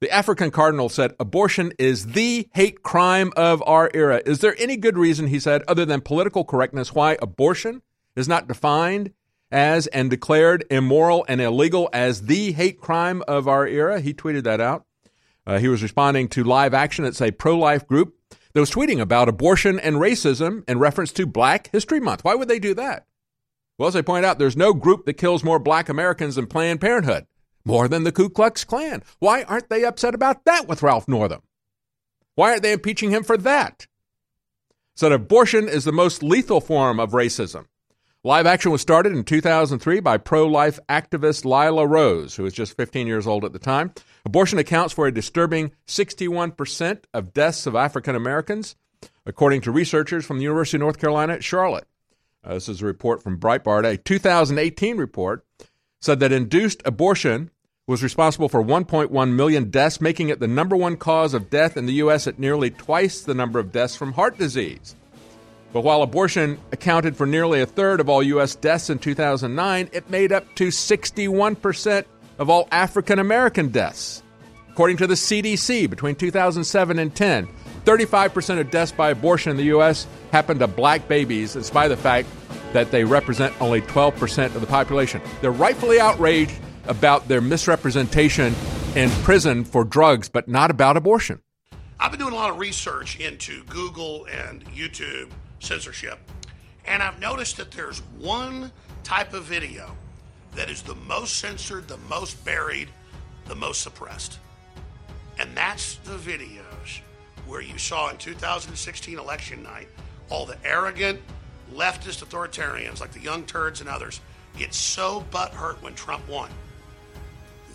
The 0.00 0.10
African 0.10 0.50
cardinal 0.50 0.88
said 0.88 1.14
abortion 1.20 1.72
is 1.78 2.08
the 2.08 2.48
hate 2.54 2.82
crime 2.82 3.32
of 3.36 3.62
our 3.64 3.88
era. 3.94 4.20
Is 4.26 4.40
there 4.40 4.56
any 4.58 4.76
good 4.76 4.98
reason, 4.98 5.28
he 5.28 5.38
said, 5.38 5.62
other 5.68 5.84
than 5.84 6.00
political 6.00 6.44
correctness, 6.44 6.92
why 6.92 7.16
abortion 7.22 7.82
is 8.16 8.26
not 8.26 8.48
defined 8.48 9.12
as 9.52 9.86
and 9.86 10.10
declared 10.10 10.64
immoral 10.70 11.24
and 11.28 11.40
illegal 11.40 11.88
as 11.92 12.22
the 12.22 12.50
hate 12.52 12.80
crime 12.80 13.22
of 13.28 13.46
our 13.46 13.64
era? 13.64 14.00
He 14.00 14.12
tweeted 14.12 14.42
that 14.42 14.60
out. 14.60 14.84
Uh, 15.46 15.58
he 15.58 15.68
was 15.68 15.84
responding 15.84 16.28
to 16.30 16.42
Live 16.42 16.74
Action. 16.74 17.04
It's 17.04 17.22
a 17.22 17.30
pro 17.30 17.56
life 17.56 17.86
group 17.86 18.16
that 18.52 18.60
was 18.60 18.70
tweeting 18.70 19.00
about 19.00 19.28
abortion 19.28 19.78
and 19.78 19.96
racism 19.96 20.68
in 20.68 20.78
reference 20.78 21.12
to 21.12 21.26
Black 21.26 21.70
History 21.72 22.00
Month. 22.00 22.24
Why 22.24 22.34
would 22.34 22.48
they 22.48 22.58
do 22.58 22.74
that? 22.74 23.06
Well, 23.78 23.88
as 23.88 23.96
I 23.96 24.02
point 24.02 24.24
out, 24.24 24.38
there's 24.38 24.56
no 24.56 24.74
group 24.74 25.06
that 25.06 25.14
kills 25.14 25.42
more 25.42 25.58
black 25.58 25.88
Americans 25.88 26.36
than 26.36 26.46
Planned 26.46 26.80
Parenthood 26.80 27.26
more 27.64 27.88
than 27.88 28.04
the 28.04 28.12
Ku 28.12 28.28
Klux 28.28 28.64
Klan. 28.64 29.02
Why 29.18 29.42
aren't 29.44 29.68
they 29.68 29.84
upset 29.84 30.14
about 30.14 30.44
that 30.44 30.68
with 30.68 30.82
Ralph 30.82 31.08
Northam? 31.08 31.42
Why 32.34 32.50
aren't 32.50 32.62
they 32.62 32.72
impeaching 32.72 33.10
him 33.10 33.24
for 33.24 33.36
that? 33.38 33.86
Said 34.96 35.12
abortion 35.12 35.68
is 35.68 35.84
the 35.84 35.92
most 35.92 36.22
lethal 36.22 36.60
form 36.60 37.00
of 37.00 37.12
racism. 37.12 37.66
Live 38.24 38.46
action 38.46 38.70
was 38.70 38.80
started 38.80 39.14
in 39.14 39.24
2003 39.24 39.98
by 39.98 40.16
pro 40.16 40.46
life 40.46 40.78
activist 40.88 41.44
Lila 41.44 41.84
Rose, 41.84 42.36
who 42.36 42.44
was 42.44 42.54
just 42.54 42.76
15 42.76 43.08
years 43.08 43.26
old 43.26 43.44
at 43.44 43.52
the 43.52 43.58
time. 43.58 43.92
Abortion 44.24 44.60
accounts 44.60 44.94
for 44.94 45.08
a 45.08 45.12
disturbing 45.12 45.72
61% 45.88 47.02
of 47.12 47.32
deaths 47.32 47.66
of 47.66 47.74
African 47.74 48.14
Americans, 48.14 48.76
according 49.26 49.60
to 49.62 49.72
researchers 49.72 50.24
from 50.24 50.38
the 50.38 50.44
University 50.44 50.76
of 50.76 50.82
North 50.82 51.00
Carolina 51.00 51.32
at 51.32 51.42
Charlotte. 51.42 51.88
Uh, 52.44 52.54
this 52.54 52.68
is 52.68 52.80
a 52.80 52.86
report 52.86 53.24
from 53.24 53.40
Breitbart. 53.40 53.84
A 53.84 53.96
2018 53.96 54.98
report 54.98 55.44
said 56.00 56.20
that 56.20 56.30
induced 56.30 56.80
abortion 56.84 57.50
was 57.88 58.04
responsible 58.04 58.48
for 58.48 58.62
1.1 58.62 59.32
million 59.34 59.68
deaths, 59.68 60.00
making 60.00 60.28
it 60.28 60.38
the 60.38 60.46
number 60.46 60.76
one 60.76 60.96
cause 60.96 61.34
of 61.34 61.50
death 61.50 61.76
in 61.76 61.86
the 61.86 61.94
U.S. 61.94 62.28
at 62.28 62.38
nearly 62.38 62.70
twice 62.70 63.20
the 63.20 63.34
number 63.34 63.58
of 63.58 63.72
deaths 63.72 63.96
from 63.96 64.12
heart 64.12 64.38
disease. 64.38 64.94
But 65.72 65.84
while 65.84 66.02
abortion 66.02 66.60
accounted 66.70 67.16
for 67.16 67.26
nearly 67.26 67.62
a 67.62 67.66
third 67.66 68.00
of 68.00 68.08
all 68.08 68.22
U.S. 68.22 68.54
deaths 68.54 68.90
in 68.90 68.98
2009, 68.98 69.88
it 69.92 70.10
made 70.10 70.32
up 70.32 70.54
to 70.56 70.68
61% 70.68 72.04
of 72.38 72.50
all 72.50 72.68
African 72.70 73.18
American 73.18 73.68
deaths. 73.68 74.22
According 74.70 74.98
to 74.98 75.06
the 75.06 75.14
CDC, 75.14 75.88
between 75.88 76.14
2007 76.14 76.98
and 76.98 77.14
10, 77.14 77.48
35% 77.84 78.60
of 78.60 78.70
deaths 78.70 78.92
by 78.92 79.10
abortion 79.10 79.50
in 79.50 79.56
the 79.56 79.64
U.S. 79.64 80.06
happened 80.30 80.60
to 80.60 80.66
black 80.66 81.08
babies, 81.08 81.56
in 81.56 81.62
spite 81.62 81.90
of 81.90 81.98
the 81.98 82.02
fact 82.02 82.28
that 82.72 82.90
they 82.90 83.04
represent 83.04 83.58
only 83.60 83.80
12% 83.82 84.54
of 84.54 84.60
the 84.60 84.66
population. 84.66 85.20
They're 85.40 85.50
rightfully 85.50 86.00
outraged 86.00 86.54
about 86.86 87.28
their 87.28 87.40
misrepresentation 87.40 88.54
in 88.94 89.10
prison 89.22 89.64
for 89.64 89.84
drugs, 89.84 90.28
but 90.28 90.48
not 90.48 90.70
about 90.70 90.96
abortion. 90.96 91.40
I've 92.00 92.10
been 92.10 92.20
doing 92.20 92.32
a 92.32 92.36
lot 92.36 92.50
of 92.50 92.58
research 92.58 93.20
into 93.20 93.62
Google 93.64 94.26
and 94.26 94.64
YouTube 94.66 95.30
censorship, 95.62 96.18
and 96.84 97.02
I've 97.02 97.20
noticed 97.20 97.56
that 97.56 97.70
there's 97.70 98.00
one 98.18 98.72
type 99.04 99.32
of 99.32 99.44
video 99.44 99.96
that 100.54 100.68
is 100.68 100.82
the 100.82 100.94
most 100.94 101.38
censored, 101.38 101.88
the 101.88 101.98
most 102.08 102.44
buried, 102.44 102.88
the 103.46 103.54
most 103.54 103.80
suppressed. 103.80 104.38
And 105.38 105.56
that's 105.56 105.96
the 105.96 106.16
videos 106.16 107.00
where 107.46 107.62
you 107.62 107.78
saw 107.78 108.10
in 108.10 108.18
2016 108.18 109.18
election 109.18 109.62
night 109.62 109.88
all 110.30 110.46
the 110.46 110.58
arrogant 110.64 111.20
leftist 111.74 112.24
authoritarians 112.24 113.00
like 113.00 113.12
the 113.12 113.20
Young 113.20 113.44
Turds 113.44 113.80
and 113.80 113.88
others 113.88 114.20
get 114.58 114.74
so 114.74 115.24
butthurt 115.30 115.80
when 115.82 115.94
Trump 115.94 116.28
won. 116.28 116.50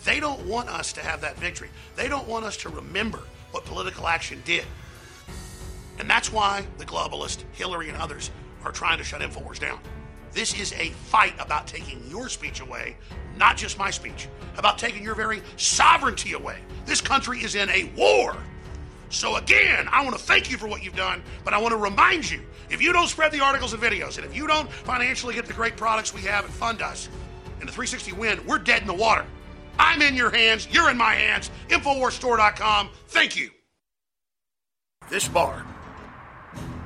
They 0.04 0.20
don't 0.20 0.46
want 0.46 0.68
us 0.68 0.92
to 0.94 1.00
have 1.00 1.20
that 1.22 1.36
victory. 1.36 1.70
They 1.96 2.08
don't 2.08 2.28
want 2.28 2.44
us 2.44 2.56
to 2.58 2.68
remember 2.68 3.20
what 3.50 3.64
political 3.64 4.06
action 4.06 4.40
did. 4.44 4.64
And 5.98 6.08
that's 6.08 6.32
why 6.32 6.64
the 6.78 6.84
globalists, 6.84 7.44
Hillary 7.52 7.88
and 7.88 7.98
others, 7.98 8.30
are 8.64 8.72
trying 8.72 8.98
to 8.98 9.04
shut 9.04 9.20
InfoWars 9.20 9.58
down. 9.58 9.80
This 10.32 10.58
is 10.58 10.72
a 10.74 10.90
fight 10.90 11.34
about 11.40 11.66
taking 11.66 12.02
your 12.08 12.28
speech 12.28 12.60
away, 12.60 12.96
not 13.36 13.56
just 13.56 13.78
my 13.78 13.90
speech, 13.90 14.28
about 14.56 14.78
taking 14.78 15.02
your 15.02 15.14
very 15.14 15.42
sovereignty 15.56 16.32
away. 16.32 16.58
This 16.86 17.00
country 17.00 17.42
is 17.42 17.54
in 17.54 17.68
a 17.70 17.90
war. 17.96 18.36
So, 19.10 19.36
again, 19.36 19.88
I 19.90 20.04
want 20.04 20.16
to 20.16 20.22
thank 20.22 20.50
you 20.50 20.58
for 20.58 20.68
what 20.68 20.84
you've 20.84 20.96
done, 20.96 21.22
but 21.42 21.54
I 21.54 21.58
want 21.58 21.72
to 21.72 21.78
remind 21.78 22.30
you 22.30 22.42
if 22.68 22.82
you 22.82 22.92
don't 22.92 23.08
spread 23.08 23.32
the 23.32 23.40
articles 23.40 23.72
and 23.72 23.82
videos, 23.82 24.16
and 24.16 24.26
if 24.26 24.36
you 24.36 24.46
don't 24.46 24.70
financially 24.70 25.34
get 25.34 25.46
the 25.46 25.54
great 25.54 25.76
products 25.76 26.12
we 26.12 26.20
have 26.22 26.44
and 26.44 26.52
fund 26.52 26.82
us, 26.82 27.08
in 27.60 27.66
the 27.66 27.72
360 27.72 28.12
win, 28.12 28.44
we're 28.46 28.58
dead 28.58 28.82
in 28.82 28.86
the 28.86 28.94
water. 28.94 29.24
I'm 29.78 30.02
in 30.02 30.14
your 30.14 30.30
hands, 30.30 30.68
you're 30.70 30.90
in 30.90 30.96
my 30.96 31.14
hands. 31.14 31.50
Infowarsstore.com. 31.68 32.90
Thank 33.08 33.36
you. 33.36 33.50
This 35.08 35.26
bar, 35.26 35.64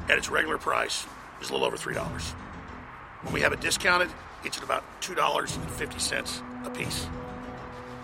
at 0.09 0.19
its 0.19 0.31
regular 0.31 0.59
price, 0.59 1.07
is 1.41 1.51
a 1.51 1.53
little 1.53 1.67
over 1.67 1.77
$3. 1.77 1.97
When 3.23 3.35
we 3.35 3.41
have 3.41 3.53
it 3.53 3.61
discounted, 3.61 4.11
it's 4.45 4.59
at 4.59 4.65
about 4.65 4.85
$2.50 5.01 6.67
a 6.67 6.71
piece. 6.71 7.07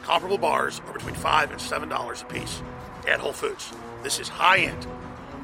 Comparable 0.03 0.39
bars 0.39 0.81
are 0.87 0.93
between 0.93 1.15
5 1.15 1.51
and 1.51 1.61
$7 1.61 2.23
a 2.23 2.25
piece 2.27 2.63
at 3.07 3.21
Whole 3.21 3.33
Foods. 3.33 3.73
This 4.03 4.19
is 4.21 4.29
high 4.29 4.59
end. 4.59 4.85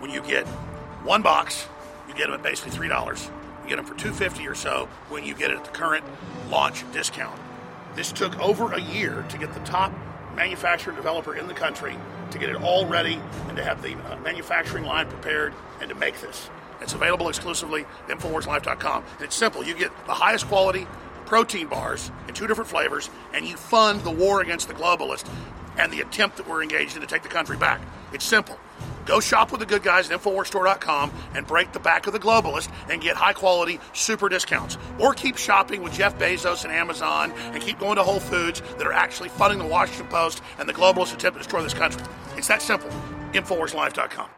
When 0.01 0.10
you 0.10 0.22
get 0.22 0.47
one 1.05 1.22
box, 1.22 1.66
you 2.09 2.14
get 2.14 2.26
them 2.26 2.35
at 2.35 2.43
basically 2.43 2.72
three 2.72 2.89
dollars. 2.89 3.31
You 3.62 3.70
get 3.70 3.76
them 3.76 3.86
for 3.86 3.94
two 3.94 4.12
fifty 4.12 4.47
or 4.47 4.55
so 4.55 4.89
when 5.09 5.24
you 5.24 5.35
get 5.35 5.51
it 5.51 5.56
at 5.56 5.64
the 5.64 5.70
current 5.70 6.05
launch 6.48 6.85
discount. 6.93 7.39
This 7.94 8.12
took 8.12 8.39
over 8.39 8.72
a 8.72 8.81
year 8.81 9.24
to 9.28 9.39
get 9.39 9.52
the 9.55 9.60
top 9.60 9.93
manufacturer 10.36 10.94
developer 10.94 11.35
in 11.36 11.47
the 11.47 11.55
country 11.55 11.97
to 12.35 12.39
get 12.39 12.51
it 12.51 12.56
all 12.56 12.85
ready 12.86 13.19
and 13.48 13.56
to 13.56 13.65
have 13.65 13.81
the 13.81 13.94
uh, 13.94 14.16
manufacturing 14.20 14.85
line 14.85 15.09
prepared 15.09 15.55
and 15.81 15.89
to 15.89 15.94
make 15.94 16.20
this. 16.20 16.51
It's 16.81 16.93
available 16.93 17.28
exclusively 17.28 17.86
at 18.09 18.19
InfoWarsLife.com. 18.19 19.05
And 19.15 19.23
it's 19.23 19.36
simple. 19.36 19.65
You 19.65 19.74
get 19.74 19.90
the 20.06 20.12
highest 20.12 20.47
quality 20.48 20.86
protein 21.24 21.69
bars 21.69 22.11
in 22.28 22.35
two 22.35 22.47
different 22.47 22.69
flavors, 22.69 23.09
and 23.32 23.47
you 23.47 23.56
fund 23.56 24.01
the 24.02 24.11
war 24.11 24.43
against 24.43 24.69
the 24.69 24.74
globalists 24.74 25.28
and 25.78 25.93
the 25.93 26.01
attempt 26.01 26.36
that 26.36 26.48
we're 26.48 26.62
engaged 26.62 26.97
in 26.97 27.01
to 27.01 27.06
take 27.06 27.23
the 27.23 27.28
country 27.28 27.56
back. 27.56 27.81
It's 28.12 28.24
simple. 28.24 28.59
Go 29.06 29.20
shop 29.20 29.51
with 29.51 29.60
the 29.60 29.66
good 29.66 29.82
guys 29.82 30.10
at 30.10 30.20
InfoWarsStore.com 30.20 31.12
and 31.35 31.47
break 31.47 31.72
the 31.72 31.81
back 31.81 32.06
of 32.06 32.12
the 32.12 32.18
globalist 32.18 32.70
and 32.89 33.01
get 33.01 33.16
high 33.16 33.32
quality 33.32 33.78
super 33.93 34.28
discounts. 34.28 34.78
Or 34.98 35.12
keep 35.12 35.36
shopping 35.36 35.82
with 35.82 35.93
Jeff 35.93 36.18
Bezos 36.18 36.64
and 36.64 36.72
Amazon 36.72 37.32
and 37.32 37.62
keep 37.62 37.78
going 37.78 37.97
to 37.97 38.02
Whole 38.02 38.20
Foods 38.20 38.62
that 38.78 38.86
are 38.86 38.93
actually 38.93 39.28
funding 39.28 39.59
the 39.59 39.66
Washington 39.66 40.06
Post 40.09 40.43
and 40.59 40.68
the 40.68 40.72
globalist 40.72 41.14
attempt 41.14 41.36
to 41.36 41.43
destroy 41.43 41.62
this 41.62 41.74
country. 41.74 42.02
It's 42.36 42.48
that 42.48 42.62
simple. 42.62 42.90
InfoWarsLife.com. 43.32 44.28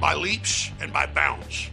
By 0.00 0.14
leaps 0.14 0.70
and 0.80 0.92
by 0.92 1.06
bounds, 1.06 1.70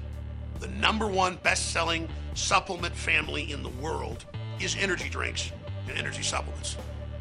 the 0.59 0.67
number 0.69 1.07
one 1.07 1.35
best 1.43 1.71
selling 1.71 2.07
supplement 2.35 2.95
family 2.95 3.51
in 3.51 3.63
the 3.63 3.69
world 3.69 4.25
is 4.59 4.75
energy 4.79 5.09
drinks 5.09 5.51
and 5.87 5.97
energy 5.97 6.23
supplements. 6.23 6.77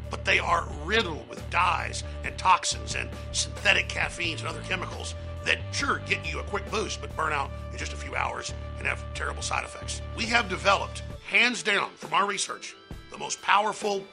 But 0.09 0.25
they 0.25 0.39
are 0.39 0.67
riddled 0.83 1.27
with 1.29 1.47
dyes 1.49 2.03
and 2.23 2.37
toxins 2.37 2.95
and 2.95 3.09
synthetic 3.31 3.89
caffeines 3.89 4.41
and 4.41 4.49
other 4.49 4.61
chemicals 4.61 5.15
that 5.45 5.59
sure 5.71 6.01
get 6.05 6.25
you 6.29 6.39
a 6.39 6.43
quick 6.43 6.69
boost 6.71 7.01
but 7.01 7.15
burn 7.15 7.33
out 7.33 7.51
in 7.71 7.77
just 7.77 7.93
a 7.93 7.97
few 7.97 8.15
hours 8.15 8.53
and 8.77 8.87
have 8.87 9.03
terrible 9.13 9.41
side 9.41 9.65
effects. 9.65 10.01
We 10.15 10.25
have 10.25 10.49
developed, 10.49 11.03
hands 11.27 11.63
down 11.63 11.89
from 11.95 12.13
our 12.13 12.25
research, 12.25 12.75
the 13.11 13.17
most 13.17 13.41
powerful, 13.41 14.05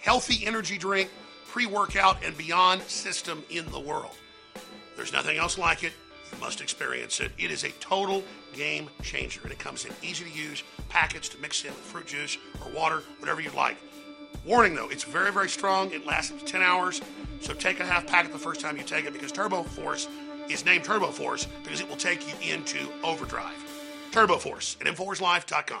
healthy 0.00 0.46
energy 0.46 0.76
drink, 0.76 1.10
pre 1.46 1.66
workout, 1.66 2.24
and 2.24 2.36
beyond 2.36 2.82
system 2.82 3.42
in 3.50 3.70
the 3.70 3.80
world. 3.80 4.16
There's 4.96 5.12
nothing 5.12 5.38
else 5.38 5.58
like 5.58 5.84
it. 5.84 5.92
You 6.32 6.38
must 6.38 6.60
experience 6.60 7.20
it. 7.20 7.32
It 7.38 7.50
is 7.50 7.64
a 7.64 7.70
total 7.80 8.22
game 8.54 8.88
changer, 9.02 9.40
and 9.42 9.52
it 9.52 9.58
comes 9.58 9.84
in 9.84 9.92
easy 10.02 10.24
to 10.24 10.30
use 10.30 10.62
packets 10.88 11.28
to 11.30 11.38
mix 11.38 11.64
in 11.64 11.70
with 11.70 11.80
fruit 11.80 12.06
juice 12.06 12.38
or 12.64 12.72
water, 12.72 13.02
whatever 13.18 13.40
you 13.40 13.50
like. 13.50 13.76
Warning 14.46 14.74
though, 14.74 14.88
it's 14.88 15.04
very, 15.04 15.32
very 15.32 15.48
strong. 15.48 15.90
It 15.92 16.06
lasts 16.06 16.32
up 16.32 16.38
to 16.38 16.44
10 16.44 16.62
hours, 16.62 17.00
so 17.40 17.54
take 17.54 17.80
a 17.80 17.84
half 17.84 18.06
packet 18.06 18.32
the 18.32 18.38
first 18.38 18.60
time 18.60 18.76
you 18.76 18.82
take 18.82 19.04
it 19.06 19.12
because 19.12 19.32
Turbo 19.32 19.62
Force 19.62 20.08
is 20.48 20.64
named 20.64 20.84
Turbo 20.84 21.08
Force 21.08 21.46
because 21.62 21.80
it 21.80 21.88
will 21.88 21.96
take 21.96 22.26
you 22.28 22.52
into 22.54 22.78
overdrive. 23.02 23.56
Turbo 24.12 24.36
Force 24.36 24.76
at 24.80 24.86
InfoWarsLife.com. 24.86 25.80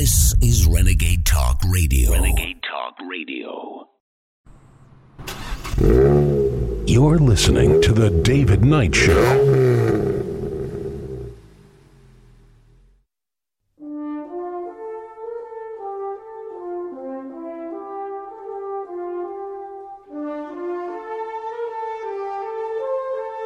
This 0.00 0.34
is 0.40 0.66
Renegade 0.66 1.26
Talk 1.26 1.60
Radio. 1.68 2.12
Renegade 2.12 2.62
Talk 2.62 2.96
Radio. 3.06 3.86
You're 6.86 7.18
listening 7.18 7.82
to 7.82 7.92
The 7.92 8.08
David 8.08 8.64
Knight 8.64 8.94
Show. 8.94 9.12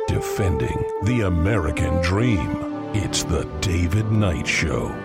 Defending 0.07 0.85
the 1.03 1.23
American 1.27 2.01
dream. 2.01 2.49
It's 2.95 3.25
The 3.25 3.43
David 3.61 4.13
Knight 4.13 4.47
Show. 4.47 5.04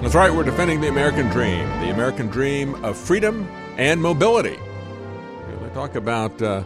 That's 0.00 0.14
right, 0.14 0.32
we're 0.32 0.44
defending 0.44 0.80
the 0.80 0.88
American 0.88 1.28
dream, 1.28 1.68
the 1.80 1.90
American 1.90 2.28
dream 2.28 2.82
of 2.84 2.96
freedom 2.96 3.46
and 3.76 4.00
mobility. 4.00 4.56
They 5.60 5.68
talk 5.74 5.94
about 5.94 6.40
uh, 6.40 6.64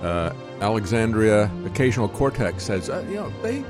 uh, 0.00 0.32
Alexandria 0.60 1.50
Occasional 1.64 2.08
Cortex 2.08 2.62
says, 2.62 2.88
uh, 2.88 3.04
you 3.08 3.16
know, 3.16 3.32
they 3.42 3.64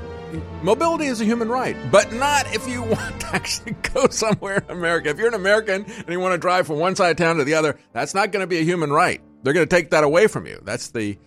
mobility 0.61 1.07
is 1.07 1.21
a 1.21 1.25
human 1.25 1.49
right, 1.49 1.75
but 1.91 2.13
not 2.13 2.53
if 2.53 2.67
you 2.67 2.83
want 2.83 3.19
to 3.21 3.27
actually 3.33 3.75
go 3.93 4.09
somewhere 4.09 4.57
in 4.57 4.69
America. 4.69 5.09
If 5.09 5.17
you're 5.17 5.29
an 5.29 5.33
American 5.33 5.83
and 5.83 6.09
you 6.09 6.19
want 6.19 6.33
to 6.33 6.37
drive 6.37 6.67
from 6.67 6.77
one 6.77 6.95
side 6.95 7.09
of 7.09 7.17
town 7.17 7.37
to 7.37 7.43
the 7.43 7.55
other, 7.55 7.79
that's 7.93 8.13
not 8.13 8.31
going 8.31 8.43
to 8.43 8.47
be 8.47 8.59
a 8.59 8.63
human 8.63 8.91
right. 8.91 9.19
They're 9.41 9.53
going 9.53 9.67
to 9.67 9.75
take 9.75 9.89
that 9.89 10.03
away 10.03 10.27
from 10.27 10.45
you. 10.45 10.61
That's 10.63 10.89
the 10.91 11.17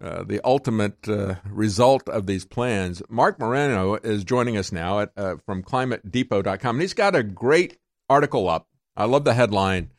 uh, 0.00 0.22
the 0.22 0.40
ultimate 0.44 1.08
uh, 1.08 1.36
result 1.44 2.08
of 2.08 2.26
these 2.26 2.44
plans. 2.44 3.02
Marc 3.08 3.38
Morano 3.38 3.94
is 3.96 4.24
joining 4.24 4.56
us 4.56 4.70
now 4.70 5.00
at, 5.00 5.10
uh, 5.16 5.36
from 5.44 5.62
climatedepot.com. 5.62 6.76
And 6.76 6.80
he's 6.80 6.94
got 6.94 7.16
a 7.16 7.22
great 7.22 7.78
article 8.08 8.48
up. 8.48 8.68
I 8.96 9.04
love 9.04 9.24
the 9.24 9.34
headline 9.34 9.90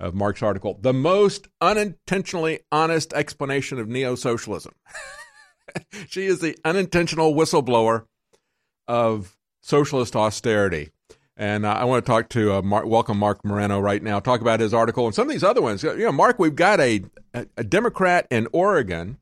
of 0.00 0.14
Mark's 0.14 0.42
article, 0.42 0.78
The 0.80 0.92
Most 0.92 1.48
Unintentionally 1.60 2.60
Honest 2.70 3.12
Explanation 3.12 3.78
of 3.78 3.88
Neo 3.88 4.14
Socialism. 4.14 4.74
she 6.08 6.26
is 6.26 6.38
the 6.40 6.56
unintentional 6.64 7.34
whistleblower 7.34 8.04
of 8.86 9.36
socialist 9.60 10.14
austerity. 10.14 10.90
And 11.36 11.66
uh, 11.66 11.72
I 11.72 11.84
want 11.84 12.04
to 12.04 12.10
talk 12.10 12.28
to 12.30 12.54
uh, 12.54 12.62
Mark, 12.62 12.86
welcome 12.86 13.18
Marc 13.18 13.44
Morano 13.44 13.78
right 13.78 14.02
now, 14.02 14.18
talk 14.18 14.40
about 14.40 14.60
his 14.60 14.74
article 14.74 15.06
and 15.06 15.14
some 15.14 15.28
of 15.28 15.32
these 15.32 15.44
other 15.44 15.62
ones. 15.62 15.82
You 15.82 15.96
know, 15.96 16.12
Mark, 16.12 16.38
we've 16.38 16.56
got 16.56 16.80
a, 16.80 17.02
a 17.34 17.64
Democrat 17.64 18.26
in 18.30 18.48
Oregon 18.52 19.18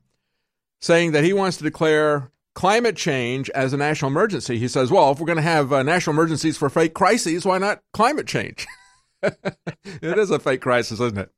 saying 0.81 1.11
that 1.11 1.23
he 1.23 1.33
wants 1.33 1.57
to 1.57 1.63
declare 1.63 2.31
climate 2.53 2.95
change 2.95 3.49
as 3.51 3.73
a 3.73 3.77
national 3.77 4.09
emergency. 4.09 4.57
He 4.57 4.67
says, 4.67 4.89
well, 4.89 5.11
if 5.11 5.19
we're 5.19 5.27
going 5.27 5.37
to 5.37 5.41
have 5.43 5.71
uh, 5.71 5.83
national 5.83 6.13
emergencies 6.13 6.57
for 6.57 6.69
fake 6.69 6.93
crises, 6.93 7.45
why 7.45 7.57
not 7.57 7.81
climate 7.93 8.27
change? 8.27 8.65
it 9.21 10.17
is 10.17 10.31
a 10.31 10.39
fake 10.39 10.61
crisis, 10.61 10.99
isn't 10.99 11.17
it? 11.17 11.31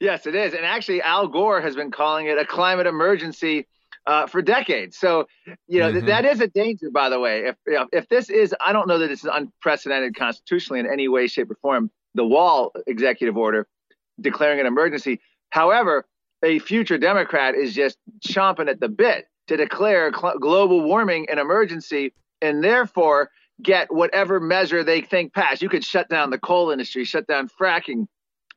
Yes, 0.00 0.26
it 0.26 0.34
is. 0.34 0.54
And 0.54 0.64
actually, 0.64 1.02
Al 1.02 1.28
Gore 1.28 1.60
has 1.60 1.76
been 1.76 1.90
calling 1.90 2.26
it 2.26 2.38
a 2.38 2.46
climate 2.46 2.86
emergency 2.86 3.66
uh, 4.06 4.26
for 4.26 4.42
decades. 4.42 4.96
So, 4.96 5.26
you 5.66 5.80
know, 5.80 5.88
mm-hmm. 5.88 6.06
th- 6.06 6.06
that 6.06 6.24
is 6.24 6.40
a 6.40 6.48
danger, 6.48 6.90
by 6.90 7.08
the 7.08 7.20
way. 7.20 7.46
If, 7.46 7.56
you 7.66 7.74
know, 7.74 7.86
if 7.92 8.08
this 8.08 8.30
is, 8.30 8.54
I 8.60 8.72
don't 8.72 8.88
know 8.88 8.98
that 8.98 9.08
this 9.08 9.24
is 9.24 9.30
unprecedented 9.32 10.16
constitutionally 10.16 10.80
in 10.80 10.90
any 10.90 11.08
way, 11.08 11.26
shape, 11.26 11.50
or 11.50 11.56
form, 11.56 11.90
the 12.14 12.24
wall 12.24 12.72
executive 12.86 13.36
order 13.36 13.66
declaring 14.20 14.60
an 14.60 14.66
emergency. 14.66 15.20
However, 15.50 16.06
a 16.44 16.58
future 16.58 16.98
Democrat 16.98 17.54
is 17.54 17.74
just 17.74 17.98
chomping 18.20 18.68
at 18.68 18.80
the 18.80 18.88
bit 18.88 19.26
to 19.48 19.56
declare 19.56 20.12
cl- 20.12 20.38
global 20.38 20.82
warming 20.82 21.28
an 21.30 21.38
emergency 21.38 22.12
and 22.40 22.62
therefore 22.62 23.30
get 23.62 23.92
whatever 23.92 24.40
measure 24.40 24.84
they 24.84 25.00
think 25.00 25.32
passed. 25.32 25.62
You 25.62 25.68
could 25.68 25.84
shut 25.84 26.08
down 26.08 26.30
the 26.30 26.38
coal 26.38 26.70
industry, 26.70 27.04
shut 27.04 27.26
down 27.26 27.48
fracking. 27.48 28.06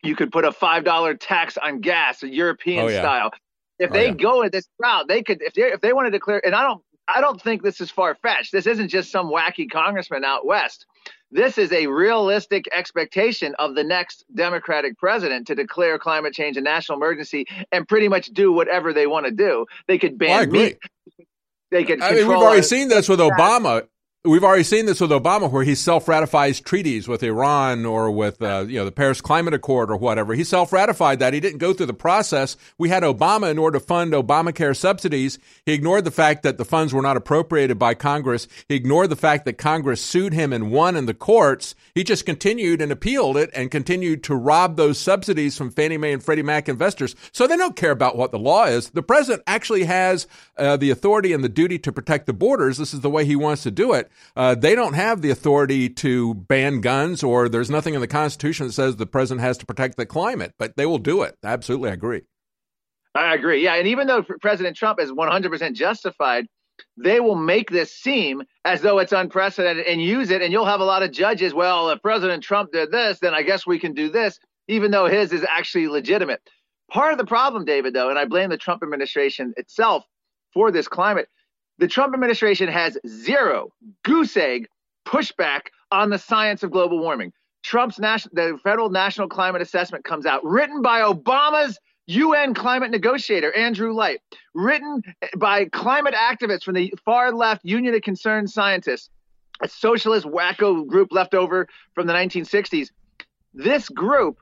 You 0.04 0.16
could 0.16 0.32
put 0.32 0.46
a 0.46 0.52
$5 0.52 1.18
tax 1.20 1.58
on 1.58 1.82
gas, 1.82 2.24
a 2.24 2.30
European 2.30 2.86
oh, 2.86 2.88
yeah. 2.88 3.02
style. 3.02 3.32
If 3.80 3.92
oh, 3.92 3.94
they 3.94 4.08
yeah. 4.08 4.14
go 4.14 4.42
in 4.42 4.50
this 4.52 4.68
route, 4.80 5.08
they 5.08 5.24
could 5.24 5.42
if 5.42 5.54
they 5.54 5.72
if 5.72 5.82
they 5.82 5.94
want 5.94 6.08
to 6.08 6.12
declare 6.12 6.44
and 6.44 6.56
I 6.56 6.64
don't 6.64 6.82
I 7.08 7.22
don't 7.22 7.42
think 7.42 7.64
this 7.64 7.80
is 7.80 7.90
far 7.90 8.16
fetched. 8.16 8.52
This 8.52 8.68
isn't 8.68 8.90
just 8.90 9.12
some 9.12 9.28
wacky 9.28 9.70
congressman 9.70 10.26
out 10.26 10.46
west. 10.46 10.86
This 11.32 11.58
is 11.58 11.72
a 11.74 11.88
realistic 11.88 12.66
expectation 12.72 13.54
of 13.60 13.76
the 13.76 13.84
next 13.84 14.24
Democratic 14.34 14.98
president 14.98 15.48
to 15.48 15.56
declare 15.56 16.00
climate 16.00 16.34
change 16.34 16.56
a 16.56 16.62
national 16.62 16.98
emergency 16.98 17.46
and 17.72 17.88
pretty 17.88 18.08
much 18.08 18.28
do 18.28 18.52
whatever 18.52 18.94
they 18.94 19.08
want 19.08 19.26
to 19.26 19.32
do. 19.32 19.66
They 19.88 19.98
could 19.98 20.18
ban 20.18 20.50
well, 20.50 20.64
meat. 20.64 20.78
They 21.70 21.84
could. 21.84 22.02
I 22.02 22.14
mean, 22.14 22.28
we've 22.28 22.38
already 22.38 22.62
seen 22.62 22.88
this 22.88 23.10
with 23.10 23.20
Obama. 23.20 23.88
We've 24.28 24.44
already 24.44 24.64
seen 24.64 24.88
this 24.88 25.00
with 25.00 25.12
Obama, 25.12 25.50
where 25.50 25.64
he 25.64 25.74
self-ratifies 25.74 26.60
treaties 26.60 27.08
with 27.08 27.24
Iran 27.24 27.86
or 27.86 28.12
with 28.12 28.42
uh, 28.42 28.66
you 28.68 28.76
know 28.76 28.84
the 28.84 28.92
Paris 28.92 29.22
Climate 29.22 29.54
Accord 29.54 29.90
or 29.90 29.96
whatever. 29.96 30.34
He 30.34 30.44
self-ratified 30.44 31.20
that. 31.20 31.34
He 31.34 31.40
didn't 31.40 31.60
go 31.60 31.72
through 31.72 31.86
the 31.86 31.94
process. 31.94 32.58
We 32.78 32.90
had 32.90 33.04
Obama 33.04 33.50
in 33.50 33.58
order 33.58 33.80
to 33.80 33.86
fund 33.86 34.12
Obamacare 34.12 34.76
subsidies. 34.76 35.40
He 35.66 35.72
ignored 35.72 36.04
the 36.04 36.12
fact 36.12 36.44
that 36.44 36.58
the 36.58 36.66
funds 36.66 36.94
were 36.94 37.02
not 37.02 37.16
appropriated 37.16 37.80
by 37.80 37.94
Congress. 37.94 38.50
He 38.68 38.76
ignored 38.76 39.12
the 39.12 39.16
fact 39.16 39.46
that 39.46 39.54
Congress 39.54 40.02
sued 40.02 40.34
him 40.34 40.52
and 40.52 40.72
won 40.72 40.98
in 40.98 41.06
the 41.06 41.14
courts. 41.14 41.74
He 41.96 42.04
just 42.04 42.26
continued 42.26 42.82
and 42.82 42.92
appealed 42.92 43.38
it 43.38 43.50
and 43.54 43.72
continued 43.72 44.24
to 44.26 44.36
rob 44.36 44.76
those 44.76 44.98
subsidies 44.98 45.58
from 45.58 45.72
Fannie 45.72 45.98
Mae 45.98 46.12
and 46.12 46.24
Freddie 46.24 46.44
Mac 46.44 46.68
investors. 46.68 47.16
So 47.32 47.48
they 47.48 47.56
don't 47.56 47.78
care 47.78 47.92
about 47.92 48.18
what 48.18 48.32
the 48.32 48.40
law 48.40 48.66
is. 48.66 48.90
The 48.90 49.04
president 49.04 49.44
actually 49.48 49.86
has 49.86 50.28
uh, 50.58 50.76
the 50.76 50.90
authority 50.90 51.32
and 51.32 51.46
the 51.46 51.50
duty 51.50 51.80
to 51.80 51.94
protect 51.94 52.26
the 52.26 52.34
borders. 52.34 52.78
This 52.78 52.94
is 52.94 53.00
the 53.00 53.10
way 53.10 53.24
he 53.24 53.38
wants 53.38 53.64
to 53.64 53.72
do 53.72 53.94
it. 53.94 54.07
Uh, 54.36 54.56
they 54.56 54.76
don't 54.76 54.94
have 54.94 55.22
the 55.22 55.30
authority 55.30 55.90
to 55.90 56.34
ban 56.34 56.82
guns, 56.82 57.24
or 57.24 57.50
there's 57.50 57.70
nothing 57.70 57.94
in 57.94 58.02
the 58.02 58.08
Constitution 58.08 58.68
that 58.68 58.74
says 58.74 58.96
the 58.96 59.06
president 59.06 59.42
has 59.42 59.58
to 59.60 59.66
protect 59.66 59.98
the 59.98 60.06
climate, 60.06 60.54
but 60.58 60.76
they 60.78 60.86
will 60.86 60.98
do 60.98 61.22
it. 61.24 61.36
Absolutely, 61.44 61.90
I 61.90 61.94
agree. 61.94 62.22
I 63.16 63.34
agree. 63.34 63.64
Yeah. 63.64 63.76
And 63.76 63.88
even 63.88 64.08
though 64.08 64.24
President 64.42 64.78
Trump 64.78 65.00
is 65.00 65.12
100% 65.12 65.74
justified, 65.74 66.46
they 66.96 67.20
will 67.20 67.36
make 67.36 67.72
this 67.72 67.92
seem 67.92 68.44
as 68.64 68.82
though 68.82 69.00
it's 69.00 69.12
unprecedented 69.12 69.88
and 69.88 70.02
use 70.02 70.30
it. 70.30 70.42
And 70.44 70.54
you'll 70.54 70.66
have 70.66 70.82
a 70.82 70.86
lot 70.86 71.02
of 71.02 71.12
judges. 71.12 71.54
Well, 71.54 71.90
if 71.90 72.02
President 72.02 72.44
Trump 72.44 72.72
did 72.72 72.92
this, 72.92 73.20
then 73.20 73.34
I 73.34 73.42
guess 73.42 73.66
we 73.66 73.80
can 73.80 73.94
do 73.94 74.10
this, 74.10 74.40
even 74.68 74.92
though 74.92 75.08
his 75.08 75.34
is 75.34 75.46
actually 75.50 75.88
legitimate. 75.88 76.42
Part 76.92 77.12
of 77.12 77.18
the 77.18 77.26
problem, 77.26 77.66
David, 77.66 77.94
though, 77.94 78.10
and 78.10 78.20
I 78.20 78.26
blame 78.26 78.50
the 78.50 78.58
Trump 78.58 78.84
administration 78.84 79.54
itself 79.58 80.06
for 80.54 80.72
this 80.72 80.88
climate, 80.88 81.28
the 81.80 81.88
Trump 81.88 82.14
administration 82.14 82.68
has 82.68 82.98
zero 83.08 83.72
goose 84.04 84.36
egg 84.38 84.68
pushback 85.06 85.62
on 85.92 86.10
the 86.10 86.18
science 86.18 86.64
of 86.64 86.72
global 86.72 87.00
warming. 87.00 87.32
Trump's 87.64 88.00
national, 88.00 88.34
the 88.34 88.60
federal 88.64 88.90
national 88.90 89.28
climate 89.28 89.62
assessment 89.62 90.04
comes 90.04 90.26
out, 90.26 90.44
written 90.46 90.82
by 90.82 91.02
Obama's 91.02 91.80
UN 92.08 92.54
climate 92.54 92.92
negotiator, 92.92 93.52
Andrew 93.54 93.94
Light, 93.94 94.22
written 94.54 95.02
by 95.38 95.66
climate 95.66 96.14
activists 96.14 96.64
from 96.64 96.76
the 96.76 96.94
far 97.04 97.34
left 97.34 97.66
Union 97.66 97.94
of 97.94 98.02
Concerned 98.02 98.50
Scientists, 98.50 99.10
a 99.62 99.68
socialist 99.68 100.26
wacko 100.26 100.88
group 100.88 101.12
left 101.12 101.34
over 101.34 101.68
from 101.94 102.08
the 102.08 102.14
1960s. 102.14 102.90
This 103.54 103.90
group 103.90 104.38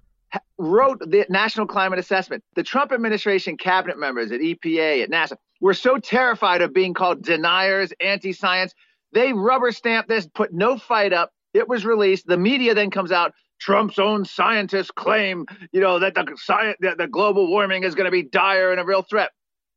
wrote 0.57 0.99
the 0.99 1.26
National 1.30 1.66
Climate 1.66 1.98
Assessment. 1.98 2.44
The 2.56 2.64
Trump 2.64 2.91
administration 2.91 3.57
cabinet 3.57 3.98
members 3.98 4.32
at 4.32 4.41
EPA, 4.41 5.03
at 5.03 5.10
NASA, 5.10 5.38
were 5.61 5.73
so 5.73 5.98
terrified 5.98 6.61
of 6.61 6.73
being 6.73 6.94
called 6.94 7.23
deniers, 7.23 7.94
anti 7.99 8.34
science. 8.34 8.73
They 9.14 9.34
rubber 9.34 9.72
stamped 9.72 10.10
this, 10.10 10.27
put 10.27 10.53
no 10.53 10.77
fight 10.77 11.14
up. 11.14 11.32
It 11.53 11.69
was 11.69 11.86
released. 11.86 12.27
The 12.27 12.38
media 12.38 12.73
then 12.73 12.91
comes 12.91 13.11
out. 13.11 13.34
Trump's 13.60 13.98
own 13.98 14.26
scientists 14.26 14.91
claim, 14.91 15.45
you 15.72 15.80
know, 15.80 15.99
that 15.99 16.14
the 16.14 16.26
science, 16.36 16.77
that 16.82 16.98
the 16.98 17.07
global 17.07 17.48
warming 17.48 17.84
is 17.84 17.95
going 17.95 18.06
to 18.06 18.11
be 18.11 18.23
dire 18.23 18.72
and 18.72 18.80
a 18.82 18.86
real 18.86 19.02
threat. 19.02 19.32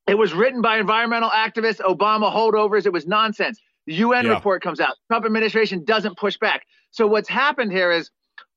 It 0.09 0.19
was 0.19 0.35
written 0.35 0.63
by 0.63 0.79
environmental 0.79 1.31
activists, 1.31 1.81
Obama 1.81 2.35
holdovers. 2.35 2.87
It 2.87 2.93
was 2.93 3.07
nonsense. 3.07 3.61
The 3.87 3.95
UN 3.95 4.27
yeah. 4.27 4.33
report 4.33 4.63
comes 4.63 4.81
out. 4.81 4.97
Trump 5.09 5.25
administration 5.25 5.85
doesn't 5.85 6.17
push 6.17 6.37
back. 6.39 6.65
So 6.91 7.07
what's 7.07 7.29
happened 7.29 7.73
here 7.73 7.93
is 7.93 8.11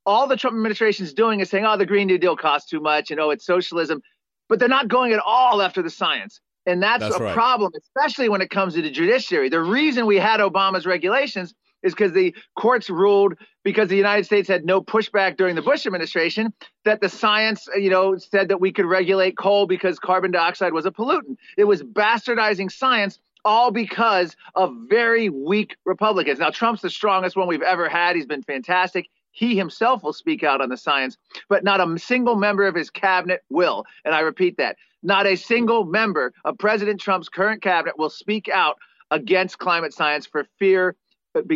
all 0.05 0.27
the 0.27 0.37
Trump 0.37 0.55
administration 0.55 1.05
is 1.05 1.13
doing 1.13 1.39
is 1.41 1.49
saying, 1.49 1.65
oh, 1.65 1.77
the 1.77 1.85
Green 1.85 2.07
New 2.07 2.17
Deal 2.17 2.35
costs 2.35 2.69
too 2.69 2.79
much 2.79 3.11
and 3.11 3.19
oh, 3.19 3.29
it's 3.29 3.45
socialism. 3.45 4.01
But 4.49 4.59
they're 4.59 4.67
not 4.67 4.87
going 4.87 5.13
at 5.13 5.19
all 5.19 5.61
after 5.61 5.81
the 5.81 5.89
science. 5.89 6.41
And 6.65 6.81
that's, 6.81 7.01
that's 7.01 7.15
a 7.17 7.23
right. 7.23 7.33
problem, 7.33 7.71
especially 7.77 8.29
when 8.29 8.41
it 8.41 8.49
comes 8.49 8.75
to 8.75 8.81
the 8.81 8.91
judiciary. 8.91 9.49
The 9.49 9.61
reason 9.61 10.05
we 10.05 10.17
had 10.17 10.39
Obama's 10.39 10.85
regulations 10.85 11.53
is 11.83 11.93
because 11.93 12.11
the 12.13 12.35
courts 12.55 12.89
ruled 12.89 13.33
because 13.63 13.89
the 13.89 13.95
United 13.95 14.25
States 14.25 14.47
had 14.47 14.65
no 14.65 14.81
pushback 14.81 15.37
during 15.37 15.55
the 15.55 15.61
Bush 15.61 15.85
administration 15.85 16.53
that 16.85 17.01
the 17.01 17.09
science, 17.09 17.67
you 17.75 17.89
know, 17.89 18.17
said 18.17 18.49
that 18.49 18.61
we 18.61 18.71
could 18.71 18.85
regulate 18.85 19.37
coal 19.37 19.65
because 19.65 19.99
carbon 19.99 20.31
dioxide 20.31 20.73
was 20.73 20.85
a 20.85 20.91
pollutant. 20.91 21.37
It 21.57 21.63
was 21.63 21.81
bastardizing 21.81 22.71
science 22.71 23.19
all 23.43 23.71
because 23.71 24.35
of 24.55 24.71
very 24.87 25.29
weak 25.29 25.75
Republicans. 25.85 26.39
Now 26.39 26.51
Trump's 26.51 26.81
the 26.81 26.89
strongest 26.89 27.35
one 27.35 27.47
we've 27.47 27.61
ever 27.61 27.89
had. 27.89 28.15
He's 28.15 28.27
been 28.27 28.43
fantastic. 28.43 29.07
He 29.31 29.55
himself 29.55 30.03
will 30.03 30.13
speak 30.13 30.43
out 30.43 30.61
on 30.61 30.69
the 30.69 30.77
science, 30.77 31.17
but 31.49 31.63
not 31.63 31.79
a 31.79 31.97
single 31.97 32.35
member 32.35 32.67
of 32.67 32.75
his 32.75 32.89
cabinet 32.89 33.43
will. 33.49 33.85
And 34.03 34.13
I 34.13 34.19
repeat 34.19 34.57
that 34.57 34.77
not 35.03 35.25
a 35.25 35.35
single 35.35 35.85
member 35.85 36.33
of 36.45 36.57
President 36.57 36.99
Trump's 36.99 37.29
current 37.29 37.61
cabinet 37.61 37.97
will 37.97 38.09
speak 38.09 38.49
out 38.49 38.77
against 39.09 39.57
climate 39.57 39.93
science 39.93 40.25
for 40.25 40.45
fear 40.59 40.95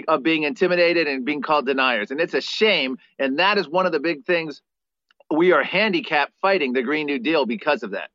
of 0.07 0.23
being 0.23 0.43
intimidated 0.43 1.07
and 1.07 1.25
being 1.25 1.41
called 1.41 1.65
deniers. 1.65 2.11
And 2.11 2.19
it's 2.19 2.33
a 2.33 2.41
shame. 2.41 2.97
And 3.19 3.39
that 3.39 3.57
is 3.57 3.67
one 3.67 3.85
of 3.85 3.91
the 3.91 3.99
big 3.99 4.25
things 4.25 4.61
we 5.29 5.51
are 5.51 5.63
handicapped 5.63 6.33
fighting 6.41 6.73
the 6.73 6.81
Green 6.81 7.05
New 7.05 7.19
Deal 7.19 7.45
because 7.45 7.83
of 7.83 7.91
that. 7.91 8.09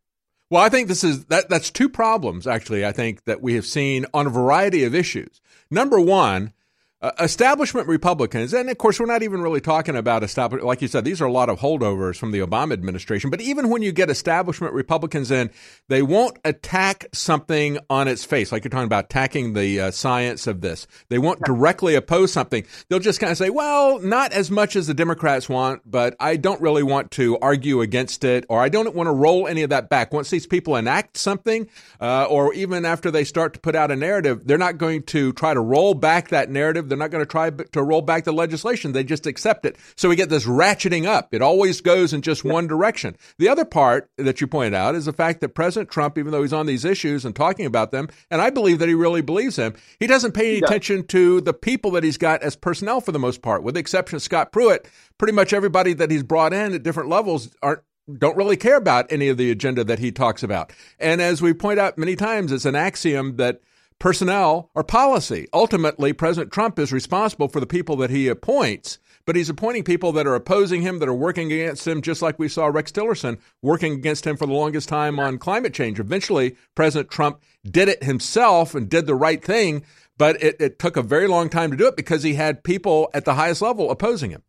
Well, 0.48 0.62
I 0.62 0.68
think 0.68 0.88
this 0.88 1.04
is 1.04 1.26
that 1.26 1.48
that's 1.48 1.70
two 1.70 1.88
problems 1.88 2.46
actually 2.46 2.84
I 2.84 2.90
think 2.90 3.24
that 3.24 3.40
we 3.40 3.54
have 3.54 3.66
seen 3.66 4.04
on 4.12 4.26
a 4.26 4.30
variety 4.30 4.84
of 4.84 4.94
issues. 4.94 5.40
Number 5.70 6.00
1, 6.00 6.52
uh, 7.02 7.12
establishment 7.18 7.88
Republicans, 7.88 8.52
and 8.52 8.68
of 8.68 8.76
course, 8.76 9.00
we're 9.00 9.06
not 9.06 9.22
even 9.22 9.40
really 9.40 9.60
talking 9.60 9.96
about 9.96 10.22
establishment. 10.22 10.66
Like 10.66 10.82
you 10.82 10.88
said, 10.88 11.02
these 11.02 11.22
are 11.22 11.26
a 11.26 11.32
lot 11.32 11.48
of 11.48 11.58
holdovers 11.58 12.16
from 12.16 12.30
the 12.30 12.40
Obama 12.40 12.74
administration. 12.74 13.30
But 13.30 13.40
even 13.40 13.70
when 13.70 13.80
you 13.80 13.90
get 13.90 14.10
establishment 14.10 14.74
Republicans 14.74 15.30
in, 15.30 15.50
they 15.88 16.02
won't 16.02 16.38
attack 16.44 17.06
something 17.14 17.78
on 17.88 18.06
its 18.06 18.26
face, 18.26 18.52
like 18.52 18.64
you're 18.64 18.70
talking 18.70 18.84
about 18.84 19.06
attacking 19.06 19.54
the 19.54 19.80
uh, 19.80 19.90
science 19.90 20.46
of 20.46 20.60
this. 20.60 20.86
They 21.08 21.18
won't 21.18 21.40
directly 21.42 21.94
oppose 21.94 22.34
something. 22.34 22.66
They'll 22.88 22.98
just 22.98 23.18
kind 23.18 23.30
of 23.30 23.38
say, 23.38 23.48
well, 23.48 23.98
not 24.00 24.32
as 24.32 24.50
much 24.50 24.76
as 24.76 24.86
the 24.86 24.94
Democrats 24.94 25.48
want, 25.48 25.80
but 25.90 26.14
I 26.20 26.36
don't 26.36 26.60
really 26.60 26.82
want 26.82 27.12
to 27.12 27.38
argue 27.38 27.80
against 27.80 28.24
it, 28.24 28.44
or 28.50 28.60
I 28.60 28.68
don't 28.68 28.94
want 28.94 29.06
to 29.06 29.12
roll 29.12 29.48
any 29.48 29.62
of 29.62 29.70
that 29.70 29.88
back. 29.88 30.12
Once 30.12 30.28
these 30.28 30.46
people 30.46 30.76
enact 30.76 31.16
something, 31.16 31.66
uh, 31.98 32.24
or 32.24 32.52
even 32.52 32.84
after 32.84 33.10
they 33.10 33.24
start 33.24 33.54
to 33.54 33.60
put 33.60 33.74
out 33.74 33.90
a 33.90 33.96
narrative, 33.96 34.46
they're 34.46 34.58
not 34.58 34.76
going 34.76 35.02
to 35.04 35.32
try 35.32 35.54
to 35.54 35.60
roll 35.60 35.94
back 35.94 36.28
that 36.28 36.50
narrative 36.50 36.89
they're 36.90 36.98
not 36.98 37.10
going 37.10 37.24
to 37.24 37.30
try 37.30 37.50
to 37.50 37.82
roll 37.82 38.02
back 38.02 38.24
the 38.24 38.32
legislation. 38.32 38.92
They 38.92 39.04
just 39.04 39.26
accept 39.26 39.64
it. 39.64 39.76
So 39.96 40.08
we 40.08 40.16
get 40.16 40.28
this 40.28 40.44
ratcheting 40.44 41.06
up. 41.06 41.32
It 41.32 41.42
always 41.42 41.80
goes 41.80 42.12
in 42.12 42.22
just 42.22 42.44
one 42.44 42.66
direction. 42.66 43.16
The 43.38 43.48
other 43.48 43.64
part 43.64 44.10
that 44.16 44.40
you 44.40 44.46
pointed 44.46 44.74
out 44.74 44.94
is 44.94 45.06
the 45.06 45.12
fact 45.12 45.40
that 45.40 45.50
President 45.50 45.90
Trump, 45.90 46.18
even 46.18 46.32
though 46.32 46.42
he's 46.42 46.52
on 46.52 46.66
these 46.66 46.84
issues 46.84 47.24
and 47.24 47.34
talking 47.34 47.66
about 47.66 47.90
them, 47.90 48.08
and 48.30 48.42
I 48.42 48.50
believe 48.50 48.78
that 48.80 48.88
he 48.88 48.94
really 48.94 49.22
believes 49.22 49.56
them, 49.56 49.74
he 49.98 50.06
doesn't 50.06 50.32
pay 50.32 50.56
any 50.56 50.58
attention 50.58 51.06
to 51.08 51.40
the 51.40 51.54
people 51.54 51.92
that 51.92 52.04
he's 52.04 52.18
got 52.18 52.42
as 52.42 52.56
personnel 52.56 53.00
for 53.00 53.12
the 53.12 53.18
most 53.18 53.42
part, 53.42 53.62
with 53.62 53.74
the 53.74 53.80
exception 53.80 54.16
of 54.16 54.22
Scott 54.22 54.52
Pruitt. 54.52 54.88
Pretty 55.18 55.32
much 55.32 55.52
everybody 55.52 55.92
that 55.94 56.10
he's 56.10 56.22
brought 56.22 56.52
in 56.52 56.74
at 56.74 56.82
different 56.82 57.08
levels 57.08 57.50
aren't 57.62 57.82
don't 58.18 58.36
really 58.36 58.56
care 58.56 58.76
about 58.76 59.12
any 59.12 59.28
of 59.28 59.36
the 59.36 59.50
agenda 59.50 59.84
that 59.84 59.98
he 59.98 60.10
talks 60.10 60.42
about. 60.42 60.72
And 60.98 61.20
as 61.20 61.40
we 61.40 61.54
point 61.54 61.78
out 61.78 61.98
many 61.98 62.16
times, 62.16 62.50
it's 62.50 62.64
an 62.64 62.74
axiom 62.74 63.36
that 63.36 63.60
personnel 64.00 64.70
or 64.74 64.82
policy. 64.82 65.46
Ultimately, 65.52 66.12
President 66.12 66.52
Trump 66.52 66.78
is 66.80 66.92
responsible 66.92 67.46
for 67.46 67.60
the 67.60 67.66
people 67.66 67.94
that 67.96 68.10
he 68.10 68.26
appoints, 68.26 68.98
but 69.26 69.36
he's 69.36 69.48
appointing 69.48 69.84
people 69.84 70.10
that 70.12 70.26
are 70.26 70.34
opposing 70.34 70.82
him, 70.82 70.98
that 70.98 71.08
are 71.08 71.14
working 71.14 71.52
against 71.52 71.86
him, 71.86 72.02
just 72.02 72.20
like 72.22 72.38
we 72.38 72.48
saw 72.48 72.66
Rex 72.66 72.90
Tillerson 72.90 73.38
working 73.62 73.92
against 73.92 74.26
him 74.26 74.36
for 74.36 74.46
the 74.46 74.52
longest 74.52 74.88
time 74.88 75.20
on 75.20 75.38
climate 75.38 75.74
change. 75.74 76.00
Eventually, 76.00 76.56
President 76.74 77.10
Trump 77.10 77.40
did 77.64 77.88
it 77.88 78.02
himself 78.02 78.74
and 78.74 78.88
did 78.88 79.06
the 79.06 79.14
right 79.14 79.44
thing, 79.44 79.84
but 80.18 80.42
it, 80.42 80.56
it 80.58 80.78
took 80.78 80.96
a 80.96 81.02
very 81.02 81.28
long 81.28 81.48
time 81.48 81.70
to 81.70 81.76
do 81.76 81.86
it 81.86 81.96
because 81.96 82.24
he 82.24 82.34
had 82.34 82.64
people 82.64 83.10
at 83.14 83.24
the 83.24 83.34
highest 83.34 83.62
level 83.62 83.90
opposing 83.90 84.30
him. 84.30 84.42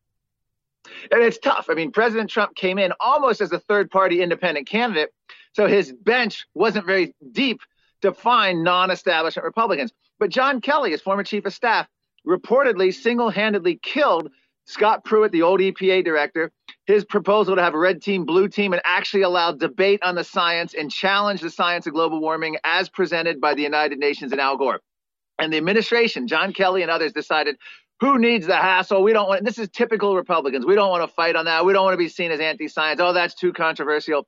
And 1.11 1.21
it's 1.21 1.37
tough. 1.37 1.67
I 1.69 1.73
mean, 1.73 1.91
President 1.91 2.29
Trump 2.29 2.55
came 2.55 2.79
in 2.79 2.93
almost 2.99 3.41
as 3.41 3.51
a 3.51 3.59
third 3.59 3.91
party 3.91 4.21
independent 4.21 4.67
candidate. 4.67 5.13
So 5.53 5.67
his 5.67 5.91
bench 5.91 6.47
wasn't 6.53 6.85
very 6.85 7.13
deep 7.31 7.59
to 8.01 8.13
find 8.13 8.63
non 8.63 8.91
establishment 8.91 9.45
Republicans. 9.45 9.93
But 10.19 10.29
John 10.29 10.61
Kelly, 10.61 10.91
his 10.91 11.01
former 11.01 11.23
chief 11.23 11.45
of 11.45 11.53
staff, 11.53 11.87
reportedly 12.27 12.93
single 12.93 13.29
handedly 13.29 13.79
killed 13.81 14.29
Scott 14.65 15.03
Pruitt, 15.03 15.31
the 15.31 15.41
old 15.41 15.59
EPA 15.59 16.03
director, 16.05 16.51
his 16.85 17.03
proposal 17.03 17.55
to 17.55 17.61
have 17.61 17.73
a 17.73 17.77
red 17.77 18.01
team, 18.01 18.25
blue 18.25 18.47
team, 18.47 18.73
and 18.73 18.81
actually 18.85 19.23
allow 19.23 19.51
debate 19.51 20.01
on 20.03 20.15
the 20.15 20.23
science 20.23 20.73
and 20.73 20.91
challenge 20.91 21.41
the 21.41 21.49
science 21.49 21.87
of 21.87 21.93
global 21.93 22.21
warming 22.21 22.57
as 22.63 22.87
presented 22.89 23.41
by 23.41 23.53
the 23.53 23.63
United 23.63 23.97
Nations 23.99 24.31
and 24.31 24.39
Al 24.39 24.57
Gore. 24.57 24.79
And 25.39 25.51
the 25.51 25.57
administration, 25.57 26.27
John 26.27 26.53
Kelly 26.53 26.83
and 26.83 26.91
others, 26.91 27.13
decided 27.13 27.57
who 27.99 28.17
needs 28.17 28.47
the 28.47 28.55
hassle? 28.55 29.03
We 29.03 29.13
don't 29.13 29.27
want. 29.27 29.45
This 29.45 29.59
is 29.59 29.69
typical 29.69 30.15
Republicans. 30.15 30.65
We 30.65 30.75
don't 30.75 30.89
want 30.89 31.07
to 31.07 31.13
fight 31.13 31.35
on 31.35 31.45
that. 31.45 31.65
We 31.65 31.73
don't 31.73 31.83
want 31.83 31.93
to 31.93 31.97
be 31.97 32.09
seen 32.09 32.31
as 32.31 32.39
anti-science. 32.39 32.99
Oh, 32.99 33.13
that's 33.13 33.35
too 33.35 33.53
controversial. 33.53 34.27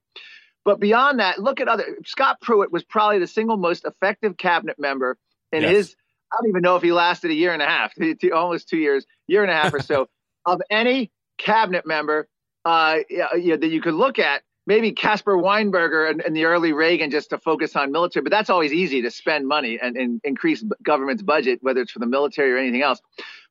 But 0.66 0.80
beyond 0.80 1.20
that, 1.20 1.40
look 1.40 1.60
at 1.60 1.68
other. 1.68 1.98
Scott 2.06 2.40
Pruitt 2.42 2.72
was 2.72 2.84
probably 2.84 3.20
the 3.20 3.28
single 3.28 3.58
most 3.58 3.86
effective 3.86 4.38
cabinet 4.38 4.80
member 4.80 5.18
in 5.52 5.64
yes. 5.64 5.72
his. 5.72 5.96
I 6.32 6.38
don't 6.42 6.50
even 6.50 6.62
know 6.62 6.76
if 6.76 6.82
he 6.82 6.92
lasted 6.92 7.32
a 7.32 7.36
year 7.36 7.54
and 7.54 7.62
a 7.62 7.68
half, 7.68 7.94
almost 8.34 8.70
two 8.70 8.78
years, 8.78 9.06
year 9.28 9.44
and 9.44 9.52
a 9.52 9.56
half 9.56 9.74
or 9.74 9.82
so, 9.82 10.08
of 10.46 10.62
any 10.70 11.12
cabinet 11.38 11.86
member 11.86 12.28
uh, 12.66 12.98
you 13.10 13.20
know, 13.20 13.58
that 13.58 13.70
you 13.70 13.82
could 13.82 13.94
look 13.94 14.20
at. 14.20 14.44
Maybe 14.66 14.94
Caspar 14.94 15.36
Weinberger 15.36 16.10
and, 16.10 16.22
and, 16.22 16.34
the 16.34 16.46
early 16.46 16.72
Reagan 16.72 17.12
just 17.12 17.32
to 17.32 17.38
focus 17.38 17.76
on 17.76 17.92
military, 17.92 18.24
but 18.24 18.32
that's 18.32 18.50
always 18.50 18.72
easy 18.72 19.02
to 19.02 19.12
spend 19.12 19.46
money 19.46 19.78
and, 19.82 19.98
and 19.98 20.22
increase 20.24 20.64
government's 20.82 21.22
budget, 21.22 21.60
whether 21.62 21.82
it's 21.82 21.92
for 21.92 22.00
the 22.00 22.06
military 22.06 22.54
or 22.54 22.58
anything 22.58 22.82
else. 22.82 23.02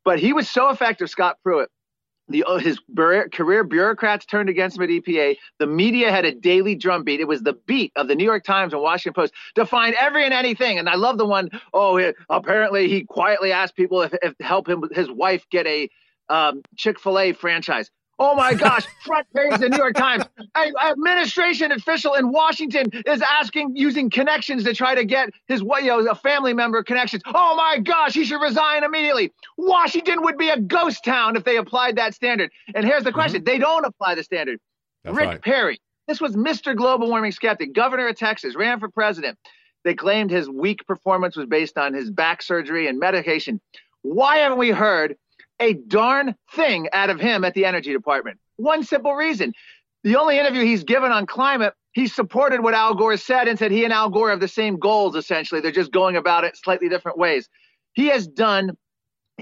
But 0.06 0.20
he 0.20 0.32
was 0.32 0.48
so 0.48 0.70
effective, 0.70 1.10
Scott 1.10 1.36
Pruitt. 1.43 1.68
The, 2.33 2.45
uh, 2.45 2.59
his 2.59 2.79
career 3.33 3.65
bureaucrats 3.65 4.27
turned 4.27 4.49
against 4.49 4.77
him 4.77 4.83
at 4.83 4.89
EPA. 4.89 5.37
The 5.59 5.67
media 5.67 6.11
had 6.11 6.25
a 6.25 6.35
daily 6.35 6.75
drumbeat. 6.75 7.21
It 7.21 7.29
was 7.29 7.43
the 7.43 7.55
beat 7.67 7.93
of 7.97 8.09
the 8.09 8.15
New 8.15 8.25
York 8.25 8.45
Times 8.45 8.73
and 8.73 8.83
Washington 8.83 9.15
Post 9.15 9.35
to 9.55 9.67
find 9.67 9.95
every 10.01 10.25
and 10.25 10.35
anything. 10.35 10.79
And 10.79 10.89
I 10.89 10.97
love 10.97 11.19
the 11.19 11.27
one. 11.27 11.51
Oh, 11.73 11.97
it, 11.97 12.17
apparently 12.29 12.89
he 12.89 13.05
quietly 13.05 13.53
asked 13.53 13.77
people 13.77 14.03
if, 14.03 14.13
if 14.23 14.35
help 14.41 14.69
him 14.69 14.85
his 14.93 15.11
wife 15.11 15.47
get 15.51 15.67
a 15.67 15.89
um, 16.29 16.63
Chick 16.77 16.99
Fil 16.99 17.19
A 17.19 17.33
franchise. 17.33 17.91
Oh 18.24 18.36
my 18.36 18.55
gosh, 18.55 18.86
front 19.05 19.27
page 19.35 19.53
of 19.53 19.61
the 19.61 19.69
New 19.69 19.77
York 19.77 19.97
Times. 19.97 20.23
An 20.55 20.73
administration 20.81 21.73
official 21.73 22.15
in 22.15 22.31
Washington 22.31 22.89
is 23.05 23.20
asking, 23.20 23.73
using 23.74 24.11
connections 24.11 24.62
to 24.62 24.73
try 24.74 24.94
to 24.94 25.05
get 25.05 25.31
his, 25.49 25.61
you 25.61 25.86
know, 25.86 26.07
a 26.09 26.15
family 26.15 26.55
member 26.55 26.85
connections. 26.85 27.24
Oh 27.27 27.57
my 27.57 27.81
gosh, 27.81 28.15
he 28.15 28.24
should 28.24 28.40
resign 28.40 28.85
immediately. 28.85 29.32
Washington 29.59 30.23
would 30.23 30.39
be 30.39 30.51
a 30.51 30.61
ghost 30.61 31.05
town 31.05 31.35
if 31.35 31.43
they 31.43 31.57
applied 31.57 31.97
that 31.97 32.15
standard. 32.15 32.53
And 32.77 32.86
here's 32.86 33.03
the 33.03 33.11
question 33.11 33.40
mm-hmm. 33.40 33.53
they 33.53 33.59
don't 33.59 33.85
apply 33.85 34.15
the 34.15 34.23
standard. 34.23 34.61
That's 35.03 35.16
Rick 35.16 35.27
right. 35.27 35.43
Perry, 35.43 35.81
this 36.07 36.20
was 36.20 36.36
Mr. 36.36 36.77
Global 36.77 37.09
Warming 37.09 37.32
Skeptic, 37.32 37.73
governor 37.73 38.07
of 38.07 38.16
Texas, 38.16 38.55
ran 38.55 38.78
for 38.78 38.89
president. 38.89 39.36
They 39.82 39.94
claimed 39.94 40.31
his 40.31 40.49
weak 40.49 40.86
performance 40.86 41.36
was 41.36 41.47
based 41.47 41.77
on 41.77 41.93
his 41.93 42.09
back 42.09 42.40
surgery 42.40 42.86
and 42.86 43.01
medication. 43.01 43.61
Why 44.03 44.36
haven't 44.36 44.59
we 44.59 44.70
heard 44.70 45.16
a 45.62 45.74
darn 45.74 46.34
thing 46.55 46.89
out 46.93 47.09
of 47.09 47.20
him 47.20 47.44
at 47.44 47.55
the 47.55 47.64
Energy 47.64 47.93
Department. 47.93 48.39
One 48.56 48.82
simple 48.82 49.14
reason. 49.14 49.55
The 50.05 50.16
only 50.16 50.39
interview 50.39 50.64
he's 50.64 50.82
given 50.82 51.12
on 51.12 51.26
climate, 51.26 51.74
he 51.93 52.09
supported 52.09 52.62
what 52.62 52.74
Al 52.74 52.94
Gore 52.94 53.16
said 53.16 53.47
and 53.47 53.59
said 53.59 53.70
he 53.70 53.84
and 53.84 53.93
Al 53.93 54.10
Gore 54.10 54.30
have 54.30 54.40
the 54.40 54.48
same 54.48 54.76
goals, 54.78 55.14
essentially. 55.14 55.60
They're 55.60 55.70
just 55.70 55.93
going 55.93 56.16
about 56.16 56.44
it 56.44 56.56
slightly 56.56 56.89
different 56.89 57.18
ways. 57.18 57.48
He 57.93 58.09
has 58.09 58.26
done 58.26 58.72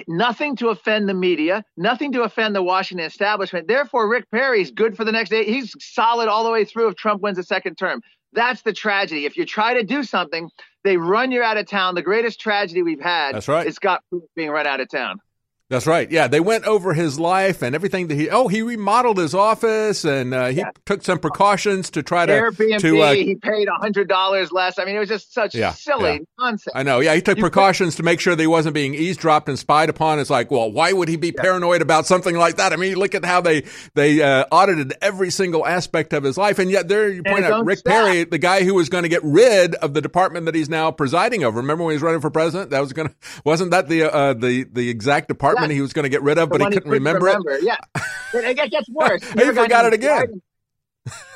nothing 0.06 0.56
to 0.56 0.68
offend 0.68 1.09
the 1.09 1.14
media, 1.14 1.64
nothing 1.76 2.12
to 2.12 2.22
offend 2.22 2.55
the 2.55 2.62
Washington 2.62 3.06
establishment. 3.06 3.68
Therefore, 3.68 4.09
Rick 4.09 4.30
Perry's 4.30 4.70
good 4.70 4.97
for 4.97 5.05
the 5.05 5.12
next 5.12 5.30
day. 5.30 5.44
He's 5.44 5.74
solid 5.80 6.28
all 6.28 6.44
the 6.44 6.51
way 6.51 6.64
through 6.64 6.88
if 6.88 6.97
Trump 6.97 7.22
wins 7.22 7.38
a 7.38 7.42
second 7.42 7.76
term. 7.76 8.02
That's 8.32 8.62
the 8.62 8.72
tragedy. 8.72 9.24
If 9.24 9.36
you 9.36 9.47
try 9.47 9.74
to 9.74 9.82
do 9.82 10.05
something, 10.05 10.51
they 10.84 10.97
run 10.97 11.32
you 11.32 11.42
out 11.42 11.56
of 11.56 11.66
town. 11.66 11.94
The 11.94 12.02
greatest 12.02 12.40
tragedy 12.40 12.82
we've 12.82 13.01
had 13.01 13.34
That's 13.34 13.48
right. 13.48 13.66
is 13.66 13.76
Scott 13.76 14.02
being 14.36 14.51
run 14.51 14.66
out 14.66 14.80
of 14.80 14.88
town. 14.88 15.20
That's 15.70 15.86
right. 15.86 16.10
Yeah, 16.10 16.26
they 16.26 16.40
went 16.40 16.64
over 16.64 16.94
his 16.94 17.20
life 17.20 17.62
and 17.62 17.76
everything 17.76 18.09
that 18.09 18.16
he. 18.16 18.28
Oh, 18.28 18.48
he 18.48 18.60
remodeled 18.60 19.18
his 19.18 19.36
office 19.36 20.05
and 20.05 20.34
uh, 20.34 20.48
he 20.48 20.59
yeah. 20.59 20.72
took 20.84 21.05
some 21.05 21.20
precautions 21.20 21.90
to 21.90 22.02
try 22.02 22.26
to. 22.26 22.32
Airbnb. 22.32 22.80
To, 22.80 23.01
uh, 23.01 23.12
he 23.12 23.36
paid 23.36 23.68
hundred 23.68 24.09
dollars 24.09 24.51
less. 24.51 24.80
I 24.80 24.84
mean, 24.84 24.97
it 24.97 24.98
was 24.98 25.09
just 25.09 25.32
such 25.32 25.55
yeah, 25.55 25.70
silly 25.70 26.14
yeah. 26.14 26.18
nonsense. 26.40 26.74
I 26.74 26.82
know. 26.82 26.98
Yeah, 26.98 27.14
he 27.14 27.22
took 27.22 27.36
you 27.36 27.44
precautions 27.44 27.94
to 27.97 28.02
make 28.02 28.18
sure 28.18 28.34
that 28.34 28.42
he 28.42 28.48
wasn't 28.48 28.74
being 28.74 28.97
eavesdropped 28.97 29.48
and 29.48 29.56
spied 29.56 29.90
upon. 29.90 30.18
It's 30.18 30.28
like, 30.28 30.51
well, 30.51 30.72
why 30.72 30.92
would 30.92 31.09
he 31.09 31.14
be 31.14 31.30
paranoid 31.30 31.82
about 31.82 32.05
something 32.05 32.36
like 32.36 32.56
that? 32.56 32.72
I 32.72 32.76
mean, 32.76 32.97
look 32.97 33.14
at 33.14 33.24
how 33.24 33.40
they 33.40 33.62
they 33.94 34.20
uh, 34.20 34.47
audited 34.51 34.94
every 35.01 35.30
single 35.30 35.64
aspect 35.64 36.12
of 36.12 36.24
his 36.24 36.36
life, 36.36 36.59
and 36.59 36.68
yet 36.68 36.88
there 36.88 37.09
you 37.09 37.22
point 37.22 37.44
out 37.44 37.64
Rick 37.64 37.78
stop. 37.78 37.92
Perry, 37.92 38.24
the 38.24 38.38
guy 38.38 38.64
who 38.64 38.74
was 38.74 38.88
going 38.88 39.05
to 39.05 39.09
get 39.09 39.22
rid 39.22 39.76
of 39.76 39.94
the 39.94 40.01
department 40.01 40.47
that 40.47 40.56
he's 40.56 40.68
now 40.68 40.90
presiding 40.90 41.44
over. 41.44 41.59
Remember 41.60 41.84
when 41.84 41.92
he 41.92 41.97
was 41.97 42.02
running 42.02 42.20
for 42.20 42.30
president? 42.30 42.70
That 42.70 42.80
was 42.80 42.92
going 42.92 43.10
to 43.10 43.14
wasn't 43.44 43.70
that 43.70 43.88
the 43.88 44.12
uh, 44.12 44.34
the 44.34 44.64
the 44.64 44.90
exact 44.90 45.28
department 45.28 45.60
he 45.69 45.81
was 45.81 45.93
going 45.93 46.05
to 46.05 46.09
get 46.09 46.23
rid 46.23 46.39
of, 46.39 46.49
but 46.49 46.61
he 46.61 46.69
couldn't 46.69 46.91
remember, 46.91 47.27
remember, 47.27 47.51
it. 47.51 47.65
Yeah, 47.65 47.77
it 48.35 48.70
gets 48.70 48.89
worse. 48.89 49.23
he 49.32 49.45
forgot 49.47 49.87
it 49.87 49.93
again. 49.93 50.41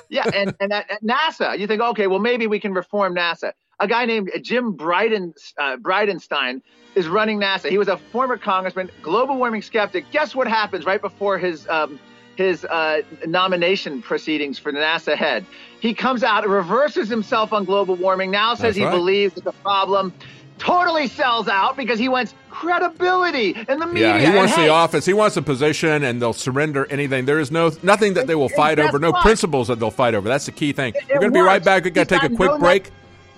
yeah, 0.09 0.25
and 0.33 0.55
and 0.61 0.73
at, 0.73 0.91
at, 0.91 1.03
NASA, 1.03 1.59
you 1.59 1.67
think, 1.67 1.83
okay, 1.83 2.07
well 2.07 2.19
maybe 2.19 2.47
we 2.47 2.61
can 2.61 2.73
reform 2.73 3.15
NASA. 3.15 3.53
A 3.81 3.89
guy 3.89 4.05
named 4.07 4.31
Jim 4.43 4.73
Bryden, 4.73 5.35
uh, 5.59 5.77
Bridenstine 5.77 6.63
is 6.95 7.09
running 7.09 7.41
NASA. 7.41 7.69
He 7.69 7.79
was 7.79 7.89
a 7.89 7.97
former 7.97 8.37
congressman, 8.37 8.91
global 9.03 9.37
warming 9.37 9.63
skeptic. 9.63 10.11
Guess 10.11 10.35
what 10.35 10.47
happens 10.47 10.85
right 10.85 11.01
before 11.01 11.39
his 11.39 11.69
um, 11.69 11.99
his 12.37 12.65
uh, 12.65 13.03
nomination 13.27 14.03
proceedings 14.03 14.59
for 14.59 14.73
the 14.73 14.79
NASA 14.79 15.17
head? 15.17 15.45
He 15.81 15.95
comes 15.95 16.23
out, 16.23 16.49
reverses 16.49 17.09
himself 17.09 17.53
on 17.53 17.65
global 17.65 17.97
warming. 17.97 18.31
Now 18.31 18.55
says 18.55 18.61
That's 18.61 18.77
he 18.77 18.85
right. 18.85 18.93
believes 18.93 19.35
that 19.35 19.45
the 19.45 19.53
problem 19.53 20.13
totally 20.59 21.09
sells 21.09 21.49
out 21.49 21.77
because 21.77 21.99
he 21.99 22.09
wants 22.09 22.35
credibility 22.51 23.55
in 23.69 23.79
the 23.79 23.87
media. 23.87 24.17
Yeah, 24.17 24.31
he 24.31 24.37
wants 24.37 24.55
hey, 24.55 24.65
the 24.65 24.69
office. 24.69 25.05
He 25.05 25.13
wants 25.13 25.37
a 25.37 25.43
position, 25.43 26.05
and 26.05 26.21
they'll 26.21 26.33
surrender 26.33 26.87
anything. 26.91 27.25
There 27.25 27.41
is 27.41 27.51
no 27.51 27.73
nothing 27.83 28.15
that 28.15 28.27
they 28.27 28.35
will 28.35 28.49
fight 28.49 28.79
over, 28.79 28.99
no 28.99 29.11
what? 29.11 29.23
principles 29.23 29.69
that 29.69 29.79
they'll 29.79 29.91
fight 29.91 30.15
over. 30.15 30.29
That's 30.29 30.47
the 30.47 30.53
key 30.53 30.73
thing. 30.73 30.95
It, 30.95 31.05
We're 31.09 31.21
going 31.21 31.33
to 31.33 31.39
be 31.39 31.41
right 31.41 31.65
back. 31.65 31.85
We're 31.85 31.91
going 31.91 32.07
to 32.07 32.19
take 32.19 32.31
a 32.31 32.35
quick 32.35 32.59
break. 32.59 32.91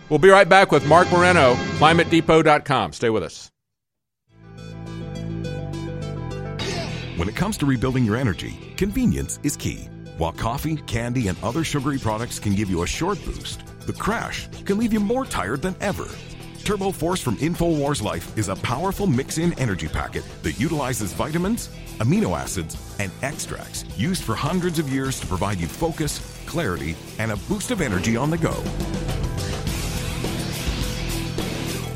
We'll 0.09 0.19
be 0.19 0.29
right 0.29 0.49
back 0.49 0.71
with 0.71 0.87
Marc 0.87 1.11
Morano, 1.11 1.55
ClimateDepot.com. 1.79 2.93
Stay 2.93 3.11
with 3.11 3.25
us. 3.25 3.51
When 7.17 7.29
it 7.29 7.35
comes 7.35 7.57
to 7.59 7.67
rebuilding 7.67 8.05
your 8.05 8.17
energy, 8.17 8.75
convenience 8.77 9.41
is 9.43 9.57
key. 9.57 9.89
While 10.19 10.33
coffee, 10.33 10.77
candy, 10.77 11.29
and 11.29 11.37
other 11.43 11.65
sugary 11.65 11.99
products 11.99 12.39
can 12.39 12.55
give 12.55 12.71
you 12.71 12.83
a 12.83 12.87
short 12.87 13.23
boost, 13.25 13.67
the 13.87 13.93
crash 13.93 14.49
can 14.65 14.79
leave 14.79 14.93
you 14.93 15.01
more 15.01 15.25
tired 15.25 15.63
than 15.63 15.75
ever. 15.81 16.09
Turbo 16.67 16.91
Force 16.91 17.21
from 17.21 17.37
InfoWars 17.37 18.03
Life 18.03 18.37
is 18.37 18.49
a 18.49 18.57
powerful 18.57 19.07
mix 19.07 19.39
in 19.39 19.57
energy 19.57 19.87
packet 19.87 20.25
that 20.43 20.59
utilizes 20.59 21.13
vitamins, 21.13 21.69
amino 22.01 22.37
acids, 22.37 22.77
and 22.99 23.13
extracts 23.23 23.85
used 23.97 24.25
for 24.25 24.35
hundreds 24.35 24.81
of 24.81 24.89
years 24.89 25.21
to 25.21 25.29
provide 25.29 25.59
you 25.59 25.69
focus, 25.69 26.19
clarity, 26.45 26.97
and 27.21 27.31
a 27.31 27.37
boost 27.37 27.71
of 27.71 27.81
energy 27.81 28.17
on 28.17 28.31
the 28.31 28.37
go. 28.37 28.53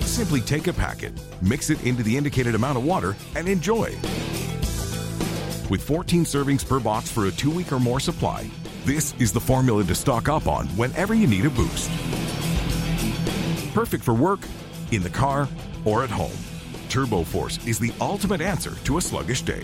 Simply 0.06 0.40
take 0.40 0.68
a 0.68 0.72
packet, 0.72 1.14
mix 1.42 1.70
it 1.70 1.84
into 1.84 2.04
the 2.04 2.16
indicated 2.16 2.54
amount 2.54 2.78
of 2.78 2.84
water, 2.84 3.16
and 3.34 3.48
enjoy. 3.48 3.86
With 5.68 5.82
14 5.82 6.24
servings 6.24 6.64
per 6.64 6.78
box 6.78 7.10
for 7.10 7.26
a 7.26 7.32
two 7.32 7.50
week 7.50 7.72
or 7.72 7.80
more 7.80 7.98
supply, 7.98 8.48
this 8.84 9.14
is 9.18 9.32
the 9.32 9.40
formula 9.40 9.82
to 9.82 9.96
stock 9.96 10.28
up 10.28 10.46
on 10.46 10.68
whenever 10.68 11.12
you 11.12 11.26
need 11.26 11.44
a 11.44 11.50
boost. 11.50 11.90
Perfect 13.74 14.02
for 14.02 14.14
work, 14.14 14.40
in 14.90 15.02
the 15.02 15.10
car, 15.10 15.48
or 15.84 16.02
at 16.02 16.10
home. 16.10 16.36
TurboForce 16.88 17.68
is 17.68 17.78
the 17.78 17.92
ultimate 18.00 18.40
answer 18.40 18.74
to 18.84 18.98
a 18.98 19.00
sluggish 19.00 19.42
day. 19.42 19.62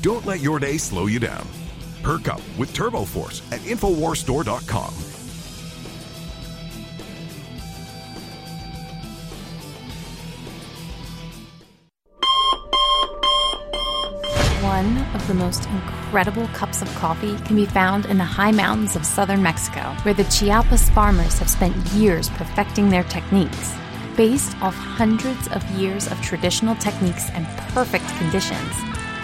Don't 0.00 0.24
let 0.24 0.40
your 0.40 0.60
day 0.60 0.78
slow 0.78 1.06
you 1.06 1.18
down. 1.18 1.46
Perk 2.02 2.28
up 2.28 2.40
with 2.56 2.72
TurboForce 2.72 3.52
at 3.52 3.60
InfoWarsStore.com. 3.62 5.07
One 14.78 14.98
of 15.12 15.26
the 15.26 15.34
most 15.34 15.66
incredible 15.70 16.46
cups 16.54 16.82
of 16.82 16.94
coffee 16.94 17.36
can 17.38 17.56
be 17.56 17.66
found 17.66 18.06
in 18.06 18.16
the 18.16 18.22
high 18.22 18.52
mountains 18.52 18.94
of 18.94 19.04
southern 19.04 19.42
Mexico, 19.42 19.80
where 20.04 20.14
the 20.14 20.22
Chiapas 20.22 20.88
farmers 20.90 21.36
have 21.40 21.50
spent 21.50 21.74
years 21.94 22.28
perfecting 22.28 22.88
their 22.88 23.02
techniques. 23.02 23.74
Based 24.16 24.56
off 24.62 24.76
hundreds 24.76 25.48
of 25.48 25.68
years 25.72 26.06
of 26.06 26.22
traditional 26.22 26.76
techniques 26.76 27.28
and 27.30 27.44
perfect 27.74 28.06
conditions, 28.18 28.72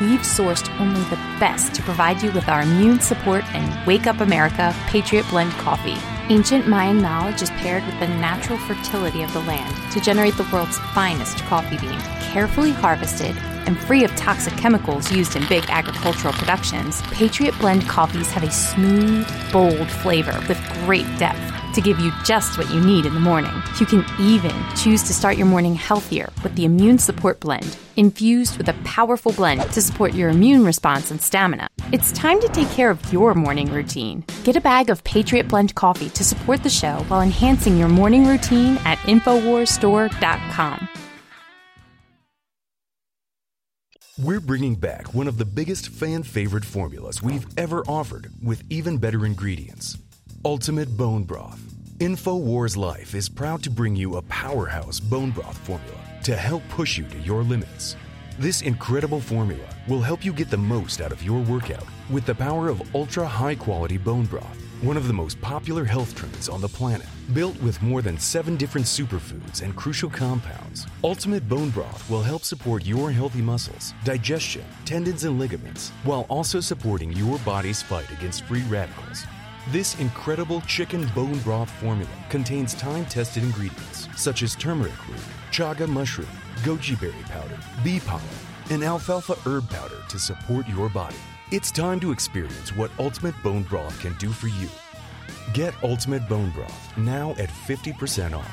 we've 0.00 0.20
sourced 0.20 0.68
only 0.80 1.00
the 1.04 1.16
best 1.38 1.74
to 1.74 1.82
provide 1.82 2.22
you 2.22 2.30
with 2.32 2.48
our 2.48 2.62
immune 2.62 3.00
support 3.00 3.44
and 3.54 3.86
Wake 3.86 4.06
Up 4.06 4.20
America 4.20 4.74
Patriot 4.86 5.26
Blend 5.30 5.52
coffee. 5.52 5.96
Ancient 6.32 6.66
Mayan 6.66 7.02
knowledge 7.02 7.42
is 7.42 7.50
paired 7.50 7.84
with 7.84 7.98
the 8.00 8.08
natural 8.08 8.58
fertility 8.58 9.22
of 9.22 9.32
the 9.32 9.40
land 9.40 9.92
to 9.92 10.00
generate 10.00 10.36
the 10.36 10.48
world's 10.52 10.78
finest 10.94 11.38
coffee 11.44 11.78
bean, 11.78 11.98
carefully 12.32 12.72
harvested 12.72 13.36
and 13.66 13.78
free 13.78 14.04
of 14.04 14.14
toxic 14.16 14.54
chemicals 14.54 15.10
used 15.12 15.36
in 15.36 15.46
big 15.48 15.64
agricultural 15.68 16.34
productions. 16.34 17.02
Patriot 17.12 17.58
Blend 17.58 17.88
coffees 17.88 18.30
have 18.30 18.42
a 18.42 18.50
smooth, 18.50 19.26
bold 19.52 19.88
flavor 19.88 20.38
with 20.48 20.60
great 20.84 21.06
depth 21.18 21.63
to 21.74 21.80
give 21.80 21.98
you 21.98 22.12
just 22.24 22.56
what 22.56 22.70
you 22.70 22.80
need 22.80 23.06
in 23.06 23.14
the 23.14 23.20
morning. 23.20 23.52
You 23.78 23.86
can 23.86 24.04
even 24.18 24.54
choose 24.76 25.02
to 25.04 25.14
start 25.14 25.36
your 25.36 25.46
morning 25.46 25.74
healthier 25.74 26.30
with 26.42 26.54
the 26.54 26.64
Immune 26.64 26.98
Support 26.98 27.40
Blend, 27.40 27.76
infused 27.96 28.56
with 28.56 28.68
a 28.68 28.76
powerful 28.84 29.32
blend 29.32 29.60
to 29.72 29.82
support 29.82 30.14
your 30.14 30.28
immune 30.28 30.64
response 30.64 31.10
and 31.10 31.20
stamina. 31.20 31.68
It's 31.92 32.12
time 32.12 32.40
to 32.40 32.48
take 32.48 32.70
care 32.70 32.90
of 32.90 33.12
your 33.12 33.34
morning 33.34 33.70
routine. 33.70 34.24
Get 34.44 34.56
a 34.56 34.60
bag 34.60 34.90
of 34.90 35.04
Patriot 35.04 35.48
Blend 35.48 35.74
coffee 35.74 36.10
to 36.10 36.24
support 36.24 36.62
the 36.62 36.70
show 36.70 37.04
while 37.08 37.20
enhancing 37.20 37.76
your 37.76 37.88
morning 37.88 38.26
routine 38.26 38.78
at 38.84 38.98
InfoWarsStore.com. 38.98 40.88
We're 44.16 44.38
bringing 44.38 44.76
back 44.76 45.12
one 45.12 45.26
of 45.26 45.38
the 45.38 45.44
biggest 45.44 45.88
fan 45.88 46.22
favorite 46.22 46.64
formulas 46.64 47.20
we've 47.20 47.46
ever 47.58 47.82
offered 47.88 48.30
with 48.40 48.62
even 48.70 48.98
better 48.98 49.26
ingredients 49.26 49.98
Ultimate 50.46 50.94
Bone 50.94 51.24
Broth. 51.24 51.58
InfoWars 52.00 52.76
Life 52.76 53.14
is 53.14 53.30
proud 53.30 53.62
to 53.62 53.70
bring 53.70 53.96
you 53.96 54.16
a 54.16 54.22
powerhouse 54.22 55.00
bone 55.00 55.30
broth 55.30 55.56
formula 55.56 55.98
to 56.22 56.36
help 56.36 56.62
push 56.68 56.98
you 56.98 57.04
to 57.04 57.18
your 57.20 57.42
limits. 57.42 57.96
This 58.38 58.60
incredible 58.60 59.20
formula 59.20 59.64
will 59.88 60.02
help 60.02 60.22
you 60.22 60.34
get 60.34 60.50
the 60.50 60.58
most 60.58 61.00
out 61.00 61.12
of 61.12 61.22
your 61.22 61.40
workout 61.40 61.86
with 62.10 62.26
the 62.26 62.34
power 62.34 62.68
of 62.68 62.94
ultra 62.94 63.26
high 63.26 63.54
quality 63.54 63.96
bone 63.96 64.26
broth, 64.26 64.58
one 64.82 64.98
of 64.98 65.06
the 65.06 65.14
most 65.14 65.40
popular 65.40 65.82
health 65.82 66.14
trends 66.14 66.50
on 66.50 66.60
the 66.60 66.68
planet. 66.68 67.06
Built 67.32 67.58
with 67.62 67.80
more 67.80 68.02
than 68.02 68.18
seven 68.18 68.58
different 68.58 68.86
superfoods 68.86 69.62
and 69.62 69.74
crucial 69.74 70.10
compounds, 70.10 70.86
Ultimate 71.02 71.48
Bone 71.48 71.70
Broth 71.70 72.10
will 72.10 72.22
help 72.22 72.44
support 72.44 72.84
your 72.84 73.10
healthy 73.10 73.40
muscles, 73.40 73.94
digestion, 74.04 74.66
tendons, 74.84 75.24
and 75.24 75.38
ligaments, 75.38 75.88
while 76.04 76.26
also 76.28 76.60
supporting 76.60 77.12
your 77.12 77.38
body's 77.46 77.80
fight 77.80 78.10
against 78.10 78.44
free 78.44 78.62
radicals. 78.68 79.24
This 79.68 79.98
incredible 79.98 80.60
chicken 80.62 81.06
bone 81.14 81.38
broth 81.38 81.70
formula 81.70 82.10
contains 82.28 82.74
time 82.74 83.06
tested 83.06 83.42
ingredients 83.42 84.08
such 84.14 84.42
as 84.42 84.54
turmeric 84.54 85.08
root, 85.08 85.16
chaga 85.52 85.88
mushroom, 85.88 86.28
goji 86.56 87.00
berry 87.00 87.14
powder, 87.30 87.58
bee 87.82 87.98
pollen, 87.98 88.22
and 88.68 88.84
alfalfa 88.84 89.36
herb 89.46 89.66
powder 89.70 90.02
to 90.10 90.18
support 90.18 90.68
your 90.68 90.90
body. 90.90 91.16
It's 91.50 91.70
time 91.70 91.98
to 92.00 92.12
experience 92.12 92.76
what 92.76 92.90
Ultimate 92.98 93.34
Bone 93.42 93.62
Broth 93.62 93.98
can 94.00 94.12
do 94.18 94.28
for 94.28 94.48
you. 94.48 94.68
Get 95.54 95.72
Ultimate 95.82 96.28
Bone 96.28 96.50
Broth 96.50 96.98
now 96.98 97.30
at 97.38 97.48
50% 97.48 98.36
off. 98.36 98.46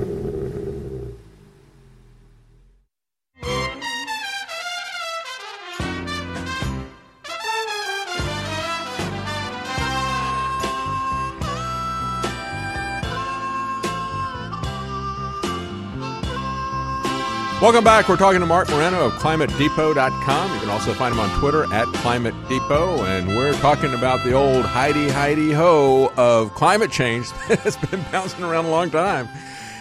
Welcome 17.71 17.85
back. 17.85 18.09
We're 18.09 18.17
talking 18.17 18.41
to 18.41 18.45
Marc 18.45 18.69
Morano 18.69 19.05
of 19.05 19.13
ClimateDepot.com. 19.13 20.53
You 20.53 20.59
can 20.59 20.69
also 20.69 20.93
find 20.93 21.13
him 21.13 21.21
on 21.21 21.39
Twitter 21.39 21.73
at 21.73 21.85
Climate 21.93 22.35
Depot. 22.49 23.01
And 23.05 23.29
we're 23.29 23.53
talking 23.53 23.93
about 23.93 24.25
the 24.25 24.33
old 24.33 24.65
Heidi 24.65 25.07
Heidi 25.07 25.53
Ho 25.53 26.11
of 26.17 26.53
climate 26.53 26.91
change 26.91 27.31
that's 27.47 27.77
been 27.77 28.03
bouncing 28.11 28.43
around 28.43 28.65
a 28.65 28.69
long 28.69 28.91
time. 28.91 29.29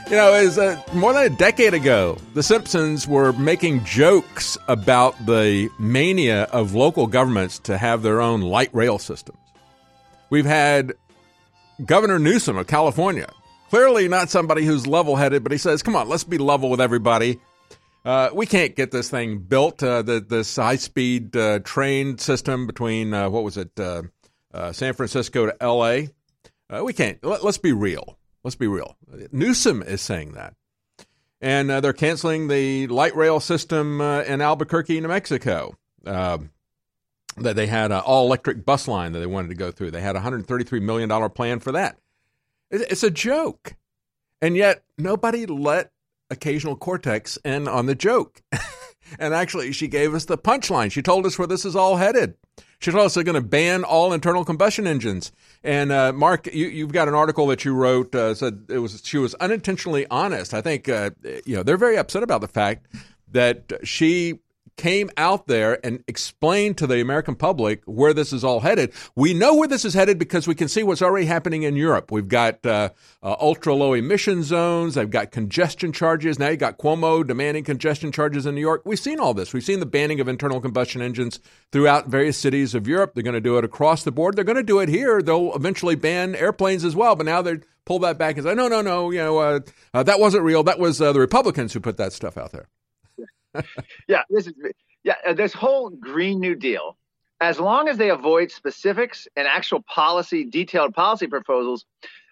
You 0.09 0.15
know, 0.15 0.33
is 0.35 0.57
uh, 0.57 0.81
more 0.95 1.12
than 1.12 1.25
a 1.25 1.31
decade 1.31 1.75
ago, 1.75 2.17
The 2.35 2.45
Simpsons 2.45 3.09
were 3.09 3.33
making 3.33 3.85
jokes 3.85 4.57
about 4.69 5.27
the 5.27 5.69
mania 5.81 6.45
of 6.45 6.77
local 6.77 7.09
governments 7.09 7.59
to 7.59 7.77
have 7.77 8.03
their 8.03 8.21
own 8.21 8.41
light 8.41 8.73
rail 8.73 9.01
systems. 9.01 9.41
We've 10.31 10.47
had 10.47 10.93
Governor 11.85 12.21
Newsom 12.21 12.57
of 12.57 12.69
California, 12.69 13.29
clearly 13.69 14.07
not 14.07 14.31
somebody 14.31 14.65
who's 14.65 14.87
level 14.87 15.17
headed, 15.17 15.43
but 15.43 15.51
he 15.51 15.59
says, 15.59 15.83
come 15.83 15.97
on, 15.97 16.09
let's 16.09 16.23
be 16.23 16.39
level 16.39 16.71
with 16.71 16.81
everybody. 16.81 17.41
Uh, 18.05 18.31
we 18.32 18.47
can't 18.47 18.74
get 18.77 18.90
this 18.90 19.10
thing 19.10 19.39
built. 19.39 19.82
Uh, 19.82 20.02
the 20.02 20.20
this 20.20 20.56
high 20.56 20.77
speed 20.77 21.36
uh, 21.36 21.59
train 21.60 22.18
system 22.18 22.66
between 22.66 23.12
uh, 23.12 23.28
what 23.28 23.44
was 23.44 23.56
it, 23.56 23.78
uh, 23.78 24.02
uh, 24.55 24.72
San 24.72 24.94
Francisco 24.94 25.47
to 25.47 25.62
L.A. 25.62 26.09
we 26.82 26.93
can't. 26.93 27.22
Let, 27.24 27.44
us 27.44 27.59
be 27.59 27.72
real. 27.72 28.18
Let's 28.43 28.56
be 28.56 28.66
real. 28.66 28.97
Newsom 29.32 29.82
is 29.82 30.01
saying 30.01 30.32
that, 30.32 30.55
and 31.43 31.68
they're 31.68 31.93
canceling 31.93 32.48
the 32.48 32.86
light 32.86 33.14
rail 33.14 33.39
system 33.39 34.01
in 34.01 34.40
Albuquerque, 34.40 35.01
New 35.01 35.09
Mexico. 35.09 35.77
Um, 36.06 36.51
that 37.36 37.55
they 37.55 37.66
had 37.66 37.93
an 37.93 38.01
all 38.01 38.27
electric 38.27 38.64
bus 38.64 38.89
line 38.89 39.12
that 39.12 39.20
they 39.20 39.27
wanted 39.27 39.48
to 39.48 39.55
go 39.55 39.70
through. 39.70 39.90
They 39.90 40.01
had 40.01 40.16
a 40.16 40.20
hundred 40.20 40.47
thirty 40.47 40.64
three 40.64 40.81
million 40.81 41.09
dollar 41.09 41.28
plan 41.28 41.60
for 41.60 41.72
that. 41.72 41.98
It's 42.70 43.02
a 43.02 43.10
joke, 43.10 43.74
and 44.40 44.56
yet 44.56 44.85
nobody 44.97 45.44
let 45.44 45.93
occasional 46.31 46.77
cortex 46.77 47.39
in 47.44 47.69
on 47.69 47.86
the 47.86 47.94
joke. 47.94 48.43
and 49.19 49.35
actually, 49.35 49.73
she 49.73 49.89
gave 49.89 50.15
us 50.15 50.24
the 50.24 50.39
punchline. 50.39 50.90
She 50.90 51.02
told 51.02 51.27
us 51.27 51.39
where 51.39 51.48
this 51.48 51.65
is 51.65 51.77
all 51.77 51.97
headed. 51.97 52.35
She's 52.78 52.94
also 52.94 53.23
going 53.23 53.35
to 53.35 53.47
ban 53.47 53.85
all 53.85 54.12
internal 54.12 54.44
combustion 54.44 54.86
engines. 54.86 55.32
And 55.62 55.93
uh, 55.93 56.12
Mark, 56.12 56.47
you, 56.52 56.85
have 56.85 56.93
got 56.93 57.09
an 57.09 57.15
article 57.15 57.47
that 57.48 57.65
you 57.65 57.74
wrote 57.74 58.15
uh, 58.15 58.35
said 58.35 58.65
it 58.69 58.78
was 58.78 59.02
she 59.05 59.19
was 59.19 59.35
unintentionally 59.35 60.07
honest. 60.11 60.55
I 60.55 60.62
think 60.62 60.89
uh, 60.89 61.11
you 61.44 61.57
know 61.57 61.62
they're 61.62 61.77
very 61.77 61.98
upset 61.98 62.23
about 62.23 62.40
the 62.40 62.48
fact 62.48 62.86
that 63.32 63.73
she 63.85 64.40
came 64.76 65.10
out 65.16 65.47
there 65.47 65.84
and 65.84 66.02
explained 66.06 66.78
to 66.78 66.86
the 66.86 67.01
American 67.01 67.34
public 67.34 67.82
where 67.84 68.14
this 68.14 68.32
is 68.32 68.44
all 68.44 68.60
headed. 68.60 68.92
We 69.14 69.34
know 69.34 69.55
where 69.55 69.68
this 69.68 69.84
is 69.84 69.94
headed 69.94 70.18
because 70.18 70.47
we 70.47 70.55
can 70.55 70.68
see 70.68 70.82
what's 70.82 71.02
already 71.02 71.26
happening 71.26 71.62
in 71.62 71.76
Europe. 71.76 72.10
We've 72.10 72.28
got 72.28 72.64
uh, 72.64 72.90
uh, 73.22 73.36
ultra 73.40 73.74
low 73.74 73.92
emission 73.92 74.42
zones. 74.42 74.94
They've 74.94 75.09
got 75.09 75.30
congestion 75.30 75.92
charges. 75.92 76.38
Now 76.38 76.48
you've 76.48 76.60
got 76.60 76.78
Cuomo 76.78 77.26
demanding 77.26 77.64
congestion 77.64 78.12
charges 78.12 78.47
in 78.47 78.55
New 78.55 78.60
York. 78.60 78.82
We've 78.84 78.98
seen 78.98 79.20
all 79.20 79.34
this. 79.34 79.52
We've 79.52 79.64
seen 79.64 79.80
the 79.80 79.86
banning 79.86 80.20
of 80.20 80.28
internal 80.28 80.60
combustion 80.60 81.02
engines 81.02 81.40
throughout 81.72 82.09
various 82.09 82.38
cities 82.38 82.74
of 82.74 82.88
Europe. 82.88 83.12
They're 83.14 83.22
going 83.22 83.34
to 83.34 83.40
do 83.40 83.59
it 83.59 83.64
across 83.64 84.05
the 84.05 84.12
board. 84.12 84.36
They're 84.36 84.44
going 84.44 84.56
to 84.56 84.62
do 84.62 84.80
it 84.80 84.88
here. 84.88 85.22
They'll 85.22 85.55
eventually 85.55 85.94
ban 85.94 86.34
airplanes 86.34 86.84
as 86.84 86.97
well. 86.97 87.14
But 87.16 87.26
now 87.26 87.42
they're 87.42 87.60
pull 87.90 87.98
that 87.98 88.18
back 88.18 88.36
and 88.36 88.47
say, 88.47 88.55
no, 88.55 88.68
no, 88.68 88.82
no, 88.82 89.10
you 89.10 89.18
know, 89.18 89.38
uh, 89.38 89.60
uh, 89.92 90.02
that 90.05 90.20
wasn't 90.20 90.44
real. 90.44 90.62
That 90.62 90.78
was 90.78 91.01
uh, 91.01 91.12
the 91.12 91.18
Republicans 91.18 91.72
who 91.72 91.80
put 91.80 91.97
that 91.97 92.12
stuff 92.12 92.38
out 92.38 92.52
there. 92.52 92.68
yeah, 94.09 94.22
this 94.31 94.47
is 94.47 94.55
yeah. 95.05 95.14
uh, 95.27 95.32
This 95.32 95.52
whole 95.52 95.90
Green 95.90 96.40
New 96.40 96.55
Deal, 96.55 96.97
as 97.40 97.59
long 97.59 97.89
as 97.89 97.97
they 97.97 98.10
avoid 98.10 98.51
specifics 98.51 99.27
and 99.36 99.47
actual 99.47 99.82
policy, 99.82 100.44
detailed 100.44 100.94
policy 100.94 101.27
proposals, 101.27 101.85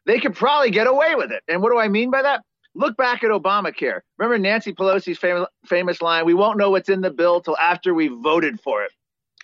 they 0.06 0.18
could 0.20 0.34
probably 0.34 0.70
get 0.70 0.86
away 0.86 1.14
with 1.14 1.32
it. 1.32 1.42
And 1.48 1.62
what 1.62 1.70
do 1.70 1.78
I 1.78 1.88
mean 1.88 2.10
by 2.10 2.22
that? 2.22 2.42
Look 2.74 2.96
back 2.96 3.24
at 3.24 3.30
Obamacare. 3.30 4.00
Remember 4.18 4.38
Nancy 4.38 4.72
Pelosi's 4.72 5.18
famous, 5.18 5.46
famous 5.66 6.00
line, 6.00 6.24
"We 6.24 6.34
won't 6.34 6.58
know 6.58 6.70
what's 6.70 6.88
in 6.88 7.00
the 7.00 7.10
bill 7.10 7.40
till 7.40 7.56
after 7.58 7.94
we 7.94 8.08
voted 8.08 8.60
for 8.60 8.84
it," 8.84 8.92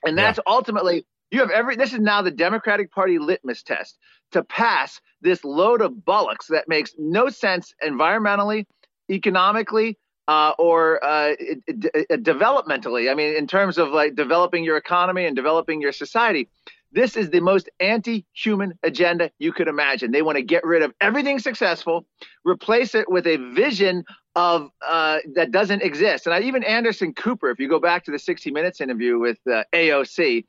and 0.04 0.16
that's 0.16 0.38
ultimately 0.46 1.04
you 1.30 1.40
have 1.40 1.50
every. 1.50 1.74
This 1.74 1.92
is 1.92 1.98
now 1.98 2.22
the 2.22 2.30
Democratic 2.30 2.92
Party 2.92 3.18
litmus 3.18 3.62
test 3.62 3.98
to 4.32 4.44
pass 4.44 5.00
this 5.20 5.42
load 5.42 5.80
of 5.80 6.04
bullocks 6.04 6.46
that 6.48 6.68
makes 6.68 6.94
no 6.98 7.28
sense 7.28 7.74
environmentally, 7.82 8.66
economically, 9.10 9.98
uh, 10.28 10.52
or 10.58 11.04
uh, 11.04 11.34
it- 11.38 11.62
it- 11.66 12.22
developmentally. 12.22 13.10
I 13.10 13.14
mean, 13.14 13.34
in 13.36 13.46
terms 13.46 13.78
of 13.78 13.90
like 13.90 14.14
developing 14.14 14.64
your 14.64 14.76
economy 14.76 15.26
and 15.26 15.36
developing 15.36 15.80
your 15.80 15.92
society. 15.92 16.48
This 16.92 17.16
is 17.16 17.30
the 17.30 17.40
most 17.40 17.68
anti-human 17.80 18.78
agenda 18.84 19.28
you 19.40 19.52
could 19.52 19.66
imagine. 19.66 20.12
They 20.12 20.22
want 20.22 20.36
to 20.36 20.42
get 20.42 20.64
rid 20.64 20.80
of 20.82 20.94
everything 21.00 21.40
successful, 21.40 22.06
replace 22.44 22.94
it 22.94 23.10
with 23.10 23.26
a 23.26 23.36
vision 23.52 24.04
of 24.36 24.70
uh, 24.86 25.18
that 25.34 25.50
doesn't 25.50 25.82
exist. 25.82 26.26
And 26.26 26.34
I, 26.34 26.40
even 26.42 26.62
Anderson 26.62 27.12
Cooper, 27.12 27.50
if 27.50 27.58
you 27.58 27.68
go 27.68 27.80
back 27.80 28.04
to 28.04 28.12
the 28.12 28.18
60 28.18 28.52
Minutes 28.52 28.80
interview 28.80 29.18
with 29.18 29.38
uh, 29.52 29.64
AOC, 29.72 30.44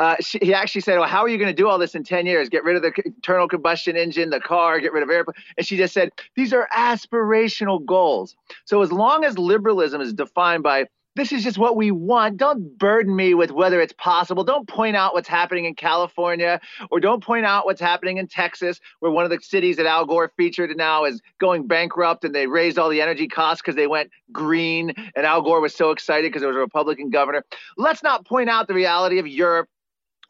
uh, 0.00 0.16
she, 0.20 0.38
he 0.40 0.54
actually 0.54 0.80
said, 0.80 0.98
"Well, 0.98 1.08
how 1.08 1.22
are 1.22 1.28
you 1.28 1.38
going 1.38 1.50
to 1.50 1.56
do 1.56 1.68
all 1.68 1.78
this 1.78 1.94
in 1.94 2.04
10 2.04 2.26
years? 2.26 2.48
Get 2.48 2.64
rid 2.64 2.76
of 2.76 2.82
the 2.82 2.92
internal 3.04 3.48
combustion 3.48 3.96
engine, 3.96 4.30
the 4.30 4.40
car, 4.40 4.78
get 4.80 4.92
rid 4.92 5.02
of 5.02 5.10
airplane?" 5.10 5.34
And 5.56 5.66
she 5.66 5.76
just 5.76 5.92
said, 5.94 6.10
"These 6.36 6.52
are 6.52 6.68
aspirational 6.76 7.84
goals." 7.84 8.36
So 8.64 8.82
as 8.82 8.92
long 8.92 9.24
as 9.24 9.38
liberalism 9.38 10.00
is 10.00 10.12
defined 10.12 10.62
by 10.62 10.86
this 11.18 11.32
is 11.32 11.42
just 11.42 11.58
what 11.58 11.74
we 11.74 11.90
want. 11.90 12.36
Don't 12.36 12.78
burden 12.78 13.16
me 13.16 13.34
with 13.34 13.50
whether 13.50 13.80
it's 13.80 13.92
possible. 13.94 14.44
Don't 14.44 14.68
point 14.68 14.94
out 14.94 15.14
what's 15.14 15.26
happening 15.26 15.64
in 15.64 15.74
California 15.74 16.60
or 16.92 17.00
don't 17.00 17.22
point 17.24 17.44
out 17.44 17.66
what's 17.66 17.80
happening 17.80 18.18
in 18.18 18.28
Texas, 18.28 18.78
where 19.00 19.10
one 19.10 19.24
of 19.24 19.30
the 19.30 19.40
cities 19.42 19.78
that 19.78 19.86
Al 19.86 20.06
Gore 20.06 20.30
featured 20.36 20.76
now 20.76 21.04
is 21.04 21.20
going 21.38 21.66
bankrupt 21.66 22.24
and 22.24 22.32
they 22.32 22.46
raised 22.46 22.78
all 22.78 22.88
the 22.88 23.02
energy 23.02 23.26
costs 23.26 23.60
because 23.60 23.74
they 23.74 23.88
went 23.88 24.10
green. 24.30 24.94
And 25.16 25.26
Al 25.26 25.42
Gore 25.42 25.60
was 25.60 25.74
so 25.74 25.90
excited 25.90 26.30
because 26.30 26.42
there 26.42 26.50
was 26.50 26.56
a 26.56 26.60
Republican 26.60 27.10
governor. 27.10 27.44
Let's 27.76 28.04
not 28.04 28.24
point 28.24 28.48
out 28.48 28.68
the 28.68 28.74
reality 28.74 29.18
of 29.18 29.26
Europe 29.26 29.68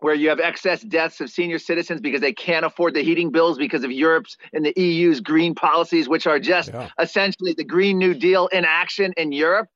where 0.00 0.14
you 0.14 0.28
have 0.28 0.38
excess 0.38 0.82
deaths 0.82 1.20
of 1.20 1.30
senior 1.30 1.58
citizens 1.58 2.00
because 2.00 2.20
they 2.20 2.32
can't 2.32 2.64
afford 2.64 2.94
the 2.94 3.02
heating 3.02 3.30
bills 3.30 3.58
because 3.58 3.82
of 3.82 3.90
Europe's 3.90 4.36
and 4.52 4.64
the 4.64 4.72
EU's 4.76 5.20
green 5.20 5.54
policies, 5.54 6.08
which 6.08 6.26
are 6.26 6.38
just 6.38 6.70
essentially 7.00 7.52
the 7.52 7.64
Green 7.64 7.98
New 7.98 8.14
Deal 8.14 8.46
in 8.48 8.64
action 8.64 9.12
in 9.16 9.32
Europe. 9.32 9.68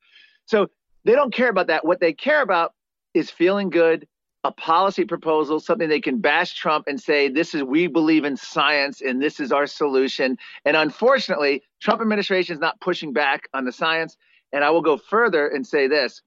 So 0.46 0.68
they 1.04 1.12
don't 1.12 1.34
care 1.34 1.48
about 1.48 1.66
that. 1.66 1.84
What 1.84 2.00
they 2.00 2.12
care 2.12 2.42
about 2.42 2.74
is 3.14 3.30
feeling 3.30 3.68
good, 3.68 4.06
a 4.44 4.52
policy 4.52 5.04
proposal, 5.04 5.60
something 5.60 5.88
they 5.88 6.00
can 6.00 6.20
bash 6.20 6.54
Trump 6.54 6.86
and 6.86 7.00
say, 7.00 7.28
this 7.28 7.54
is, 7.54 7.62
we 7.62 7.86
believe 7.86 8.24
in 8.24 8.36
science 8.36 9.00
and 9.00 9.20
this 9.20 9.40
is 9.40 9.52
our 9.52 9.66
solution. 9.66 10.36
And 10.64 10.76
unfortunately, 10.76 11.62
Trump 11.80 12.00
administration 12.00 12.54
is 12.54 12.60
not 12.60 12.80
pushing 12.80 13.12
back 13.12 13.48
on 13.54 13.64
the 13.64 13.72
science. 13.72 14.16
And 14.52 14.62
I 14.62 14.70
will 14.70 14.82
go 14.82 14.96
further 14.96 15.48
and 15.48 15.66
say 15.66 15.88
this 15.88 16.22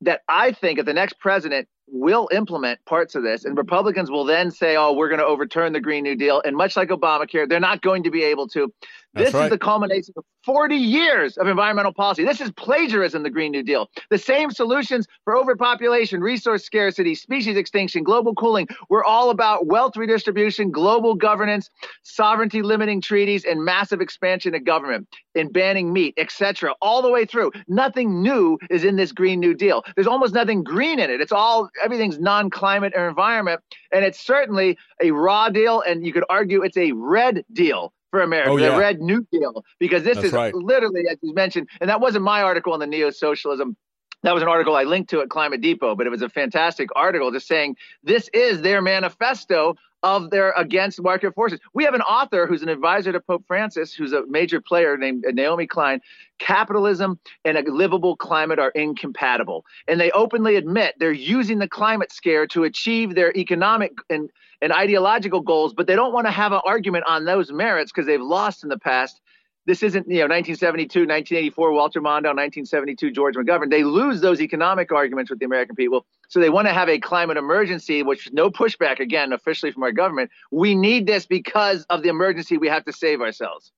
that 0.00 0.20
I 0.28 0.52
think 0.52 0.78
if 0.78 0.86
the 0.86 0.92
next 0.92 1.18
president 1.18 1.66
will 1.86 2.28
implement 2.32 2.84
parts 2.84 3.14
of 3.14 3.22
this, 3.22 3.44
and 3.44 3.56
Republicans 3.56 4.10
will 4.10 4.24
then 4.24 4.50
say, 4.50 4.76
"Oh, 4.76 4.92
we're 4.92 5.08
going 5.08 5.20
to 5.20 5.26
overturn 5.26 5.72
the 5.72 5.80
Green 5.80 6.04
New 6.04 6.16
Deal," 6.16 6.42
and 6.44 6.56
much 6.56 6.76
like 6.76 6.88
Obamacare, 6.88 7.48
they're 7.48 7.60
not 7.60 7.82
going 7.82 8.02
to 8.04 8.10
be 8.10 8.22
able 8.24 8.48
to. 8.48 8.72
That's 9.14 9.26
this 9.26 9.34
right. 9.34 9.44
is 9.44 9.50
the 9.50 9.58
culmination 9.58 10.12
of 10.16 10.24
40 10.44 10.76
years 10.76 11.36
of 11.36 11.46
environmental 11.46 11.92
policy. 11.92 12.24
This 12.24 12.40
is 12.40 12.50
plagiarism, 12.52 13.22
the 13.22 13.30
Green 13.30 13.52
New 13.52 13.62
Deal. 13.62 13.88
The 14.10 14.18
same 14.18 14.50
solutions 14.50 15.06
for 15.22 15.36
overpopulation, 15.36 16.20
resource 16.20 16.64
scarcity, 16.64 17.14
species 17.14 17.56
extinction, 17.56 18.02
global 18.02 18.34
cooling 18.34 18.66
were 18.88 19.04
all 19.04 19.30
about 19.30 19.66
wealth 19.66 19.96
redistribution, 19.96 20.70
global 20.70 21.14
governance, 21.14 21.70
sovereignty 22.02 22.60
limiting 22.60 23.00
treaties, 23.00 23.44
and 23.44 23.64
massive 23.64 24.00
expansion 24.00 24.54
of 24.54 24.64
government, 24.64 25.08
in 25.34 25.50
banning 25.50 25.92
meat, 25.92 26.14
etc. 26.16 26.74
All 26.82 27.00
the 27.00 27.10
way 27.10 27.24
through. 27.24 27.52
Nothing 27.68 28.20
new 28.20 28.58
is 28.68 28.84
in 28.84 28.96
this 28.96 29.12
Green 29.12 29.38
New 29.38 29.54
Deal. 29.54 29.84
There's 29.94 30.08
almost 30.08 30.34
nothing 30.34 30.64
green 30.64 30.98
in 30.98 31.08
it. 31.08 31.20
It's 31.20 31.32
all 31.32 31.70
everything's 31.82 32.18
non-climate 32.18 32.94
or 32.96 33.08
environment, 33.08 33.60
and 33.92 34.04
it's 34.04 34.20
certainly 34.20 34.76
a 35.00 35.12
raw 35.12 35.48
deal, 35.48 35.82
and 35.82 36.04
you 36.04 36.12
could 36.12 36.24
argue 36.28 36.62
it's 36.62 36.76
a 36.76 36.92
red 36.92 37.44
deal 37.52 37.92
for 38.14 38.20
America, 38.20 38.50
Oh, 38.50 38.56
yeah. 38.58 38.70
the 38.70 38.78
Red 38.78 39.00
New 39.00 39.26
Deal, 39.32 39.64
because 39.80 40.04
this 40.04 40.14
That's 40.14 40.28
is 40.28 40.32
right. 40.32 40.54
literally, 40.54 41.08
as 41.10 41.18
you 41.20 41.34
mentioned, 41.34 41.68
and 41.80 41.90
that 41.90 42.00
wasn't 42.00 42.22
my 42.24 42.42
article 42.42 42.72
on 42.72 42.78
the 42.78 42.86
neo-socialism. 42.86 43.76
That 44.22 44.32
was 44.32 44.40
an 44.40 44.48
article 44.48 44.76
I 44.76 44.84
linked 44.84 45.10
to 45.10 45.20
at 45.20 45.30
Climate 45.30 45.60
Depot, 45.60 45.96
but 45.96 46.06
it 46.06 46.10
was 46.10 46.22
a 46.22 46.28
fantastic 46.28 46.90
article 46.94 47.32
just 47.32 47.48
saying 47.48 47.74
this 48.04 48.30
is 48.32 48.62
their 48.62 48.80
manifesto 48.80 49.74
of 50.04 50.30
their 50.30 50.52
against 50.52 51.02
market 51.02 51.34
forces. 51.34 51.58
We 51.72 51.82
have 51.84 51.94
an 51.94 52.02
author 52.02 52.46
who's 52.46 52.62
an 52.62 52.68
advisor 52.68 53.10
to 53.10 53.20
Pope 53.20 53.42
Francis, 53.48 53.94
who's 53.94 54.12
a 54.12 54.24
major 54.26 54.60
player 54.60 54.98
named 54.98 55.24
Naomi 55.32 55.66
Klein. 55.66 56.00
Capitalism 56.38 57.18
and 57.46 57.56
a 57.56 57.62
livable 57.72 58.14
climate 58.14 58.58
are 58.58 58.70
incompatible. 58.70 59.64
And 59.88 59.98
they 59.98 60.10
openly 60.10 60.56
admit 60.56 60.94
they're 60.98 61.10
using 61.10 61.58
the 61.58 61.68
climate 61.68 62.12
scare 62.12 62.46
to 62.48 62.64
achieve 62.64 63.14
their 63.14 63.34
economic 63.34 63.92
and, 64.10 64.30
and 64.60 64.72
ideological 64.72 65.40
goals, 65.40 65.72
but 65.72 65.86
they 65.86 65.96
don't 65.96 66.12
want 66.12 66.26
to 66.26 66.32
have 66.32 66.52
an 66.52 66.60
argument 66.66 67.04
on 67.08 67.24
those 67.24 67.50
merits 67.50 67.90
because 67.90 68.06
they've 68.06 68.20
lost 68.20 68.62
in 68.62 68.68
the 68.68 68.78
past. 68.78 69.22
This 69.66 69.82
isn't, 69.82 70.06
you 70.06 70.18
know, 70.18 70.34
1972, 70.34 71.00
1984, 71.00 71.72
Walter 71.72 72.00
Mondale, 72.00 72.36
1972, 72.36 73.10
George 73.12 73.34
McGovern. 73.34 73.70
They 73.70 73.82
lose 73.82 74.20
those 74.20 74.40
economic 74.40 74.92
arguments 74.92 75.30
with 75.30 75.38
the 75.38 75.46
American 75.46 75.74
people. 75.74 76.04
So 76.28 76.40
they 76.40 76.50
want 76.50 76.66
to 76.68 76.74
have 76.74 76.88
a 76.88 76.98
climate 76.98 77.36
emergency, 77.36 78.02
which 78.02 78.30
no 78.32 78.50
pushback, 78.50 79.00
again, 79.00 79.32
officially 79.32 79.72
from 79.72 79.82
our 79.82 79.92
government. 79.92 80.30
We 80.50 80.74
need 80.74 81.06
this 81.06 81.24
because 81.24 81.84
of 81.88 82.02
the 82.02 82.10
emergency. 82.10 82.58
We 82.58 82.68
have 82.68 82.84
to 82.84 82.92
save 82.92 83.22
ourselves. 83.22 83.72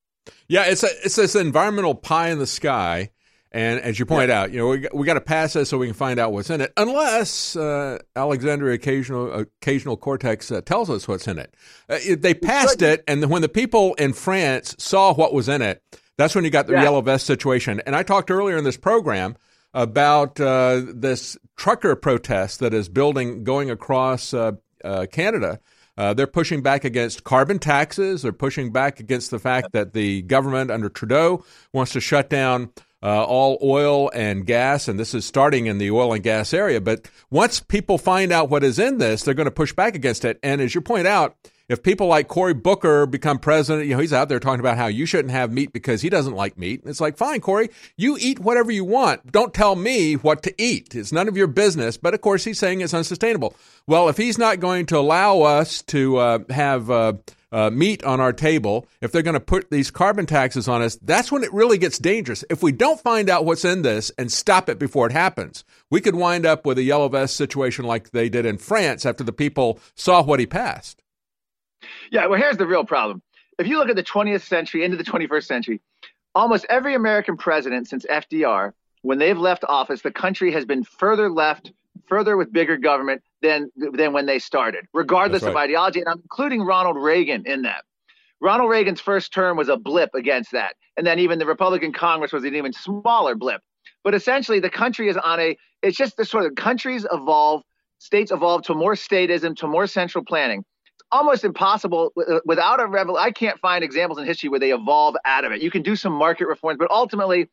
Yeah, 0.49 0.65
it's 0.67 0.83
a, 0.83 0.89
it's 1.05 1.17
this 1.17 1.37
environmental 1.37 1.95
pie 1.95 2.31
in 2.31 2.39
the 2.39 2.47
sky, 2.47 3.11
and 3.57 3.81
as 3.81 3.99
you 3.99 4.05
point 4.07 4.31
out, 4.31 4.53
you 4.53 4.59
know 4.59 4.69
we, 4.69 4.87
we 4.93 5.07
got 5.07 5.15
to 5.15 5.21
pass 5.21 5.55
this 5.55 5.71
so 5.71 5.79
we 5.79 5.87
can 5.87 5.95
find 5.95 6.21
out 6.21 6.33
what's 6.33 6.51
in 6.51 6.61
it. 6.61 6.73
Unless 6.77 7.57
uh, 7.57 7.99
Alexandria 8.15 8.75
occasional 8.75 9.33
occasional 9.33 9.97
cortex 9.97 10.53
uh, 10.53 10.61
tells 10.61 10.91
us 10.91 11.09
what's 11.09 11.27
in 11.27 11.39
it. 11.39 11.55
Uh, 11.89 11.99
they 12.19 12.35
passed 12.35 12.83
it, 12.83 13.03
and 13.09 13.25
when 13.31 13.43
the 13.43 13.49
people 13.49 13.95
in 13.95 14.13
France 14.13 14.77
saw 14.79 15.15
what 15.15 15.33
was 15.33 15.49
in 15.49 15.63
it, 15.63 15.83
that's 16.19 16.35
when 16.35 16.45
you 16.45 16.51
got 16.51 16.67
the 16.67 16.75
Yeah. 16.75 16.83
yellow 16.83 17.01
vest 17.01 17.27
situation. 17.27 17.81
And 17.87 17.97
I 17.97 18.03
talked 18.03 18.31
earlier 18.31 18.57
in 18.59 18.65
this 18.65 18.77
program 18.77 19.37
about 19.75 20.39
uh, 20.41 20.83
this 20.95 21.37
trucker 21.57 21.97
protest 21.97 22.61
that 22.61 22.73
is 22.75 22.89
building 22.89 23.43
going 23.45 23.71
across 23.71 24.33
uh, 24.35 24.53
uh, 24.85 25.07
Canada. 25.11 25.61
Uh, 25.99 26.13
they're 26.13 26.27
pushing 26.27 26.61
back 26.63 26.85
against 26.85 27.25
carbon 27.25 27.59
taxes. 27.59 28.21
They're 28.21 28.33
pushing 28.33 28.71
back 28.71 29.01
against 29.01 29.31
the 29.31 29.39
fact 29.39 29.73
that 29.73 29.95
the 29.95 30.21
government 30.23 30.71
under 30.71 30.91
Trudeau 30.91 31.43
wants 31.73 31.93
to 31.93 32.01
shut 32.01 32.29
down 32.29 32.71
uh, 33.07 33.23
all 33.23 33.57
oil 33.63 34.11
and 34.15 34.45
gas, 34.45 34.89
and 34.89 34.99
this 34.99 35.15
is 35.15 35.25
starting 35.25 35.67
in 35.67 35.79
the 35.79 35.93
oil 35.93 36.13
and 36.13 36.25
gas 36.25 36.53
area. 36.53 36.81
But 36.81 37.09
once 37.31 37.61
people 37.61 37.99
find 37.99 38.33
out 38.33 38.51
what 38.51 38.65
is 38.65 38.81
in 38.81 38.99
this, 38.99 39.23
they're 39.23 39.33
going 39.33 39.45
to 39.45 39.53
push 39.53 39.73
back 39.73 39.95
against 39.95 40.25
it. 40.25 40.41
And 40.43 40.61
as 40.61 40.75
you 40.75 40.81
point 40.81 41.07
out, 41.07 41.37
if 41.69 41.85
people 41.85 42.09
like 42.09 42.27
Cory 42.27 42.53
Booker 42.53 43.07
become 43.07 43.39
president, 43.39 43.87
you 43.87 43.95
know, 43.95 44.01
he's 44.01 44.13
out 44.13 44.29
there 44.29 44.41
talking 44.41 44.59
about 44.59 44.77
how 44.77 44.89
you 44.89 45.07
shouldn't 45.07 45.31
have 45.31 45.53
meat 45.53 45.73
because 45.73 46.03
he 46.03 46.09
doesn't 46.09 46.35
like 46.35 46.59
meat. 46.59 46.83
It's 46.85 47.01
like, 47.01 47.17
fine, 47.17 47.41
Cory, 47.41 47.71
you 47.97 48.17
eat 48.21 48.41
whatever 48.41 48.73
you 48.73 48.85
want. 48.85 49.31
Don't 49.31 49.55
tell 49.55 49.77
me 49.77 50.15
what 50.15 50.43
to 50.43 50.55
eat. 50.61 50.97
It's 50.97 51.13
none 51.13 51.29
of 51.29 51.37
your 51.37 51.47
business. 51.47 51.97
But 51.97 52.13
of 52.13 52.23
course, 52.23 52.43
he's 52.43 52.59
saying 52.59 52.81
it's 52.81 52.95
unsustainable. 52.95 53.55
Well, 53.87 54.09
if 54.09 54.17
he's 54.17 54.37
not 54.37 54.59
going 54.59 54.87
to 54.87 54.99
allow 54.99 55.43
us 55.43 55.83
to 55.83 56.17
uh, 56.17 56.39
have 56.51 56.91
uh, 56.91 57.13
uh, 57.53 57.71
meat 57.71 58.03
on 58.05 58.21
our 58.21 58.33
table, 58.33 58.87
if 59.01 59.13
they're 59.13 59.23
going 59.23 59.35
to 59.35 59.41
put 59.41 59.71
these 59.71 59.91
carbon 59.91 60.27
taxes 60.27 60.69
on 60.69 60.83
us, 60.83 60.97
that's 60.97 61.31
when 61.31 61.45
it 61.45 61.53
really 61.53 61.79
gets 61.79 61.99
dangerous. 61.99 62.45
If 62.51 62.63
we 62.63 62.73
don't 62.73 63.01
find 63.01 63.31
out 63.31 63.45
what's 63.45 63.65
in 63.65 63.83
this 63.83 64.11
and 64.19 64.31
stop 64.31 64.69
it 64.69 64.79
before 64.79 65.07
it 65.07 65.13
happens, 65.13 65.65
we 65.91 66.01
could 66.01 66.15
wind 66.15 66.45
up 66.45 66.67
with 66.67 66.79
a 66.79 66.83
yellow 66.83 67.09
vest 67.09 67.37
situation 67.37 67.85
like 67.85 68.11
they 68.11 68.29
did 68.29 68.47
in 68.47 68.59
France 68.59 69.07
after 69.07 69.25
the 69.25 69.33
people 69.33 69.79
saw 69.95 70.23
what 70.23 70.41
he 70.41 70.47
passed. 70.47 71.03
Yeah, 72.11 72.27
well, 72.27 72.41
here's 72.41 72.57
the 72.57 72.67
real 72.67 72.85
problem. 72.85 73.23
If 73.59 73.67
you 73.67 73.79
look 73.79 73.89
at 73.89 73.97
the 73.97 74.03
20th 74.03 74.43
century 74.43 74.85
into 74.85 74.97
the 74.97 75.05
21st 75.05 75.45
century, 75.45 75.81
almost 76.35 76.67
every 76.69 76.95
American 76.95 77.37
president 77.37 77.89
since 77.89 78.05
FDR 78.07 78.73
when 79.03 79.19
they've 79.19 79.39
left 79.39 79.65
office, 79.69 80.03
the 80.03 80.11
country 80.11 80.53
has 80.53 80.65
been 80.65 80.83
further 80.83 81.31
left, 81.31 81.71
further 82.09 82.37
with 82.37 82.53
bigger 82.53 82.77
government 82.77 83.23
than 83.43 83.71
than 83.77 84.13
when 84.13 84.27
they 84.27 84.39
started, 84.39 84.87
regardless 84.93 85.43
That's 85.43 85.51
of 85.51 85.57
ideology. 85.57 86.01
And 86.01 86.09
I'm 86.09 86.21
including 86.21 86.63
Ronald 86.63 86.97
Reagan 86.97 87.45
in 87.47 87.63
that. 87.63 87.85
Ronald 88.41 88.71
Reagan's 88.71 89.01
first 89.01 89.33
term 89.33 89.57
was 89.57 89.69
a 89.69 89.77
blip 89.77 90.11
against 90.15 90.53
that. 90.53 90.75
And 90.97 91.07
then 91.07 91.19
even 91.19 91.39
the 91.39 91.47
Republican 91.47 91.93
Congress 91.93 92.33
was 92.33 92.45
an 92.45 92.55
even 92.55 92.73
smaller 92.73 93.35
blip. 93.35 93.61
But 94.05 94.15
essentially, 94.15 94.61
the 94.61 94.71
country 94.71 95.09
is 95.09 95.17
on 95.17 95.41
a, 95.41 95.57
it's 95.83 95.97
just 95.97 96.17
the 96.17 96.25
sort 96.25 96.45
of 96.45 96.55
countries 96.55 97.07
evolve, 97.13 97.63
states 97.99 98.31
evolve 98.31 98.63
to 98.65 98.75
more 98.75 98.95
statism, 98.95 99.57
to 99.57 99.67
more 99.67 99.87
central 99.87 100.25
planning. 100.25 100.65
It's 100.95 101.03
almost 101.11 101.45
impossible 101.45 102.13
uh, 102.17 102.41
without 102.45 102.81
a 102.81 102.87
revel. 102.87 103.17
I 103.17 103.31
can't 103.31 103.59
find 103.59 103.83
examples 103.83 104.19
in 104.19 104.27
history 104.27 104.49
where 104.49 104.61
they 104.61 104.73
evolve 104.73 105.17
out 105.25 105.45
of 105.45 105.53
it. 105.53 105.63
You 105.63 105.71
can 105.71 105.83
do 105.83 105.97
some 105.97 106.13
market 106.13 106.47
reforms, 106.47 106.79
but 106.79 106.91
ultimately, 106.91 107.49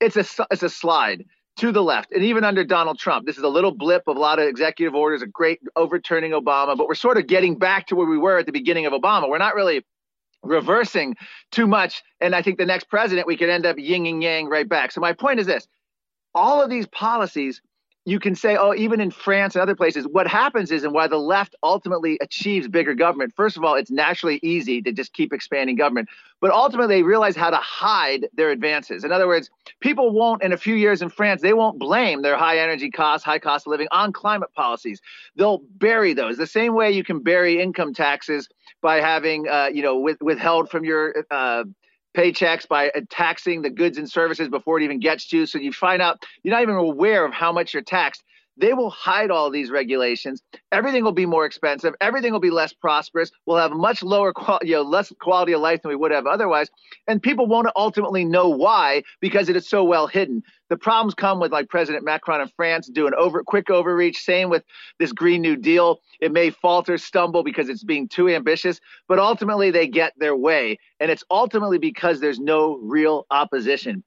it's 0.00 0.16
a, 0.16 0.46
it's 0.50 0.62
a 0.62 0.68
slide 0.68 1.24
to 1.56 1.70
the 1.70 1.82
left. 1.82 2.12
And 2.12 2.24
even 2.24 2.44
under 2.44 2.64
Donald 2.64 2.98
Trump, 2.98 3.26
this 3.26 3.36
is 3.36 3.44
a 3.44 3.48
little 3.48 3.70
blip 3.70 4.02
of 4.08 4.16
a 4.16 4.20
lot 4.20 4.38
of 4.38 4.46
executive 4.48 4.94
orders, 4.94 5.22
a 5.22 5.26
great 5.26 5.60
overturning 5.76 6.32
Obama, 6.32 6.76
but 6.76 6.88
we're 6.88 6.94
sort 6.94 7.16
of 7.16 7.26
getting 7.26 7.58
back 7.58 7.86
to 7.88 7.96
where 7.96 8.06
we 8.06 8.18
were 8.18 8.38
at 8.38 8.46
the 8.46 8.52
beginning 8.52 8.86
of 8.86 8.92
Obama. 8.92 9.28
We're 9.28 9.38
not 9.38 9.54
really 9.54 9.84
reversing 10.42 11.16
too 11.52 11.66
much. 11.66 12.02
And 12.20 12.34
I 12.34 12.42
think 12.42 12.58
the 12.58 12.66
next 12.66 12.88
president, 12.88 13.26
we 13.26 13.36
could 13.36 13.48
end 13.48 13.66
up 13.66 13.78
yin 13.78 14.06
and 14.06 14.22
yang 14.22 14.48
right 14.48 14.68
back. 14.68 14.92
So 14.92 15.00
my 15.00 15.12
point 15.12 15.40
is 15.40 15.46
this 15.46 15.66
all 16.34 16.60
of 16.60 16.68
these 16.68 16.86
policies, 16.88 17.62
you 18.06 18.20
can 18.20 18.34
say, 18.34 18.56
oh, 18.56 18.74
even 18.74 19.00
in 19.00 19.10
France 19.10 19.54
and 19.54 19.62
other 19.62 19.74
places, 19.74 20.06
what 20.06 20.26
happens 20.26 20.70
is, 20.70 20.84
and 20.84 20.92
why 20.92 21.06
the 21.06 21.16
left 21.16 21.54
ultimately 21.62 22.18
achieves 22.20 22.68
bigger 22.68 22.94
government, 22.94 23.32
first 23.34 23.56
of 23.56 23.64
all, 23.64 23.74
it's 23.74 23.90
naturally 23.90 24.38
easy 24.42 24.82
to 24.82 24.92
just 24.92 25.14
keep 25.14 25.32
expanding 25.32 25.76
government. 25.76 26.08
But 26.40 26.50
ultimately, 26.50 26.96
they 26.96 27.02
realize 27.02 27.34
how 27.34 27.48
to 27.48 27.56
hide 27.56 28.28
their 28.34 28.50
advances. 28.50 29.04
In 29.04 29.12
other 29.12 29.26
words, 29.26 29.48
people 29.80 30.10
won't, 30.10 30.42
in 30.42 30.52
a 30.52 30.58
few 30.58 30.74
years 30.74 31.00
in 31.00 31.08
France, 31.08 31.40
they 31.40 31.54
won't 31.54 31.78
blame 31.78 32.20
their 32.20 32.36
high 32.36 32.58
energy 32.58 32.90
costs, 32.90 33.24
high 33.24 33.38
cost 33.38 33.66
of 33.66 33.70
living 33.70 33.88
on 33.90 34.12
climate 34.12 34.52
policies. 34.54 35.00
They'll 35.36 35.62
bury 35.78 36.12
those 36.12 36.36
the 36.36 36.46
same 36.46 36.74
way 36.74 36.90
you 36.90 37.04
can 37.04 37.20
bury 37.20 37.62
income 37.62 37.94
taxes 37.94 38.50
by 38.82 39.00
having, 39.00 39.48
uh, 39.48 39.70
you 39.72 39.82
know, 39.82 39.98
with, 39.98 40.20
withheld 40.20 40.70
from 40.70 40.84
your 40.84 41.24
uh, 41.30 41.64
paychecks 42.16 42.66
by 42.66 42.88
uh, 42.90 43.00
taxing 43.10 43.62
the 43.62 43.70
goods 43.70 43.98
and 43.98 44.10
services 44.10 44.48
before 44.48 44.80
it 44.80 44.84
even 44.84 45.00
gets 45.00 45.28
to 45.28 45.38
you. 45.38 45.46
So 45.46 45.58
you 45.58 45.72
find 45.72 46.00
out 46.00 46.24
you're 46.42 46.54
not 46.54 46.62
even 46.62 46.76
aware 46.76 47.24
of 47.24 47.32
how 47.32 47.52
much 47.52 47.74
you're 47.74 47.82
taxed. 47.82 48.22
They 48.56 48.72
will 48.72 48.90
hide 48.90 49.30
all 49.30 49.50
these 49.50 49.70
regulations. 49.70 50.40
Everything 50.70 51.02
will 51.02 51.12
be 51.12 51.26
more 51.26 51.44
expensive. 51.44 51.94
Everything 52.00 52.32
will 52.32 52.40
be 52.40 52.50
less 52.50 52.72
prosperous. 52.72 53.30
We'll 53.46 53.56
have 53.56 53.72
much 53.72 54.02
lower, 54.02 54.32
qual- 54.32 54.60
you 54.62 54.74
know, 54.76 54.82
less 54.82 55.12
quality 55.20 55.52
of 55.52 55.60
life 55.60 55.82
than 55.82 55.88
we 55.88 55.96
would 55.96 56.12
have 56.12 56.26
otherwise. 56.26 56.68
And 57.08 57.20
people 57.20 57.46
won't 57.46 57.66
ultimately 57.74 58.24
know 58.24 58.48
why 58.48 59.02
because 59.20 59.48
it 59.48 59.56
is 59.56 59.68
so 59.68 59.82
well 59.82 60.06
hidden. 60.06 60.42
The 60.70 60.76
problems 60.76 61.14
come 61.14 61.40
with 61.40 61.52
like 61.52 61.68
President 61.68 62.04
Macron 62.04 62.40
in 62.40 62.48
France 62.56 62.88
doing 62.88 63.12
over 63.18 63.42
quick 63.42 63.70
overreach. 63.70 64.18
Same 64.18 64.50
with 64.50 64.62
this 65.00 65.12
Green 65.12 65.42
New 65.42 65.56
Deal. 65.56 65.98
It 66.20 66.32
may 66.32 66.50
falter, 66.50 66.96
stumble 66.96 67.42
because 67.42 67.68
it's 67.68 67.84
being 67.84 68.08
too 68.08 68.28
ambitious, 68.28 68.80
but 69.08 69.18
ultimately 69.18 69.72
they 69.72 69.88
get 69.88 70.12
their 70.16 70.36
way, 70.36 70.78
and 71.00 71.10
it's 71.10 71.24
ultimately 71.30 71.78
because 71.78 72.20
there's 72.20 72.38
no 72.38 72.76
real 72.82 73.26
opposition. 73.30 74.04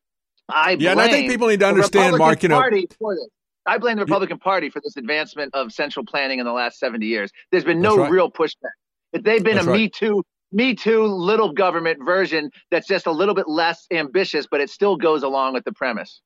I 0.49 0.78
Yeah, 0.80 0.91
and 0.91 1.02
I 1.02 1.10
think 1.10 1.30
people 1.30 1.48
need 1.49 1.60
to 1.60 1.65
the 1.65 1.69
understand, 1.69 2.18
Mark, 2.18 2.41
you 2.44 2.49
know- 2.49 2.60
Party 2.60 2.88
for 2.98 3.15
this. 3.15 3.28
I 3.68 3.77
blame 3.77 3.98
the 3.98 4.03
Republican 4.03 4.39
Party 4.39 4.69
for 4.69 4.81
this 4.81 4.95
advancement 4.95 5.53
of 5.53 5.73
central 5.73 6.06
planning 6.06 6.39
in 6.39 6.45
the 6.45 6.53
last 6.53 6.80
70 6.80 7.06
years. 7.06 7.30
There's 7.52 7.65
been 7.65 7.81
no 7.81 7.98
right. 7.98 8.10
real 8.10 8.31
pushback. 8.31 8.72
If 9.11 9.23
they've 9.23 9.44
been 9.44 9.56
That's 9.56 9.68
a 9.68 9.72
right. 9.72 9.81
Me 9.81 9.89
Too, 9.89 10.23
Me 10.52 10.73
Too 10.73 11.03
little 11.03 11.52
government 11.52 11.99
version 12.03 12.49
that's 12.72 12.88
just 12.88 13.07
a 13.07 13.11
little 13.11 13.35
bit 13.35 13.48
less 13.48 13.85
ambitious, 13.91 14.48
but 14.49 14.61
it 14.61 14.69
still 14.69 14.95
goes 14.95 15.22
along 15.22 15.53
with 15.53 15.65
the 15.65 15.73
premise. 15.73 16.22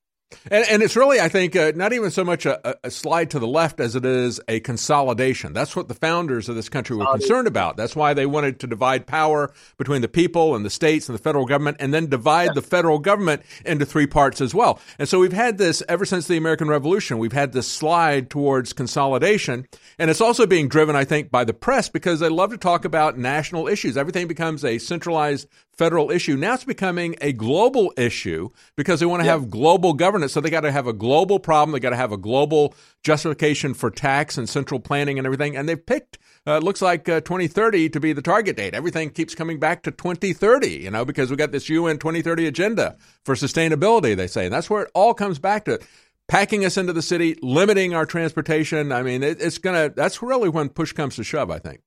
And, 0.50 0.64
and 0.68 0.82
it's 0.82 0.96
really, 0.96 1.20
I 1.20 1.28
think, 1.28 1.56
uh, 1.56 1.72
not 1.74 1.92
even 1.92 2.10
so 2.10 2.24
much 2.24 2.46
a, 2.46 2.76
a 2.84 2.90
slide 2.90 3.30
to 3.30 3.38
the 3.38 3.46
left 3.46 3.80
as 3.80 3.96
it 3.96 4.04
is 4.04 4.40
a 4.48 4.60
consolidation. 4.60 5.52
That's 5.52 5.76
what 5.76 5.88
the 5.88 5.94
founders 5.94 6.48
of 6.48 6.56
this 6.56 6.68
country 6.68 6.96
were 6.96 7.06
concerned 7.06 7.48
about. 7.48 7.76
That's 7.76 7.96
why 7.96 8.14
they 8.14 8.26
wanted 8.26 8.60
to 8.60 8.66
divide 8.66 9.06
power 9.06 9.52
between 9.78 10.02
the 10.02 10.08
people 10.08 10.54
and 10.54 10.64
the 10.64 10.70
states 10.70 11.08
and 11.08 11.18
the 11.18 11.22
federal 11.22 11.46
government, 11.46 11.78
and 11.80 11.92
then 11.92 12.06
divide 12.06 12.54
the 12.54 12.62
federal 12.62 12.98
government 12.98 13.42
into 13.64 13.84
three 13.84 14.06
parts 14.06 14.40
as 14.40 14.54
well. 14.54 14.80
And 14.98 15.08
so 15.08 15.18
we've 15.18 15.32
had 15.32 15.58
this 15.58 15.82
ever 15.88 16.04
since 16.04 16.26
the 16.26 16.36
American 16.36 16.68
Revolution. 16.68 17.18
We've 17.18 17.32
had 17.32 17.52
this 17.52 17.68
slide 17.68 18.30
towards 18.30 18.72
consolidation, 18.72 19.66
and 19.98 20.10
it's 20.10 20.20
also 20.20 20.46
being 20.46 20.68
driven, 20.68 20.96
I 20.96 21.04
think, 21.04 21.30
by 21.30 21.44
the 21.44 21.54
press 21.54 21.88
because 21.88 22.20
they 22.20 22.28
love 22.28 22.50
to 22.50 22.58
talk 22.58 22.84
about 22.84 23.18
national 23.18 23.68
issues. 23.68 23.96
Everything 23.96 24.26
becomes 24.26 24.64
a 24.64 24.78
centralized 24.78 25.48
federal 25.76 26.10
issue. 26.10 26.36
Now 26.36 26.54
it's 26.54 26.64
becoming 26.64 27.16
a 27.20 27.32
global 27.32 27.92
issue 27.96 28.50
because 28.76 29.00
they 29.00 29.06
want 29.06 29.22
to 29.22 29.28
have 29.28 29.50
global 29.50 29.94
governance. 29.94 30.32
So 30.32 30.40
they 30.40 30.50
got 30.50 30.60
to 30.60 30.72
have 30.72 30.86
a 30.86 30.92
global 30.92 31.38
problem. 31.38 31.72
They 31.72 31.80
got 31.80 31.90
to 31.90 31.96
have 31.96 32.12
a 32.12 32.16
global 32.16 32.74
justification 33.02 33.74
for 33.74 33.90
tax 33.90 34.36
and 34.36 34.48
central 34.48 34.80
planning 34.80 35.18
and 35.18 35.26
everything. 35.26 35.56
And 35.56 35.68
they've 35.68 35.84
picked, 35.84 36.18
uh, 36.46 36.52
it 36.52 36.62
looks 36.62 36.82
like 36.82 37.08
uh, 37.08 37.20
2030 37.20 37.88
to 37.90 38.00
be 38.00 38.12
the 38.12 38.22
target 38.22 38.56
date. 38.56 38.74
Everything 38.74 39.10
keeps 39.10 39.34
coming 39.34 39.58
back 39.58 39.82
to 39.84 39.90
2030, 39.90 40.68
you 40.68 40.90
know, 40.90 41.04
because 41.04 41.30
we 41.30 41.36
got 41.36 41.52
this 41.52 41.68
UN 41.68 41.98
2030 41.98 42.46
agenda 42.46 42.96
for 43.24 43.34
sustainability, 43.34 44.14
they 44.16 44.26
say. 44.26 44.44
And 44.44 44.54
that's 44.54 44.68
where 44.68 44.82
it 44.82 44.90
all 44.94 45.14
comes 45.14 45.38
back 45.38 45.64
to. 45.64 45.80
Packing 46.28 46.64
us 46.64 46.76
into 46.76 46.92
the 46.92 47.02
city, 47.02 47.36
limiting 47.42 47.94
our 47.94 48.06
transportation. 48.06 48.92
I 48.92 49.02
mean, 49.02 49.22
it, 49.22 49.40
it's 49.40 49.58
going 49.58 49.76
to, 49.76 49.94
that's 49.94 50.22
really 50.22 50.48
when 50.48 50.68
push 50.68 50.92
comes 50.92 51.16
to 51.16 51.24
shove, 51.24 51.50
I 51.50 51.58
think. 51.58 51.80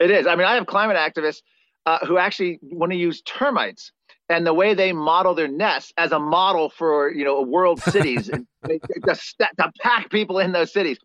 It 0.00 0.10
is. 0.10 0.26
I 0.26 0.36
mean, 0.36 0.46
I 0.46 0.54
have 0.56 0.66
climate 0.66 0.96
activists 0.96 1.42
uh, 1.88 1.98
who 2.06 2.18
actually 2.18 2.58
want 2.62 2.92
to 2.92 2.98
use 2.98 3.22
termites 3.22 3.92
and 4.28 4.46
the 4.46 4.52
way 4.52 4.74
they 4.74 4.92
model 4.92 5.34
their 5.34 5.48
nests 5.48 5.92
as 5.96 6.12
a 6.12 6.18
model 6.18 6.68
for 6.68 7.10
you 7.10 7.24
know 7.24 7.40
world 7.40 7.80
cities 7.80 8.28
and 8.28 8.46
they- 8.62 8.78
to, 8.78 9.14
to 9.58 9.72
pack 9.80 10.10
people 10.10 10.38
in 10.38 10.52
those 10.52 10.72
cities. 10.72 10.98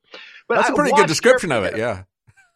But 0.47 0.55
That's 0.55 0.69
a 0.69 0.73
pretty 0.73 0.91
good 0.91 1.07
description 1.07 1.51
of 1.51 1.63
it, 1.63 1.77
yeah. 1.77 2.03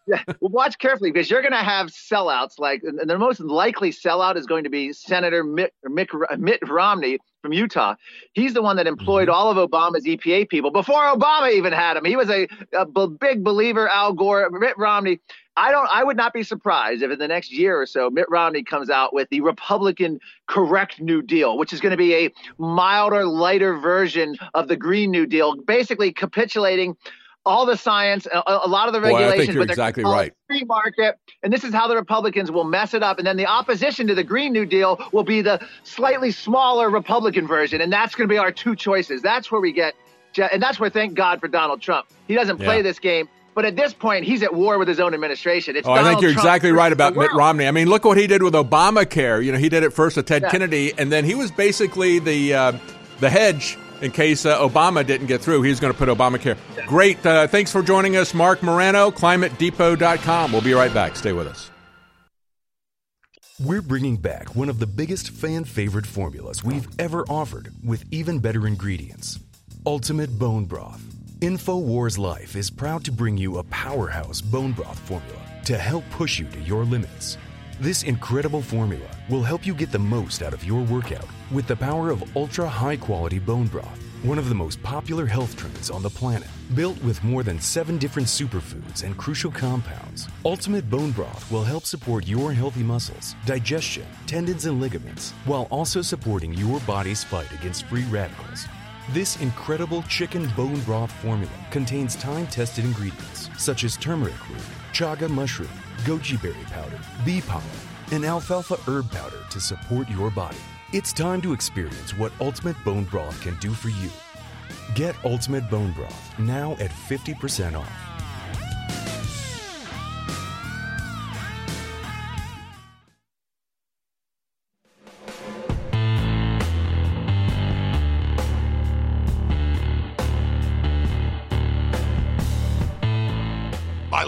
Yeah, 0.09 0.23
well, 0.39 0.51
watch 0.51 0.79
carefully 0.79 1.11
because 1.11 1.29
you're 1.29 1.41
going 1.41 1.51
to 1.51 1.57
have 1.57 1.87
sellouts. 1.87 2.59
Like, 2.59 2.81
and 2.81 3.09
the 3.09 3.17
most 3.17 3.41
likely 3.41 3.91
sellout 3.91 4.37
is 4.37 4.45
going 4.45 4.63
to 4.63 4.69
be 4.69 4.93
Senator 4.93 5.43
Mitt, 5.43 5.73
Mitt, 5.83 6.07
Mitt 6.37 6.61
Romney 6.65 7.17
from 7.41 7.51
Utah. 7.51 7.95
He's 8.31 8.53
the 8.53 8.61
one 8.61 8.77
that 8.77 8.87
employed 8.87 9.27
all 9.27 9.51
of 9.51 9.57
Obama's 9.69 10.05
EPA 10.05 10.47
people 10.47 10.71
before 10.71 11.01
Obama 11.13 11.51
even 11.51 11.73
had 11.73 11.97
him. 11.97 12.05
He 12.05 12.15
was 12.15 12.29
a, 12.29 12.47
a 12.71 12.85
big 12.85 13.43
believer. 13.43 13.89
Al 13.89 14.13
Gore, 14.13 14.49
Mitt 14.49 14.77
Romney. 14.77 15.19
I 15.57 15.71
don't. 15.71 15.89
I 15.91 16.03
would 16.03 16.15
not 16.15 16.34
be 16.34 16.43
surprised 16.43 17.01
if 17.01 17.09
in 17.11 17.17
the 17.17 17.27
next 17.27 17.51
year 17.51 17.81
or 17.81 17.88
so, 17.88 18.09
Mitt 18.11 18.29
Romney 18.29 18.63
comes 18.63 18.91
out 18.91 19.13
with 19.13 19.27
the 19.29 19.41
Republican 19.41 20.19
correct 20.45 21.01
New 21.01 21.23
Deal, 21.23 21.57
which 21.57 21.73
is 21.73 21.81
going 21.81 21.91
to 21.91 21.97
be 21.97 22.13
a 22.13 22.31
milder, 22.59 23.25
lighter 23.25 23.75
version 23.77 24.35
of 24.53 24.67
the 24.67 24.75
Green 24.75 25.09
New 25.09 25.25
Deal, 25.25 25.55
basically 25.63 26.13
capitulating 26.13 26.95
all 27.43 27.65
the 27.65 27.77
science, 27.77 28.27
a, 28.27 28.43
a 28.45 28.67
lot 28.67 28.88
of 28.88 28.93
the 28.93 28.99
Boy, 28.99 29.07
I 29.07 29.09
think 29.09 29.19
regulations. 29.29 29.55
you're 29.55 29.61
but 29.63 29.67
they're 29.69 29.73
exactly 29.73 30.03
gonna 30.03 30.13
call 30.13 30.19
it 30.19 30.23
right. 30.23 30.34
Free 30.47 30.63
market, 30.65 31.15
and 31.43 31.51
this 31.51 31.63
is 31.63 31.73
how 31.73 31.88
the 31.88 31.95
Republicans 31.95 32.51
will 32.51 32.65
mess 32.65 32.93
it 32.93 33.01
up. 33.01 33.17
And 33.17 33.25
then 33.25 33.38
the 33.38 33.47
opposition 33.47 34.05
to 34.07 34.15
the 34.15 34.23
Green 34.23 34.53
New 34.53 34.65
Deal 34.65 34.99
will 35.11 35.23
be 35.23 35.41
the 35.41 35.65
slightly 35.84 36.29
smaller 36.31 36.89
Republican 36.89 37.47
version, 37.47 37.81
and 37.81 37.91
that's 37.91 38.15
going 38.15 38.27
to 38.27 38.31
be 38.31 38.38
our 38.38 38.51
two 38.51 38.75
choices. 38.75 39.21
That's 39.21 39.51
where 39.51 39.61
we 39.61 39.71
get, 39.71 39.95
and 40.51 40.61
that's 40.61 40.79
where 40.79 40.89
thank 40.89 41.15
God 41.15 41.39
for 41.39 41.47
Donald 41.47 41.81
Trump. 41.81 42.07
He 42.27 42.35
doesn't 42.35 42.57
play 42.57 42.77
Yeah. 42.77 42.81
this 42.84 42.99
game. 42.99 43.27
But 43.57 43.65
at 43.65 43.75
this 43.75 43.91
point, 43.91 44.23
he's 44.23 44.43
at 44.43 44.53
war 44.53 44.77
with 44.77 44.88
his 44.88 44.99
own 44.99 45.15
administration. 45.15 45.75
It's 45.75 45.88
Oh, 45.88 45.91
I 45.91 46.03
think 46.03 46.21
you're 46.21 46.31
Trump 46.31 46.45
exactly 46.45 46.71
right 46.71 46.91
about 46.93 47.15
Mitt. 47.15 47.34
Romney. 47.34 47.65
I 47.65 47.71
mean, 47.71 47.89
look 47.89 48.05
what 48.05 48.15
he 48.15 48.27
did 48.27 48.43
with 48.43 48.53
Obamacare. 48.53 49.43
You 49.43 49.51
know, 49.51 49.57
he 49.57 49.67
did 49.67 49.81
it 49.81 49.93
first 49.93 50.15
with 50.15 50.27
Ted 50.27 50.43
Yeah. 50.43 50.51
Kennedy, 50.51 50.93
and 50.95 51.11
then 51.11 51.25
he 51.25 51.34
was 51.34 51.49
basically 51.49 52.19
the 52.19 52.53
uh, 52.53 52.71
the 53.19 53.31
hedge 53.31 53.75
in 53.99 54.11
case 54.11 54.45
uh, 54.45 54.59
Obama 54.59 55.03
didn't 55.03 55.25
get 55.25 55.41
through. 55.41 55.63
He's 55.63 55.79
going 55.79 55.91
to 55.91 55.97
put 55.97 56.07
Obamacare. 56.07 56.55
Great. 56.85 57.25
Uh, 57.25 57.47
thanks 57.47 57.71
for 57.71 57.81
joining 57.81 58.15
us, 58.15 58.35
Marc 58.35 58.61
Morano, 58.61 59.09
ClimateDepot.com. 59.09 60.51
We'll 60.51 60.61
be 60.61 60.73
right 60.73 60.93
back. 60.93 61.15
Stay 61.15 61.34
with 61.34 61.47
us. 61.47 61.71
We're 63.59 63.81
bringing 63.81 64.17
back 64.17 64.55
one 64.55 64.69
of 64.69 64.77
the 64.77 64.85
biggest 64.85 65.31
fan 65.31 65.63
favorite 65.63 66.05
formulas 66.05 66.63
we've 66.63 66.88
ever 66.99 67.25
offered 67.27 67.73
with 67.84 68.03
even 68.11 68.38
better 68.38 68.67
ingredients 68.67 69.39
Ultimate 69.84 70.38
Bone 70.38 70.65
Broth. 70.65 71.16
InfoWars 71.41 72.18
Life 72.18 72.55
is 72.55 72.72
proud 72.72 73.03
to 73.05 73.11
bring 73.11 73.38
you 73.38 73.59
a 73.59 73.64
powerhouse 73.65 74.41
bone 74.41 74.72
broth 74.72 74.97
formula 74.97 75.39
to 75.65 75.77
help 75.77 76.03
push 76.09 76.39
you 76.39 76.47
to 76.47 76.59
your 76.61 76.84
limits. 76.84 77.38
This 77.80 78.01
incredible 78.01 78.64
formula 78.64 79.07
will 79.30 79.43
help 79.43 79.64
you 79.64 79.76
get 79.76 79.91
the 79.91 79.99
most 79.99 80.41
out 80.41 80.55
of 80.55 80.64
your 80.64 80.81
workout 80.85 81.27
with 81.51 81.68
the 81.68 81.76
power 81.76 82.09
of 82.09 82.35
ultra 82.35 82.68
high 82.68 82.97
quality 82.97 83.38
bone 83.38 83.68
broth, 83.68 83.99
one 84.23 84.39
of 84.39 84.49
the 84.49 84.55
most 84.55 84.81
popular 84.81 85.27
health 85.27 85.55
trends 85.55 85.91
on 85.91 86.01
the 86.01 86.09
planet. 86.09 86.47
Built 86.73 86.99
with 87.03 87.23
more 87.23 87.43
than 87.43 87.59
seven 87.59 87.99
different 87.99 88.27
superfoods 88.27 89.03
and 89.03 89.15
crucial 89.15 89.51
compounds, 89.51 90.27
Ultimate 90.43 90.89
Bone 90.89 91.11
Broth 91.11 91.51
will 91.51 91.64
help 91.64 91.85
support 91.85 92.26
your 92.26 92.51
healthy 92.51 92.81
muscles, 92.81 93.35
digestion, 93.45 94.07
tendons, 94.26 94.65
and 94.65 94.81
ligaments, 94.81 95.34
while 95.45 95.68
also 95.69 96.01
supporting 96.01 96.51
your 96.55 96.80
body's 96.80 97.23
fight 97.23 97.51
against 97.51 97.85
free 97.85 98.05
radicals. 98.05 98.65
This 99.11 99.38
incredible 99.38 100.03
chicken 100.03 100.49
bone 100.57 100.81
broth 100.81 101.13
formula 101.13 101.51
contains 101.71 102.17
time 102.17 102.45
tested 102.47 102.84
ingredients 102.84 103.49
such 103.57 103.85
as 103.85 103.95
turmeric 103.95 104.49
root, 104.49 104.59
chaga 104.91 105.29
mushroom, 105.29 105.69
goji 105.99 106.41
berry 106.41 106.65
powder, 106.65 106.99
bee 107.23 107.39
pollen, 107.39 107.63
and 108.11 108.25
alfalfa 108.25 108.75
herb 108.85 109.09
powder 109.09 109.39
to 109.49 109.61
support 109.61 110.09
your 110.09 110.29
body. 110.29 110.57
It's 110.91 111.13
time 111.13 111.41
to 111.43 111.53
experience 111.53 112.17
what 112.17 112.34
Ultimate 112.41 112.75
Bone 112.84 113.05
Broth 113.05 113.39
can 113.39 113.55
do 113.59 113.71
for 113.71 113.88
you. 113.88 114.09
Get 114.93 115.15
Ultimate 115.23 115.69
Bone 115.69 115.93
Broth 115.93 116.38
now 116.38 116.73
at 116.73 116.91
50% 116.91 117.79
off. 117.79 118.06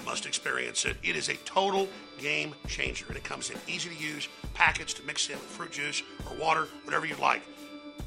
You 0.00 0.06
must 0.06 0.26
experience 0.26 0.84
it. 0.84 0.96
It 1.02 1.16
is 1.16 1.28
a 1.28 1.34
total 1.44 1.88
game 2.18 2.54
changer, 2.66 3.06
and 3.08 3.16
it 3.16 3.24
comes 3.24 3.50
in 3.50 3.56
easy 3.66 3.90
to 3.90 3.96
use 3.96 4.28
packets 4.54 4.92
to 4.94 5.02
mix 5.04 5.28
in 5.28 5.36
with 5.36 5.44
fruit 5.44 5.72
juice 5.72 6.02
or 6.28 6.36
water, 6.36 6.68
whatever 6.84 7.06
you'd 7.06 7.18
like. 7.18 7.42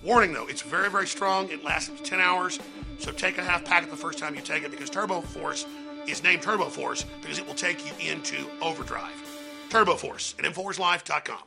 Warning 0.03 0.33
though, 0.33 0.47
it's 0.47 0.61
very, 0.61 0.89
very 0.89 1.07
strong. 1.07 1.49
It 1.49 1.63
lasts 1.63 1.89
up 1.89 1.97
to 1.97 2.03
10 2.03 2.19
hours, 2.19 2.59
so 2.99 3.11
take 3.11 3.37
a 3.37 3.43
half 3.43 3.63
packet 3.63 3.89
the 3.89 3.95
first 3.95 4.19
time 4.19 4.35
you 4.35 4.41
take 4.41 4.63
it 4.63 4.71
because 4.71 4.89
Turbo 4.89 5.21
Force 5.21 5.65
is 6.07 6.23
named 6.23 6.41
Turbo 6.41 6.65
Force 6.65 7.05
because 7.21 7.39
it 7.39 7.45
will 7.45 7.53
take 7.53 7.85
you 7.85 8.11
into 8.11 8.45
overdrive. 8.61 9.13
Turbo 9.69 9.95
Force 9.95 10.35
at 10.39 10.45
InfoWarsLife.com. 10.45 11.39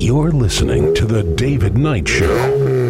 You're 0.00 0.32
listening 0.32 0.94
to 0.94 1.06
The 1.06 1.22
David 1.22 1.76
Knight 1.76 2.08
Show. 2.08 2.83